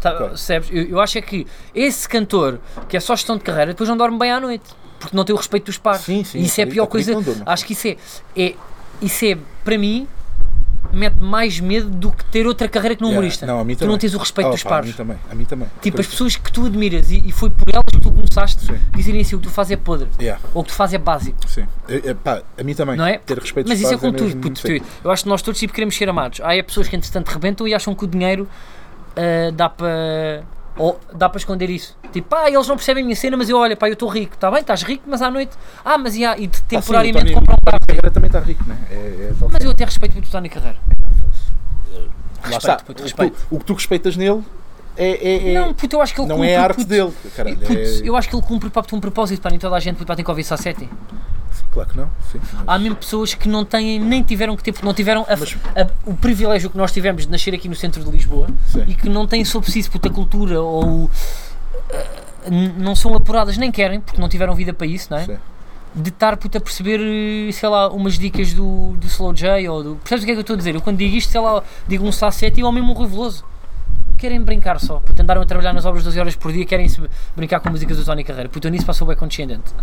Tá, 0.00 0.12
percebes? 0.14 0.68
Eu, 0.72 0.82
eu 0.84 1.00
acho 1.00 1.18
é 1.18 1.22
que 1.22 1.46
esse 1.74 2.08
cantor 2.08 2.58
que 2.88 2.96
é 2.96 3.00
só 3.00 3.14
gestão 3.14 3.36
de 3.36 3.44
carreira 3.44 3.72
depois 3.72 3.88
não 3.88 3.96
dorme 3.96 4.18
bem 4.18 4.32
à 4.32 4.40
noite. 4.40 4.64
Porque 4.98 5.16
não 5.16 5.24
tem 5.24 5.34
o 5.34 5.36
respeito 5.38 5.66
dos 5.66 5.78
pares. 5.78 6.02
Sim, 6.02 6.22
sim, 6.24 6.38
E 6.38 6.44
isso 6.46 6.60
é 6.60 6.64
a 6.64 6.66
pior 6.66 6.86
coisa. 6.86 7.12
Acho 7.46 7.64
que 7.66 7.72
isso 7.72 7.88
é, 7.88 7.96
é. 8.36 8.54
Isso 9.00 9.24
é, 9.24 9.36
para 9.64 9.76
mim, 9.76 10.06
mete 10.92 11.20
mais 11.20 11.60
medo 11.60 11.88
do 11.88 12.10
que 12.10 12.24
ter 12.26 12.46
outra 12.46 12.68
carreira 12.68 12.96
que 12.96 13.02
Yeah, 13.02 13.18
humorista. 13.18 13.46
não, 13.46 13.60
a 13.60 13.64
mim 13.64 13.74
tu 13.74 13.80
também. 13.80 13.92
não 13.92 13.98
tens 13.98 14.14
o 14.14 14.18
respeito 14.18 14.48
Oh, 14.48 14.50
dos 14.52 14.62
pá, 14.62 14.70
pares. 14.70 14.86
A 14.86 14.90
mim 14.90 14.96
também. 14.96 15.16
A 15.30 15.34
mim 15.34 15.44
também. 15.44 15.68
Tipo, 15.80 16.00
as 16.00 16.06
pessoas 16.06 16.36
que 16.36 16.50
tu 16.52 16.66
admiras 16.66 17.10
e, 17.10 17.22
e 17.26 17.32
foi 17.32 17.50
por 17.50 17.64
elas 17.72 17.84
que 17.92 18.00
tu 18.00 18.10
começaste 18.12 18.64
Sim. 18.66 18.78
dizerem 18.94 19.20
assim: 19.20 19.36
o 19.36 19.38
que 19.38 19.46
tu 19.48 19.50
fazes 19.52 19.72
é 19.72 19.76
podre. 19.76 20.08
Yeah, 20.20 20.40
Ou 20.54 20.62
o 20.62 20.64
que 20.64 20.70
tu 20.70 20.74
fazes 20.76 20.94
é 20.94 20.98
básico. 20.98 21.38
sim. 21.48 21.66
É, 21.88 22.10
é, 22.10 22.14
pá, 22.14 22.42
a 22.58 22.62
mim 22.62 22.74
também. 22.74 22.96
Não 22.96 23.06
é? 23.06 23.18
Ter 23.18 23.38
respeito 23.38 23.68
Mas 23.68 23.78
dos 23.78 23.86
isso 23.90 23.94
é 23.94 23.98
pares 24.10 24.22
com 24.22 24.28
tudo. 24.28 24.40
puto, 24.40 24.82
eu 25.04 25.10
acho 25.10 25.22
que 25.24 25.28
nós 25.28 25.42
todos 25.42 25.58
tipo, 25.60 25.72
queremos 25.72 25.96
ser 25.96 26.08
amados. 26.08 26.40
Há 26.42 26.54
é 26.56 26.62
pessoas 26.62 26.88
que 26.88 26.96
entretanto 26.96 27.28
rebentam 27.28 27.66
e 27.68 27.74
acham 27.74 27.94
que 27.94 28.04
o 28.04 28.06
dinheiro 28.08 28.48
ah, 29.16 29.50
dá 29.54 29.68
para 29.68 30.42
Ou 30.76 30.98
dá 31.14 31.28
para 31.28 31.38
esconder 31.38 31.68
isso? 31.68 31.96
Tipo, 32.12 32.28
pá, 32.28 32.48
eles 32.50 32.66
não 32.66 32.76
percebem 32.76 33.02
a 33.02 33.06
minha 33.06 33.16
cena, 33.16 33.36
mas 33.36 33.48
eu 33.48 33.58
olho, 33.58 33.76
pá, 33.76 33.88
eu 33.88 33.92
estou 33.92 34.08
rico, 34.08 34.34
está 34.34 34.50
bem, 34.50 34.60
estás 34.60 34.82
rico, 34.82 35.04
mas 35.06 35.20
à 35.20 35.30
noite, 35.30 35.52
ah, 35.84 35.98
mas 35.98 36.14
e, 36.16 36.24
há- 36.24 36.36
e 36.38 36.46
de- 36.46 36.62
temporariamente 36.62 37.26
ah, 37.26 37.28
sim, 37.28 37.34
o 37.34 37.40
comprar 37.40 37.54
um 37.54 37.62
o 37.62 37.64
carro. 37.70 37.78
Carreira 37.86 38.10
também 38.10 38.28
está 38.28 38.40
rico, 38.40 38.64
né? 38.66 38.78
É, 38.90 38.94
é 38.94 39.32
Mas 39.50 39.64
eu 39.64 39.70
até 39.70 39.84
respeito 39.84 40.12
muito 40.12 40.26
o 40.28 40.30
Tony 40.30 40.48
Carreira. 40.48 40.78
Lá 42.44 42.48
Respeito, 42.48 42.56
está. 42.58 42.76
puto, 42.78 42.90
O 42.92 42.94
que 42.96 43.02
respeito. 43.02 43.36
tu- 43.36 43.54
O 43.54 43.58
que 43.58 43.64
tu 43.66 43.74
respeitas 43.74 44.16
nele 44.16 44.42
é, 44.96 45.10
é- 45.10 45.50
é- 45.52 45.54
Não, 45.54 45.72
puto, 45.74 45.94
eu 45.96 46.00
acho 46.02 46.14
que 46.14 46.20
ele 46.20 46.28
não 46.28 46.36
cumpre, 46.36 46.50
é 46.50 46.56
a 46.56 46.62
arte 46.62 46.76
puto. 46.76 46.88
dele. 46.88 47.12
Caralho, 47.36 47.56
Puto, 47.58 47.72
é- 47.72 48.00
Eu 48.08 48.16
acho 48.16 48.28
que 48.28 48.34
ele 48.36 48.42
cumpre 48.42 48.70
pá, 48.70 48.82
um 48.92 49.00
propósito 49.00 49.40
para 49.40 49.50
nem 49.50 49.60
toda 49.60 49.76
a 49.76 49.80
gente 49.80 49.96
puto, 49.96 50.06
pá, 50.06 50.16
tem 50.16 50.24
que 50.24 50.30
ouvir 50.30 50.42
Sassetti. 50.44 50.88
Claro 51.72 51.88
que 51.88 51.96
não. 51.96 52.10
Sim, 52.30 52.40
mas- 52.52 52.62
Há 52.66 52.78
mesmo 52.78 52.96
pessoas 52.96 53.34
que 53.34 53.48
não 53.48 53.64
têm, 53.64 53.98
nem 54.00 54.22
tiveram 54.22 54.56
que 54.56 54.62
ter, 54.62 54.72
porque 54.72 54.84
não 54.86 54.94
tiveram 54.94 55.22
a- 55.28 55.36
Mas- 55.36 55.56
a- 55.76 55.90
o 56.06 56.14
privilégio 56.14 56.68
que 56.70 56.76
nós 56.76 56.92
tivemos 56.92 57.24
de 57.26 57.30
nascer 57.32 57.54
aqui 57.54 57.68
no 57.68 57.74
centro 57.74 58.02
de 58.04 58.10
Lisboa 58.10 58.48
Sim. 58.66 58.84
e 58.86 58.94
que 58.94 59.08
não 59.08 59.26
têm 59.26 59.44
sobre 59.44 59.70
si 59.70 59.88
puta 59.88 60.08
cultura 60.10 60.60
ou 60.60 61.10
eh, 61.90 62.50
não 62.78 62.94
são 62.94 63.14
apuradas, 63.14 63.56
nem 63.56 63.70
querem, 63.70 64.00
porque 64.00 64.20
não 64.20 64.28
tiveram 64.28 64.54
vida 64.54 64.72
para 64.72 64.86
isso, 64.86 65.08
não 65.10 65.18
é? 65.18 65.24
Sim. 65.26 65.36
De 65.94 66.08
estar 66.08 66.36
puta, 66.38 66.56
a 66.56 66.60
perceber, 66.60 67.00
eh, 67.00 67.52
sei 67.52 67.68
lá, 67.68 67.88
umas 67.90 68.18
dicas 68.18 68.52
do, 68.54 68.94
do 68.96 69.06
Slow 69.06 69.34
J 69.34 69.68
ou 69.68 69.82
do. 69.82 69.96
Percebes 69.96 70.22
o 70.22 70.26
que 70.26 70.32
é 70.32 70.34
que 70.34 70.38
eu 70.38 70.42
estou 70.42 70.54
a 70.54 70.56
dizer? 70.56 70.74
Eu 70.74 70.80
quando 70.80 70.96
digo 70.96 71.14
isto, 71.14 71.30
sei 71.30 71.40
lá, 71.40 71.62
digo 71.86 72.06
um 72.06 72.12
Sassetti 72.12 72.62
ou 72.62 72.72
mesmo 72.72 72.92
um 72.92 72.94
Rui 72.94 73.06
Veloso. 73.06 73.44
Querem 74.22 74.40
brincar 74.40 74.78
só, 74.78 75.00
porque 75.00 75.20
andaram 75.20 75.42
a 75.42 75.44
trabalhar 75.44 75.72
nas 75.72 75.84
obras 75.84 76.04
12 76.04 76.20
horas 76.20 76.36
por 76.36 76.52
dia, 76.52 76.64
querem 76.64 76.86
brincar 77.34 77.58
com 77.58 77.70
músicas 77.70 77.96
do 77.96 78.04
Tony 78.04 78.22
Carreira. 78.22 78.48
Puta, 78.48 78.68
eu 78.68 78.70
nisso 78.70 78.86
passou 78.86 79.04
bem 79.04 79.16
condescendente. 79.16 79.74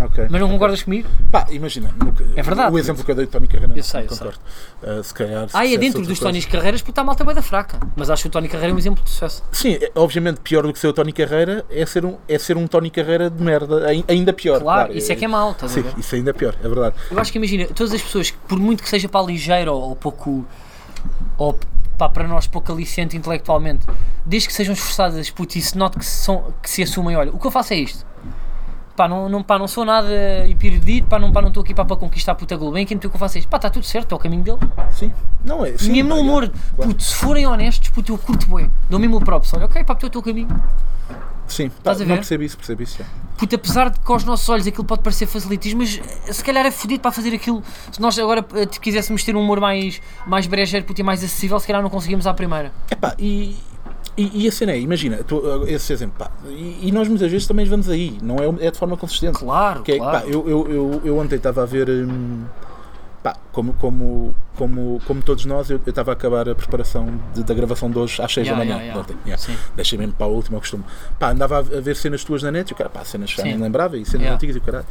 Ok. 0.00 0.26
Mas 0.30 0.40
não 0.40 0.48
concordas 0.48 0.82
comigo? 0.82 1.06
Pá, 1.30 1.44
imagina. 1.50 1.94
É 2.34 2.42
verdade. 2.42 2.72
O 2.74 2.78
exemplo 2.78 3.04
que 3.04 3.10
eu 3.10 3.14
dei 3.14 3.26
de 3.26 3.30
Tony 3.32 3.46
Carreira, 3.46 3.74
Eu 3.76 3.82
sei, 3.82 4.04
eu 4.04 4.08
concordo. 4.08 4.38
Ah, 4.82 5.02
se 5.02 5.12
calhar. 5.12 5.50
se 5.50 5.54
Ah, 5.54 5.66
é 5.70 5.76
dentro 5.76 6.00
dos 6.00 6.18
Tonys 6.18 6.46
Carreiras, 6.46 6.80
puta, 6.80 7.02
a 7.02 7.04
malta 7.04 7.22
é 7.22 7.26
bué 7.26 7.34
da 7.34 7.42
fraca. 7.42 7.78
Mas 7.94 8.08
acho 8.08 8.22
que 8.22 8.28
o 8.28 8.30
Tony 8.30 8.48
Carreira 8.48 8.72
é 8.72 8.74
um 8.74 8.78
exemplo 8.78 9.04
de 9.04 9.10
sucesso. 9.10 9.44
Sim, 9.52 9.74
é- 9.74 9.92
obviamente 9.94 10.40
pior 10.40 10.62
do 10.62 10.72
que 10.72 10.78
ser 10.78 10.88
o 10.88 10.92
Tony 10.94 11.12
Carreira 11.12 11.62
é 11.68 11.84
ser 11.84 12.06
um, 12.06 12.16
é 12.26 12.38
ser 12.38 12.56
um 12.56 12.66
Tony 12.66 12.88
Carreira 12.88 13.28
de 13.28 13.42
merda, 13.42 13.86
ai- 13.86 14.02
ainda 14.08 14.32
pior. 14.32 14.60
Claro, 14.62 14.96
isso 14.96 15.12
é 15.12 15.14
que 15.14 15.26
é 15.26 15.28
mau, 15.28 15.50
estás 15.50 15.72
a 15.72 15.74
Sim, 15.74 15.82
ver? 15.82 15.92
isso 15.98 16.14
ainda 16.14 16.30
é 16.30 16.32
pior, 16.32 16.54
é 16.64 16.66
verdade. 16.68 16.96
Eu 17.10 17.18
acho 17.18 17.30
que 17.30 17.36
imagina, 17.36 17.66
todas 17.66 17.92
as 17.92 18.00
pessoas, 18.00 18.30
por 18.30 18.58
muito 18.58 18.82
que 18.82 18.88
seja 18.88 19.10
para 19.10 19.26
ligeiro 19.26 19.74
ou, 19.74 19.90
ou 19.90 19.94
pouco. 19.94 20.46
ou 21.36 21.58
pá, 21.96 22.08
para 22.08 22.26
nós 22.26 22.46
pouco 22.46 22.72
aliciente 22.72 23.16
intelectualmente, 23.16 23.86
desde 24.24 24.48
que 24.48 24.54
sejam 24.54 24.74
esforçadas, 24.74 25.30
putz, 25.30 25.56
e 25.56 25.62
se 25.62 25.78
note 25.78 25.98
que, 25.98 26.04
são, 26.04 26.52
que 26.62 26.68
se 26.70 26.82
assumem, 26.82 27.16
olha, 27.16 27.30
o 27.32 27.38
que 27.38 27.46
eu 27.46 27.50
faço 27.50 27.72
é 27.72 27.76
isto. 27.76 28.06
Pá, 28.96 29.08
não, 29.08 29.28
não, 29.28 29.42
pá, 29.42 29.58
não 29.58 29.66
sou 29.66 29.84
nada 29.84 30.08
hipererudito, 30.46 31.08
pá, 31.08 31.18
não 31.18 31.32
pá, 31.32 31.42
não 31.42 31.48
estou 31.48 31.64
aqui 31.64 31.74
pá, 31.74 31.84
para 31.84 31.96
conquistar 31.96 32.32
a 32.32 32.34
puta 32.36 32.56
Gulbenkian, 32.56 32.96
então 32.96 33.08
o 33.08 33.10
que 33.10 33.16
eu 33.16 33.18
faço 33.18 33.36
é 33.36 33.40
isto. 33.40 33.48
Pá, 33.48 33.56
está 33.56 33.68
tudo 33.68 33.84
certo, 33.84 34.12
é 34.12 34.14
o 34.14 34.18
caminho 34.18 34.44
dele. 34.44 34.58
Sim. 34.90 35.12
Não 35.44 35.66
é. 35.66 35.76
Sim, 35.76 35.92
Mesmo 35.92 36.10
no 36.10 36.20
humor, 36.20 36.44
é, 36.44 36.48
claro. 36.48 36.90
puto, 36.90 37.02
se 37.02 37.14
forem 37.16 37.44
honestos, 37.44 37.88
puto, 37.88 38.12
eu 38.12 38.18
curto 38.18 38.46
bem. 38.54 38.70
Dou 38.88 39.00
mesmo 39.00 39.16
o 39.16 39.20
próprio, 39.20 39.50
olha, 39.56 39.64
ok, 39.64 39.82
pá, 39.82 39.96
porque 39.96 40.06
é 40.06 40.08
o 40.08 40.10
teu 40.10 40.22
caminho. 40.22 40.48
Sim, 41.48 41.68
pá, 41.68 41.74
Estás 41.78 42.00
a 42.00 42.04
não 42.04 42.08
ver? 42.08 42.14
percebo 42.16 42.42
isso, 42.42 42.56
percebo 42.56 42.82
isso. 42.82 42.98
já. 42.98 43.04
Puto, 43.36 43.54
apesar 43.56 43.90
de 43.90 44.00
que 44.00 44.12
aos 44.12 44.24
nossos 44.24 44.48
olhos 44.48 44.66
aquilo 44.66 44.84
pode 44.84 45.02
parecer 45.02 45.26
facilitismo, 45.26 45.80
mas 45.80 46.00
eh, 46.28 46.32
se 46.32 46.42
calhar 46.42 46.64
é 46.64 46.70
fodido 46.70 47.00
para 47.00 47.10
fazer 47.12 47.34
aquilo. 47.34 47.62
Se 47.92 48.00
nós 48.00 48.18
agora 48.18 48.44
eh, 48.54 48.66
t- 48.66 48.80
quiséssemos 48.80 49.22
ter 49.24 49.36
um 49.36 49.40
humor 49.40 49.60
mais, 49.60 50.00
mais 50.26 50.46
brejeiro, 50.46 50.86
puto, 50.86 51.00
e 51.00 51.04
mais 51.04 51.22
acessível, 51.22 51.58
se 51.60 51.66
calhar 51.66 51.82
não 51.82 51.90
conseguimos 51.90 52.26
à 52.26 52.32
primeira. 52.32 52.72
Epá, 52.90 53.14
e, 53.18 53.56
e, 54.16 54.44
e 54.44 54.48
a 54.48 54.52
cena 54.52 54.72
é, 54.72 54.78
imagina, 54.78 55.18
tu, 55.24 55.42
esse 55.66 55.92
exemplo, 55.92 56.16
pá, 56.18 56.30
e, 56.48 56.78
e 56.88 56.92
nós 56.92 57.08
muitas 57.08 57.30
vezes 57.30 57.46
também 57.46 57.66
vamos 57.66 57.88
aí, 57.88 58.16
não 58.22 58.36
é, 58.36 58.66
é 58.66 58.70
de 58.70 58.78
forma 58.78 58.96
consistente. 58.96 59.38
Claro, 59.40 59.82
é, 59.86 59.96
claro. 59.98 60.20
pá, 60.20 60.26
eu, 60.32 60.48
eu, 60.48 60.68
eu, 60.70 61.02
eu 61.04 61.18
ontem 61.18 61.34
estava 61.36 61.62
a 61.62 61.66
ver, 61.66 61.90
hum, 61.90 62.44
pá, 63.24 63.34
como, 63.52 63.72
como, 63.74 64.34
como, 64.54 65.00
como 65.06 65.22
todos 65.22 65.44
nós, 65.46 65.68
eu 65.70 65.80
eu 65.84 65.90
estava 65.90 66.12
a 66.12 66.14
acabar 66.14 66.48
a 66.48 66.54
preparação 66.54 67.08
de- 67.34 67.42
da 67.42 67.54
gravação 67.54 67.90
de 67.90 67.98
hoje 67.98 68.22
às 68.22 68.32
6 68.32 68.46
Yeah, 68.46 68.52
da 68.52 68.56
manhã. 68.70 68.84
yeah, 68.84 69.00
yeah. 69.02 69.18
yeah. 69.26 69.42
Sim. 69.42 69.56
Deixei 69.74 69.98
mesmo 69.98 70.12
para 70.12 70.26
a 70.26 70.28
última, 70.28 70.58
ao 70.58 70.60
costume. 70.60 70.84
Pá, 71.18 71.30
andava 71.30 71.58
a 71.58 71.62
ver 71.62 71.96
cenas 71.96 72.22
tuas 72.22 72.42
na 72.42 72.52
net 72.52 72.70
e 72.70 72.72
o 72.74 72.76
cara, 72.76 72.88
pá, 72.90 73.02
cenas 73.04 73.30
que 73.30 73.38
já 73.38 73.42
Sim. 73.42 73.54
nem 73.54 73.58
lembrava 73.62 73.96
e 73.96 74.04
cenas 74.04 74.30
antigas 74.30 74.54
e 74.54 74.58
o 74.58 74.62
caralho. 74.62 74.86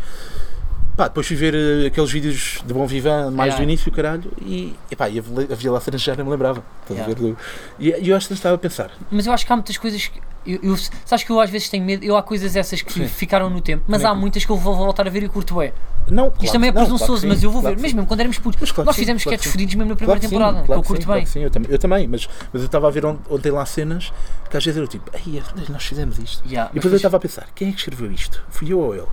Pá, 0.98 1.08
depois 1.08 1.26
fui 1.26 1.36
ver 1.36 1.56
eh, 1.56 1.88
aqueles 1.88 2.12
vídeos 2.12 2.62
de 2.66 2.72
Bom 2.74 2.86
Vivan 2.86 3.32
mais 3.32 3.56
do 3.56 3.64
início, 3.64 3.92
o 3.92 3.96
caralho, 3.96 4.32
e, 4.40 4.76
epá, 4.92 5.10
e 5.10 5.18
havia, 5.20 5.72
lá 5.72 5.80
cenas 5.80 6.02
que 6.02 6.06
já 6.06 6.16
nem 6.16 6.24
me 6.24 6.30
lembrava. 6.32 6.64
Do- 6.88 7.38
E, 7.80 7.90
e 7.90 8.10
eu 8.10 8.16
acho 8.16 8.28
que 8.28 8.34
estava 8.36 8.54
a 8.56 8.60
pensar, 8.60 8.92
Mas 9.10 9.26
eu 9.26 9.34
acho 9.34 9.44
que 9.46 9.52
há 9.52 9.56
muitas 9.56 9.78
coisas 9.78 10.08
que. 10.08 10.20
Eu, 10.46 10.60
eu, 10.62 10.78
sabes 11.06 11.24
que 11.24 11.32
eu 11.32 11.40
às 11.40 11.50
vezes 11.50 11.70
tenho 11.70 11.84
medo, 11.86 12.04
eu 12.04 12.16
há 12.18 12.22
coisas 12.22 12.56
essas 12.56 12.82
que 12.82 12.92
Sim. 12.94 13.08
ficaram 13.08 13.50
no 13.50 13.62
tempo, 13.62 13.86
mas 13.88 14.02
Também 14.02 14.12
há 14.18 14.20
muitas 14.20 14.44
que 14.46 14.52
eu 14.52 14.58
vou 14.58 14.76
voltar 14.76 15.08
a 15.08 15.10
ver 15.10 15.24
e 15.24 15.30
curto 15.30 15.60
é. 15.62 15.74
Não, 16.10 16.28
Isto 16.28 16.38
claro 16.38 16.52
também 16.54 16.70
é 16.70 16.74
presunçoso, 16.74 17.06
claro 17.14 17.28
mas 17.28 17.40
sim, 17.40 17.46
eu 17.46 17.52
vou 17.52 17.62
claro 17.62 17.76
ver. 17.76 17.82
que 17.82 17.82
Mesmo 17.88 18.02
sim. 18.02 18.08
quando 18.08 18.20
éramos 18.20 18.40
putos, 18.40 18.62
Mas 18.62 18.72
claro 18.72 18.86
nós 18.86 18.96
sim, 18.96 19.02
fizemos 19.02 19.24
que 19.24 19.30
sketches 19.30 19.46
sim. 19.46 19.52
fodidos 19.52 19.76
mesmo 19.76 19.90
na 19.90 19.96
primeira 19.96 20.20
que 20.20 20.26
sim, 20.28 20.30
temporada, 20.32 20.64
claro 20.64 20.68
que 20.68 20.72
eu 20.74 20.84
sim, 20.84 20.88
curto 20.88 21.06
claro 21.06 21.20
bem. 21.22 21.26
sim, 21.26 21.40
eu 21.40 21.50
também, 21.50 21.72
eu 21.72 21.80
também 21.80 22.08
mas, 22.08 22.30
mas 22.52 22.62
eu 22.62 22.66
estava 22.66 22.88
a 22.88 22.92
ver 22.92 23.06
ont- 23.06 23.20
ontem 23.30 23.52
lá 23.52 23.66
cenas 23.66 24.12
que 24.50 24.58
às 24.58 24.64
vezes 24.66 24.80
eu 24.80 24.88
tipo, 24.88 25.10
Ei, 25.26 25.42
nós 25.70 25.84
fizemos 25.84 26.18
isto. 26.20 26.44
Yeah, 26.48 26.70
e 26.72 26.76
mas 26.76 26.84
depois 26.84 26.94
eu 26.94 26.98
estava 26.98 27.18
a 27.18 27.20
pensar, 27.20 27.48
quem 27.56 27.70
é 27.70 27.72
que 27.72 27.78
escreveu 27.80 28.12
isto? 28.12 28.44
Fui 28.50 28.72
eu 28.72 28.80
ou 28.80 28.94
ele? 28.96 29.08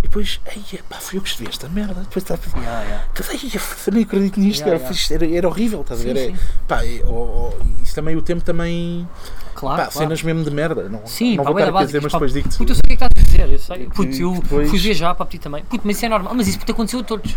E 0.00 0.08
depois, 0.08 0.38
ei, 0.54 0.80
pá, 0.88 0.96
fui 0.96 1.18
eu 1.18 1.22
que 1.22 1.28
escrevi 1.28 1.50
esta 1.50 1.68
merda. 1.68 1.94
Depois 2.02 2.22
estava 2.22 2.40
a 2.54 2.60
Yeah, 2.60 2.82
yeah. 2.82 3.04
Depois, 3.14 3.42
"Ei, 3.42 3.50
eu 3.86 3.92
nem 3.92 4.02
acredito 4.04 4.38
nisto, 4.38 4.60
Yeah, 4.60 4.78
cara, 4.78 4.92
yeah. 4.92 4.94
isto 4.94 5.12
era, 5.14 5.26
era 5.36 5.48
horrível, 5.48 5.80
estás 5.80 6.00
a 6.00 6.02
Sim, 6.04 6.12
ver? 6.12 6.30
É, 6.30 6.32
sim. 6.32 6.38
pá, 6.68 6.84
e, 6.84 7.02
oh, 7.04 7.50
oh, 7.52 7.82
isso 7.82 7.94
também, 7.94 8.14
o 8.14 8.22
tempo 8.22 8.44
também, 8.44 9.08
Claro, 9.54 9.76
pá, 9.76 9.88
claro. 9.88 9.92
cenas 9.98 10.22
mesmo 10.22 10.44
de 10.44 10.50
merda. 10.50 10.88
Não, 10.88 11.04
Sim, 11.06 11.36
não 11.38 11.44
pá, 11.44 11.50
vou 11.50 11.58
estar 11.58 11.76
a 11.80 11.84
dizer, 11.84 12.02
mas 12.02 12.12
depois 12.12 12.32
digo-te. 12.32 12.56
Puto, 12.58 12.70
eu 12.72 12.76
sei 12.76 12.82
o 12.84 12.86
que 12.88 12.92
é 12.92 12.96
que 12.96 13.04
estás 13.04 13.15
dizer, 13.36 13.52
eu 13.52 13.58
sei. 13.58 13.86
Puto, 13.88 14.16
eu 14.16 14.32
depois- 14.34 14.70
fui 14.70 14.78
viajar 14.78 15.14
para 15.14 15.26
ti 15.26 15.38
também. 15.38 15.64
Puto, 15.64 15.82
mas 15.86 15.96
isso 15.96 16.06
é 16.06 16.08
normal. 16.08 16.34
Mas 16.34 16.48
isso 16.48 16.58
puto, 16.58 16.72
aconteceu 16.72 17.00
a 17.00 17.04
todos. 17.04 17.34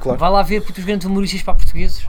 Claro. 0.00 0.18
Vai 0.18 0.30
lá 0.30 0.42
ver 0.42 0.62
puto, 0.62 0.78
os 0.80 0.84
grandes 0.86 1.06
humoristas 1.06 1.42
para 1.42 1.54
portugueses 1.54 2.06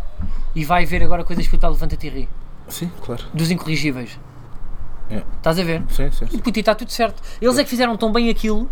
e 0.56 0.64
vai 0.64 0.86
ver 0.86 1.04
agora 1.04 1.24
coisas 1.24 1.48
puto, 1.48 1.68
Levanta-te 1.68 2.08
e 2.08 2.10
ri. 2.10 2.30
Sim, 2.70 2.90
claro. 3.02 3.24
Dos 3.34 3.52
incorrigíveis. 3.52 4.20
É. 5.10 5.22
Estás 5.38 5.60
a 5.60 5.64
ver? 5.64 5.84
Sim, 5.90 6.10
sim, 6.12 6.26
E 6.26 6.30
sim. 6.32 6.38
puto, 6.40 6.58
e 6.58 6.62
está 6.62 6.74
tudo 6.74 6.92
certo. 6.92 7.22
Eles 7.42 7.58
é 7.58 7.64
que 7.64 7.70
fizeram 7.70 7.96
tão 7.98 8.12
bem 8.12 8.30
aquilo 8.30 8.70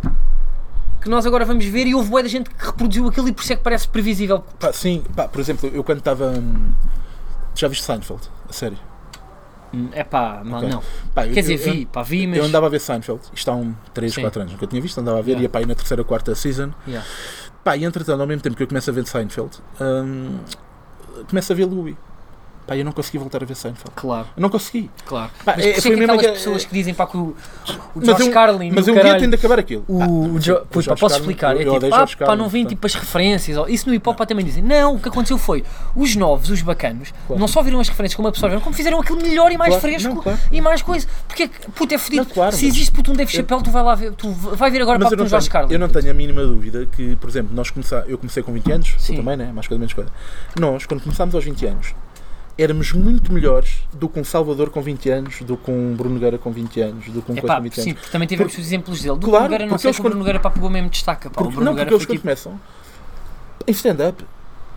que 1.01 1.09
nós 1.09 1.25
agora 1.25 1.43
vamos 1.45 1.65
ver 1.65 1.85
e 1.85 1.93
houve 1.93 2.09
boa 2.09 2.23
da 2.23 2.29
gente 2.29 2.49
que 2.49 2.65
reproduziu 2.65 3.07
aquilo 3.07 3.27
e 3.27 3.33
por 3.33 3.43
isso 3.43 3.53
é 3.53 3.55
que 3.57 3.61
parece 3.61 3.87
previsível. 3.87 4.43
Pá, 4.59 4.71
sim, 4.73 5.03
pá, 5.15 5.27
por 5.27 5.41
exemplo, 5.41 5.69
eu 5.73 5.83
quando 5.83 5.99
estava. 5.99 6.27
hum, 6.31 6.71
Já 7.55 7.67
viste 7.67 7.83
Seinfeld? 7.83 8.21
A 8.49 8.53
sério? 8.53 8.77
É 9.91 10.03
pá, 10.03 10.41
não. 10.45 10.57
Ok. 10.57 10.69
não. 10.69 10.83
Pá, 11.13 11.25
eu- 11.27 11.33
Quer 11.33 11.41
dizer, 11.41 11.67
eu- 11.67 11.73
vi, 11.73 11.85
pá, 11.85 12.03
vi, 12.03 12.27
mas. 12.27 12.37
Eu 12.37 12.45
andava 12.45 12.65
a 12.67 12.69
ver 12.69 12.79
Seinfeld, 12.79 13.21
isto 13.33 13.49
há 13.49 13.55
um 13.55 13.73
3, 13.93 14.13
Sim. 14.13 14.21
4 14.21 14.41
anos, 14.41 14.53
nunca 14.53 14.67
tinha 14.67 14.81
visto, 14.81 14.99
andava 14.99 15.17
a 15.19 15.21
ver, 15.21 15.31
Yeah. 15.31 15.43
ia 15.43 15.49
para 15.49 15.61
aí 15.61 15.65
na 15.65 15.75
terceira, 15.75 16.03
quarta 16.03 16.33
season. 16.35 16.71
Yeah. 16.87 17.07
Pá, 17.63 17.75
e 17.77 17.83
entretanto, 17.85 18.19
ao 18.21 18.27
mesmo 18.27 18.41
tempo 18.41 18.55
que 18.55 18.63
eu 18.63 18.67
começo 18.67 18.89
a 18.89 18.93
ver 18.93 19.05
Seinfeld, 19.07 19.57
hum, 19.81 20.39
começo 21.29 21.51
a 21.51 21.55
ver 21.55 21.65
Louis. 21.65 21.95
Pá, 22.65 22.77
eu 22.77 22.85
não 22.85 22.91
consegui 22.93 23.17
voltar 23.17 23.43
a 23.43 23.45
ver 23.45 23.55
Seinfeld. 23.55 23.91
Claro, 23.95 24.27
Eu 24.37 24.41
não 24.41 24.49
consegui. 24.49 24.89
claro. 25.05 25.29
Pá, 25.43 25.53
mas 25.57 25.65
é- 25.65 25.73
foi 25.81 25.91
que 25.91 25.97
mesmo 25.97 26.13
aquelas 26.13 26.25
que- 26.25 26.31
pessoas 26.43 26.65
que 26.65 26.73
dizem 26.73 26.93
pá, 26.93 27.05
que 27.05 27.17
o, 27.17 27.21
o 27.21 27.35
Mas 27.95 28.05
Josh 28.17 28.27
Carlin 28.29 28.71
Mas 28.73 28.87
e 28.87 28.89
eu 28.89 28.95
o 28.95 28.97
um 28.99 29.01
dia 29.01 29.17
tenho 29.17 29.29
de 29.29 29.35
acabar 29.35 29.59
aquilo. 29.59 29.83
O, 29.87 29.99
Pá, 29.99 30.05
o 30.07 30.39
Jo- 30.39 30.55
puto, 30.55 30.69
pá, 30.69 30.79
Josh 30.79 30.85
posso 30.87 30.99
Carlin, 30.99 31.15
explicar? 31.19 31.55
eu- 31.55 31.61
É 31.61 31.65
eu 31.75 31.79
tipo, 31.79 31.93
ah, 31.95 31.99
pá, 32.07 32.15
Carlin, 32.25 32.37
não 32.41 32.47
vêm 32.49 32.65
tipo 32.65 32.87
as 32.87 32.95
referências. 32.95 33.57
Isso 33.67 33.87
no 33.89 33.93
hip 33.93 34.07
hop 34.07 34.17
pá, 34.17 34.25
também 34.25 34.45
dizem. 34.45 34.63
Não, 34.63 34.95
o 34.95 34.99
que 34.99 35.09
aconteceu 35.09 35.37
foi 35.37 35.63
os 35.95 36.15
novos, 36.15 36.49
os 36.49 36.61
bacanos, 36.61 37.13
Claro. 37.27 37.39
não 37.39 37.47
só 37.47 37.61
viram 37.61 37.79
as 37.81 37.89
referências 37.89 38.15
como 38.15 38.27
absorveram, 38.29 38.61
como 38.61 38.73
fizeram 38.75 38.99
aquilo 39.01 39.21
melhor 39.21 39.51
e 39.51 39.57
mais 39.57 39.71
Claro, 39.75 39.81
fresco 39.81 40.13
não, 40.13 40.21
claro. 40.21 40.39
e 40.51 40.61
mais 40.61 40.81
coisa. 40.81 41.05
Porque 41.27 41.43
é 41.43 41.47
puto, 41.75 41.93
é 41.93 41.97
fodido. 41.97 42.25
Claro, 42.27 42.55
Se 42.55 42.65
mas- 42.65 42.73
existe 42.75 42.91
puto, 42.93 43.11
um 43.11 43.15
Dave 43.15 43.29
Chappelle, 43.31 43.61
tu 43.61 43.71
vai 43.71 43.83
lá 43.83 43.93
ver, 43.95 44.13
tu 44.13 44.31
vai 44.31 44.71
ver 44.71 44.81
agora 44.81 44.97
Mas 44.99 45.09
para 45.09 45.21
um 45.21 45.25
Josh 45.25 45.49
Carlin. 45.49 45.73
eu 45.73 45.79
não 45.79 45.89
tenho 45.89 46.09
a 46.09 46.13
mínima 46.13 46.43
dúvida 46.45 46.87
que, 46.95 47.15
por 47.17 47.29
exemplo, 47.29 47.53
nós 47.53 47.69
começar, 47.69 48.05
eu 48.07 48.17
comecei 48.17 48.41
com 48.41 48.53
20 48.53 48.71
anos, 48.71 48.95
Sim. 48.97 49.15
tu 49.15 49.17
também, 49.17 49.35
né? 49.35 49.51
Mais 49.53 49.67
coisa 49.67 49.79
menos 49.79 49.93
coisa. 49.93 50.09
Nós, 50.59 50.85
quando 50.85 51.01
começámos 51.01 51.35
aos 51.35 51.43
20 51.43 51.65
anos, 51.65 51.93
éramos 52.57 52.93
muito 52.93 53.31
melhores 53.33 53.79
do 53.93 54.07
que 54.07 54.19
um 54.19 54.23
Salvador 54.23 54.69
com 54.69 54.81
20 54.81 55.09
anos, 55.09 55.41
do 55.41 55.57
que 55.57 55.71
um 55.71 55.95
Bruno 55.95 56.15
Nogueira 56.15 56.37
com 56.37 56.51
20 56.51 56.81
anos, 56.81 57.05
do 57.09 57.21
que 57.21 57.31
um 57.31 57.37
É 57.37 57.41
pá, 57.41 57.55
com 57.57 57.63
20 57.63 57.73
sim, 57.75 57.81
anos. 57.81 57.93
porque 57.93 58.11
também 58.11 58.27
tivemos 58.27 58.53
os 58.53 58.59
exemplos 58.59 59.01
dele. 59.01 59.17
Do 59.17 59.27
Claro, 59.27 59.31
Bruno 59.31 59.43
Nogueira, 59.51 59.65
não 59.71 59.77
sei 59.77 59.91
que 59.91 59.99
o 59.99 60.03
Bruno 60.03 60.13
quando- 60.15 60.19
Nogueira 60.19 60.39
pá, 60.39 60.49
pegou 60.51 60.69
mesmo 60.69 60.89
destaca. 60.89 61.29
Pá. 61.29 61.41
o 61.41 61.43
Porque, 61.45 61.55
Bruno 61.55 61.65
não, 61.71 61.75
porque 61.77 61.93
eles 61.93 62.05
quando 62.05 62.11
tipo. 62.11 62.21
começam 62.21 62.59
em 63.65 63.71
stand-up, 63.71 64.23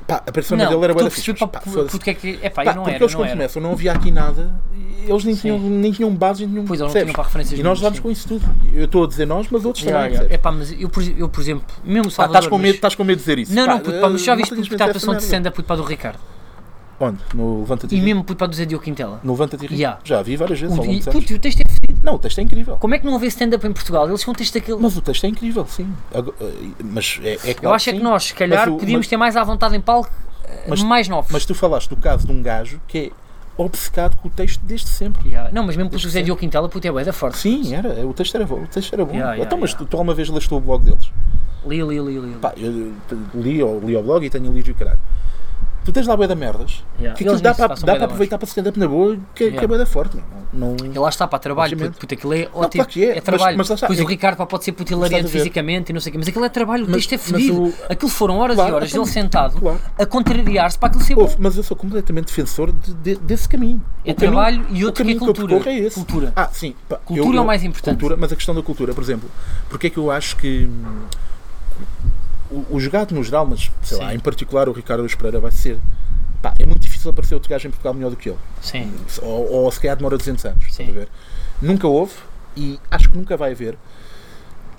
pá, 0.06 0.22
a 0.26 0.32
persona 0.32 0.64
Não, 0.64 0.70
dele 0.70 0.84
era 0.84 0.94
boa 0.94 1.10
fixe. 1.10 1.34
pá, 1.34 1.48
porque 1.90 2.10
é 2.10 2.14
que. 2.14 2.38
É 2.40 2.48
pá, 2.48 2.64
Pá, 2.64 2.70
eu 2.70 2.74
não 2.76 2.82
porque 2.84 2.94
era. 2.94 3.04
eles 3.04 3.12
Não 3.12 3.20
quando 3.20 3.26
era. 3.28 3.36
começam 3.36 3.62
não 3.62 3.72
havia 3.72 3.92
aqui 3.92 4.10
nada, 4.10 4.54
eles 5.06 5.24
nem 5.24 5.34
Sim. 5.34 5.40
tinham, 5.42 5.58
nem 5.58 5.92
tinham 5.92 6.14
base, 6.14 6.40
nem 6.46 6.50
tinham 6.50 6.64
Pois 6.64 6.80
não 6.80 6.88
tinham 6.88 7.12
para 7.12 7.24
referências 7.24 7.58
E 7.60 7.62
nós 7.62 7.78
sim. 7.78 8.00
com 8.00 8.10
isso 8.10 8.26
tudo. 8.28 8.44
Eu 8.72 8.86
estou 8.86 9.04
a 9.04 9.06
dizer 9.06 9.26
nós, 9.26 9.48
mas 9.50 9.64
outros 9.66 9.84
Yeah, 9.84 10.08
também. 10.18 10.34
É 10.34 10.38
pá, 10.38 10.50
mas 10.50 10.72
eu, 10.72 10.88
por, 10.88 11.02
eu, 11.02 11.28
por 11.28 11.40
exemplo, 11.40 11.66
mesmo 11.84 12.10
Salvador. 12.10 12.36
estás 12.40 12.46
com, 12.50 12.58
medo, 12.58 12.74
estás 12.76 12.94
com 12.94 13.04
medo 13.04 13.18
de 13.18 13.22
dizer 13.22 13.38
isso. 13.38 13.54
Não, 13.54 13.66
não, 13.66 13.80
puto, 13.80 14.00
pá, 14.00 14.08
mas 14.08 14.24
já 14.24 14.34
viste 14.34 14.54
a 14.54 14.84
atuação 14.86 15.14
de 15.14 15.22
stand-up 15.22 15.60
do 15.62 15.82
Ricardo? 15.82 16.18
Onde? 16.98 17.18
No 17.34 17.60
Levanta-te 17.60 17.94
E 17.94 17.98
Ri? 17.98 18.04
mesmo 18.04 18.24
puto, 18.24 18.46
do 18.48 18.54
Zé 18.56 18.64
Diogo 18.64 18.82
Quintela? 18.84 19.20
No 19.22 19.32
Levanta-te 19.32 19.66
Ri? 19.66 19.74
Yeah. 19.76 19.98
Já 20.02 20.22
vi 20.22 20.36
várias 20.36 20.58
vezes 20.60 20.74
O, 20.76 20.80
ao 20.80 20.86
longo 20.86 20.94
e, 20.94 20.98
dos 20.98 21.08
anos. 21.08 21.20
puto, 21.20 21.32
e 21.32 21.36
o 21.36 21.38
texto 21.38 21.60
é 21.60 21.68
fedido. 21.70 22.00
Não, 22.02 22.14
o 22.14 22.18
texto 22.18 22.38
é 22.38 22.42
incrível. 22.42 22.76
Como 22.78 22.94
é 22.94 22.98
que 22.98 23.04
não 23.04 23.12
houve 23.12 23.26
stand-up 23.26 23.66
em 23.66 23.72
Portugal? 23.72 24.08
Eles 24.08 24.24
com 24.24 24.30
o 24.30 24.34
texto 24.34 24.54
daquele. 24.54 24.78
Mas 24.80 24.96
o 24.96 25.02
texto 25.02 25.24
é 25.24 25.28
incrível, 25.28 25.66
sim. 25.66 25.92
Ago- 26.14 26.34
eh, 26.40 26.52
Mas 26.82 27.20
é, 27.22 27.34
é 27.44 27.50
eu 27.50 27.54
claro 27.56 27.76
acho 27.76 27.90
é 27.90 27.92
sim. 27.92 27.98
que 27.98 28.04
nós, 28.04 28.24
se 28.24 28.34
calhar, 28.34 28.66
Mas 28.66 28.74
o- 28.74 28.78
podíamos 28.78 29.04
mas- 29.06 29.08
ter 29.08 29.16
mais 29.16 29.36
à 29.36 29.44
vontade 29.44 29.76
em 29.76 29.80
palco, 29.80 30.10
eh, 30.44 30.64
Mas- 30.68 30.82
mais 30.82 31.08
novos. 31.08 31.30
Mas 31.30 31.44
tu 31.44 31.54
falaste 31.54 31.88
do 31.90 31.96
caso 31.96 32.26
de 32.26 32.32
um 32.32 32.42
gajo 32.42 32.80
que 32.88 32.98
é 32.98 33.10
obcecado 33.58 34.16
com 34.16 34.28
o 34.28 34.30
texto 34.30 34.60
desde 34.64 34.86
sempre. 34.88 35.28
Yeah. 35.28 35.50
Não, 35.52 35.64
mas 35.64 35.76
mesmo 35.76 35.90
puto, 35.90 36.06
o 36.06 36.10
sempre. 36.10 36.24
Diogo 36.24 36.40
Quintela, 36.40 36.68
puto, 36.68 36.86
é 36.86 36.90
bué 36.90 37.04
da 37.04 37.12
forte. 37.12 37.38
Sim, 37.38 37.74
era. 37.74 38.06
O 38.06 38.12
texto 38.14 38.34
era 38.36 38.46
bom. 38.46 38.62
O 38.62 38.66
texto 38.66 38.92
era 38.94 39.04
bom. 39.04 39.12
Yeah, 39.12 39.32
yeah, 39.32 39.44
então, 39.46 39.58
mas 39.58 39.70
yeah. 39.70 39.84
tu, 39.84 39.90
tu 39.90 39.96
alguma 39.96 40.14
vez 40.14 40.28
leste 40.28 40.52
o 40.54 40.60
blog 40.60 40.84
deles? 40.84 41.10
Li, 41.66 41.82
li, 41.82 41.98
li, 42.00 42.00
li. 42.00 42.20
li. 42.20 42.34
Pá, 42.40 42.52
eu 42.56 42.92
li, 43.34 43.62
ou, 43.62 43.80
li 43.80 43.96
o 43.96 44.02
blog 44.02 44.24
e 44.24 44.30
tenho 44.30 44.52
lido 44.52 44.68
e 44.68 44.70
o 44.70 44.74
caralho. 44.74 44.98
Tu 45.86 45.92
tens 45.92 46.06
lá 46.06 46.16
bué 46.16 46.26
da 46.26 46.34
merdas. 46.34 46.84
Yeah. 46.98 47.16
Que 47.16 47.22
aquilo 47.24 47.40
dá 47.40 47.54
para, 47.54 47.68
dá 47.68 47.76
bué 47.76 47.94
para 47.94 48.04
aproveitar 48.06 48.38
para 48.38 48.46
stand-up 48.48 48.76
na 48.78 48.88
boa, 48.88 49.16
que, 49.34 49.44
é- 49.44 49.46
que 49.46 49.52
é 49.54 49.60
Yeah. 49.60 49.68
bué 49.68 49.78
da 49.78 49.86
forte. 49.86 50.18
Não, 50.52 50.74
não, 50.74 50.92
E 50.92 50.98
lá 50.98 51.08
está 51.08 51.28
para 51.28 51.38
trabalho, 51.38 51.76
puto, 51.76 51.98
puto, 51.98 52.14
aquilo 52.14 52.34
é 52.34 52.48
ótimo. 52.52 52.84
que 52.86 53.04
é, 53.04 53.10
é 53.10 53.14
mas- 53.14 53.24
trabalho. 53.24 53.56
mas 53.58 53.68
lá 53.68 53.74
está, 53.76 53.86
Depois 53.86 54.00
é 54.00 54.02
o 54.02 54.06
que- 54.06 54.12
Ricardo 54.12 54.36
pá, 54.36 54.46
pode 54.46 54.64
ser 54.64 54.72
puto 54.72 54.92
hilariante 54.92 55.28
fisicamente 55.30 55.90
e 55.90 55.92
não 55.92 56.00
sei 56.00 56.10
o 56.10 56.12
quê, 56.12 56.18
mas 56.18 56.26
aquilo 56.28 56.44
é 56.44 56.48
trabalho, 56.48 56.86
Mas- 56.88 56.98
isto 57.02 57.14
é 57.14 57.16
mas 57.18 57.24
fedido. 57.26 57.62
o- 57.66 57.74
Aquilo 57.88 58.10
foram 58.10 58.38
horas 58.38 58.56
Claro, 58.56 58.70
e 58.72 58.74
horas 58.74 58.92
dele 58.92 59.06
sentado 59.06 59.60
claro. 59.60 59.80
a 59.96 60.04
contrariar-se 60.06 60.76
para 60.76 60.88
aquilo 60.88 61.04
ser 61.04 61.14
bom. 61.14 61.32
Mas 61.38 61.56
eu 61.56 61.62
sou 61.62 61.76
completamente 61.76 62.26
defensor 62.26 62.72
de- 62.72 62.92
de- 62.94 63.16
desse 63.16 63.48
caminho. 63.48 63.80
É 64.04 64.10
O 64.10 64.14
caminho- 64.16 64.32
trabalho 64.32 64.66
e 64.70 64.82
o 64.82 64.86
outro 64.86 65.04
que 65.04 65.10
é 65.10 65.14
caminho 65.14 65.16
eu 65.22 65.34
cultura. 65.34 65.46
percorro 65.48 65.70
é 65.70 65.78
esse. 65.78 65.94
Cultura. 65.94 66.32
Ah, 66.34 66.48
sim. 66.52 66.74
pá, 66.88 66.96
Cultura 66.96 67.36
é 67.36 67.40
o 67.40 67.44
mais 67.46 67.62
importante. 67.62 67.94
Cultura, 68.00 68.16
mas 68.20 68.32
a 68.32 68.36
questão 68.36 68.54
da 68.54 68.62
cultura, 68.62 68.92
por 68.92 69.04
exemplo, 69.04 69.30
porque 69.68 69.86
é 69.86 69.90
que 69.90 69.98
eu 69.98 70.10
acho 70.10 70.36
que 70.36 70.68
o, 72.50 72.76
o 72.76 72.80
jogado 72.80 73.14
no 73.14 73.22
geral, 73.22 73.46
mas 73.46 73.70
sei 73.82 73.98
lá, 73.98 74.10
Sim. 74.10 74.16
em 74.16 74.18
particular 74.18 74.68
o 74.68 74.72
Ricardo 74.72 75.04
Espereira 75.06 75.40
vai 75.40 75.50
ser. 75.50 75.78
Pá, 76.42 76.54
é 76.58 76.66
muito 76.66 76.80
difícil 76.80 77.10
aparecer 77.10 77.34
outro 77.34 77.48
gajo 77.48 77.66
em 77.66 77.70
Portugal 77.70 77.94
melhor 77.94 78.10
do 78.10 78.16
que 78.16 78.28
ele. 78.28 78.38
Sim. 78.60 78.92
Ou, 79.22 79.52
ou 79.52 79.70
se 79.72 79.80
calhar 79.80 79.96
demora 79.96 80.16
200 80.16 80.44
anos. 80.44 80.74
Sim. 80.74 80.92
ver? 80.92 81.08
Nunca 81.60 81.86
houve 81.88 82.14
e 82.56 82.78
acho 82.90 83.10
que 83.10 83.16
nunca 83.16 83.36
vai 83.36 83.52
haver. 83.52 83.76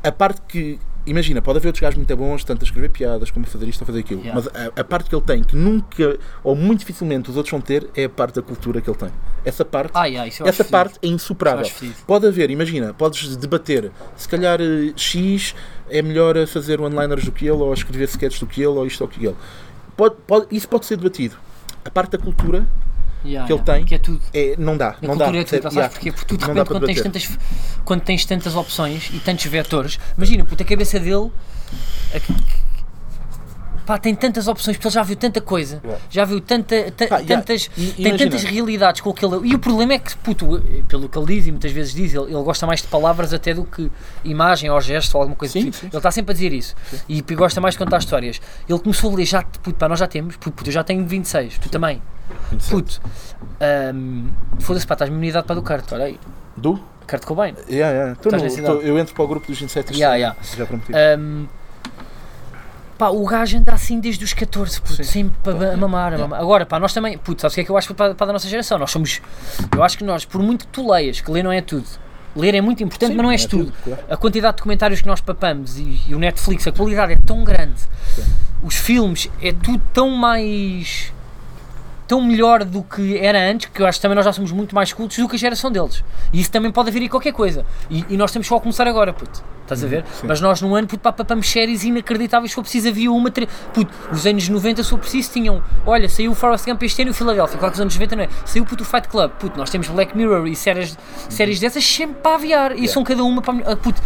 A 0.03 0.11
parte 0.11 0.41
que. 0.47 0.80
Imagina, 1.05 1.41
pode 1.41 1.57
haver 1.59 1.70
outros 1.70 1.82
gajos 1.82 1.95
muito 1.95 2.18
bons, 2.18 2.43
tanto 2.43 2.63
a 2.63 2.65
escrever 2.65 2.89
piadas 2.89 3.32
como 3.32 3.45
a 3.45 3.47
fazer 3.49 3.65
isto 3.65 3.80
ou 3.80 3.88
fazer 3.88 3.99
aquilo. 3.99 4.20
Yeah. 4.20 4.36
Mas 4.53 4.53
a, 4.53 4.82
a 4.82 4.84
parte 4.84 5.09
que 5.09 5.15
ele 5.15 5.24
tem, 5.24 5.41
que 5.41 5.55
nunca, 5.55 6.20
ou 6.43 6.53
muito 6.53 6.80
dificilmente 6.80 7.30
os 7.30 7.38
outros 7.38 7.49
vão 7.49 7.61
ter, 7.61 7.89
é 7.95 8.03
a 8.03 8.09
parte 8.09 8.36
da 8.36 8.41
cultura 8.41 8.82
que 8.82 8.89
ele 8.89 8.97
tem. 8.97 9.09
Essa 9.45 9.63
parte, 9.63 9.91
Ah, 9.93 10.03
yeah, 10.05 10.30
essa 10.45 10.65
parte 10.65 10.99
é 11.01 11.07
insuperável. 11.07 11.65
Pode 12.05 12.28
haver, 12.28 12.51
imagina, 12.51 12.93
podes 12.93 13.38
debater, 13.38 13.89
se 14.18 14.28
calhar 14.28 14.59
eh, 14.59 14.91
X 14.97 15.55
é 15.90 16.02
melhor 16.02 16.38
a 16.38 16.46
fazer 16.48 16.80
one-liners 16.82 17.26
do 17.26 17.32
que 17.32 17.46
ele, 17.46 17.58
ou 17.58 17.72
a 17.72 17.74
escrever 17.74 18.06
sketches 18.06 18.40
do 18.40 18.46
que 18.48 18.62
ele, 18.62 18.68
ou 18.78 18.86
isto 18.86 19.02
ou 19.02 19.08
aquilo. 19.08 19.38
Pode, 19.96 20.16
pode, 20.28 20.48
isso 20.56 20.68
pode 20.68 20.86
ser 20.86 20.98
debatido. 20.98 21.36
A 21.84 21.90
parte 21.90 22.12
da 22.12 22.18
cultura 22.18 22.68
Yeah, 23.26 23.48
que 23.48 23.52
ele 23.52 23.60
yeah, 23.62 23.74
tem 23.74 23.86
Que 23.86 23.96
é 23.96 23.98
tudo. 23.98 24.22
é, 24.34 24.56
não 24.58 24.78
dá. 24.78 24.90
A 24.90 24.96
não 25.02 25.18
cultura 25.18 25.32
dá. 25.32 25.40
é 25.40 25.44
tudo, 25.44 25.62
sabes 25.64 25.74
Yeah. 25.76 25.94
porquê? 25.94 26.12
Porque 26.12 26.26
tu 26.28 26.38
de 26.38 26.42
Não 26.48 26.54
repente 26.54 26.68
quando 26.68 26.86
tens, 26.86 27.02
tantas, 27.02 27.40
quando 27.84 28.02
tens 28.02 28.26
tantas 28.26 28.56
opções 28.56 29.10
e 29.14 29.20
tantos 29.20 29.46
vetores, 29.46 30.00
imagina, 30.16 30.46
puta, 30.46 30.64
a 30.64 30.66
cabeça 30.66 31.00
dele 31.00 31.32
pá, 33.88 33.98
tem 33.98 34.14
tantas 34.14 34.48
opções, 34.50 34.76
porque 34.78 34.88
ele 34.90 34.94
já 34.94 35.02
viu 35.02 35.16
tanta 35.16 35.40
coisa, 35.42 35.80
Yeah. 35.84 36.04
já 36.10 36.26
viu 36.26 36.42
tanta, 36.42 36.92
ta- 36.92 37.06
yeah, 37.06 37.26
tantas, 37.26 37.70
e- 37.78 37.92
tem 37.94 38.08
imagina. 38.08 38.30
tantas 38.30 38.44
realidades 38.44 39.02
com 39.02 39.10
aquele. 39.10 39.48
E 39.48 39.56
o 39.56 39.60
problema 39.60 39.94
é 39.94 40.00
que, 40.00 40.16
puto, 40.18 40.62
pelo 40.88 41.08
que 41.08 41.18
ele 41.18 41.26
diz 41.26 41.48
e 41.48 41.52
muitas 41.52 41.72
vezes 41.72 41.94
diz, 41.94 42.14
ele, 42.14 42.26
ele 42.26 42.44
gosta 42.44 42.68
mais 42.68 42.82
de 42.82 42.88
palavras 42.88 43.34
até 43.34 43.54
do 43.54 43.64
que 43.64 43.90
imagem 44.26 44.70
ou 44.70 44.80
gesto 44.82 45.16
ou 45.16 45.22
alguma 45.22 45.38
coisa 45.38 45.54
Sim, 45.54 45.66
tipo. 45.66 45.78
sim. 45.78 45.88
Ele 45.88 45.98
está 45.98 46.12
sempre 46.12 46.32
a 46.32 46.34
dizer 46.34 46.52
isso 46.54 46.76
e 47.08 47.22
gosta 47.22 47.62
mais 47.62 47.74
de 47.76 47.80
contar 47.80 47.98
histórias. 48.00 48.40
Ele 48.68 48.80
começou 48.80 49.12
a 49.14 49.16
ler, 49.16 49.26
já, 49.26 49.42
puto, 49.42 49.74
pá, 49.76 49.88
nós 49.88 50.00
já 50.00 50.08
temos, 50.08 50.36
puto, 50.36 50.52
puto, 50.52 50.70
eu 50.70 50.74
já 50.74 50.84
tenho 50.84 51.06
26, 51.08 51.58
tu 51.58 51.70
também. 51.70 52.02
27. 52.52 52.70
Puto, 52.70 53.02
ahm, 53.62 54.28
foda-se, 54.60 54.86
pá, 54.86 54.96
estás 54.96 55.10
mesmo 55.10 55.22
na 55.24 55.28
idade 55.30 55.46
para 55.48 55.56
do 55.56 55.62
Kurt, 55.62 55.92
olha 55.94 56.06
aí, 56.06 56.20
Do? 56.58 56.78
Kurt 57.10 57.24
Cobain. 57.24 57.56
Yeah, 57.70 57.94
yeah. 57.94 58.16
Tô 58.16 58.30
no- 58.30 58.40
tô- 58.66 58.82
eu 58.82 59.00
entro 59.00 59.16
para 59.16 59.24
o 59.24 59.28
grupo 59.30 59.48
dos 59.48 59.58
27 59.58 59.94
Yeah, 59.94 60.16
yeah. 60.18 60.38
Já 60.58 60.66
prometi. 60.66 60.92
Ahm, 60.94 61.46
pá, 62.98 63.10
o 63.10 63.26
gajo 63.26 63.58
anda 63.58 63.74
assim 63.74 64.00
desde 64.00 64.24
os 64.24 64.34
14, 64.34 64.82
puto, 64.82 64.95
Sim. 64.95 65.04
sempre 65.04 65.38
para 65.43 65.74
a 65.74 65.78
mamar, 65.78 66.14
a 66.14 66.18
mamar. 66.18 66.39
Agora, 66.39 66.66
pá, 66.66 66.80
nós 66.80 66.93
também, 66.93 67.18
puto, 67.18 67.41
sabes 67.41 67.54
o 67.54 67.56
que 67.56 67.62
é 67.62 67.64
que 67.64 67.70
eu 67.70 67.78
acho 67.78 67.93
para, 67.93 68.16
para 68.16 68.30
a 68.30 68.34
nossa 68.34 68.48
geração? 68.48 68.78
Nós 68.78 68.91
somos, 68.91 69.22
eu 69.76 69.84
acho 69.84 69.98
que 69.98 70.04
nós, 70.04 70.26
por 70.26 70.41
muito 70.41 70.66
que 70.66 70.72
tu 70.72 70.89
leias, 70.89 71.22
que 71.22 71.32
ler 71.32 71.43
não 71.43 71.52
é 71.52 71.62
tudo, 71.62 71.86
ler 72.36 72.56
é 72.56 72.62
muito 72.62 72.84
importante, 72.84 73.12
Sim, 73.12 73.16
mas 73.18 73.24
não 73.24 73.32
é 73.32 73.36
é 73.36 73.38
tudo. 73.38 73.66
tudo, 73.66 73.74
claro. 73.84 74.04
A 74.10 74.18
quantidade 74.18 74.58
de 74.58 74.64
comentários 74.64 75.02
que 75.02 75.08
nós 75.08 75.22
papamos 75.22 75.78
e, 75.78 76.02
e 76.08 76.16
o 76.16 76.20
Netflix, 76.20 76.68
a 76.68 76.72
qualidade 76.72 77.14
é 77.14 77.18
tão 77.18 77.43
grande, 77.43 77.82
os 78.62 78.76
filmes, 78.76 79.30
é 79.41 79.52
tudo 79.54 79.82
tão 79.93 80.10
mais. 80.12 81.14
Tão 82.08 82.22
melhor 82.24 82.64
do 82.64 82.82
que 82.84 83.18
era 83.18 83.38
antes, 83.51 83.70
que 83.74 83.82
eu 83.82 83.86
acho 83.86 83.97
que 83.97 84.01
também 84.01 84.16
nós 84.16 84.24
já 84.26 84.32
somos 84.34 84.51
muito 84.51 84.74
mais 84.74 84.93
cultos 84.93 85.18
do 85.18 85.28
que 85.28 85.36
a 85.36 85.39
geração 85.39 85.70
deles. 85.72 86.03
E 86.32 86.39
isso 86.39 86.49
também 86.51 86.72
pode 86.72 86.89
haver 86.89 87.01
aí 87.01 87.10
qualquer 87.10 87.34
coisa. 87.34 87.66
E, 87.89 88.05
e 88.10 88.18
nós 88.18 88.32
temos 88.32 88.47
só 88.47 88.55
a 88.55 88.62
começar 88.62 88.88
agora, 88.88 89.12
puto. 89.14 89.43
Estás 89.64 89.84
a 89.84 89.88
ver? 89.88 90.05
sim. 90.14 90.26
Mas 90.26 90.39
nós 90.39 90.62
num 90.62 90.74
ano, 90.76 90.88
puto, 90.88 91.01
pá, 91.01 91.12
papamos 91.12 91.49
séries 91.49 91.84
inacreditáveis, 91.84 92.51
se 92.51 92.55
for 92.55 92.62
preciso 92.62 92.88
havia 92.88 93.12
uma. 93.12 93.30
tre- 93.30 93.49
Puto, 93.74 93.93
os 94.14 94.26
anos 94.26 94.47
90, 94.47 94.82
se 94.82 94.89
for 94.89 94.97
preciso, 94.97 95.30
tinham. 95.34 95.62
Olha, 95.86 96.08
saiu 96.08 96.32
o 96.32 96.36
Forrest 96.36 96.66
Gump 96.66 96.82
este 96.84 97.01
ano 97.01 97.10
e 97.10 97.12
o 97.12 97.14
Philadelphia. 97.14 97.58
Claro 97.58 97.72
que 97.74 97.76
os 97.76 97.82
anos 97.82 97.93
90 97.93 98.16
não 98.16 98.24
é. 98.24 98.30
Saiu 98.45 98.66
puto, 98.66 98.84
o 98.84 98.86
Fight 98.86 99.10
Club. 99.10 99.30
Puto, 99.32 99.58
nós 99.60 99.70
temos 99.70 99.89
Black 99.89 100.16
Mirror 100.16 100.47
e 100.47 100.55
séries, 100.55 100.97
séries 101.30 101.60
dessas 101.60 101.84
sempre 101.86 102.16
para 102.22 102.36
aviar. 102.36 102.80
E 102.80 102.88
são 102.88 103.03
cada 103.03 103.22
uma 103.26 103.41
para. 103.41 103.74
a- 103.74 103.76
Puto. 103.76 104.01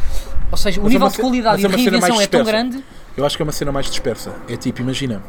Ou 0.52 0.58
seja, 0.58 0.82
o 0.82 0.84
Mas 0.86 0.92
é 0.92 0.96
nível 0.96 1.10
de 1.10 1.18
qualidade 1.20 1.56
é 1.64 1.66
e 1.66 1.70
de 1.70 1.84
cena 1.84 1.92
reinvenção 1.92 2.22
é 2.22 2.26
tão 2.28 2.44
grande. 2.44 2.84
Eu 3.16 3.24
acho 3.26 3.36
que 3.38 3.44
é 3.44 3.46
uma 3.46 3.52
cena 3.52 3.72
mais 3.72 3.86
dispersa. 3.86 4.34
É 4.50 4.56
tipo, 4.58 4.82
imagina, 4.82 5.22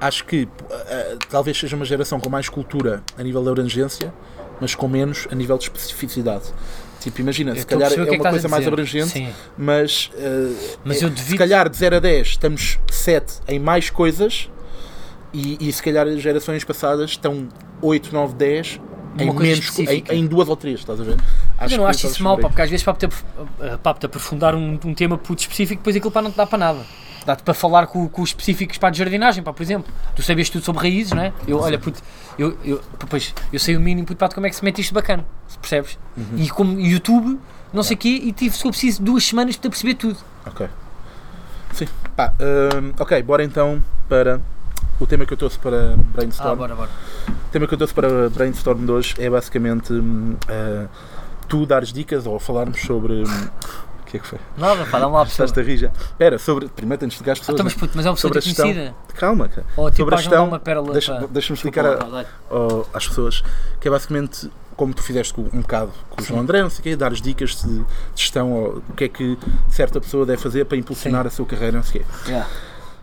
acho 0.00 0.24
que 0.24 0.48
ah, 0.70 1.16
talvez 1.28 1.58
seja 1.58 1.76
uma 1.76 1.84
geração 1.84 2.18
com 2.20 2.28
mais 2.30 2.48
cultura 2.48 3.02
a 3.18 3.22
nível 3.22 3.42
de 3.42 3.48
abrangência, 3.50 4.12
mas 4.60 4.74
com 4.74 4.88
menos 4.88 5.26
a 5.30 5.34
nível 5.34 5.56
de 5.58 5.64
especificidade. 5.64 6.44
Tipo, 7.00 7.20
imagina, 7.22 7.54
se 7.56 7.64
calhar 7.64 7.90
é 7.92 7.96
é 7.96 8.02
uma 8.12 8.30
coisa 8.30 8.46
mais 8.48 8.66
abrangente, 8.66 9.08
Sim. 9.08 9.28
mas, 9.56 10.10
ah, 10.16 10.76
Mas 10.84 11.00
é- 11.00 11.04
eu 11.04 11.08
se 11.08 11.14
devido- 11.14 11.38
calhar 11.38 11.68
de 11.68 11.76
0 11.76 11.96
a 11.96 11.98
10 12.00 12.28
estamos 12.28 12.78
7 12.90 13.34
em 13.48 13.58
mais 13.58 13.88
coisas 13.88 14.50
e, 15.32 15.56
e 15.68 15.72
se 15.72 15.82
calhar 15.82 16.06
as 16.06 16.20
gerações 16.20 16.62
passadas 16.64 17.10
estão 17.10 17.48
8, 17.80 18.12
9, 18.12 18.34
10 18.34 18.80
em, 19.18 19.30
Uma 19.30 19.40
menos, 19.42 19.78
em, 19.78 20.04
em 20.10 20.26
duas 20.26 20.48
ou 20.48 20.56
três, 20.56 20.80
estás 20.80 21.00
a 21.00 21.04
ver? 21.04 21.16
Mas 21.60 21.72
eu 21.72 21.78
não 21.78 21.86
acho 21.86 22.06
isso 22.06 22.22
mal, 22.22 22.38
pá, 22.38 22.48
porque 22.48 22.62
às 22.62 22.70
vezes 22.70 22.82
para 22.82 22.94
te, 22.94 23.06
eh, 23.60 23.76
pá, 23.82 23.92
te 23.92 24.06
aprofundar 24.06 24.54
um, 24.54 24.78
um 24.84 24.94
tema 24.94 25.18
puto 25.18 25.42
específico, 25.42 25.80
depois 25.80 25.94
aquilo 25.94 26.10
pá, 26.10 26.22
não 26.22 26.30
te 26.30 26.36
dá 26.36 26.46
para 26.46 26.58
nada. 26.58 26.80
Dá-te 27.26 27.42
para 27.42 27.52
falar 27.52 27.86
com, 27.86 28.08
com 28.08 28.22
os 28.22 28.30
específicos 28.30 28.78
para 28.78 28.90
de 28.90 28.98
jardinagem, 28.98 29.44
pá, 29.44 29.52
por 29.52 29.62
exemplo. 29.62 29.92
Tu 30.16 30.22
sabias 30.22 30.48
tudo 30.48 30.64
sobre 30.64 30.82
raízes, 30.82 31.12
não 31.12 31.22
é? 31.22 31.32
Eu, 31.46 31.60
olha, 31.60 31.78
puto, 31.78 32.00
eu, 32.38 32.56
eu, 32.64 32.82
pois, 33.08 33.34
eu 33.52 33.60
sei 33.60 33.76
o 33.76 33.80
mínimo, 33.80 34.06
puto, 34.06 34.18
pá, 34.18 34.26
de 34.26 34.34
como 34.34 34.46
é 34.46 34.50
que 34.50 34.56
se 34.56 34.64
mete 34.64 34.80
isto 34.80 34.94
bacana, 34.94 35.24
percebes? 35.60 35.98
Uhum. 36.16 36.38
E 36.38 36.48
como 36.48 36.80
YouTube, 36.80 37.38
não 37.72 37.82
sei 37.82 37.94
o 37.94 37.98
quê, 37.98 38.08
e 38.08 38.32
tive, 38.32 38.56
for 38.56 38.70
preciso, 38.70 39.02
duas 39.02 39.24
semanas 39.24 39.56
para 39.56 39.68
perceber 39.68 39.94
tudo. 39.94 40.18
Ok. 40.46 40.66
Sim. 41.74 41.86
Pá, 42.16 42.32
hum, 42.40 42.92
ok, 42.98 43.22
bora 43.22 43.44
então 43.44 43.82
para 44.08 44.40
o 44.98 45.06
tema 45.06 45.24
que 45.24 45.32
eu 45.32 45.36
trouxe 45.36 45.58
para 45.58 45.96
Brainstorm. 46.14 46.52
Ah, 46.52 46.56
bora, 46.56 46.74
bora. 46.74 46.90
O 47.28 47.50
tema 47.50 47.66
que 47.66 47.74
eu 47.74 47.78
trouxe 47.78 47.94
para 47.94 48.28
Brainstorm 48.28 48.84
de 48.84 48.90
hoje 48.90 49.14
é 49.18 49.30
basicamente 49.30 49.92
hum, 49.92 50.36
uh, 50.48 50.88
tu 51.50 51.66
dares 51.66 51.92
dicas 51.92 52.24
ou 52.26 52.38
falarmos 52.40 52.80
sobre. 52.80 53.12
hum, 53.24 53.48
O 54.00 54.04
que 54.10 54.16
é 54.16 54.20
que 54.20 54.26
foi? 54.26 54.38
Nada, 54.58 54.84
pá, 54.86 54.98
dá-me 54.98 55.12
lá 55.12 55.22
a 55.22 55.24
pessoa. 55.26 55.44
Estás-te 55.46 55.60
a 55.60 55.62
rir 55.62 55.76
já? 55.76 55.88
Espera, 55.88 56.36
sobre. 56.38 56.68
Primeiro 56.68 56.98
tens 56.98 57.08
de 57.10 57.14
explicar 57.14 57.32
as 57.32 57.38
Ah, 57.38 57.40
pessoas. 57.42 57.54
então, 57.54 57.64
mas, 57.64 57.74
né? 57.74 57.80
puto, 57.80 57.92
mas 57.96 58.06
é 58.06 58.08
uma 58.08 58.14
pessoa 58.16 58.28
Sobre 58.30 58.38
a 58.38 58.40
gestão. 58.42 58.66
conhecida. 58.66 58.94
Calma, 59.14 59.48
cara. 59.48 59.66
Ou 59.76 59.88
tipo, 59.90 59.96
sobre 59.98 60.14
a 60.14 60.18
gestão. 60.18 60.48
uma 60.48 60.58
pérola 60.58 60.92
Deixa- 60.92 61.14
para- 61.14 61.26
Deixa-me 61.28 61.56
explicar 61.56 61.86
a- 61.86 61.98
às 62.92 63.06
pessoas 63.06 63.44
que 63.80 63.86
é 63.86 63.90
basicamente 63.90 64.50
como 64.76 64.94
tu 64.94 65.02
fizeste 65.02 65.32
com- 65.34 65.42
um 65.52 65.60
bocado 65.60 65.92
com 66.08 66.22
o 66.22 66.24
João 66.24 66.40
André, 66.40 66.62
não 66.62 66.70
sei 66.70 66.80
o 66.80 66.82
quê, 66.82 66.96
dar 66.96 67.12
as 67.12 67.20
dicas 67.20 67.50
de, 67.62 67.78
de 67.80 67.84
gestão 68.16 68.50
ou 68.52 68.82
o 68.88 68.92
que 68.96 69.04
é 69.04 69.08
que 69.08 69.38
certa 69.68 70.00
pessoa 70.00 70.24
deve 70.26 70.40
fazer 70.42 70.64
para 70.64 70.76
impulsionar 70.78 71.26
a 71.26 71.30
sua 71.30 71.44
carreira, 71.46 71.76
não 71.76 71.84
sei 71.84 72.00
o 72.00 72.04
quê. 72.04 72.10
Yeah. 72.30 72.48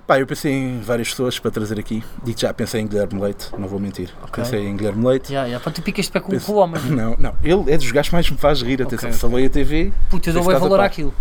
Pá, 0.08 0.18
eu 0.18 0.26
pensei 0.26 0.53
em 0.53 0.80
várias 0.80 1.10
pessoas 1.10 1.38
para 1.38 1.51
trazer 1.51 1.78
aqui. 1.78 2.01
Digo 2.24 2.39
já, 2.39 2.53
pensei 2.53 2.80
em 2.80 2.88
Guilherme 2.88 3.20
Leite, 3.20 3.49
não 3.58 3.68
vou 3.68 3.78
mentir. 3.78 4.10
Ok. 4.24 4.41
Pensei 4.41 4.66
em 4.66 4.78
Guilherme 4.78 5.05
Leite. 5.05 5.34
Yeah, 5.34 5.47
yeah. 5.49 5.62
Pá, 5.64 5.70
tu 5.70 5.82
picas 5.82 6.05
de 6.05 6.12
pé 6.12 6.22
com, 6.22 6.39
com 6.39 6.51
o 6.53 6.55
homem. 6.55 6.82
Não, 6.84 7.18
não, 7.20 7.36
ele 7.43 7.70
é 7.74 7.78
dos 7.78 7.91
gajos 7.91 8.08
que 8.08 8.16
mais 8.16 8.30
me 8.32 8.38
faz 8.38 8.62
rir. 8.62 8.82
Atenção, 8.82 9.10
ok. 9.10 9.20
falei 9.20 9.45
a 9.47 9.49
TV. 9.49 9.91
Puta, 10.10 10.30
eu 10.30 10.34
dou 10.36 10.45
bem 10.45 10.58
valor 10.58 10.80
àquilo. 10.80 11.14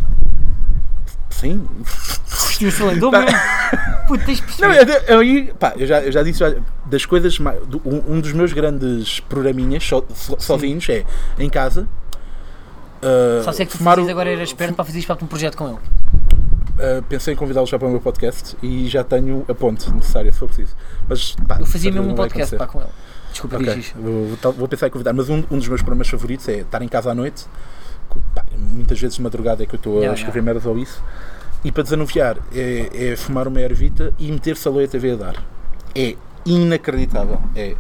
Sim. 1.31 1.67
Sim, 2.27 2.71
dou 2.99 3.11
mesmo. 3.11 3.39
Puta, 4.07 4.25
tens 4.25 4.41
de 4.41 4.47
Não, 4.63 4.73
eu, 4.73 5.23
eu, 5.23 5.55
pá, 5.57 5.75
eu, 5.77 5.87
já, 5.87 6.01
eu 6.01 6.13
já 6.13 6.23
disse 6.23 6.39
já, 6.39 6.55
das 6.87 7.05
coisas. 7.05 7.39
mais- 7.41 7.67
do- 7.67 7.83
um, 7.85 8.21
dos 8.21 8.33
meus 8.33 8.53
grandes 8.53 9.19
programinhas 9.21 9.83
so, 9.85 10.05
so- 10.15 10.37
sozinhos 10.39 10.89
é 10.89 11.05
em 11.39 11.51
casa. 11.51 11.89
Uh, 13.03 13.45
Só 13.45 13.53
sei 13.53 13.67
que 13.67 13.73
tu 13.73 13.79
fumar 13.79 13.99
agora 13.99 14.31
era 14.31 14.43
esperto 14.43 14.75
para 14.75 14.85
fazer 14.85 15.01
isto 15.01 15.09
para 15.15 15.23
um 15.23 15.29
projeto 15.29 15.57
com 15.57 15.69
ele. 15.69 15.79
Uh, 16.79 17.03
pensei 17.09 17.35
em 17.35 17.37
convidá-lo 17.37 17.67
já 17.67 17.79
para 17.79 17.89
o 17.89 17.91
meu 17.91 18.01
podcast 18.01 18.57
e 18.63 18.89
já 18.89 19.03
tenho 19.05 19.45
a 19.49 19.55
ponte 19.55 19.91
necessária 19.91 20.33
se 20.33 20.39
for 20.39 20.47
preciso. 20.47 20.75
Mas, 21.09 21.35
pá, 21.47 21.59
Eu 21.61 21.67
fazia 21.67 21.91
mesmo 21.93 22.11
um 22.11 22.15
podcast 22.15 22.57
pá, 22.57 22.67
com 22.67 22.81
ele. 22.81 22.91
Desculpa, 23.31 23.57
Ok, 23.57 23.75
diz 23.75 23.87
isto. 23.87 23.99
vou, 24.43 24.53
vou 24.53 24.69
pensar 24.69 24.87
em 24.87 24.91
convidar, 24.91 25.13
mas 25.13 25.29
um, 25.29 25.43
um 25.51 25.59
dos 25.59 25.69
meus 25.69 25.81
programas 25.83 26.09
favoritos 26.09 26.49
é 26.49 26.59
estar 26.61 26.81
em 26.83 26.89
casa 26.89 27.11
à 27.11 27.15
noite. 27.15 27.45
pá, 28.35 28.45
muitas 28.57 28.99
vezes 29.01 29.17
de 29.17 29.23
madrugada 29.23 29.63
é 29.63 29.67
que 29.67 29.75
eu 29.75 29.79
estou 29.79 29.95
Yeah, 29.97 30.13
a 30.13 30.15
escrever 30.15 30.43
merdas 30.43 30.65
ou 30.67 30.79
isso. 30.79 31.03
E 31.65 31.73
para 31.73 31.83
desanuviar 31.83 32.39
é, 32.55 33.11
é 33.13 33.17
fumar 33.17 33.49
uma 33.49 33.61
ervita 33.61 34.13
e 34.19 34.31
meter-se 34.31 34.67
a 34.69 34.71
Leia 34.71 34.89
TV 34.89 35.13
a 35.13 35.17
dar. 35.17 35.45
É 35.95 36.15
inacreditável. 36.45 37.41
É, 37.55 37.75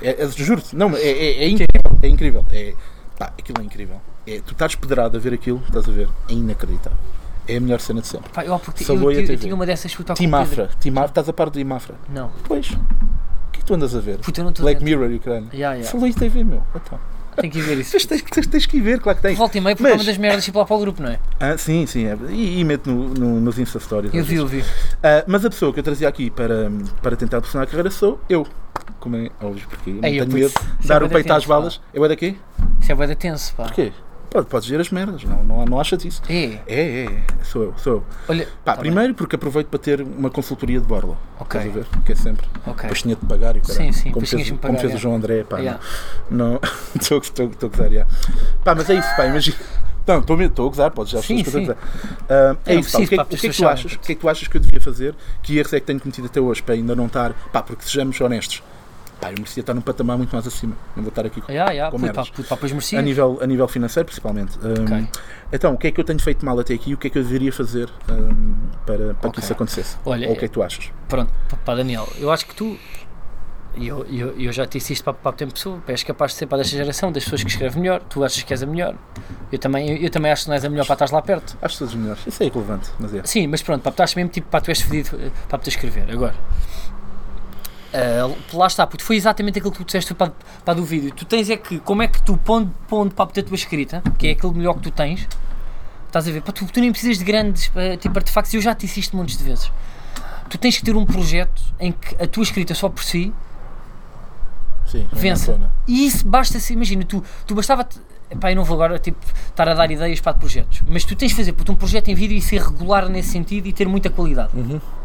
é, 0.00 0.22
é- 0.24 0.28
juro-te, 0.28 0.76
não, 0.76 0.96
é, 0.96 1.00
é, 1.02 1.44
é 1.44 1.48
incrível. 1.48 1.98
É 2.02 2.08
incrível. 2.08 2.46
É, 2.52 2.74
pá, 3.18 3.32
aquilo 3.38 3.60
é 3.60 3.64
incrível. 3.64 4.00
É, 4.26 4.40
tu 4.46 4.52
estás 4.52 4.74
pedrado 4.76 5.16
a 5.16 5.20
ver 5.20 5.34
aquilo, 5.34 5.60
estás 5.66 5.88
a 5.88 5.92
ver? 5.92 6.08
É 6.28 6.32
inacreditável. 6.32 6.98
É 7.48 7.56
a 7.56 7.60
melhor 7.60 7.80
cena 7.80 8.00
de 8.00 8.06
sempre. 8.06 8.30
Pá, 8.30 8.44
eu, 8.44 8.58
porque, 8.58 8.84
eu, 8.90 9.10
eu, 9.10 9.20
eu 9.20 9.36
tinha 9.38 9.54
uma 9.54 9.66
dessas 9.66 9.92
o 9.98 10.04
Timafra. 10.14 10.70
Timafra. 10.80 11.10
Estás 11.10 11.28
a 11.28 11.32
par 11.32 11.50
do 11.50 11.58
Timafra? 11.58 11.94
Não. 12.08 12.30
Pois. 12.44 12.70
O 12.70 12.76
que 13.52 13.58
é 13.58 13.60
que 13.60 13.64
tu 13.64 13.74
andas 13.74 13.94
a 13.94 14.00
ver? 14.00 14.18
Puta, 14.18 14.40
eu 14.40 14.44
não 14.44 14.52
Black. 14.52 14.82
Mirror 14.82 15.10
e 15.10 15.18
caralho. 15.18 15.46
Yeah, 15.52 15.74
yeah. 15.76 15.90
Falei 15.90 16.12
TV, 16.12 16.44
meu. 16.44 16.62
Então. 16.74 16.98
Tenho 17.36 17.50
que 17.52 17.58
ir 17.58 17.62
ver 17.62 17.78
isso. 17.80 17.92
Tens, 17.92 18.06
tens, 18.06 18.22
tens, 18.22 18.46
tens 18.46 18.66
que 18.66 18.76
ir 18.76 18.80
ver, 18.80 19.00
claro 19.00 19.16
que 19.16 19.22
tens. 19.22 19.36
Volta 19.38 19.56
e 19.58 19.60
meia, 19.60 19.74
porque 19.74 19.82
Mas- 19.90 19.92
é 19.92 19.96
uma 19.96 20.04
das 20.04 20.18
merdas 20.18 20.44
tipo 20.44 20.58
lá 20.58 20.64
para 20.66 20.76
o 20.76 20.80
grupo, 20.80 21.02
não 21.02 21.08
é? 21.10 21.18
Ah, 21.40 21.56
sim, 21.58 21.84
sim. 21.86 22.06
É. 22.06 22.16
E, 22.30 22.60
e 22.60 22.64
meto 22.64 22.90
no, 22.90 23.08
no, 23.14 23.40
nos 23.40 23.58
Insta 23.58 23.80
Stories. 23.80 24.12
Eu 24.14 24.22
vi, 24.24 24.36
eu 24.36 24.46
vi. 24.46 24.64
Ah, 25.02 25.24
mas 25.26 25.44
a 25.44 25.50
pessoa 25.50 25.72
que 25.72 25.80
eu 25.80 25.84
trazia 25.84 26.08
aqui 26.08 26.30
para, 26.30 26.70
para 27.02 27.16
tentar 27.16 27.40
pressionar 27.40 27.66
a 27.66 27.70
carreira 27.70 27.90
sou 27.90 28.20
eu. 28.28 28.46
Como 29.00 29.16
é 29.16 29.30
óbvio, 29.42 29.66
porque 29.68 29.90
eu 29.90 29.94
não 29.94 30.04
Ei, 30.04 30.12
tenho 30.20 30.32
medo 30.32 30.48
de 30.48 30.54
isso 30.80 30.88
dar 30.88 31.02
é 31.02 31.04
o 31.04 31.08
peito 31.08 31.32
às 31.32 31.44
balas. 31.44 31.80
Eu 31.92 32.04
é 32.04 32.08
daqui? 32.08 32.38
Isso 32.80 32.92
é 32.92 32.94
bué 32.94 33.06
da 33.06 33.14
tenso, 33.16 33.52
pá. 33.54 33.64
Porquê? 33.64 33.92
Pode, 34.32 34.46
podes 34.46 34.68
ver 34.68 34.80
as 34.80 34.90
merdas, 34.90 35.22
não, 35.24 35.44
não, 35.44 35.64
não 35.66 35.80
achas 35.80 36.02
isso? 36.04 36.22
É, 36.28 36.58
É, 36.66 36.80
é, 36.80 37.04
é. 37.04 37.22
Sou 37.44 37.62
eu, 37.64 37.74
sou 37.76 37.92
eu. 37.94 38.04
olha, 38.28 38.48
Pá, 38.64 38.72
tá 38.74 38.80
primeiro 38.80 39.14
porque 39.14 39.36
aproveito 39.36 39.66
para 39.68 39.78
ter 39.78 40.00
uma 40.00 40.30
consultoria 40.30 40.80
de 40.80 40.86
borla. 40.86 41.16
Ok. 41.38 41.60
Estás 41.60 41.76
a 41.76 41.80
ver? 41.80 42.02
Que 42.04 42.12
é 42.12 42.14
sempre. 42.14 42.46
bem. 42.46 42.62
Ok. 42.66 42.82
Depois 42.82 43.02
tinha 43.02 43.14
de 43.14 43.26
pagar 43.26 43.56
e 43.56 43.60
o. 43.60 43.64
Sim, 43.74 43.92
sim, 43.92 44.10
como 44.10 44.26
fez, 44.26 44.44
de 44.44 44.50
como 44.50 44.60
pagar, 44.62 44.80
fez 44.80 44.92
é. 44.92 44.96
o 44.96 44.98
João 44.98 45.16
André, 45.16 45.44
pá. 45.44 45.58
Yeah. 45.58 45.80
Não. 46.30 46.58
Estou 46.98 47.18
a 47.18 47.68
gozar, 47.68 47.90
já. 47.92 48.06
Pá, 48.64 48.74
mas 48.74 48.88
é 48.88 48.94
isso, 48.94 49.16
pá, 49.16 49.26
imagina. 49.26 49.56
Não, 50.06 50.18
estou 50.18 50.66
a 50.66 50.68
gozar, 50.70 50.90
podes 50.90 51.12
já 51.12 51.22
Sim, 51.22 51.36
sim. 51.38 51.44
coisas 51.44 51.56
a 51.56 51.60
gozar. 51.60 51.76
Ah, 52.28 52.56
É, 52.66 52.74
é 52.74 52.80
isso, 52.80 52.92
pá, 52.92 52.98
o 52.98 53.06
que, 53.06 53.14
é, 53.14 53.22
o 53.22 53.26
que 53.26 53.34
é 53.46 53.50
que 53.50 53.56
tu 53.56 53.68
achas? 53.68 53.92
O 53.92 53.98
que 53.98 54.12
é 54.12 54.14
que 54.14 54.20
tu 54.20 54.28
achas 54.28 54.48
que 54.48 54.56
eu 54.56 54.60
devia 54.60 54.80
fazer? 54.80 55.14
Que 55.42 55.58
erros 55.58 55.72
é 55.72 55.80
que 55.80 55.86
tenho 55.86 56.00
cometido 56.00 56.26
até 56.26 56.40
hoje 56.40 56.62
para 56.62 56.74
ainda 56.74 56.96
não 56.96 57.06
estar. 57.06 57.32
Pá, 57.52 57.62
porque 57.62 57.84
sejamos 57.84 58.20
honestos. 58.20 58.62
Pá, 59.22 59.28
eu 59.30 59.34
merecia 59.36 59.60
estar 59.60 59.72
num 59.72 59.80
patamar 59.80 60.18
muito 60.18 60.32
mais 60.32 60.44
acima. 60.48 60.76
Não 60.96 61.04
vou 61.04 61.10
estar 61.10 61.24
aqui 61.24 61.40
com. 61.40 61.52
Yeah, 61.52 61.70
yeah, 61.70 61.92
com 61.92 61.98
pois 62.56 62.72
merecia. 62.72 62.98
A 62.98 63.02
nível, 63.02 63.38
a 63.40 63.46
nível 63.46 63.68
financeiro, 63.68 64.04
principalmente. 64.04 64.58
Um, 64.58 64.82
Ok. 64.82 65.08
Então, 65.52 65.74
o 65.74 65.78
que 65.78 65.86
é 65.86 65.92
que 65.92 66.00
eu 66.00 66.04
tenho 66.04 66.18
feito 66.18 66.44
mal 66.44 66.58
até 66.58 66.74
aqui 66.74 66.90
e 66.90 66.94
o 66.94 66.96
que 66.96 67.06
é 67.06 67.10
que 67.10 67.18
eu 67.18 67.22
deveria 67.22 67.52
fazer 67.52 67.88
um, 68.10 68.54
para, 68.84 69.14
para 69.14 69.14
que 69.14 69.26
Ok. 69.28 69.44
isso 69.44 69.52
acontecesse? 69.52 69.96
Olha, 70.04 70.26
Ou 70.26 70.34
o 70.34 70.36
que 70.36 70.46
é 70.46 70.48
que 70.48 70.54
tu 70.54 70.60
achas? 70.60 70.90
Pronto, 71.08 71.30
pá, 71.64 71.74
Daniel, 71.76 72.08
eu 72.18 72.32
acho 72.32 72.46
que 72.46 72.54
tu, 72.56 72.76
e 73.76 73.86
eu, 73.86 74.04
eu, 74.06 74.30
eu 74.40 74.50
já 74.52 74.66
te 74.66 74.78
disse 74.78 74.92
isto 74.94 75.04
para, 75.04 75.12
para 75.12 75.32
tempo 75.36 75.52
pessoa, 75.52 75.78
pá, 75.86 75.92
és 75.92 76.02
capaz 76.02 76.32
de 76.32 76.38
ser 76.38 76.46
para 76.46 76.58
desta 76.58 76.76
geração, 76.76 77.12
das 77.12 77.22
pessoas 77.22 77.44
que 77.44 77.50
escrevem 77.50 77.80
melhor, 77.80 78.02
tu 78.08 78.24
achas 78.24 78.42
que 78.42 78.52
és 78.52 78.60
a 78.60 78.66
melhor. 78.66 78.96
Eu 79.52 79.58
também, 79.58 79.88
eu, 79.88 79.96
eu 79.98 80.10
também 80.10 80.32
acho 80.32 80.42
que 80.44 80.48
não 80.48 80.54
és 80.56 80.64
a 80.64 80.68
melhor 80.68 80.84
para 80.84 80.94
estar 81.04 81.14
lá 81.14 81.22
perto. 81.22 81.56
Acho 81.62 81.78
todos 81.78 81.94
melhores. 81.94 82.26
Isso 82.26 82.42
é 82.42 82.46
irrelevante, 82.46 82.90
mas 82.98 83.14
é. 83.14 83.22
Sim, 83.22 83.46
mas 83.46 83.62
pronto, 83.62 83.82
pá, 83.82 83.92
tu 83.92 84.02
achas 84.02 84.16
mesmo 84.16 84.30
tipo, 84.30 84.48
pá, 84.48 84.60
tu 84.60 84.70
és 84.70 84.80
fedido 84.80 85.16
eh, 85.22 85.30
para 85.48 85.58
te 85.58 85.68
escrever. 85.68 86.10
Agora, 86.10 86.34
ah, 87.92 88.34
lá 88.52 88.66
está, 88.66 88.86
puto, 88.86 89.04
foi 89.04 89.16
exatamente 89.16 89.58
aquilo 89.58 89.72
que 89.72 89.78
tu 89.78 89.84
disseste 89.84 90.14
para, 90.14 90.32
para 90.64 90.74
do 90.74 90.84
vídeo. 90.84 91.12
Tu 91.14 91.24
tens 91.24 91.50
é 91.50 91.56
que, 91.56 91.78
como 91.80 92.02
é 92.02 92.08
que 92.08 92.22
tu 92.22 92.36
pondo, 92.36 92.72
pondo 92.88 93.14
para 93.14 93.24
a 93.24 93.42
tua 93.42 93.54
escrita, 93.54 94.02
que 94.18 94.28
é 94.28 94.30
aquilo 94.32 94.54
melhor 94.54 94.74
que 94.74 94.80
tu 94.80 94.90
tens, 94.90 95.28
estás 96.06 96.26
a 96.26 96.30
ver, 96.30 96.42
pá, 96.42 96.52
tu, 96.52 96.64
tu 96.66 96.80
nem 96.80 96.90
precisas 96.90 97.18
de 97.18 97.24
grandes 97.24 97.70
eh, 97.74 97.96
tipo, 97.96 98.16
artefactos, 98.18 98.54
eu 98.54 98.60
já 98.60 98.74
te 98.74 98.86
disse 98.86 99.00
isto 99.00 99.16
montes 99.16 99.36
de 99.36 99.44
vezes. 99.44 99.70
Tu 100.48 100.58
tens 100.58 100.76
que 100.76 100.84
ter 100.84 100.96
um 100.96 101.06
projeto 101.06 101.62
em 101.80 101.92
que 101.92 102.22
a 102.22 102.26
tua 102.26 102.42
escrita 102.42 102.74
só 102.74 102.88
por 102.88 103.02
si 103.02 103.32
Sim, 104.86 105.06
é 105.10 105.16
Vença. 105.16 105.58
E 105.88 106.06
isso 106.06 106.26
basta-se, 106.26 106.72
imagina, 106.72 107.04
tu, 107.04 107.24
tu 107.46 107.54
bastava. 107.54 107.86
Pá, 108.40 108.50
eu 108.50 108.56
não 108.56 108.64
vou 108.64 108.74
agora 108.74 108.98
tipo, 108.98 109.18
estar 109.48 109.68
a 109.68 109.74
dar 109.74 109.90
ideias 109.90 110.20
para 110.20 110.34
projetos, 110.34 110.82
mas 110.86 111.04
tu 111.04 111.14
tens 111.14 111.28
de 111.28 111.34
fazer 111.34 111.52
puto, 111.52 111.72
um 111.72 111.74
projeto 111.74 112.08
em 112.08 112.14
vídeo 112.14 112.36
e 112.36 112.40
ser 112.40 112.62
regular 112.62 113.08
nesse 113.08 113.30
sentido 113.30 113.66
e 113.66 113.72
ter 113.72 113.86
muita 113.86 114.08
qualidade. 114.08 114.50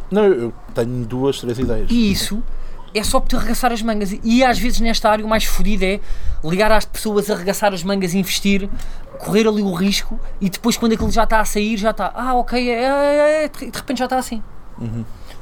Não, 0.09 0.23
eu 0.23 0.41
eu 0.41 0.53
tenho 0.73 1.05
duas, 1.05 1.39
três 1.39 1.59
ideias. 1.59 1.89
E 1.91 2.11
isso 2.11 2.41
é 2.97 3.03
só 3.03 3.19
para 3.19 3.29
te 3.29 3.35
arregaçar 3.35 3.71
as 3.71 3.81
mangas. 3.81 4.15
E 4.23 4.43
às 4.43 4.57
vezes 4.59 4.79
nesta 4.79 5.09
área 5.09 5.25
o 5.25 5.27
mais 5.29 5.43
fodido 5.45 5.83
é 5.85 5.99
ligar 6.43 6.71
às 6.71 6.85
pessoas, 6.85 7.29
arregaçar 7.29 7.73
as 7.73 7.83
mangas, 7.83 8.13
investir, 8.13 8.69
correr 9.19 9.47
ali 9.47 9.61
o 9.61 9.73
risco 9.73 10.19
e 10.41 10.49
depois 10.49 10.77
quando 10.77 10.93
aquilo 10.93 11.11
já 11.11 11.23
está 11.23 11.39
a 11.39 11.45
sair, 11.45 11.77
já 11.77 11.91
está, 11.91 12.11
ah 12.15 12.33
ok, 12.35 12.69
é, 12.69 12.73
é, 12.83 13.43
é, 13.45 13.47
de 13.49 13.65
repente 13.77 13.97
já 13.99 14.05
está 14.05 14.17
assim. 14.17 14.41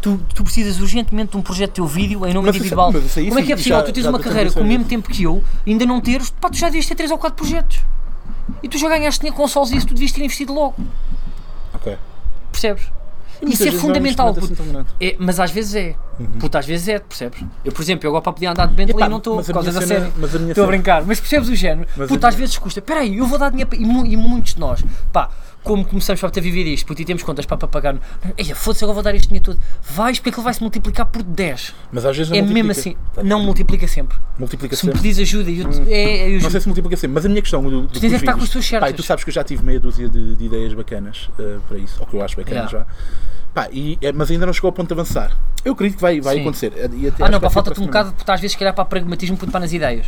Tu, 0.02 0.18
tu 0.34 0.44
precisas 0.44 0.80
urgentemente 0.80 1.32
de 1.32 1.38
um 1.38 1.42
projeto 1.42 1.72
teu 1.74 1.88
vídeo 1.88 2.26
em 2.26 2.34
nome 2.34 2.48
Mas 2.48 2.56
isso- 2.56 2.66
individual. 2.66 2.92
mas 2.94 3.18
aí 3.18 3.28
Como 3.28 3.40
é 3.40 3.44
que 3.44 3.52
é 3.52 3.56
possível? 3.56 3.78
já- 3.80 3.84
tu 3.84 3.92
tens 3.92 4.06
uma 4.06 4.20
carreira 4.20 4.52
com 4.52 4.60
o 4.62 4.66
mesmo 4.66 4.86
tempo 4.86 5.10
que 5.10 5.24
eu, 5.24 5.44
ainda 5.66 5.86
não 5.86 6.00
teres, 6.00 6.30
pá, 6.30 6.50
tu 6.50 6.58
já 6.58 6.68
devias 6.68 6.86
ter 6.86 6.96
3 6.96 7.12
ou 7.12 7.18
4 7.18 7.36
projetos. 7.36 7.80
E 8.62 8.70
tu 8.70 8.78
já 8.78 8.88
ganhaste 8.88 9.20
dinheiro 9.22 9.36
com 9.36 9.48
solos 9.48 9.72
e 9.72 9.78
isso 9.78 9.88
tu 9.88 9.94
devias 9.94 10.12
ter 10.12 10.22
investido 10.24 10.54
logo. 10.54 10.76
Ok. 11.74 11.98
Percebes? 12.52 12.84
E 13.42 13.54
Isso 13.54 13.68
é 13.68 13.72
um 13.72 13.80
fundamental. 13.80 14.34
puto. 14.34 14.86
É, 15.00 15.16
mas 15.20 15.40
às 15.40 15.52
vezes 15.52 15.76
é. 15.76 15.96
Puta, 16.40 16.60
às 16.60 16.66
vezes 16.66 16.88
é, 16.88 17.00
percebes? 17.00 17.44
Eu, 17.64 17.72
por 17.72 17.82
exemplo, 17.82 18.06
eu 18.06 18.12
agora 18.12 18.22
para 18.22 18.34
poder 18.34 18.48
andar 18.48 18.68
de 18.68 18.76
Bentley 18.76 18.98
Epá, 18.98 19.10
não 19.10 19.18
estou 19.18 19.42
por 19.42 19.50
a 19.50 19.54
causa 19.54 19.72
da 19.72 19.82
série. 19.82 20.12
Estou 20.50 20.64
a 20.64 20.68
brincar, 20.68 21.04
mas 21.06 21.20
percebes 21.20 21.50
o 21.50 21.56
género? 21.56 21.88
Mas 21.96 22.08
Puta, 22.08 22.28
a 22.28 22.30
às 22.30 22.36
vezes 22.36 22.58
custa. 22.58 22.80
Espera 22.80 23.02
aí, 23.02 23.18
eu 23.18 23.26
vou 23.28 23.38
dar 23.38 23.50
dinheiro. 23.50 23.70
E, 23.74 24.14
e 24.14 24.18
muitos 24.18 24.54
de 24.54 24.60
nós, 24.60 24.84
pá, 25.12 25.30
como 25.66 25.84
começamos 25.84 26.22
para 26.22 26.30
ter 26.30 26.40
viver 26.40 26.64
isto, 26.66 26.86
puto, 26.86 27.02
e 27.02 27.06
temos 27.06 27.24
contas 27.24 27.46
para, 27.46 27.58
para 27.58 27.68
pagar. 27.68 27.96
Foda-se, 28.56 28.84
agora 28.86 28.94
vou 28.94 29.04
dar 29.04 29.14
este 29.16 29.28
dinheiro 29.28 29.44
todo. 29.44 29.60
Vais, 29.82 30.20
porque 30.20 30.40
ele 30.40 30.44
vai 30.46 30.54
se 30.54 30.62
multiplicar 30.62 31.06
por 31.08 31.22
10. 31.24 31.74
Mas 31.92 32.06
às 32.06 32.16
vezes 32.16 32.30
não 32.32 32.38
É 32.38 32.42
mesmo 32.42 32.64
multiplica. 32.66 32.80
assim. 32.80 32.98
Tá. 33.14 33.24
Não 33.24 33.40
multiplica 33.44 33.88
sempre. 33.88 34.18
Multiplica 34.40 34.76
Se 34.76 34.86
me 34.86 34.92
sempre. 34.94 35.02
pedis 35.10 35.20
ajuda, 35.20 35.50
eu, 35.52 35.70
te- 35.70 35.92
é, 35.94 36.30
eu 36.38 36.42
Não 36.42 36.50
sei 36.50 36.62
se 36.62 36.68
multiplica 36.68 36.96
sempre, 36.96 37.16
mas 37.16 37.26
a 37.26 37.30
minha 37.30 37.42
questão 37.42 37.62
do, 37.64 37.82
do 37.88 38.00
tens 38.00 38.14
é 38.14 38.16
estar 38.16 38.34
com 38.36 38.42
as 38.44 38.50
tuas 38.50 38.64
Pá, 38.66 38.70
certas. 38.70 38.94
tu 38.96 39.04
sabes 39.04 39.24
que 39.26 39.30
eu 39.30 39.34
já 39.34 39.44
tive 39.44 39.64
meia 39.64 39.80
dúzia 39.80 40.08
de, 40.08 40.36
de 40.36 40.46
ideias 40.46 40.74
bacanas 40.74 41.30
eh, 41.40 41.58
para 41.68 41.78
isso, 41.80 41.96
ou 42.00 42.06
que 42.06 42.16
eu 42.16 42.22
acho 42.24 42.38
bacanas 42.38 42.72
Yeah. 42.72 42.86
já. 42.86 42.86
Pá, 43.54 43.68
e, 43.72 43.98
é, 44.02 44.12
mas 44.12 44.30
ainda 44.30 44.46
não 44.46 44.54
chegou 44.54 44.68
ao 44.70 44.74
ponto 44.74 44.88
de 44.88 44.94
avançar. 44.94 45.32
Eu 45.64 45.74
acredito 45.74 45.96
que 45.98 46.02
vai, 46.02 46.22
vai 46.22 46.36
Sim. 46.36 46.42
acontecer. 46.42 46.74
eh, 46.76 46.90
Ah, 47.20 47.30
não, 47.30 47.40
pá, 47.40 47.48
ser 47.50 47.54
falta-te 47.54 47.80
um 47.82 47.86
bocado, 47.86 48.14
porque 48.14 48.30
às 48.30 48.40
vezes, 48.40 48.52
se 48.54 48.58
calhar, 48.60 48.74
para 48.74 48.86
pragmatismo, 48.86 49.36
para 49.38 49.60
nas 49.60 49.74
ideias. 49.74 50.06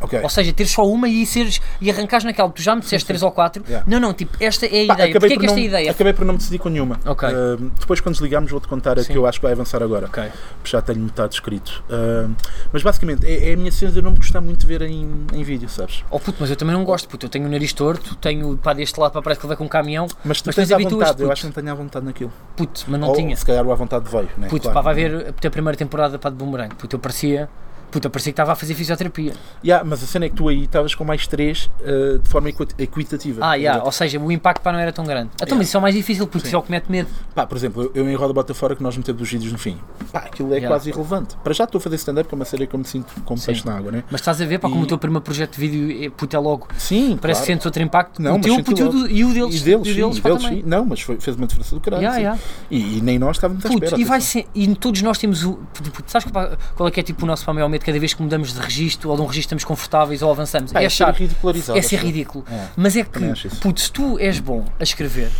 Ok. 0.00 0.20
Ou 0.22 0.28
seja, 0.28 0.52
ter 0.52 0.66
só 0.66 0.86
uma 0.86 1.08
e 1.08 1.24
seres 1.26 1.60
e 1.80 1.90
arrancares 1.90 2.24
naquela. 2.24 2.48
Tu 2.50 2.62
já 2.62 2.74
me 2.74 2.80
disseste 2.80 3.06
três 3.06 3.22
ou 3.22 3.30
quatro. 3.32 3.64
Yeah. 3.66 3.84
Não, 3.88 3.98
não, 3.98 4.12
tipo, 4.14 4.36
esta 4.40 4.66
é 4.66 4.84
a 4.84 4.86
Pá, 4.86 4.94
ideia. 4.94 5.10
acabei, 5.10 5.12
Porquê 5.20 5.34
é 5.34 5.36
que 5.38 5.46
esta 5.46 5.56
não, 5.56 5.58
é 5.58 5.60
a 5.60 5.68
ideia? 5.68 5.90
acabei 5.90 6.12
por 6.12 6.24
não 6.24 6.32
me 6.34 6.38
decidir 6.38 6.58
com 6.58 6.68
nenhuma. 6.68 6.98
Ok. 7.04 7.28
Eh, 7.28 7.34
depois, 7.80 8.00
quando 8.00 8.14
desligamos, 8.14 8.50
vou-te 8.50 8.68
contar 8.68 8.98
a 8.98 9.02
Sim. 9.02 9.12
que 9.12 9.18
eu 9.18 9.26
acho 9.26 9.38
que 9.40 9.42
vai 9.44 9.52
avançar 9.52 9.82
agora. 9.82 10.06
Ok. 10.06 10.22
Já 10.64 10.80
tenho 10.82 11.00
metade 11.00 11.34
escrito. 11.34 11.82
Eh, 11.90 12.26
mas 12.72 12.82
basicamente, 12.82 13.26
é, 13.26 13.50
é 13.50 13.54
a 13.54 13.56
minha 13.56 13.72
cena 13.72 13.90
de 13.92 13.98
eu 13.98 14.02
não 14.02 14.12
me 14.12 14.16
gostar 14.18 14.40
muito 14.40 14.60
de 14.60 14.66
ver 14.66 14.82
em, 14.82 15.26
em 15.32 15.42
vídeo, 15.42 15.68
sabes? 15.68 16.04
Oh 16.10 16.18
puto, 16.20 16.38
mas 16.40 16.50
eu 16.50 16.56
também 16.56 16.74
não 16.74 16.84
gosto, 16.84 17.08
puto. 17.08 17.26
Eu 17.26 17.30
tenho 17.30 17.46
o 17.46 17.48
nariz 17.50 17.72
torto, 17.72 18.14
tenho 18.16 18.56
pá 18.58 18.72
deste 18.72 18.98
lado 19.00 19.12
para 19.12 19.22
parece 19.22 19.40
que 19.40 19.46
ele 19.46 19.48
vai 19.48 19.56
com 19.56 19.64
um 19.64 19.68
caminhão. 19.68 20.06
Mas 20.24 20.40
tu 20.40 20.46
Mas 20.46 20.56
tens 20.56 20.70
à 20.72 20.78
vontade, 20.78 21.22
eu 21.22 21.32
acho 21.32 21.40
que 21.42 21.46
não 21.48 21.52
tenho 21.54 21.70
à 21.70 21.74
vontade 21.74 22.04
naquilo. 22.06 22.32
Puto, 22.56 22.84
mas 22.88 23.00
não 23.00 23.08
Ou, 23.08 23.14
tinha. 23.16 23.36
se 23.36 23.44
calhar 23.44 23.66
o 23.66 23.72
à 23.72 23.74
vontade 23.74 24.08
veio, 24.10 24.28
né? 24.36 24.48
Puto, 24.48 24.62
Claro. 24.62 24.74
pá, 24.74 24.80
vai 24.82 24.94
ver 24.94 25.34
a 25.44 25.50
primeira 25.50 25.76
temporada 25.76 26.18
pá, 26.18 26.28
de 26.30 26.36
Boomerang. 26.36 26.74
Puto, 26.74 26.96
eu 26.96 27.00
parecia. 27.00 27.48
Puto, 27.90 28.06
eu 28.06 28.10
parecia 28.10 28.32
que 28.32 28.34
estava 28.34 28.52
a 28.52 28.56
fazer 28.56 28.74
fisioterapia. 28.74 29.32
Yeah, 29.64 29.84
mas 29.84 30.02
a 30.02 30.06
cena 30.06 30.26
é 30.26 30.28
que 30.28 30.34
tu 30.36 30.48
aí 30.48 30.64
estavas 30.64 30.94
com 30.94 31.04
mais 31.04 31.26
três 31.26 31.70
eh, 31.82 32.18
de 32.22 32.28
forma 32.28 32.50
equi- 32.50 32.66
equitativa. 32.78 33.40
Ah, 33.44 33.54
yeah, 33.54 33.82
ou 33.82 33.90
seja, 33.92 34.18
o 34.20 34.30
impacto 34.30 34.60
pá, 34.62 34.72
não 34.72 34.78
era 34.78 34.92
tão 34.92 35.04
grande. 35.04 35.30
Então, 35.34 35.46
Yeah. 35.46 35.56
mas 35.58 35.68
isso 35.68 35.76
é 35.76 35.78
o 35.78 35.82
mais 35.82 35.94
difícil, 35.94 36.28
Sim. 36.32 36.38
isso 36.38 36.54
é 36.54 36.58
o 36.58 36.62
que 36.62 36.70
mete 36.70 36.90
medo. 36.90 37.08
Pá, 37.34 37.46
por 37.46 37.56
exemplo, 37.56 37.82
eu, 37.94 38.02
eu 38.04 38.10
em 38.10 38.14
Roda 38.14 38.32
Bota 38.32 38.52
Fora 38.52 38.76
que 38.76 38.82
nós 38.82 38.96
metemos 38.96 39.22
os 39.22 39.30
vídeos 39.30 39.50
no 39.52 39.58
fim. 39.58 39.78
Pá, 40.12 40.20
aquilo 40.20 40.48
é 40.52 40.56
Yeah. 40.58 40.68
quase 40.68 40.90
irrelevante. 40.90 41.36
Para 41.42 41.52
já 41.54 41.64
estou 41.64 41.78
a 41.78 41.82
fazer 41.82 41.96
stand-up, 41.96 42.28
que 42.28 42.34
é 42.34 42.36
uma 42.36 42.44
série 42.44 42.66
que 42.66 42.74
eu 42.74 42.78
me 42.78 42.84
sinto 42.84 43.12
como 43.24 43.38
Sim. 43.38 43.46
peixe 43.46 43.64
na 43.66 43.76
água, 43.76 43.90
né? 43.90 44.04
Mas 44.10 44.20
estás 44.20 44.40
a 44.40 44.44
ver, 44.44 44.58
pá, 44.58 44.68
como 44.68 44.82
E- 44.82 44.84
o 44.84 44.86
teu 44.86 44.98
primeiro 44.98 45.22
projeto 45.22 45.54
de 45.58 45.60
vídeo 45.66 46.04
é, 46.06 46.10
puto, 46.10 46.36
é 46.36 46.38
logo. 46.38 46.68
Sim, 46.76 47.16
Parece 47.20 47.38
claro. 47.40 47.46
que 47.46 47.46
sentes 47.52 47.66
outro 47.66 47.82
impacto. 47.82 48.20
Não, 48.20 48.36
o 48.36 48.40
teu, 48.40 48.62
puto, 48.62 48.80
e 48.80 48.84
logo. 48.84 49.06
e 49.08 49.24
o 49.24 49.32
deles. 49.32 49.60
E 49.60 49.64
deles, 49.64 49.86
e 49.86 49.90
o 50.02 50.12
sim, 50.12 50.20
deles, 50.20 50.20
deles 50.20 50.42
sim. 50.42 50.62
Não, 50.66 50.84
mas 50.84 51.00
foi- 51.00 51.18
fez 51.20 51.36
uma 51.36 51.46
diferença 51.46 51.74
do 51.74 51.80
caralho. 51.80 52.02
Yeah, 52.02 52.18
yeah. 52.18 52.40
E, 52.70 52.98
e 52.98 53.00
nem 53.00 53.18
nós 53.18 53.36
estávamos 53.36 53.64
à 53.64 53.68
espera. 53.70 53.98
e, 53.98 54.04
vai 54.04 54.20
ser, 54.20 54.46
e 54.54 54.74
todos 54.74 55.00
nós 55.02 55.16
temos 55.18 55.44
o. 55.44 55.54
Puto, 55.72 56.04
sabes 56.06 56.28
qual 56.76 56.88
é 56.88 56.90
que 56.90 57.00
é 57.00 57.02
tipo 57.02 57.24
o 57.24 57.26
nosso 57.26 57.48
maior 57.52 57.68
medo 57.68 57.77
cada 57.84 57.98
vez 57.98 58.14
que 58.14 58.22
mudamos 58.22 58.52
de 58.52 58.60
registro 58.60 59.10
ou 59.10 59.16
de 59.16 59.22
um 59.22 59.26
registro 59.26 59.46
estamos 59.56 59.64
confortáveis 59.64 60.22
ou 60.22 60.30
avançamos? 60.30 60.72
Pá, 60.72 60.80
é 60.80 60.84
é 60.84 60.88
ser 60.88 61.04
achar. 61.04 61.14
ridicularizado, 61.14 61.78
É 61.78 61.82
ser 61.82 61.96
ridículo. 62.00 62.44
É. 62.50 62.66
Mas 62.76 62.96
é 62.96 63.04
que, 63.04 63.48
puto, 63.60 63.80
se 63.80 63.90
tu 63.92 64.18
és 64.18 64.38
bom 64.40 64.64
a 64.78 64.82
escrever, 64.82 65.30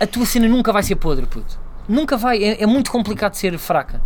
a 0.00 0.06
tua 0.06 0.26
cena 0.26 0.46
nunca 0.48 0.72
vai 0.72 0.82
ser 0.82 0.96
podre, 0.96 1.26
puto. 1.26 1.58
Nunca 1.88 2.16
vai. 2.16 2.42
É, 2.42 2.62
é 2.62 2.66
muito 2.66 2.90
complicado 2.90 3.34
ser 3.34 3.56
fraca. 3.58 4.00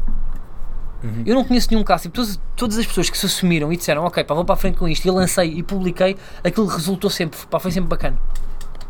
Uhum. 1.03 1.23
Eu 1.25 1.35
não 1.37 1.45
conheço 1.45 1.69
nenhum 1.71 1.85
caso. 1.85 2.03
Tipo, 2.05 2.17
todas, 2.17 2.41
todas 2.57 2.79
as 2.79 2.87
pessoas 2.87 3.09
que 3.09 3.17
se 3.17 3.25
assumiram 3.27 3.73
e 3.73 3.77
disseram, 3.77 4.05
ok, 4.05 4.25
pá, 4.25 4.35
vou 4.35 4.45
para 4.45 4.55
a 4.55 4.59
frente 4.59 4.77
com 4.79 4.89
isto, 4.89 5.07
e 5.07 5.11
lancei 5.11 5.53
e 5.53 5.63
publiquei, 5.63 6.17
aquilo 6.43 6.67
resultou 6.67 7.09
sempre, 7.09 7.39
pá, 7.49 7.61
foi 7.61 7.71
sempre 7.71 7.89
bacana. 7.89 8.19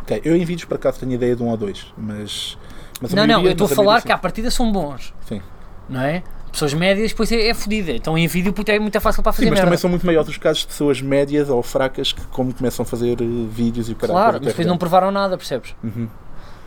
Ok, 0.02 0.22
Eu 0.24 0.34
em 0.34 0.44
vídeos 0.44 0.64
para 0.66 0.78
cá 0.78 0.90
tenho 0.90 1.12
ideia 1.12 1.36
de 1.36 1.42
um 1.42 1.48
ou 1.48 1.56
dois, 1.56 1.92
mas. 1.98 2.56
mas 3.00 3.12
não, 3.12 3.26
não, 3.26 3.34
maioria- 3.34 3.48
eu 3.50 3.52
estou 3.52 3.66
a 3.66 3.70
falar 3.70 4.00
que 4.02 4.10
à 4.10 4.16
partida 4.16 4.50
são 4.50 4.72
bons. 4.72 5.12
Sim. 5.28 5.42
não 5.86 6.00
é? 6.00 6.22
Pessoas 6.52 6.74
médias, 6.74 7.10
depois 7.10 7.30
é, 7.30 7.48
é 7.48 7.54
fodida. 7.54 7.92
Então 7.92 8.16
em 8.18 8.26
vídeo, 8.26 8.52
puto, 8.52 8.70
é 8.70 8.78
muito 8.78 9.00
fácil 9.00 9.22
para 9.22 9.32
fazer 9.32 9.44
Sim, 9.44 9.50
mas 9.50 9.58
merda. 9.58 9.66
também 9.66 9.78
são 9.78 9.90
muito 9.90 10.04
maiores 10.06 10.28
os 10.28 10.36
casos 10.38 10.62
de 10.62 10.68
pessoas 10.68 11.00
médias 11.00 11.48
ou 11.48 11.62
fracas 11.62 12.12
que, 12.12 12.20
como 12.28 12.52
começam 12.54 12.82
a 12.82 12.86
fazer 12.86 13.20
eh, 13.20 13.24
vídeos 13.50 13.88
e 13.88 13.92
o 13.92 13.96
caralho. 13.96 14.14
Claro, 14.16 14.32
depois 14.34 14.44
mas 14.46 14.52
depois 14.54 14.66
não 14.66 14.78
provaram 14.78 15.10
nada, 15.10 15.36
percebes? 15.36 15.74
Uhum. 15.84 16.08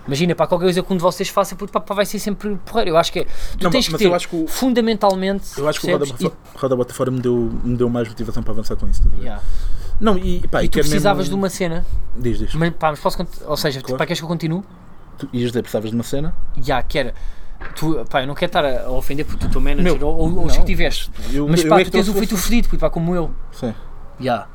Imagina, 0.08 0.34
para 0.34 0.48
qualquer 0.48 0.66
coisa 0.66 0.82
que 0.82 0.92
um 0.94 0.98
de 0.98 1.02
vocês 1.04 1.30
faça, 1.30 1.56
puto, 1.56 1.72
pá, 1.80 1.94
vai 1.94 2.06
ser 2.06 2.18
sempre 2.18 2.56
porreiro. 2.66 2.90
Eu 2.92 2.98
acho 2.98 3.12
que 3.12 3.20
é. 3.20 3.24
Tu 3.24 3.64
Não, 3.64 3.70
tens 3.70 3.88
que 3.88 3.96
ter, 3.98 4.06
eu 4.06 4.16
acho 4.16 4.28
que 4.28 4.36
o- 4.36 4.48
fundamentalmente, 4.48 5.58
Eu 5.58 5.68
acho 5.70 5.80
que 5.80 5.88
o 5.88 5.92
Roda, 6.56 6.86
Fora 6.94 7.12
me 7.12 7.20
deu, 7.20 7.52
me 7.64 7.76
deu 7.78 7.88
mais 7.90 8.08
motivação 8.08 8.42
para 8.42 8.52
avançar 8.54 8.76
com 8.76 8.88
isso. 8.88 9.04
yeah. 9.20 9.42
Não, 10.00 10.18
e, 10.18 10.46
pá, 10.48 10.64
E 10.64 10.68
tu 10.70 10.80
precisavas 10.80 11.26
de 11.26 11.32
mesmo... 11.32 11.44
uma 11.44 11.50
cena, 11.50 11.86
Diz, 12.18 12.40
diz. 12.40 12.56
mas, 12.56 12.74
pá, 12.74 12.90
mas 12.90 13.00
posso, 13.00 13.26
ou 13.46 13.56
seja, 13.58 13.80
Claro. 13.82 13.98
pá, 14.00 14.06
queres 14.08 14.20
que 14.20 14.24
eu 14.24 14.28
continue? 14.28 14.64
Tu 15.20 15.30
ias 15.34 15.50
dizer, 15.50 15.62
precisavas 15.62 15.92
de 15.92 15.96
uma 15.96 16.04
cena? 16.04 16.34
Já, 16.58 16.82
que 16.82 16.98
era. 16.98 17.14
Tu, 17.76 18.06
pá, 18.10 18.22
eu 18.22 18.28
não 18.28 18.36
quero 18.36 18.50
estar 18.50 18.66
a 18.66 18.90
ofender 18.92 19.26
porque 19.26 19.46
tu 19.46 19.52
teu 19.52 19.62
manager 19.62 19.84
Meu, 19.98 20.08
ou, 20.08 20.18
ou, 20.18 20.30
não. 20.30 20.50
se 20.50 20.64
tiveste. 20.66 21.10
Eu, 21.32 21.48
Mas 21.48 21.64
pá, 21.64 21.80
é 21.80 21.84
tu 21.84 21.86
que 21.86 21.92
tens 21.92 22.06
trouxe- 22.06 22.20
feito 22.20 22.38
fedido, 22.38 22.78
pá, 22.78 22.90
como 22.90 23.16
eu. 23.16 23.32
Sim. 23.52 23.74
Já. 24.20 24.48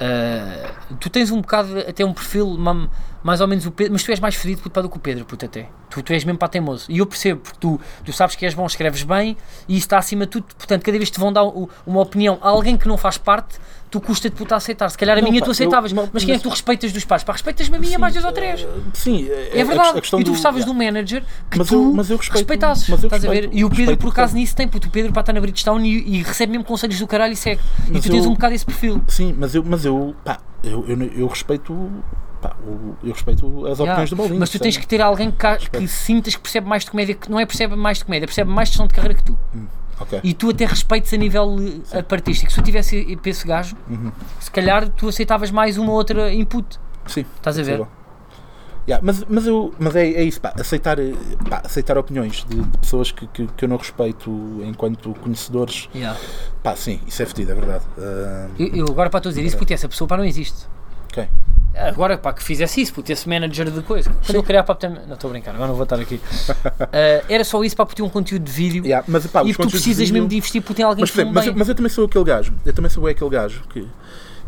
ah, 0.00 0.70
tu 1.00 1.08
tens 1.10 1.30
um 1.30 1.40
bocado, 1.40 1.78
até 1.80 2.04
um 2.04 2.12
perfil 2.12 2.46
ma- 2.58 2.88
mais 3.22 3.40
ou 3.40 3.48
menos 3.48 3.64
o 3.66 3.70
Pedro, 3.70 3.92
mas 3.94 4.02
tu 4.02 4.10
és 4.10 4.20
mais 4.20 4.34
fedido 4.34 4.60
puto, 4.62 4.82
do 4.82 4.88
que 4.88 4.96
o 4.96 5.00
Pedro, 5.00 5.24
puto, 5.24 5.44
até. 5.46 5.68
Tu, 5.90 6.02
tu 6.02 6.12
és 6.12 6.24
mesmo 6.24 6.38
para 6.38 6.48
teimoso. 6.48 6.86
E 6.90 6.98
eu 6.98 7.06
percebo, 7.06 7.40
porque 7.40 7.58
tu, 7.58 7.80
tu 8.04 8.12
sabes 8.12 8.36
que 8.36 8.44
és 8.44 8.52
bom, 8.52 8.66
escreves 8.66 9.02
bem 9.02 9.36
e 9.66 9.76
isso 9.76 9.86
está 9.86 9.98
acima 9.98 10.26
de 10.26 10.32
tudo. 10.32 10.46
Portanto, 10.56 10.82
cada 10.84 10.98
vez 10.98 11.08
que 11.08 11.14
te 11.14 11.20
vão 11.20 11.32
dar 11.32 11.44
uma 11.44 12.00
opinião 12.00 12.38
a 12.42 12.48
alguém 12.48 12.76
que 12.76 12.86
não 12.86 12.98
faz 12.98 13.16
parte, 13.16 13.58
tu 13.94 14.00
custa-te 14.00 14.34
puto 14.34 14.52
a 14.52 14.56
aceitar. 14.56 14.88
Se 14.88 14.98
calhar 14.98 15.16
a 15.16 15.20
Não, 15.20 15.28
minha 15.30 15.40
pá, 15.40 15.44
tu 15.46 15.50
aceitavas, 15.52 15.92
eu- 15.92 15.96
não, 15.96 16.08
mas 16.12 16.24
quem 16.24 16.32
é 16.32 16.34
mas- 16.34 16.42
que 16.42 16.48
tu 16.48 16.50
respeitas 16.50 16.92
dos 16.92 17.04
pais? 17.04 17.22
Pá, 17.22 17.32
respeitas-me 17.32 17.76
a 17.76 17.78
mim 17.78 17.88
e 17.90 17.94
a 17.94 17.98
mais 17.98 18.12
dois 18.12 18.24
ou 18.24 18.32
três. 18.32 18.66
Sim, 18.92 19.28
É 19.52 19.60
a- 19.60 19.64
verdade. 19.64 19.98
A 19.98 20.00
questão 20.00 20.18
e 20.18 20.22
tu 20.24 20.26
do- 20.26 20.30
precisavas 20.32 20.64
de 20.64 20.70
um 20.70 20.74
manager 20.74 21.22
que 21.48 21.58
Mas 21.58 21.68
tu 21.68 21.74
eu- 21.74 21.92
mas 21.92 22.10
eu 22.10 22.16
respeito- 22.16 22.38
respeitasses. 22.38 22.88
mas 22.88 23.02
eu 23.02 23.06
estás 23.06 23.24
a 23.24 23.28
ver? 23.28 23.34
respeito- 23.34 23.56
E 23.56 23.64
o 23.64 23.68
Pedro, 23.68 23.82
respeito 23.84 24.00
por 24.00 24.08
acaso, 24.10 24.34
nisso 24.34 24.56
tem, 24.56 24.66
puto. 24.66 24.88
O 24.88 24.90
Pedro 24.90 25.12
para 25.12 25.20
estar 25.20 25.32
na 25.32 25.40
Bridgestone 25.40 25.88
e, 25.88 26.16
e 26.18 26.22
recebe 26.24 26.50
mesmo 26.52 26.64
conselhos 26.64 26.98
do 26.98 27.06
caralho 27.06 27.32
e 27.32 27.36
segue. 27.36 27.60
e 27.86 27.92
Mas 27.92 28.02
tu 28.04 28.10
tens 28.10 28.24
eu- 28.24 28.30
um 28.30 28.34
bocado 28.34 28.54
esse 28.54 28.66
perfil. 28.66 29.00
Sim, 29.06 29.34
mas 29.38 29.54
eu, 29.54 29.62
mas 29.64 29.84
eu, 29.84 30.14
pá, 30.24 30.38
eu, 30.64 30.84
eu, 30.88 31.02
eu 31.16 31.26
respeito, 31.28 31.72
eu 33.02 33.12
respeito 33.12 33.46
as 33.66 33.78
opiniões 33.80 33.80
Yeah. 33.80 34.04
do 34.10 34.16
Bolinho. 34.16 34.40
Mas 34.40 34.50
tu 34.50 34.58
tens 34.58 34.74
sabe? 34.74 34.82
que 34.86 34.88
ter 34.88 35.00
alguém 35.00 35.30
que, 35.30 35.70
que 35.70 35.88
sintas 35.88 36.34
que 36.34 36.40
percebe 36.42 36.66
mais 36.68 36.84
de 36.84 36.90
comédia, 36.90 37.14
que 37.14 37.30
não 37.30 37.38
é 37.38 37.46
percebe 37.46 37.76
mais 37.76 37.98
de 37.98 38.04
comédia, 38.04 38.26
percebe 38.26 38.50
mais 38.50 38.68
de 38.68 38.72
gestão 38.72 38.86
de 38.86 38.94
carreira 38.94 39.14
que 39.14 39.24
tu. 39.24 39.38
Ok. 40.00 40.20
E 40.24 40.34
tu 40.34 40.50
até 40.50 40.66
respeites 40.66 41.12
a 41.14 41.16
nível 41.16 41.56
eh, 41.92 42.04
artístico. 42.10 42.52
Se 42.52 42.58
eu 42.58 42.64
tivesse 42.64 43.18
esse 43.24 43.46
gajo, 43.46 43.76
Uhum. 43.88 44.10
se 44.40 44.50
calhar 44.50 44.88
tu 44.88 45.08
aceitavas 45.08 45.50
mais 45.50 45.78
uma 45.78 45.92
outra 45.92 46.32
input. 46.32 46.78
Sim. 47.06 47.24
Estás 47.36 47.58
a 47.58 47.62
ver? 47.62 47.78
possível. 47.78 48.04
Yeah, 48.86 49.02
mas, 49.02 49.24
mas, 49.26 49.46
eu, 49.46 49.72
mas 49.78 49.96
é, 49.96 50.06
é 50.06 50.22
isso, 50.24 50.38
pá, 50.40 50.52
aceitar, 50.60 50.98
eh, 50.98 51.14
pá, 51.48 51.62
aceitar 51.64 51.96
opiniões 51.96 52.44
de, 52.46 52.60
de 52.60 52.78
pessoas 52.78 53.10
que, 53.10 53.26
que, 53.28 53.46
que 53.46 53.64
eu 53.64 53.68
não 53.68 53.78
respeito 53.78 54.30
enquanto 54.62 55.14
conhecedores, 55.22 55.88
Yeah. 55.94 56.18
pá, 56.62 56.76
sim, 56.76 57.00
isso 57.06 57.22
é 57.22 57.24
fedido, 57.26 57.52
é 57.52 57.54
verdade. 57.54 57.84
Ah, 57.98 58.48
Eu, 58.58 58.66
eu 58.74 58.84
agora 58.90 59.08
para 59.08 59.20
tu 59.22 59.30
dizer 59.30 59.42
isso, 59.42 59.56
puto, 59.56 59.72
essa 59.72 59.88
pessoa 59.88 60.06
pá, 60.06 60.18
não 60.18 60.24
existe. 60.24 60.66
ok. 61.10 61.26
Agora, 61.76 62.16
pá, 62.16 62.32
que 62.32 62.42
fizesse 62.42 62.80
isso, 62.80 62.92
puto, 62.94 63.10
esse 63.10 63.28
manager 63.28 63.70
de 63.70 63.82
coisa. 63.82 64.10
Quando 64.24 64.36
eu 64.36 64.42
criar 64.42 64.62
para 64.62 64.88
Não 65.06 65.14
estou 65.14 65.28
a 65.28 65.32
brincar, 65.32 65.52
agora 65.54 65.68
não 65.68 65.74
vou 65.74 65.82
estar 65.84 65.98
aqui. 65.98 66.20
Eh, 66.92 67.24
era 67.28 67.44
só 67.44 67.62
isso 67.64 67.74
para 67.76 67.86
ter 67.86 68.02
um 68.02 68.08
conteúdo 68.08 68.44
de 68.44 68.52
vídeo 68.52 68.84
Yeah, 68.84 69.04
mas, 69.08 69.26
pá, 69.26 69.42
e 69.44 69.52
tu 69.52 69.68
precisas 69.68 70.06
de 70.06 70.12
mesmo 70.12 70.26
vídeo- 70.26 70.28
de 70.30 70.36
investir 70.36 70.62
porque 70.62 70.74
tem 70.74 70.84
alguém 70.84 71.00
Mas, 71.02 71.10
que 71.10 71.16
exemplo, 71.18 71.34
mas, 71.34 71.46
mas 71.54 71.68
eu 71.68 71.74
também 71.74 71.90
sou 71.90 72.04
aquele 72.04 72.24
gajo, 72.24 72.52
eu 72.64 72.72
também 72.72 72.90
sou 72.90 73.06
aquele 73.06 73.30
gajo 73.30 73.62
que, 73.68 73.88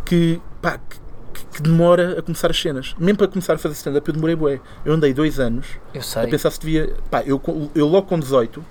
que, 0.04 0.40
pá, 0.62 0.78
que, 0.78 1.44
que 1.56 1.62
demora 1.62 2.18
a 2.18 2.22
começar 2.22 2.50
as 2.50 2.60
cenas. 2.60 2.94
Mesmo 2.98 3.18
para 3.18 3.28
começar 3.28 3.54
a 3.54 3.58
fazer 3.58 3.74
stand-up, 3.74 4.06
eu 4.08 4.14
demorei 4.14 4.36
bué. 4.36 4.60
Eu 4.84 4.92
andei 4.94 5.12
dois 5.12 5.40
anos 5.40 5.66
Eu 5.92 6.00
a 6.00 6.04
sei. 6.04 6.26
pensar 6.28 6.50
se 6.50 6.60
devia. 6.60 6.94
Pá, 7.10 7.22
eu, 7.24 7.40
eu 7.74 7.86
logo 7.86 8.06
com 8.06 8.18
18, 8.18 8.64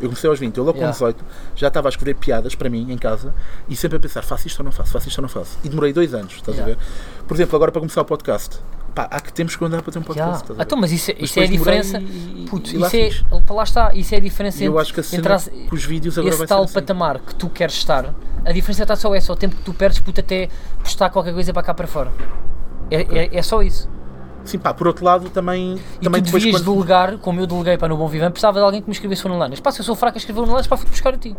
eu 0.00 0.08
comecei 0.08 0.28
aos 0.28 0.38
20, 0.38 0.56
eu 0.58 0.64
logo 0.64 0.76
Yeah. 0.78 0.92
com 0.92 1.04
18 1.04 1.24
já 1.56 1.68
estava 1.68 1.88
a 1.88 1.90
escrever 1.90 2.14
piadas 2.14 2.54
para 2.54 2.68
mim 2.68 2.90
em 2.92 2.98
casa 2.98 3.34
e 3.68 3.76
sempre 3.76 3.96
a 3.96 4.00
pensar, 4.00 4.22
faço 4.22 4.46
isto 4.46 4.58
ou 4.60 4.64
não 4.64 4.72
faço, 4.72 4.92
faço 4.92 5.08
isto 5.08 5.18
ou 5.18 5.22
não 5.22 5.28
faço. 5.28 5.58
E 5.64 5.68
demorei 5.68 5.92
dois 5.92 6.12
anos, 6.14 6.32
estás 6.34 6.56
Yeah. 6.58 6.74
a 6.74 6.76
ver? 6.76 7.24
Por 7.26 7.34
exemplo, 7.34 7.56
agora 7.56 7.70
para 7.72 7.80
começar 7.80 8.00
o 8.02 8.04
podcast, 8.04 8.58
pá, 8.94 9.08
há 9.10 9.20
que 9.20 9.32
temos 9.32 9.56
que 9.56 9.64
andar 9.64 9.82
para 9.82 9.92
ter 9.92 9.98
um 9.98 10.02
podcast. 10.02 10.44
Yeah. 10.44 10.62
Então, 10.62 10.78
mas 10.78 10.92
isso, 10.92 11.10
é- 11.10 11.16
Mas 11.20 11.30
isso 11.30 11.40
é 11.40 11.44
a 11.44 11.46
diferença. 11.46 11.98
e- 12.00 12.46
Putz, 12.48 12.72
e 12.72 12.78
lá 12.78 12.86
isso 12.88 12.96
é, 12.96 13.10
fiz. 13.10 13.24
lá 13.50 13.62
está, 13.62 13.94
isso 13.94 14.14
é 14.14 14.18
a 14.18 14.20
diferença 14.20 14.62
eu 14.64 14.72
entre, 14.72 14.82
acho 14.82 14.94
que 14.94 15.00
a 15.00 15.18
entre 15.18 15.32
as- 15.32 15.50
os 15.72 15.84
vídeos 15.84 16.18
agora 16.18 16.30
esse 16.30 16.38
vai 16.38 16.46
tal 16.46 16.58
ser 16.58 16.64
assim. 16.64 16.74
patamar 16.74 17.18
que 17.20 17.34
tu 17.34 17.48
queres 17.48 17.74
estar. 17.74 18.14
A 18.44 18.52
diferença 18.52 18.82
está 18.82 18.94
só 18.96 19.14
essa, 19.14 19.32
o 19.32 19.36
tempo 19.36 19.56
que 19.56 19.62
tu 19.62 19.72
perdes, 19.72 19.98
puto, 20.00 20.20
até 20.20 20.48
postar 20.82 21.08
qualquer 21.10 21.32
coisa 21.32 21.52
para 21.52 21.62
cá 21.62 21.72
para 21.72 21.86
fora. 21.86 22.12
É, 22.90 23.00
é, 23.18 23.30
é 23.38 23.42
só 23.42 23.62
isso. 23.62 23.88
Sim, 24.44 24.58
pá, 24.58 24.74
por 24.74 24.86
outro 24.86 25.04
lado, 25.04 25.30
também, 25.30 25.80
E 26.00 26.04
também 26.04 26.20
tu 26.20 26.26
depois 26.26 26.42
devias 26.42 26.60
quando... 26.62 26.74
delegar, 26.74 27.16
como 27.18 27.40
eu 27.40 27.46
deleguei 27.46 27.78
para 27.78 27.88
no 27.88 27.96
Bom 27.96 28.06
Vivant, 28.08 28.30
precisava 28.30 28.58
de 28.58 28.64
alguém 28.64 28.82
que 28.82 28.86
me 28.88 28.92
escrevesse 28.92 29.24
o 29.24 29.28
Nolanas. 29.30 29.58
Pá, 29.58 29.72
se 29.72 29.80
eu 29.80 29.84
sou 29.84 29.96
fraco 29.96 30.16
a 30.16 30.18
escrever 30.18 30.40
o 30.40 30.46
Nolanas, 30.46 30.66
pá, 30.66 30.76
fui 30.76 30.86
buscar 30.88 31.14
a 31.14 31.16
ti. 31.16 31.34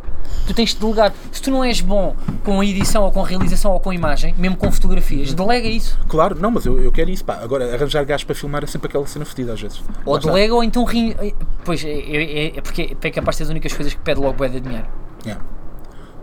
Tu 0.48 0.54
tens 0.56 0.74
de 0.74 0.80
delegar. 0.80 1.14
Se 1.32 1.40
tu 1.42 1.52
não 1.52 1.64
és 1.64 1.82
bom 1.82 2.16
com 2.44 2.60
a 2.62 2.66
edição, 2.66 3.04
ou 3.04 3.12
com 3.12 3.24
a 3.24 3.28
realização, 3.28 3.72
ou 3.74 3.80
com 3.80 3.92
a 3.92 3.96
imagem, 3.96 4.34
mesmo 4.40 4.58
com 4.58 4.72
fotografias, 4.72 5.30
Uhum. 5.30 5.36
delega 5.36 5.68
isso. 5.68 6.00
Claro, 6.08 6.36
não, 6.40 6.50
mas 6.50 6.66
eu, 6.66 6.82
eu 6.82 6.92
quero 6.92 7.12
isso, 7.12 7.24
pá. 7.24 7.36
Agora, 7.42 7.72
arranjar 7.74 8.04
gás 8.06 8.24
para 8.24 8.34
filmar 8.34 8.64
é 8.64 8.68
sempre 8.68 8.88
aquela 8.88 9.06
cena 9.06 9.24
fedida 9.26 9.54
às 9.54 9.62
vezes. 9.62 9.84
Ou 10.04 10.14
Lá 10.14 10.20
está. 10.20 10.32
delega, 10.32 10.56
ou 10.56 10.64
então 10.64 10.84
ri. 10.84 11.16
Pois, 11.64 11.86
é, 11.86 11.90
é, 11.92 12.58
é 12.58 12.62
porque 12.62 12.98
é 13.00 13.12
capaz 13.12 13.36
de 13.36 13.38
ser 13.38 13.44
as 13.44 13.50
únicas 13.50 13.72
coisas 13.74 13.94
que 13.94 14.00
pede 14.02 14.20
logo 14.20 14.34
bué 14.34 14.50
de 14.50 14.60
dinheiro. 14.60 14.88
Yeah. 15.24 15.44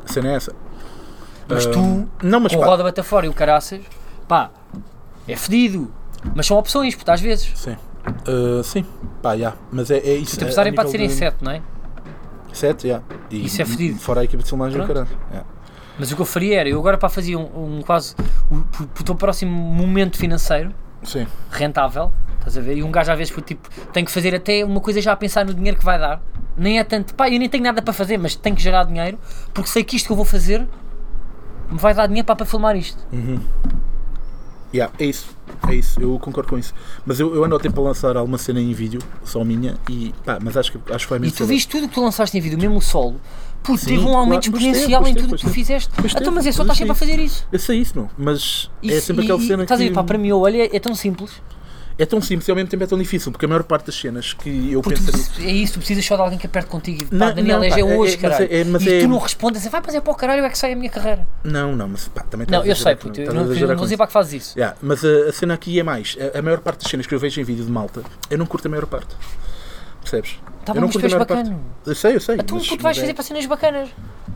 A 0.04 0.12
cena 0.12 0.32
é 0.32 0.34
essa. 0.34 0.52
Mas 1.48 1.66
Ah, 1.66 1.70
tu, 1.70 2.08
não, 2.22 2.40
mas 2.40 2.52
com 2.54 2.60
pá, 2.60 2.66
roda 2.66 2.82
bata 2.82 3.02
fora 3.04 3.26
e 3.26 3.28
o 3.28 3.32
caraças, 3.32 3.80
pá, 4.26 4.50
é 5.28 5.36
fedido. 5.36 5.92
Mas 6.34 6.46
são 6.46 6.56
opções, 6.56 6.94
puto, 6.94 7.10
às 7.10 7.20
vezes. 7.20 7.52
Sim. 7.56 7.76
Ah, 8.06 8.62
sim, 8.62 8.84
pá, 9.22 9.36
já. 9.36 9.54
Mas 9.70 9.90
é, 9.90 9.98
é 9.98 10.14
isso. 10.14 10.32
Se 10.32 10.38
precisarem 10.38 10.72
a 10.72 10.74
para 10.74 10.84
nível 10.84 10.90
serem 10.92 11.08
de- 11.08 11.14
sete, 11.14 11.36
não 11.44 11.52
é? 11.52 11.62
Sete, 12.52 12.88
já. 12.88 13.00
E- 13.30 13.44
Isso 13.46 13.62
é 13.62 13.64
fedido. 13.64 13.98
Fora 13.98 14.20
a 14.20 14.24
equipa 14.24 14.42
de 14.42 14.48
filmagem, 14.48 14.76
Pronto. 14.82 14.88
caralho. 15.06 15.18
Yeah. 15.30 15.48
Mas 15.98 16.10
o 16.10 16.16
que 16.16 16.22
eu 16.22 16.26
faria 16.26 16.60
era, 16.60 16.68
eu 16.68 16.78
agora 16.78 16.96
para 16.98 17.08
fazer 17.08 17.36
um, 17.36 17.78
um 17.78 17.82
quase, 17.82 18.14
o, 18.50 18.56
para 18.86 19.00
o 19.00 19.04
teu 19.04 19.14
próximo 19.14 19.52
momento 19.52 20.16
financeiro, 20.16 20.74
Sim. 21.02 21.26
rentável, 21.50 22.10
estás 22.38 22.56
a 22.56 22.60
ver? 22.60 22.76
E 22.78 22.82
um 22.82 22.90
gajo 22.90 23.12
às 23.12 23.18
vezes 23.18 23.34
tipo, 23.44 23.68
tem 23.92 24.04
que 24.04 24.10
fazer 24.10 24.34
até 24.34 24.64
uma 24.64 24.80
coisa 24.80 25.00
já 25.02 25.12
a 25.12 25.16
pensar 25.16 25.44
no 25.44 25.52
dinheiro 25.54 25.78
que 25.78 25.84
vai 25.84 25.98
dar. 25.98 26.22
Nem 26.56 26.78
é 26.78 26.84
tanto, 26.84 27.14
pá, 27.14 27.28
eu 27.30 27.38
nem 27.38 27.48
tenho 27.48 27.64
nada 27.64 27.80
para 27.82 27.92
fazer, 27.92 28.16
mas 28.18 28.34
tenho 28.34 28.56
que 28.56 28.62
gerar 28.62 28.84
dinheiro, 28.84 29.18
porque 29.54 29.68
sei 29.70 29.84
que 29.84 29.96
isto 29.96 30.06
que 30.06 30.12
eu 30.12 30.16
vou 30.16 30.24
fazer 30.24 30.66
me 31.70 31.78
vai 31.78 31.94
dar 31.94 32.06
dinheiro 32.06 32.26
para, 32.26 32.36
para 32.36 32.46
filmar 32.46 32.74
isto. 32.76 33.02
Yeah, 34.74 34.92
é 34.98 35.04
isso. 35.06 35.26
É 35.68 35.74
isso. 35.74 36.00
Eu 36.00 36.18
concordo 36.18 36.48
com 36.50 36.58
isso. 36.58 36.72
Mas 37.04 37.20
eu, 37.20 37.34
eu 37.34 37.44
ando 37.44 37.54
ao 37.54 37.60
tempo 37.60 37.80
a 37.80 37.84
lançar 37.84 38.16
alguma 38.16 38.38
cena 38.38 38.60
em 38.60 38.72
vídeo, 38.72 39.00
só 39.24 39.44
minha, 39.44 39.76
e 39.88 40.14
pá, 40.24 40.38
mas 40.42 40.56
acho 40.56 40.72
que, 40.72 40.92
acho 40.92 41.06
que 41.06 41.14
E 41.14 41.18
mesmo 41.18 41.36
tu 41.36 41.44
ser- 41.44 41.46
viste 41.46 41.68
tudo 41.68 41.84
o 41.84 41.88
que 41.88 41.94
tu 41.94 42.00
lançaste 42.02 42.36
em 42.36 42.40
vídeo, 42.40 42.58
mesmo 42.58 42.76
o 42.76 42.80
solo, 42.80 43.20
puto, 43.62 43.78
Sim, 43.78 43.86
teve 43.86 44.00
um 44.00 44.04
claro, 44.04 44.18
aumento 44.18 44.50
pois 44.50 44.62
exponencial 44.62 45.06
em 45.06 45.14
tudo 45.14 45.34
o 45.34 45.36
que 45.36 45.44
tu 45.44 45.50
fizeste. 45.50 45.90
Pois 45.94 46.12
Então, 46.12 46.22
teve, 46.24 46.34
mas 46.34 46.46
é 46.46 46.52
só 46.52 46.62
estás 46.62 46.78
sempre 46.78 46.92
a 46.92 46.94
fazer 46.94 47.18
isso. 47.20 47.46
Eu 47.52 47.58
sei 47.58 47.78
isso, 47.78 47.92
meu. 47.96 48.10
Mas 48.16 48.70
é 48.82 48.86
Isso- 48.88 49.06
sempre 49.06 49.22
e- 49.22 49.26
aquela 49.26 49.42
e- 49.42 49.46
cena 49.46 49.62
Estás 49.64 49.80
a 49.80 49.84
que... 49.84 49.88
ver, 49.90 49.94
pá, 49.94 50.02
para 50.04 50.18
mim, 50.18 50.32
olha, 50.32 50.74
é 50.74 50.80
tão 50.80 50.94
simples. 50.94 51.32
É 51.98 52.06
tão 52.06 52.20
simples 52.22 52.48
e 52.48 52.50
ao 52.50 52.56
mesmo 52.56 52.70
tempo 52.70 52.82
é 52.82 52.86
tão 52.86 52.98
difícil, 52.98 53.30
porque 53.30 53.44
a 53.44 53.48
maior 53.48 53.62
parte 53.64 53.86
das 53.86 53.94
cenas 53.94 54.32
que 54.32 54.72
eu 54.72 54.80
Porque 54.82 54.98
pensaria... 55.00 55.26
tu, 55.36 55.42
é 55.42 55.50
isso, 55.52 55.74
tu 55.74 55.78
precisas 55.78 56.04
só 56.04 56.16
de 56.16 56.22
alguém 56.22 56.38
que 56.38 56.46
aperte 56.46 56.68
contigo 56.68 57.04
pá, 57.04 57.08
Não, 57.16 57.34
Daniel, 57.34 57.56
não, 57.58 57.64
és 57.64 57.74
pá, 57.74 57.80
é 57.80 57.82
é- 57.82 57.84
hoje, 57.98 58.14
é- 58.14 58.16
caralho. 58.16 58.48
é- 58.50 58.60
é- 58.60 58.64
mas 58.64 58.82
e 58.82 58.92
é- 58.94 59.00
tu 59.00 59.08
não 59.08 59.18
respondes, 59.18 59.66
vai, 59.66 59.82
mas 59.84 59.94
é 59.94 60.00
para 60.00 60.12
o 60.12 60.14
caralho, 60.14 60.44
é 60.44 60.48
que 60.50 60.58
sai 60.58 60.72
a 60.72 60.76
minha 60.76 60.90
carreira. 60.90 61.26
Não, 61.44 61.76
não, 61.76 61.88
mas 61.88 62.08
pá, 62.08 62.22
também 62.22 62.46
Não, 62.50 62.64
eu 62.64 62.74
sei, 62.74 62.94
puto, 62.96 63.20
eu 63.20 63.32
não, 63.34 63.42
eu 63.52 63.68
com 63.68 63.74
vou 63.76 63.84
dizer 63.84 63.96
para 63.96 64.06
que 64.06 64.12
fazes 64.12 64.32
isso. 64.42 64.58
Yeah, 64.58 64.76
mas 64.82 65.04
a, 65.04 65.28
a 65.28 65.32
cena 65.32 65.54
aqui 65.54 65.78
é 65.78 65.82
mais. 65.82 66.16
A, 66.34 66.38
a 66.38 66.42
maior 66.42 66.60
parte 66.60 66.80
das 66.82 66.90
cenas 66.90 67.06
que 67.06 67.14
eu 67.14 67.18
vejo 67.18 67.40
em 67.40 67.44
vídeo 67.44 67.64
de 67.64 67.70
malta, 67.70 68.02
eu 68.30 68.38
não 68.38 68.46
curto 68.46 68.66
a 68.66 68.70
maior 68.70 68.86
parte. 68.86 69.14
Percebes? 70.00 70.38
Tá 70.64 70.72
eu 70.72 70.74
bem, 70.74 70.80
não 70.80 70.88
mas 70.88 70.90
tu 70.96 71.00
curto 71.00 71.04
a 71.04 71.06
és 71.06 71.12
maior 71.12 71.26
bacana. 71.26 71.50
parte. 71.50 71.88
Eu 71.90 71.94
sei, 71.94 72.16
eu 72.16 72.20
sei. 72.20 72.34
Então 72.36 72.56
mas- 72.58 72.66
tu 72.66 72.78
vais 72.78 72.96
é- 72.96 73.00
fazer 73.00 73.14
para 73.14 73.22
cenas 73.24 73.46
bacanas. 73.46 73.88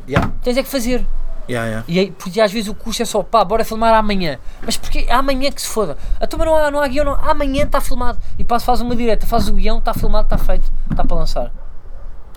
Yeah, 0.09 0.32
Tens 0.42 0.57
é 0.57 0.62
que 0.62 0.68
fazer. 0.68 1.04
Yeah, 1.49 1.66
yeah. 1.68 1.84
E 1.88 1.99
aí, 1.99 2.11
porque 2.12 2.40
às 2.40 2.51
vezes 2.53 2.68
o 2.68 2.74
custo 2.74 3.03
é 3.03 3.05
só, 3.05 3.22
pá, 3.22 3.44
bora 3.44 3.64
filmar 3.64 3.94
amanhã. 3.94 4.38
Mas 4.62 4.76
porque 4.76 5.07
amanhã 5.11 5.51
que 5.51 5.61
se 5.62 5.68
foda. 5.68 5.97
Então, 6.20 6.38
mas 6.38 6.47
não 6.49 6.57
há, 6.57 6.70
não 6.70 6.80
há 6.80 6.88
guião, 6.88 7.05
não. 7.05 7.14
amanhã 7.14 7.64
está 7.64 7.80
filmado. 7.80 8.18
E 8.38 8.44
passo, 8.44 8.64
faz 8.64 8.80
uma 8.80 8.94
direta, 8.97 9.26
faz 9.26 9.49
o 9.49 9.53
guião, 9.53 9.78
está 9.78 9.92
filmado, 9.94 10.24
está 10.26 10.38
feito, 10.38 10.70
está 10.90 11.05
para 11.05 11.16
lançar. 11.16 11.53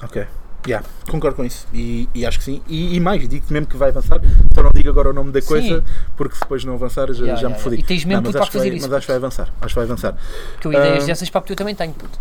Ok. 0.03 0.25
Yeah, 0.67 0.85
concordo 1.09 1.37
com 1.37 1.45
isso. 1.45 1.65
E, 1.73 2.09
e 2.13 2.25
acho 2.25 2.37
que 2.37 2.43
sim. 2.43 2.61
E, 2.67 2.95
e 2.95 2.99
mais, 2.99 3.25
digo-te 3.29 3.51
mesmo 3.53 3.65
que 3.67 3.77
vai 3.77 3.89
avançar. 3.89 4.19
Só 4.53 4.61
não 4.61 4.71
digo 4.75 4.89
agora 4.89 5.09
o 5.09 5.13
nome 5.13 5.31
da 5.31 5.41
coisa, 5.41 5.83
porque 6.17 6.35
se 6.35 6.41
depois 6.41 6.65
não 6.65 6.73
avançar 6.73 7.07
já, 7.07 7.13
Yeah, 7.23 7.35
já 7.35 7.47
yeah, 7.47 7.55
me 7.57 7.63
fodi. 7.63 7.75
E 7.77 7.83
tens 7.83 8.03
mesmo 8.03 8.23
Não, 8.23 8.31
para 8.31 8.41
que 8.41 8.45
vai- 8.51 8.51
fazer 8.51 8.73
isso, 8.73 8.85
Mas 8.87 8.97
acho 8.97 9.05
que 9.05 9.11
vai 9.13 9.17
avançar. 9.17 9.47
Acho 9.61 9.67
que 9.69 9.75
vai 9.75 9.83
avançar. 9.85 10.15
Porque 10.53 10.67
eu 10.67 10.73
ideias 10.73 11.03
Ah. 11.03 11.07
dessas 11.07 11.29
para 11.29 11.43
eu 11.47 11.55
também 11.55 11.73
tenho, 11.75 11.93
puto. 11.93 12.19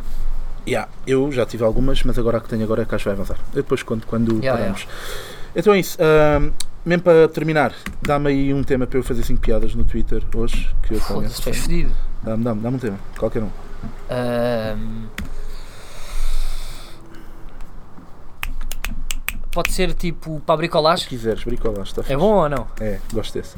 Yeah, 0.68 0.88
eu 1.06 1.32
já 1.32 1.44
tive 1.46 1.64
algumas, 1.64 2.02
mas 2.04 2.16
agora 2.16 2.38
a 2.38 2.40
que 2.40 2.48
tenho 2.48 2.62
agora 2.62 2.82
é 2.82 2.84
que 2.84 2.94
acho 2.94 3.02
que 3.02 3.08
vai 3.08 3.14
avançar. 3.16 3.38
Eu 3.52 3.62
depois 3.62 3.82
conto 3.82 4.06
quando 4.06 4.38
Yeah, 4.38 4.56
paramos. 4.56 4.86
Então 5.56 5.72
é 5.74 5.80
isso. 5.80 5.98
ahm, 6.00 6.50
mesmo 6.88 7.02
para 7.04 7.28
terminar, 7.28 7.72
dá-me 8.02 8.28
aí 8.30 8.54
um 8.54 8.62
tema 8.64 8.86
para 8.86 8.98
eu 8.98 9.02
fazer 9.02 9.22
5 9.22 9.40
piadas 9.40 9.74
no 9.74 9.84
Twitter 9.84 10.22
hoje. 10.34 10.74
Que 10.82 10.94
eu 10.94 11.00
Foda-se, 11.00 11.14
conheço. 11.14 11.42
tu 11.42 11.48
és 11.50 11.56
fedido. 11.58 11.92
Dá-me, 12.22 12.42
dá-me, 12.44 12.60
dá-me 12.60 12.76
um 12.76 12.80
tema, 12.80 12.98
qualquer 13.18 13.42
um. 13.42 13.50
Ahm, 14.10 15.06
Pode 19.50 19.72
ser 19.72 19.92
tipo 19.94 20.40
para 20.40 20.56
bricolagem? 20.56 21.04
Se 21.04 21.08
quiseres, 21.08 21.42
bricola, 21.42 21.82
está 21.82 22.02
É 22.02 22.04
fixe. 22.04 22.16
bom 22.16 22.34
ou 22.34 22.48
não? 22.48 22.66
É, 22.80 22.98
gosto 23.12 23.34
desse. 23.34 23.56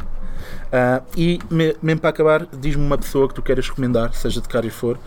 Ah, 0.72 1.02
e 1.16 1.38
me- 1.50 1.76
mesmo 1.82 2.00
para 2.00 2.10
acabar, 2.10 2.46
diz-me 2.46 2.82
uma 2.84 2.96
pessoa 2.96 3.28
que 3.28 3.34
tu 3.34 3.42
queiras 3.42 3.68
recomendar, 3.68 4.14
seja 4.14 4.40
de 4.40 4.48
cara 4.48 4.66
e 4.66 4.70
for, 4.70 4.98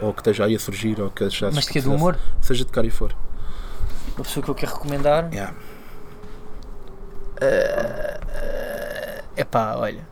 ou 0.00 0.12
que 0.12 0.20
esteja 0.20 0.44
aí 0.44 0.54
a 0.54 0.58
surgir, 0.58 1.00
ou 1.00 1.10
que 1.10 1.24
achasses 1.24 1.54
Mas 1.54 1.68
que 1.68 1.78
é 1.78 1.82
do 1.82 1.94
humor? 1.94 2.18
Seja 2.40 2.64
de 2.64 2.70
cara 2.72 2.86
e 2.86 2.90
for. 2.90 3.14
Uma 4.16 4.24
pessoa 4.24 4.44
que 4.44 4.50
eu 4.50 4.54
quero 4.54 4.72
recomendar. 4.72 5.32
Yeah. 5.32 5.54
É 9.36 9.44
pá, 9.44 9.74
olha. 9.76 10.06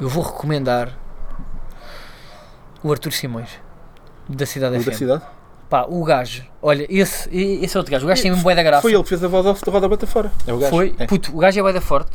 Eu 0.00 0.08
vou 0.08 0.22
recomendar 0.22 0.90
o 2.82 2.90
Arthur 2.90 3.12
Simões, 3.12 3.50
da 4.28 4.46
Cidade 4.46 4.76
O 4.76 4.80
FM. 4.80 4.86
da 4.86 4.92
cidade? 4.92 5.22
Pá, 5.68 5.86
o 5.88 6.02
gajo, 6.02 6.44
olha, 6.60 6.84
esse, 6.90 7.28
esse 7.32 7.76
é 7.76 7.78
outro 7.78 7.92
gajo. 7.92 8.04
O 8.04 8.08
gajo 8.08 8.20
tem 8.22 8.30
mesmo 8.32 8.42
bué 8.42 8.56
da 8.56 8.62
graça. 8.62 8.82
Foi 8.82 8.92
ele 8.92 9.02
que 9.04 9.08
fez 9.08 9.22
a 9.22 9.28
voz 9.28 9.46
off 9.46 9.64
do 9.64 9.70
Roda 9.70 9.88
Bata 9.88 10.04
Fora. 10.04 10.32
É 10.44 10.52
o 10.52 10.58
gajo. 10.58 10.70
Foi, 10.70 10.92
É. 10.98 11.06
puto, 11.06 11.32
o 11.32 11.38
gajo 11.38 11.60
é 11.60 11.62
bué 11.62 11.72
da 11.72 11.80
forte. 11.80 12.10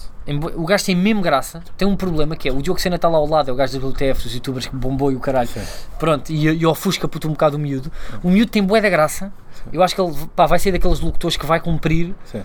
O 0.57 0.65
gajo 0.65 0.83
tem 0.83 0.93
mesmo 0.95 1.21
graça. 1.21 1.61
Tem 1.77 1.87
um 1.87 1.95
problema 1.95 2.35
que 2.35 2.49
é 2.49 2.51
o 2.51 2.61
Diogo 2.61 2.81
Sena 2.81 2.97
está 2.97 3.07
lá 3.07 3.17
ao 3.17 3.25
lado, 3.25 3.49
é 3.49 3.53
o 3.53 3.55
gajo 3.55 3.79
do 3.79 3.87
WTF, 3.87 4.23
dos 4.23 4.33
youtubers 4.33 4.67
que 4.67 4.75
bombou 4.75 5.09
e 5.09 5.15
o 5.15 5.21
caralho. 5.21 5.47
Sim. 5.47 5.61
Pronto, 5.97 6.29
e, 6.33 6.47
e 6.47 6.65
ofusca 6.65 7.07
puto 7.07 7.29
um 7.29 7.31
bocado 7.31 7.55
o 7.55 7.59
miúdo. 7.59 7.89
O 8.21 8.29
miúdo 8.29 8.51
tem 8.51 8.61
bué 8.61 8.81
da 8.81 8.89
graça. 8.89 9.31
Eu 9.71 9.81
acho 9.81 9.95
que 9.95 10.01
ele 10.01 10.13
pá, 10.35 10.45
vai 10.47 10.59
ser 10.59 10.73
daqueles 10.73 10.99
locutores 10.99 11.37
que 11.37 11.45
vai 11.45 11.61
cumprir. 11.61 12.13
Sim. 12.25 12.43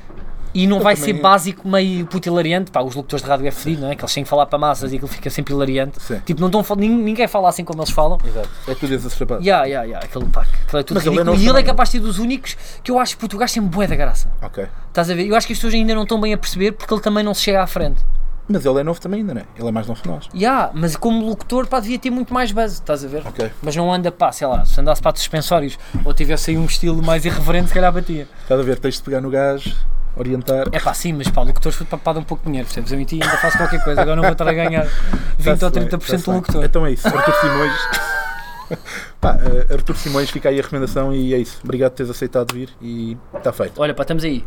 E 0.53 0.67
não 0.67 0.79
Eu 0.79 0.83
vai 0.83 0.97
ser 0.97 1.13
básico 1.15 1.69
meio 1.69 2.05
puto 2.07 2.29
hilariante. 2.29 2.71
Pá, 2.71 2.81
os 2.83 2.95
locutores 2.95 3.23
de 3.25 3.29
rádio 3.31 3.47
é 3.47 3.51
fedido, 3.51 3.83
não 3.83 3.91
é? 3.91 3.95
Que 3.95 4.03
eles 4.03 4.13
têm 4.13 4.25
que 4.25 4.31
falar 4.31 4.47
para 4.47 4.59
massas 4.59 4.93
e 4.93 4.97
aquilo 4.97 5.09
fica 5.09 5.31
sempre 5.31 5.55
hilariante. 5.55 6.03
Sim. 6.03 6.21
Tipo, 6.27 6.41
não 6.41 6.51
nin- 6.77 6.89
ninguém 7.03 7.29
fala 7.29 7.49
assim 7.49 7.65
como 7.65 7.81
eles 7.81 7.91
falam. 7.93 8.19
Exato. 8.27 8.49
É 8.67 8.75
tudo 8.75 8.93
exacerbado. 8.95 9.45
Ya, 9.45 9.65
ya, 9.65 9.85
ya, 9.85 9.99
aquele 9.99 10.25
pá, 10.27 10.43
aquilo 10.43 10.81
é 10.81 10.83
tudo 10.83 10.97
Mas 10.97 11.07
ele 11.07 11.15
é 11.17 11.19
ridículo. 11.19 11.37
e 11.37 11.41
ele 11.43 11.49
é 11.49 11.53
também, 11.53 11.65
capaz 11.65 11.89
de 11.91 11.99
ser 11.99 12.01
dos 12.01 12.19
únicos 12.19 12.57
que 12.83 12.91
eu 12.91 12.99
acho 12.99 13.15
que 13.15 13.21
Portugal 13.21 13.47
tem 13.49 13.63
bué 13.63 13.87
da 13.87 13.97
graça. 13.97 14.31
Ok. 14.43 14.67
Estás 14.89 15.09
a 15.11 15.15
ver? 15.15 15.27
Eu 15.27 15.37
acho 15.37 15.47
que 15.47 15.53
as 15.53 15.59
pessoas 15.59 15.75
ainda 15.75 15.95
não 15.95 16.03
estão 16.03 16.21
bem 16.21 16.33
a 16.35 16.39
perceber 16.39 16.73
porque 16.73 16.93
ele 16.93 17.01
também 17.01 17.23
não 17.23 17.33
se 17.35 17.43
chega 17.43 17.63
à 17.63 17.67
frente. 17.67 18.01
Mas 18.53 18.67
ele 18.67 18.81
é 18.81 18.83
novo 18.83 19.01
também 19.01 19.21
ainda, 19.21 19.33
não 19.33 19.41
é? 19.43 19.45
Ele 19.57 19.69
é 19.69 19.71
mais 19.71 19.87
novo 19.87 20.03
que 20.03 20.09
nós. 20.09 20.29
Ya, 20.35 20.71
mas 20.75 20.97
como 20.97 21.25
locutor, 21.25 21.69
pá, 21.69 21.79
devia 21.79 22.01
ter 22.01 22.11
muito 22.11 22.35
mais 22.35 22.51
base, 22.51 22.75
estás 22.75 23.05
a 23.05 23.07
ver? 23.09 23.23
Ok. 23.25 23.49
Mas 23.63 23.77
não 23.77 23.93
anda, 23.93 24.11
pá, 24.11 24.33
sei 24.33 24.45
lá, 24.49 24.65
se 24.65 24.81
andasse 24.81 25.01
para 25.01 25.15
suspensórios 25.17 25.79
ou 26.05 26.13
tivesse 26.13 26.51
aí 26.51 26.59
um 26.59 26.65
estilo 26.65 27.01
mais 27.01 27.25
irreverente, 27.25 27.69
se 27.69 27.75
calhar 27.75 27.93
batia. 27.93 28.27
Estás 28.43 28.59
a 28.61 28.65
ver? 28.65 28.81
Tens 28.81 28.97
de 28.97 29.03
pegar 29.05 29.21
no 29.21 29.31
gajo, 29.31 29.73
orientar. 30.17 30.69
É 30.73 30.81
pá, 30.81 30.93
sim, 30.95 31.13
mas 31.13 31.29
pá, 31.29 31.43
locutores 31.43 31.77
foi 31.77 31.87
papado 31.87 32.19
um 32.21 32.25
pouco 32.25 32.43
de 32.43 32.49
dinheiro, 32.49 32.67
percebes? 32.67 32.93
Eu 32.93 33.01
em 33.01 33.05
ti 33.05 33.21
ainda 33.23 33.37
faço 33.39 33.57
qualquer 33.57 33.83
coisa, 33.83 34.01
agora 34.01 34.17
não 34.17 34.23
vou 34.23 34.33
estar 34.33 34.49
a 34.49 34.53
ganhar 34.53 34.87
20 35.39 35.63
ou 35.65 35.71
30% 35.71 36.25
do 36.25 36.33
locutor. 36.33 36.65
Então 36.65 36.87
é 36.87 36.93
isso. 36.93 37.07
Artur 37.07 37.35
Simões. 37.35 37.89
Pá, 39.21 39.39
eh, 39.43 39.75
Artur 39.75 39.97
Simões, 39.97 40.31
fica 40.31 40.49
aí 40.49 40.59
a 40.59 40.63
recomendação 40.63 41.13
e 41.13 41.35
é 41.35 41.39
isso. 41.39 41.61
Obrigado 41.65 41.91
por 41.91 41.97
teres 41.97 42.11
aceitado 42.11 42.55
vir 42.55 42.71
e 42.81 43.17
está 43.35 43.53
feito. 43.53 43.81
Olha, 43.81 43.93
pá, 43.93 44.03
estamos 44.03 44.25
aí. 44.25 44.45